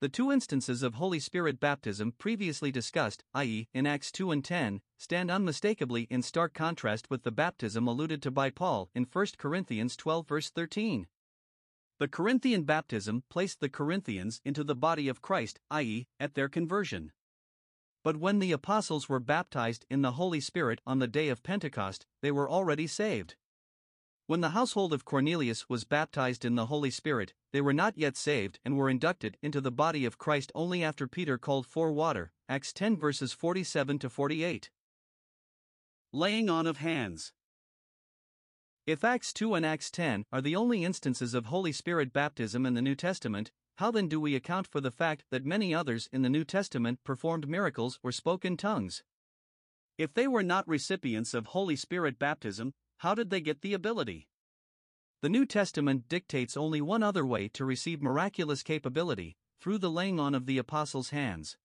The 0.00 0.08
two 0.08 0.32
instances 0.32 0.82
of 0.82 0.94
Holy 0.94 1.20
Spirit 1.20 1.60
baptism 1.60 2.14
previously 2.18 2.72
discussed, 2.72 3.22
i.e., 3.32 3.68
in 3.72 3.86
Acts 3.86 4.10
2 4.10 4.32
and 4.32 4.44
10, 4.44 4.80
stand 4.98 5.30
unmistakably 5.30 6.08
in 6.10 6.20
stark 6.20 6.52
contrast 6.52 7.08
with 7.08 7.22
the 7.22 7.30
baptism 7.30 7.86
alluded 7.86 8.22
to 8.22 8.32
by 8.32 8.50
Paul 8.50 8.90
in 8.92 9.04
1 9.04 9.26
Corinthians 9.38 9.94
12, 9.96 10.26
verse 10.26 10.50
13. 10.50 11.06
The 12.00 12.08
Corinthian 12.08 12.64
baptism 12.64 13.22
placed 13.30 13.60
the 13.60 13.68
Corinthians 13.68 14.40
into 14.44 14.64
the 14.64 14.74
body 14.74 15.06
of 15.06 15.22
Christ, 15.22 15.60
i.e., 15.70 16.08
at 16.18 16.34
their 16.34 16.48
conversion. 16.48 17.12
But 18.02 18.16
when 18.16 18.38
the 18.38 18.52
apostles 18.52 19.08
were 19.08 19.20
baptized 19.20 19.84
in 19.90 20.02
the 20.02 20.12
Holy 20.12 20.40
Spirit 20.40 20.80
on 20.86 20.98
the 20.98 21.06
day 21.06 21.28
of 21.28 21.42
Pentecost, 21.42 22.06
they 22.22 22.30
were 22.30 22.48
already 22.48 22.86
saved. 22.86 23.36
When 24.26 24.40
the 24.40 24.50
household 24.50 24.92
of 24.92 25.04
Cornelius 25.04 25.68
was 25.68 25.84
baptized 25.84 26.44
in 26.44 26.54
the 26.54 26.66
Holy 26.66 26.90
Spirit, 26.90 27.34
they 27.52 27.60
were 27.60 27.72
not 27.72 27.98
yet 27.98 28.16
saved 28.16 28.60
and 28.64 28.76
were 28.76 28.88
inducted 28.88 29.36
into 29.42 29.60
the 29.60 29.72
body 29.72 30.04
of 30.04 30.18
Christ 30.18 30.52
only 30.54 30.84
after 30.84 31.08
Peter 31.08 31.36
called 31.36 31.66
for 31.66 31.92
water. 31.92 32.32
Acts 32.48 32.72
10 32.72 32.96
verses 32.96 33.32
47 33.32 33.98
to 33.98 34.08
48. 34.08 34.70
Laying 36.12 36.48
on 36.48 36.66
of 36.66 36.78
hands. 36.78 37.32
If 38.86 39.04
Acts 39.04 39.32
2 39.32 39.54
and 39.54 39.66
Acts 39.66 39.90
10 39.90 40.24
are 40.32 40.40
the 40.40 40.56
only 40.56 40.84
instances 40.84 41.34
of 41.34 41.46
Holy 41.46 41.72
Spirit 41.72 42.12
baptism 42.12 42.64
in 42.64 42.74
the 42.74 42.82
New 42.82 42.94
Testament, 42.94 43.50
how 43.80 43.90
then 43.90 44.08
do 44.08 44.20
we 44.20 44.34
account 44.34 44.66
for 44.66 44.78
the 44.78 44.90
fact 44.90 45.24
that 45.30 45.46
many 45.46 45.74
others 45.74 46.06
in 46.12 46.20
the 46.20 46.28
New 46.28 46.44
Testament 46.44 47.02
performed 47.02 47.48
miracles 47.48 47.98
or 48.02 48.12
spoke 48.12 48.44
in 48.44 48.58
tongues? 48.58 49.02
If 49.96 50.12
they 50.12 50.28
were 50.28 50.42
not 50.42 50.68
recipients 50.68 51.32
of 51.32 51.46
Holy 51.46 51.76
Spirit 51.76 52.18
baptism, 52.18 52.74
how 52.98 53.14
did 53.14 53.30
they 53.30 53.40
get 53.40 53.62
the 53.62 53.72
ability? 53.72 54.28
The 55.22 55.30
New 55.30 55.46
Testament 55.46 56.10
dictates 56.10 56.58
only 56.58 56.82
one 56.82 57.02
other 57.02 57.24
way 57.24 57.48
to 57.48 57.64
receive 57.64 58.02
miraculous 58.02 58.62
capability 58.62 59.38
through 59.62 59.78
the 59.78 59.90
laying 59.90 60.20
on 60.20 60.34
of 60.34 60.44
the 60.44 60.58
apostles' 60.58 61.08
hands. 61.08 61.56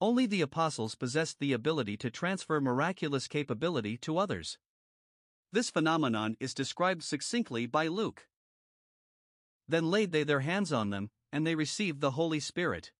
Only 0.00 0.26
the 0.26 0.40
apostles 0.40 0.96
possessed 0.96 1.38
the 1.38 1.52
ability 1.52 1.96
to 1.98 2.10
transfer 2.10 2.60
miraculous 2.60 3.28
capability 3.28 3.96
to 3.98 4.18
others. 4.18 4.58
This 5.52 5.70
phenomenon 5.70 6.36
is 6.40 6.54
described 6.54 7.04
succinctly 7.04 7.66
by 7.66 7.86
Luke. 7.86 8.26
Then 9.68 9.92
laid 9.92 10.10
they 10.10 10.24
their 10.24 10.40
hands 10.40 10.72
on 10.72 10.90
them, 10.90 11.08
and 11.32 11.46
they 11.46 11.54
received 11.54 12.00
the 12.00 12.12
Holy 12.12 12.40
Spirit. 12.40 12.92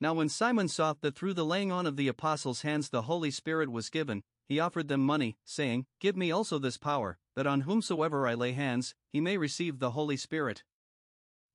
Now, 0.00 0.14
when 0.14 0.28
Simon 0.28 0.68
saw 0.68 0.94
that 1.00 1.14
through 1.14 1.34
the 1.34 1.44
laying 1.44 1.72
on 1.72 1.86
of 1.86 1.96
the 1.96 2.08
apostles' 2.08 2.62
hands 2.62 2.88
the 2.88 3.02
Holy 3.02 3.30
Spirit 3.30 3.70
was 3.70 3.90
given, 3.90 4.22
he 4.46 4.60
offered 4.60 4.88
them 4.88 5.00
money, 5.00 5.36
saying, 5.44 5.86
Give 6.00 6.16
me 6.16 6.30
also 6.30 6.58
this 6.58 6.76
power, 6.76 7.18
that 7.36 7.46
on 7.46 7.62
whomsoever 7.62 8.26
I 8.26 8.34
lay 8.34 8.52
hands, 8.52 8.94
he 9.12 9.20
may 9.20 9.38
receive 9.38 9.78
the 9.78 9.92
Holy 9.92 10.16
Spirit. 10.16 10.62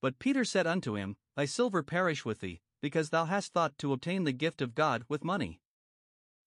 But 0.01 0.19
Peter 0.19 0.45
said 0.45 0.65
unto 0.65 0.95
him, 0.95 1.17
Thy 1.35 1.45
silver 1.45 1.83
perish 1.83 2.25
with 2.25 2.39
thee, 2.39 2.61
because 2.81 3.09
thou 3.09 3.25
hast 3.25 3.53
thought 3.53 3.77
to 3.79 3.93
obtain 3.93 4.23
the 4.23 4.31
gift 4.31 4.61
of 4.61 4.75
God 4.75 5.03
with 5.07 5.23
money. 5.23 5.61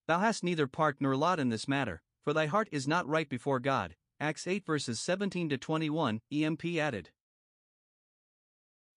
Thou 0.08 0.18
hast 0.18 0.42
neither 0.42 0.66
part 0.66 0.96
nor 1.00 1.16
lot 1.16 1.38
in 1.38 1.50
this 1.50 1.68
matter, 1.68 2.02
for 2.22 2.32
thy 2.32 2.46
heart 2.46 2.68
is 2.72 2.88
not 2.88 3.06
right 3.06 3.28
before 3.28 3.60
God. 3.60 3.96
Acts 4.18 4.46
8 4.46 4.64
verses 4.64 5.00
17 5.00 5.48
to 5.50 5.58
21, 5.58 6.20
EMP 6.32 6.64
added. 6.78 7.10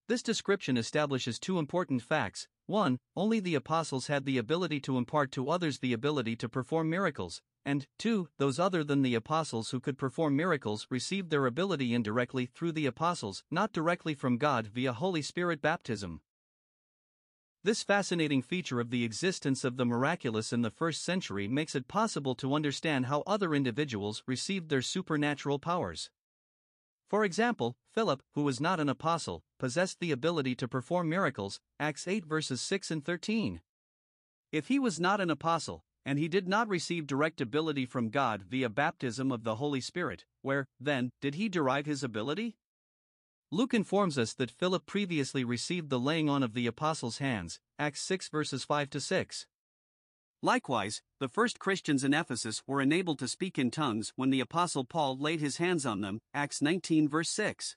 This 0.07 0.21
description 0.21 0.77
establishes 0.77 1.39
two 1.39 1.57
important 1.57 2.03
facts 2.03 2.47
1. 2.67 2.99
Only 3.15 3.39
the 3.39 3.55
apostles 3.55 4.05
had 4.05 4.25
the 4.25 4.37
ability 4.37 4.79
to 4.81 4.99
impart 4.99 5.31
to 5.31 5.49
others 5.49 5.79
the 5.79 5.93
ability 5.93 6.35
to 6.37 6.49
perform 6.49 6.91
miracles, 6.91 7.41
and 7.65 7.87
2. 7.97 8.29
Those 8.37 8.59
other 8.59 8.83
than 8.83 9.01
the 9.01 9.15
apostles 9.15 9.71
who 9.71 9.79
could 9.79 9.97
perform 9.97 10.35
miracles 10.35 10.85
received 10.91 11.31
their 11.31 11.47
ability 11.47 11.91
indirectly 11.91 12.45
through 12.45 12.73
the 12.73 12.85
apostles, 12.85 13.43
not 13.49 13.73
directly 13.73 14.13
from 14.13 14.37
God 14.37 14.67
via 14.67 14.93
Holy 14.93 15.23
Spirit 15.23 15.59
baptism. 15.59 16.21
This 17.63 17.81
fascinating 17.81 18.43
feature 18.43 18.79
of 18.79 18.91
the 18.91 19.03
existence 19.03 19.63
of 19.63 19.75
the 19.75 19.85
miraculous 19.85 20.53
in 20.53 20.61
the 20.61 20.69
first 20.69 21.03
century 21.03 21.47
makes 21.47 21.73
it 21.73 21.87
possible 21.87 22.35
to 22.35 22.53
understand 22.53 23.07
how 23.07 23.23
other 23.25 23.55
individuals 23.55 24.21
received 24.27 24.69
their 24.69 24.83
supernatural 24.83 25.57
powers. 25.57 26.11
For 27.07 27.23
example, 27.23 27.77
Philip, 27.93 28.23
who 28.33 28.41
was 28.41 28.59
not 28.59 28.79
an 28.79 28.89
apostle, 28.89 29.43
possessed 29.59 29.99
the 29.99 30.11
ability 30.11 30.55
to 30.55 30.67
perform 30.67 31.07
miracles, 31.07 31.59
Acts 31.79 32.07
8 32.07 32.25
verses 32.25 32.61
6 32.61 32.89
and 32.89 33.05
13. 33.05 33.61
If 34.51 34.67
he 34.67 34.79
was 34.79 34.99
not 34.99 35.21
an 35.21 35.29
apostle, 35.29 35.83
and 36.05 36.17
he 36.17 36.27
did 36.27 36.47
not 36.47 36.67
receive 36.67 37.07
direct 37.07 37.41
ability 37.41 37.85
from 37.85 38.09
God 38.09 38.43
via 38.43 38.69
baptism 38.69 39.31
of 39.31 39.43
the 39.43 39.55
Holy 39.55 39.81
Spirit, 39.81 40.25
where, 40.41 40.67
then, 40.79 41.11
did 41.21 41.35
he 41.35 41.49
derive 41.49 41.85
his 41.85 42.03
ability? 42.03 42.57
Luke 43.51 43.73
informs 43.73 44.17
us 44.17 44.33
that 44.33 44.51
Philip 44.51 44.85
previously 44.85 45.43
received 45.43 45.89
the 45.89 45.99
laying 45.99 46.29
on 46.29 46.41
of 46.41 46.53
the 46.53 46.67
apostles' 46.67 47.19
hands, 47.19 47.59
Acts 47.77 48.01
6 48.01 48.29
verses 48.29 48.63
5 48.63 48.89
to 48.89 48.99
6. 48.99 49.47
Likewise, 50.45 51.01
the 51.19 51.27
first 51.27 51.57
Christians 51.57 52.03
in 52.03 52.13
Ephesus 52.13 52.61
were 52.67 52.79
enabled 52.79 53.17
to 53.17 53.27
speak 53.27 53.57
in 53.57 53.71
tongues 53.71 54.13
when 54.15 54.29
the 54.29 54.41
apostle 54.41 54.85
Paul 54.85 55.17
laid 55.17 55.39
his 55.39 55.57
hands 55.57 55.87
on 55.87 56.01
them, 56.01 56.21
Acts 56.35 56.61
19 56.61 57.09
verse 57.09 57.31
6. 57.31 57.75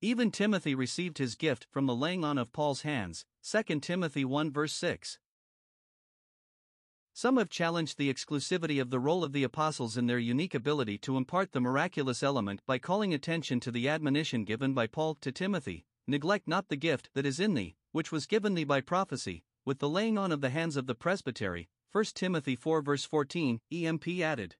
Even 0.00 0.32
Timothy 0.32 0.74
received 0.74 1.18
his 1.18 1.36
gift 1.36 1.68
from 1.70 1.86
the 1.86 1.94
laying 1.94 2.24
on 2.24 2.36
of 2.36 2.52
Paul's 2.52 2.82
hands, 2.82 3.24
2 3.48 3.78
Timothy 3.78 4.24
1 4.24 4.50
verse 4.50 4.72
6. 4.72 5.20
Some 7.12 7.36
have 7.36 7.48
challenged 7.48 7.96
the 7.96 8.12
exclusivity 8.12 8.80
of 8.82 8.90
the 8.90 8.98
role 8.98 9.22
of 9.22 9.32
the 9.32 9.44
apostles 9.44 9.96
in 9.96 10.08
their 10.08 10.18
unique 10.18 10.56
ability 10.56 10.98
to 10.98 11.16
impart 11.16 11.52
the 11.52 11.60
miraculous 11.60 12.24
element 12.24 12.60
by 12.66 12.78
calling 12.78 13.14
attention 13.14 13.60
to 13.60 13.70
the 13.70 13.88
admonition 13.88 14.42
given 14.42 14.74
by 14.74 14.88
Paul 14.88 15.14
to 15.20 15.30
Timothy 15.30 15.86
Neglect 16.10 16.48
not 16.48 16.68
the 16.68 16.76
gift 16.76 17.10
that 17.12 17.26
is 17.26 17.38
in 17.38 17.52
thee, 17.52 17.76
which 17.92 18.10
was 18.10 18.26
given 18.26 18.54
thee 18.54 18.64
by 18.64 18.80
prophecy, 18.80 19.44
with 19.68 19.80
the 19.80 19.88
laying 19.88 20.16
on 20.16 20.32
of 20.32 20.40
the 20.40 20.48
hands 20.48 20.78
of 20.78 20.86
the 20.86 20.94
presbytery. 20.94 21.68
1 21.92 22.04
Timothy 22.14 22.56
4 22.56 22.80
verse 22.80 23.04
14, 23.04 23.60
EMP 23.70 24.08
added. 24.22 24.56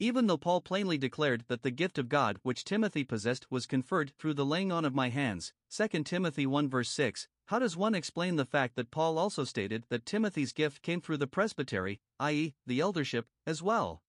Even 0.00 0.26
though 0.26 0.36
Paul 0.36 0.60
plainly 0.60 0.98
declared 0.98 1.44
that 1.46 1.62
the 1.62 1.70
gift 1.70 1.98
of 1.98 2.08
God 2.08 2.40
which 2.42 2.64
Timothy 2.64 3.04
possessed 3.04 3.46
was 3.48 3.68
conferred 3.68 4.12
through 4.18 4.34
the 4.34 4.44
laying 4.44 4.72
on 4.72 4.84
of 4.84 4.92
my 4.92 5.08
hands, 5.08 5.52
2 5.70 6.02
Timothy 6.02 6.46
1 6.46 6.68
verse 6.68 6.90
6, 6.90 7.28
how 7.46 7.60
does 7.60 7.76
one 7.76 7.94
explain 7.94 8.34
the 8.34 8.44
fact 8.44 8.74
that 8.74 8.90
Paul 8.90 9.18
also 9.18 9.44
stated 9.44 9.84
that 9.88 10.04
Timothy's 10.04 10.52
gift 10.52 10.82
came 10.82 11.00
through 11.00 11.18
the 11.18 11.28
presbytery, 11.28 12.00
i.e., 12.18 12.56
the 12.66 12.80
eldership, 12.80 13.28
as 13.46 13.62
well? 13.62 14.02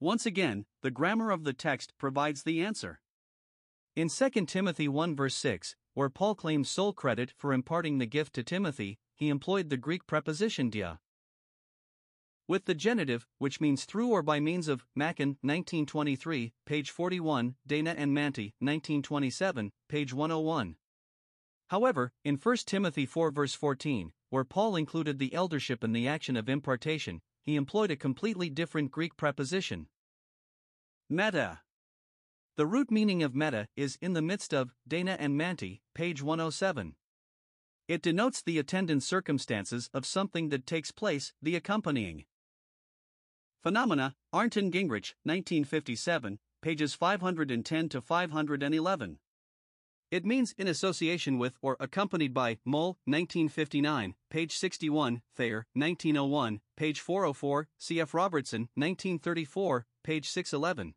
Once 0.00 0.26
again, 0.26 0.66
the 0.82 0.90
grammar 0.90 1.30
of 1.30 1.44
the 1.44 1.54
text 1.54 1.94
provides 1.96 2.42
the 2.42 2.62
answer. 2.62 3.00
In 3.96 4.10
2 4.10 4.28
Timothy 4.44 4.86
1 4.86 5.16
verse 5.16 5.36
6, 5.36 5.76
where 5.94 6.10
Paul 6.10 6.34
claims 6.34 6.68
sole 6.68 6.92
credit 6.92 7.32
for 7.38 7.54
imparting 7.54 7.96
the 7.96 8.06
gift 8.06 8.34
to 8.34 8.42
Timothy, 8.42 8.98
he 9.14 9.28
employed 9.28 9.70
the 9.70 9.76
Greek 9.76 10.06
preposition 10.06 10.70
dia. 10.70 11.00
With 12.46 12.66
the 12.66 12.74
genitive, 12.74 13.26
which 13.38 13.60
means 13.60 13.84
through 13.84 14.08
or 14.08 14.22
by 14.22 14.38
means 14.38 14.68
of, 14.68 14.84
Machen, 14.94 15.38
1923, 15.40 16.52
page 16.66 16.90
41, 16.90 17.54
Dana 17.66 17.94
and 17.96 18.12
Mantey, 18.12 18.52
1927, 18.58 19.72
page 19.88 20.12
101. 20.12 20.76
However, 21.68 22.12
in 22.22 22.36
1 22.36 22.56
Timothy 22.66 23.06
4 23.06 23.30
verse 23.30 23.54
14, 23.54 24.12
where 24.28 24.44
Paul 24.44 24.76
included 24.76 25.18
the 25.18 25.32
eldership 25.32 25.82
in 25.82 25.92
the 25.92 26.06
action 26.06 26.36
of 26.36 26.48
impartation, 26.48 27.22
he 27.42 27.56
employed 27.56 27.90
a 27.90 27.96
completely 27.96 28.50
different 28.50 28.90
Greek 28.90 29.16
preposition. 29.16 29.86
Meta. 31.08 31.60
The 32.56 32.66
root 32.66 32.90
meaning 32.90 33.22
of 33.22 33.34
meta 33.34 33.68
is 33.76 33.98
in 34.00 34.12
the 34.12 34.22
midst 34.22 34.52
of, 34.52 34.74
Dana 34.86 35.16
and 35.18 35.34
Mantey, 35.38 35.80
page 35.94 36.22
107. 36.22 36.94
It 37.86 38.00
denotes 38.00 38.40
the 38.40 38.58
attendant 38.58 39.02
circumstances 39.02 39.90
of 39.92 40.06
something 40.06 40.48
that 40.48 40.66
takes 40.66 40.90
place, 40.90 41.34
the 41.42 41.54
accompanying. 41.54 42.24
Phenomena, 43.62 44.14
Arndt 44.32 44.56
and 44.56 44.72
Gingrich, 44.72 45.14
1957, 45.24 46.38
pages 46.62 46.94
510 46.94 47.88
to 47.90 48.00
511. 48.00 49.18
It 50.10 50.24
means 50.24 50.54
in 50.56 50.68
association 50.68 51.38
with 51.38 51.58
or 51.60 51.76
accompanied 51.80 52.32
by 52.32 52.58
Moule, 52.64 52.98
1959, 53.04 54.14
page 54.30 54.56
61, 54.56 55.22
Thayer, 55.34 55.66
1901, 55.74 56.60
page 56.76 57.00
404, 57.00 57.68
C.F. 57.78 58.14
Robertson, 58.14 58.68
1934, 58.76 59.86
page 60.02 60.28
611. 60.28 60.94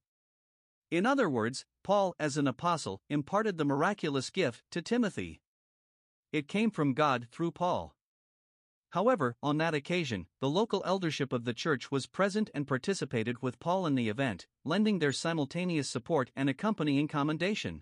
In 0.90 1.06
other 1.06 1.30
words, 1.30 1.66
Paul, 1.84 2.16
as 2.20 2.38
an 2.38 2.48
apostle, 2.48 3.02
imparted 3.10 3.58
the 3.58 3.66
miraculous 3.66 4.30
gift 4.30 4.64
to 4.72 4.82
Timothy. 4.82 5.42
It 6.38 6.48
came 6.48 6.70
from 6.70 6.94
God 6.94 7.26
through 7.32 7.50
Paul. 7.54 7.96
However, 8.92 9.36
on 9.42 9.58
that 9.58 9.74
occasion, 9.74 10.28
the 10.40 10.48
local 10.48 10.84
eldership 10.86 11.34
of 11.34 11.46
the 11.46 11.54
church 11.54 11.90
was 11.90 12.06
present 12.06 12.52
and 12.54 12.68
participated 12.68 13.42
with 13.42 13.60
Paul 13.60 13.88
in 13.88 13.96
the 13.96 14.08
event, 14.08 14.46
lending 14.64 15.00
their 15.00 15.12
simultaneous 15.12 15.90
support 15.90 16.30
and 16.36 16.48
accompanying 16.48 17.08
commendation. 17.08 17.82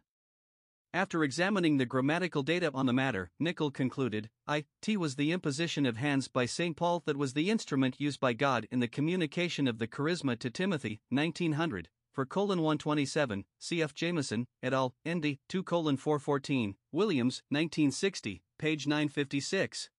After 0.94 1.22
examining 1.22 1.76
the 1.76 1.86
grammatical 1.86 2.44
data 2.44 2.72
on 2.74 2.86
the 2.86 2.94
matter, 2.94 3.30
Nicoll 3.42 3.74
concluded, 3.74 4.30
I, 4.48 4.64
T 4.82 4.96
was 4.96 5.18
the 5.18 5.34
imposition 5.34 5.86
of 5.86 5.98
hands 5.98 6.30
by 6.30 6.46
St. 6.46 6.78
Paul 6.78 7.04
that 7.08 7.18
was 7.18 7.34
the 7.34 7.50
instrument 7.50 8.00
used 8.00 8.22
by 8.22 8.32
God 8.32 8.70
in 8.72 8.80
the 8.80 8.88
communication 8.88 9.68
of 9.68 9.80
the 9.80 9.88
charisma 9.88 10.40
to 10.40 10.50
Timothy, 10.50 11.02
1900, 11.10 11.90
for 12.14 12.26
colon 12.26 12.62
127, 12.62 13.44
cf. 13.60 13.94
Jamieson, 13.94 14.48
et 14.64 14.74
al., 14.74 14.96
ND, 15.06 15.40
2 15.50 15.64
colon 15.64 15.98
414, 15.98 16.76
Williams, 16.94 17.44
1960, 17.50 18.42
page 18.58 18.88
956. 18.88 19.90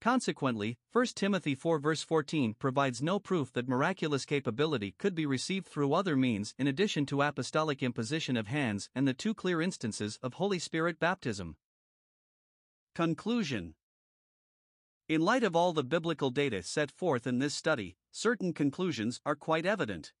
Consequently, 0.00 0.76
1 0.92 1.06
Timothy 1.14 1.54
4 1.54 1.78
verse 1.78 2.02
14 2.02 2.54
provides 2.58 3.00
no 3.00 3.18
proof 3.18 3.52
that 3.54 3.66
miraculous 3.66 4.26
capability 4.26 4.94
could 4.98 5.14
be 5.14 5.24
received 5.24 5.66
through 5.66 5.94
other 5.94 6.14
means 6.14 6.54
in 6.58 6.66
addition 6.66 7.06
to 7.06 7.22
apostolic 7.22 7.82
imposition 7.82 8.36
of 8.36 8.46
hands 8.46 8.90
and 8.94 9.08
the 9.08 9.14
two 9.14 9.32
clear 9.32 9.62
instances 9.62 10.18
of 10.22 10.34
Holy 10.34 10.58
Spirit 10.58 10.98
baptism. 10.98 11.56
Conclusion 12.94 13.74
In 15.08 15.22
light 15.22 15.42
of 15.42 15.56
all 15.56 15.72
the 15.72 15.82
biblical 15.82 16.30
data 16.30 16.62
set 16.62 16.90
forth 16.90 17.26
in 17.26 17.38
this 17.38 17.54
study, 17.54 17.96
certain 18.10 18.52
conclusions 18.52 19.20
are 19.24 19.34
quite 19.34 19.64
evident. 19.64 20.12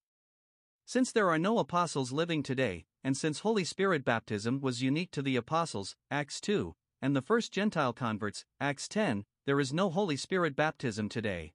Since 0.86 1.12
there 1.12 1.28
are 1.28 1.38
no 1.38 1.58
apostles 1.58 2.10
living 2.10 2.42
today, 2.42 2.86
and 3.02 3.16
since 3.16 3.40
Holy 3.40 3.64
Spirit 3.64 4.02
baptism 4.02 4.60
was 4.60 4.82
unique 4.82 5.10
to 5.10 5.22
the 5.22 5.36
apostles, 5.36 5.94
Acts 6.10 6.40
2, 6.40 6.74
and 7.04 7.14
the 7.14 7.20
first 7.20 7.52
Gentile 7.52 7.92
converts, 7.92 8.46
Acts 8.58 8.88
10, 8.88 9.26
there 9.44 9.60
is 9.60 9.74
no 9.74 9.90
Holy 9.90 10.16
Spirit 10.16 10.56
baptism 10.56 11.10
today. 11.10 11.52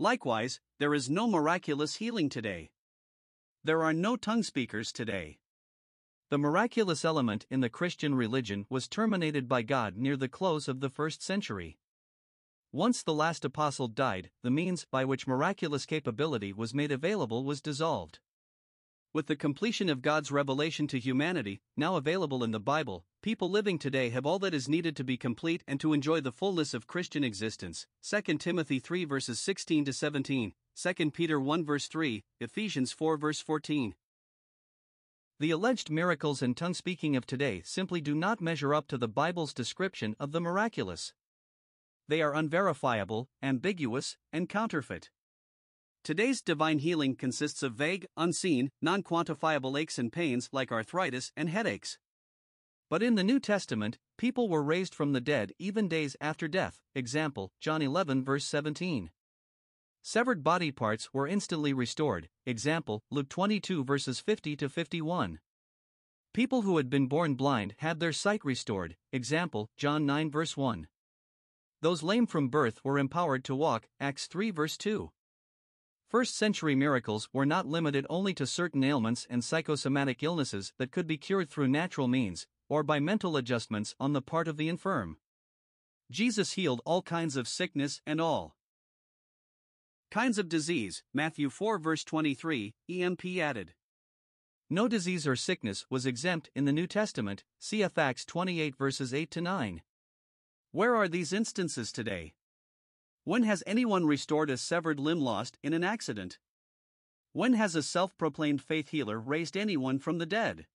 Likewise, 0.00 0.58
there 0.80 0.94
is 0.94 1.08
no 1.08 1.28
miraculous 1.28 1.94
healing 1.94 2.28
today. 2.28 2.72
There 3.62 3.84
are 3.84 3.92
no 3.92 4.16
tongue 4.16 4.42
speakers 4.42 4.90
today. 4.90 5.38
The 6.30 6.38
miraculous 6.38 7.04
element 7.04 7.46
in 7.48 7.60
the 7.60 7.68
Christian 7.68 8.16
religion 8.16 8.66
was 8.68 8.88
terminated 8.88 9.48
by 9.48 9.62
God 9.62 9.96
near 9.96 10.16
the 10.16 10.28
close 10.28 10.66
of 10.66 10.80
the 10.80 10.90
first 10.90 11.22
century. 11.22 11.78
Once 12.72 13.04
the 13.04 13.14
last 13.14 13.44
apostle 13.44 13.86
died, 13.86 14.28
the 14.42 14.50
means 14.50 14.84
by 14.90 15.04
which 15.04 15.28
miraculous 15.28 15.86
capability 15.86 16.52
was 16.52 16.74
made 16.74 16.90
available 16.90 17.44
was 17.44 17.62
dissolved. 17.62 18.18
With 19.14 19.26
the 19.26 19.36
completion 19.36 19.88
of 19.88 20.02
God's 20.02 20.30
revelation 20.30 20.86
to 20.88 20.98
humanity, 20.98 21.62
now 21.78 21.96
available 21.96 22.44
in 22.44 22.50
the 22.50 22.60
Bible, 22.60 23.06
people 23.22 23.48
living 23.48 23.78
today 23.78 24.10
have 24.10 24.26
all 24.26 24.38
that 24.40 24.52
is 24.52 24.68
needed 24.68 24.94
to 24.96 25.04
be 25.04 25.16
complete 25.16 25.64
and 25.66 25.80
to 25.80 25.94
enjoy 25.94 26.20
the 26.20 26.30
fullness 26.30 26.74
of 26.74 26.86
Christian 26.86 27.24
existence. 27.24 27.86
2 28.02 28.36
Timothy 28.36 28.78
3 28.78 29.06
verses 29.06 29.40
16 29.40 29.86
to 29.86 29.94
17, 29.94 30.52
2 30.76 31.10
Peter 31.10 31.40
1 31.40 31.64
verse 31.64 31.86
3, 31.86 32.22
Ephesians 32.38 32.92
4 32.92 33.16
verse 33.16 33.40
14. 33.40 33.94
The 35.40 35.50
alleged 35.52 35.90
miracles 35.90 36.42
and 36.42 36.54
tongue 36.54 36.74
speaking 36.74 37.16
of 37.16 37.24
today 37.24 37.62
simply 37.64 38.02
do 38.02 38.14
not 38.14 38.42
measure 38.42 38.74
up 38.74 38.88
to 38.88 38.98
the 38.98 39.08
Bible's 39.08 39.54
description 39.54 40.16
of 40.20 40.32
the 40.32 40.40
miraculous. 40.40 41.14
They 42.08 42.20
are 42.20 42.34
unverifiable, 42.34 43.30
ambiguous, 43.42 44.18
and 44.34 44.50
counterfeit. 44.50 45.08
Today's 46.08 46.40
divine 46.40 46.78
healing 46.78 47.16
consists 47.16 47.62
of 47.62 47.74
vague, 47.74 48.06
unseen, 48.16 48.70
non 48.80 49.02
quantifiable 49.02 49.78
aches 49.78 49.98
and 49.98 50.10
pains 50.10 50.48
like 50.52 50.72
arthritis 50.72 51.32
and 51.36 51.50
headaches. 51.50 51.98
But 52.88 53.02
in 53.02 53.14
the 53.14 53.22
New 53.22 53.38
Testament, 53.38 53.98
people 54.16 54.48
were 54.48 54.62
raised 54.62 54.94
from 54.94 55.12
the 55.12 55.20
dead 55.20 55.52
even 55.58 55.86
days 55.86 56.16
after 56.18 56.48
death. 56.48 56.80
Example, 56.94 57.52
John 57.60 57.82
11 57.82 58.24
verse 58.24 58.46
17. 58.46 59.10
Severed 60.02 60.42
body 60.42 60.70
parts 60.70 61.12
were 61.12 61.28
instantly 61.28 61.74
restored. 61.74 62.30
Example, 62.46 63.02
Luke 63.10 63.28
22 63.28 63.84
verses 63.84 64.18
50 64.18 64.56
to 64.56 64.70
51. 64.70 65.40
People 66.32 66.62
who 66.62 66.78
had 66.78 66.88
been 66.88 67.06
born 67.06 67.34
blind 67.34 67.74
had 67.80 68.00
their 68.00 68.14
sight 68.14 68.42
restored. 68.46 68.96
Example, 69.12 69.68
John 69.76 70.06
9 70.06 70.30
verse 70.30 70.56
1. 70.56 70.88
Those 71.82 72.02
lame 72.02 72.26
from 72.26 72.48
birth 72.48 72.82
were 72.82 72.98
empowered 72.98 73.44
to 73.44 73.54
walk. 73.54 73.88
Acts 74.00 74.26
3 74.26 74.50
verse 74.50 74.78
2. 74.78 75.10
First 76.08 76.36
century 76.36 76.74
miracles 76.74 77.28
were 77.34 77.44
not 77.44 77.66
limited 77.66 78.06
only 78.08 78.32
to 78.34 78.46
certain 78.46 78.82
ailments 78.82 79.26
and 79.28 79.44
psychosomatic 79.44 80.22
illnesses 80.22 80.72
that 80.78 80.90
could 80.90 81.06
be 81.06 81.18
cured 81.18 81.50
through 81.50 81.68
natural 81.68 82.08
means, 82.08 82.46
or 82.66 82.82
by 82.82 82.98
mental 82.98 83.36
adjustments 83.36 83.94
on 84.00 84.14
the 84.14 84.22
part 84.22 84.48
of 84.48 84.56
the 84.56 84.70
infirm. 84.70 85.18
Jesus 86.10 86.52
healed 86.52 86.80
all 86.86 87.02
kinds 87.02 87.36
of 87.36 87.46
sickness 87.46 88.00
and 88.06 88.22
all 88.22 88.56
kinds 90.10 90.38
of 90.38 90.48
disease. 90.48 91.02
Matthew 91.12 91.50
4 91.50 91.78
verse 91.78 92.04
23, 92.04 92.74
EMP 92.88 93.26
added. 93.38 93.74
No 94.70 94.88
disease 94.88 95.26
or 95.26 95.36
sickness 95.36 95.84
was 95.90 96.06
exempt 96.06 96.48
in 96.54 96.64
the 96.64 96.72
New 96.72 96.86
Testament, 96.86 97.44
cf. 97.60 97.98
Acts 97.98 98.24
28 98.24 98.74
verses 98.76 99.12
8 99.12 99.30
to 99.32 99.42
9. 99.42 99.82
Where 100.72 100.96
are 100.96 101.08
these 101.08 101.34
instances 101.34 101.92
today? 101.92 102.32
When 103.28 103.42
has 103.42 103.62
anyone 103.66 104.06
restored 104.06 104.48
a 104.48 104.56
severed 104.56 104.98
limb 104.98 105.20
lost 105.20 105.58
in 105.62 105.74
an 105.74 105.84
accident? 105.84 106.38
When 107.34 107.52
has 107.52 107.74
a 107.74 107.82
self 107.82 108.16
proclaimed 108.16 108.62
faith 108.62 108.88
healer 108.88 109.20
raised 109.20 109.54
anyone 109.54 109.98
from 109.98 110.16
the 110.16 110.24
dead? 110.24 110.66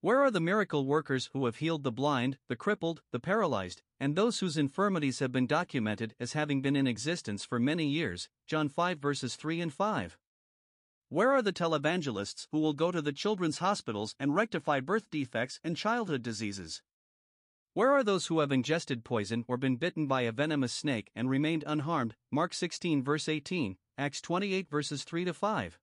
Where 0.00 0.18
are 0.18 0.32
the 0.32 0.40
miracle 0.40 0.84
workers 0.84 1.30
who 1.32 1.44
have 1.44 1.58
healed 1.58 1.84
the 1.84 1.92
blind, 1.92 2.38
the 2.48 2.56
crippled, 2.56 3.02
the 3.12 3.20
paralyzed, 3.20 3.82
and 4.00 4.16
those 4.16 4.40
whose 4.40 4.56
infirmities 4.56 5.20
have 5.20 5.30
been 5.30 5.46
documented 5.46 6.16
as 6.18 6.32
having 6.32 6.60
been 6.60 6.74
in 6.74 6.88
existence 6.88 7.44
for 7.44 7.60
many 7.60 7.86
years? 7.86 8.28
John 8.48 8.68
5 8.68 8.98
verses 8.98 9.36
3 9.36 9.60
and 9.60 9.72
5. 9.72 10.18
Where 11.08 11.30
are 11.30 11.40
the 11.40 11.52
televangelists 11.52 12.48
who 12.50 12.58
will 12.58 12.72
go 12.72 12.90
to 12.90 13.00
the 13.00 13.12
children's 13.12 13.58
hospitals 13.58 14.16
and 14.18 14.34
rectify 14.34 14.80
birth 14.80 15.08
defects 15.08 15.60
and 15.62 15.76
childhood 15.76 16.24
diseases? 16.24 16.82
Where 17.72 17.92
are 17.92 18.02
those 18.02 18.26
who 18.26 18.40
have 18.40 18.50
ingested 18.50 19.04
poison 19.04 19.44
or 19.46 19.56
been 19.56 19.76
bitten 19.76 20.08
by 20.08 20.22
a 20.22 20.32
venomous 20.32 20.72
snake 20.72 21.12
and 21.14 21.30
remained 21.30 21.62
unharmed? 21.68 22.16
Mark 22.28 22.52
16 22.52 23.00
verse 23.04 23.28
18, 23.28 23.76
Acts 23.96 24.20
28 24.20 24.68
verses 24.68 25.04
3 25.04 25.26
to 25.26 25.32
5. 25.32 25.78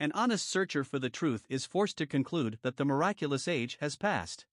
An 0.00 0.10
honest 0.12 0.50
searcher 0.50 0.82
for 0.82 0.98
the 0.98 1.08
truth 1.08 1.46
is 1.48 1.66
forced 1.66 1.98
to 1.98 2.06
conclude 2.06 2.58
that 2.62 2.78
the 2.78 2.84
miraculous 2.84 3.46
age 3.46 3.78
has 3.80 3.94
passed. 3.94 4.44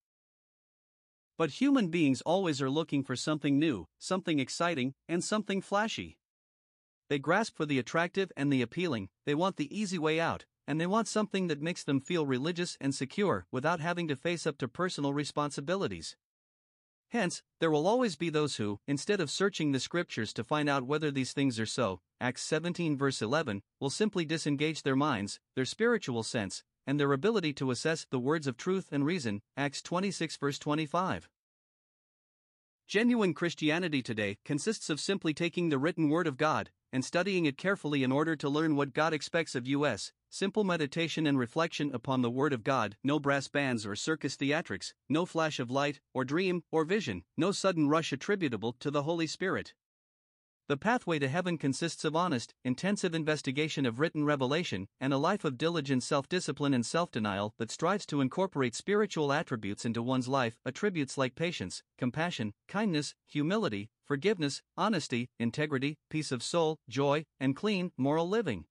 But 1.36 1.50
human 1.50 1.88
beings 1.88 2.22
always 2.22 2.62
are 2.62 2.70
looking 2.70 3.04
for 3.04 3.16
something 3.16 3.58
new, 3.58 3.88
something 3.98 4.40
exciting, 4.40 4.94
and 5.10 5.24
something 5.24 5.62
flashy. 5.62 6.20
They 7.10 7.18
grasp 7.18 7.58
for 7.58 7.66
the 7.66 7.80
attractive 7.80 8.32
and 8.38 8.54
the 8.54 8.62
appealing, 8.62 9.10
they 9.26 9.34
want 9.34 9.58
the 9.58 9.76
easy 9.76 9.98
way 9.98 10.20
out, 10.20 10.46
and 10.68 10.80
they 10.80 10.88
want 10.88 11.08
something 11.08 11.48
that 11.48 11.62
makes 11.62 11.84
them 11.84 12.00
feel 12.00 12.28
religious 12.28 12.78
and 12.80 12.94
secure 12.94 13.48
without 13.52 13.80
having 13.80 14.08
to 14.10 14.16
face 14.16 14.46
up 14.46 14.60
to 14.60 14.68
personal 14.68 15.12
responsibilities. 15.12 16.16
Hence, 17.16 17.42
there 17.62 17.72
will 17.72 17.88
always 17.88 18.18
be 18.18 18.30
those 18.30 18.58
who, 18.58 18.82
instead 18.88 19.22
of 19.22 19.32
searching 19.32 19.72
the 19.72 19.80
scriptures 19.80 20.34
to 20.34 20.44
find 20.44 20.68
out 20.68 20.84
whether 20.84 21.12
these 21.12 21.32
things 21.32 21.58
are 21.62 21.66
so, 21.66 22.02
Acts 22.20 22.42
17 22.42 22.98
verse 22.98 23.22
11, 23.22 23.62
will 23.80 23.90
simply 23.90 24.26
disengage 24.26 24.84
their 24.84 24.98
minds, 24.98 25.40
their 25.56 25.64
spiritual 25.64 26.24
sense, 26.24 26.62
and 26.86 27.00
their 27.00 27.14
ability 27.14 27.54
to 27.54 27.72
assess 27.72 28.06
the 28.10 28.20
words 28.20 28.48
of 28.48 28.58
truth 28.58 28.90
and 28.92 29.06
reason, 29.06 29.42
Acts 29.56 29.82
26 29.82 30.36
verse 30.36 30.60
25. 30.60 31.30
Genuine 32.86 33.34
Christianity 33.34 34.02
today 34.02 34.38
consists 34.44 34.90
of 34.90 35.00
simply 35.00 35.34
taking 35.34 35.70
the 35.70 35.80
written 35.80 36.10
word 36.10 36.28
of 36.28 36.36
God 36.36 36.70
and 36.92 37.06
studying 37.06 37.46
it 37.46 37.58
carefully 37.58 38.04
in 38.04 38.12
order 38.12 38.36
to 38.36 38.50
learn 38.50 38.76
what 38.76 38.92
God 38.92 39.14
expects 39.14 39.56
of 39.56 39.66
us, 39.66 40.12
Simple 40.30 40.64
meditation 40.64 41.26
and 41.28 41.40
reflection 41.40 41.92
upon 41.94 42.22
the 42.22 42.30
Word 42.30 42.52
of 42.52 42.64
God, 42.64 42.98
no 43.04 43.20
brass 43.20 43.48
bands 43.48 43.86
or 43.86 43.96
circus 43.96 44.36
theatrics, 44.36 44.94
no 45.08 45.26
flash 45.26 45.60
of 45.60 45.72
light, 45.72 46.02
or 46.14 46.26
dream, 46.26 46.64
or 46.72 46.84
vision, 46.84 47.24
no 47.38 47.52
sudden 47.52 47.88
rush 47.88 48.12
attributable 48.12 48.74
to 48.80 48.92
the 48.92 49.04
Holy 49.04 49.28
Spirit. 49.28 49.74
The 50.68 50.78
pathway 50.78 51.20
to 51.20 51.28
heaven 51.28 51.60
consists 51.60 52.04
of 52.04 52.16
honest, 52.16 52.56
intensive 52.64 53.14
investigation 53.14 53.86
of 53.86 54.00
written 54.00 54.26
revelation 54.26 54.88
and 55.00 55.14
a 55.14 55.18
life 55.18 55.46
of 55.46 55.60
diligent 55.60 56.02
self 56.02 56.28
discipline 56.28 56.74
and 56.74 56.84
self 56.84 57.12
denial 57.12 57.54
that 57.60 57.70
strives 57.70 58.06
to 58.08 58.20
incorporate 58.20 58.74
spiritual 58.74 59.32
attributes 59.32 59.86
into 59.86 60.02
one's 60.02 60.28
life, 60.28 60.58
attributes 60.66 61.20
like 61.20 61.36
patience, 61.36 61.84
compassion, 62.00 62.52
kindness, 62.68 63.14
humility, 63.28 63.92
forgiveness, 64.04 64.64
honesty, 64.76 65.30
integrity, 65.40 66.00
peace 66.10 66.32
of 66.32 66.42
soul, 66.42 66.80
joy, 66.90 67.26
and 67.40 67.56
clean, 67.56 67.92
moral 67.96 68.28
living. 68.28 68.66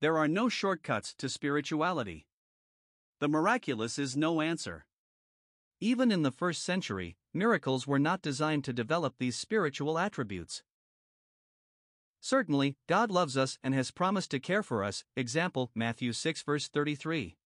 There 0.00 0.18
are 0.18 0.28
no 0.28 0.50
shortcuts 0.50 1.14
to 1.14 1.28
spirituality. 1.28 2.26
The 3.18 3.28
miraculous 3.28 3.98
is 3.98 4.16
no 4.16 4.42
answer. 4.42 4.84
Even 5.80 6.12
in 6.12 6.22
the 6.22 6.30
first 6.30 6.62
century, 6.62 7.16
miracles 7.32 7.86
were 7.86 7.98
not 7.98 8.20
designed 8.20 8.64
to 8.64 8.74
develop 8.74 9.14
these 9.18 9.36
spiritual 9.38 9.98
attributes. 9.98 10.62
Certainly, 12.20 12.76
God 12.86 13.10
loves 13.10 13.36
us 13.36 13.58
and 13.62 13.72
has 13.72 13.90
promised 13.90 14.30
to 14.32 14.40
care 14.40 14.62
for 14.62 14.84
us, 14.84 15.04
example 15.16 15.70
Matthew 15.74 16.12
6 16.12 16.42
verse 16.42 16.68
33. 16.68 17.36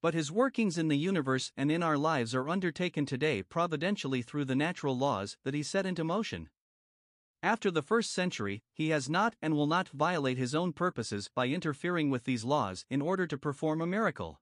But 0.00 0.14
his 0.14 0.32
workings 0.32 0.78
in 0.78 0.88
the 0.88 0.96
universe 0.96 1.52
and 1.56 1.70
in 1.70 1.82
our 1.82 1.98
lives 1.98 2.34
are 2.34 2.48
undertaken 2.48 3.04
today 3.04 3.42
providentially 3.42 4.22
through 4.22 4.44
the 4.44 4.54
natural 4.54 4.96
laws 4.96 5.36
that 5.44 5.54
he 5.54 5.62
set 5.62 5.84
into 5.84 6.04
motion. 6.04 6.48
After 7.42 7.70
the 7.70 7.82
first 7.82 8.12
century, 8.12 8.64
he 8.72 8.88
has 8.88 9.08
not 9.08 9.36
and 9.40 9.54
will 9.54 9.68
not 9.68 9.90
violate 9.90 10.38
his 10.38 10.54
own 10.54 10.72
purposes 10.72 11.30
by 11.32 11.46
interfering 11.46 12.10
with 12.10 12.24
these 12.24 12.44
laws 12.44 12.84
in 12.90 13.00
order 13.00 13.26
to 13.28 13.38
perform 13.38 13.80
a 13.80 13.86
miracle. 13.86 14.40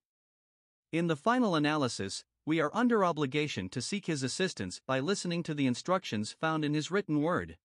In 0.93 1.07
the 1.07 1.17
final 1.17 1.55
analysis, 1.55 2.25
we 2.47 2.59
are 2.61 2.71
under 2.73 3.05
obligation 3.05 3.69
to 3.71 3.83
seek 3.83 4.07
his 4.07 4.23
assistance 4.23 4.81
by 4.87 5.01
listening 5.01 5.43
to 5.43 5.53
the 5.53 5.67
instructions 5.67 6.33
found 6.33 6.65
in 6.65 6.73
his 6.73 6.91
written 6.91 7.21
word. 7.21 7.59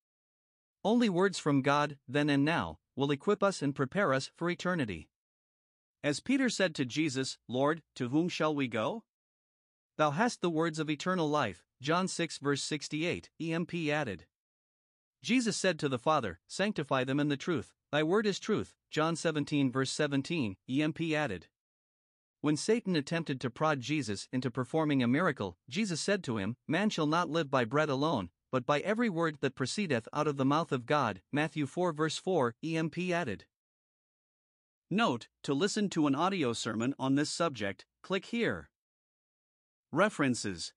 Only 0.84 1.08
words 1.08 1.38
from 1.38 1.62
God, 1.62 1.98
then 2.08 2.30
and 2.30 2.44
now, 2.44 2.80
will 2.96 3.12
equip 3.12 3.42
us 3.42 3.62
and 3.62 3.74
prepare 3.74 4.14
us 4.14 4.32
for 4.36 4.50
eternity. 4.50 5.10
As 6.04 6.20
Peter 6.20 6.50
said 6.50 6.76
to 6.76 6.86
Jesus, 6.86 7.38
Lord, 7.48 7.84
to 7.96 8.10
whom 8.10 8.28
shall 8.28 8.54
we 8.54 8.68
go? 8.68 9.04
Thou 9.98 10.12
hast 10.12 10.42
the 10.42 10.50
words 10.50 10.80
of 10.80 10.90
eternal 10.90 11.30
life, 11.30 11.64
John 11.80 12.08
6 12.08 12.40
verse 12.40 12.64
68, 12.64 13.30
EMP 13.40 13.74
added. 13.90 14.26
Jesus 15.24 15.56
said 15.56 15.78
to 15.80 15.90
the 15.90 16.00
Father, 16.00 16.40
Sanctify 16.48 17.04
them 17.04 17.20
in 17.20 17.28
the 17.28 17.38
truth, 17.38 17.74
thy 17.92 18.02
word 18.04 18.26
is 18.26 18.40
truth. 18.40 18.74
John 18.90 19.16
17, 19.16 19.72
verse 19.72 19.92
17, 19.92 20.58
EMP 20.70 21.02
added. 21.14 21.48
When 22.42 22.58
Satan 22.58 22.96
attempted 22.96 23.40
to 23.42 23.52
prod 23.52 23.82
Jesus 23.82 24.28
into 24.34 24.50
performing 24.50 25.04
a 25.04 25.08
miracle, 25.08 25.58
Jesus 25.70 26.02
said 26.02 26.24
to 26.24 26.38
him, 26.38 26.58
Man 26.68 26.90
shall 26.90 27.06
not 27.06 27.30
live 27.30 27.52
by 27.52 27.66
bread 27.66 27.90
alone, 27.90 28.30
but 28.52 28.66
by 28.66 28.80
every 28.80 29.10
word 29.10 29.38
that 29.42 29.56
proceedeth 29.56 30.08
out 30.12 30.28
of 30.28 30.38
the 30.38 30.46
mouth 30.46 30.72
of 30.72 30.88
God. 30.88 31.22
Matthew 31.32 31.68
4, 31.68 31.94
verse 31.94 32.18
4, 32.18 32.56
EMP 32.64 32.98
added. 33.12 33.46
Note, 34.90 35.28
to 35.44 35.54
listen 35.54 35.88
to 35.90 36.08
an 36.08 36.16
audio 36.16 36.52
sermon 36.52 36.96
on 36.98 37.16
this 37.16 37.30
subject, 37.30 37.86
click 38.02 38.26
here. 38.26 38.70
References 39.92 40.74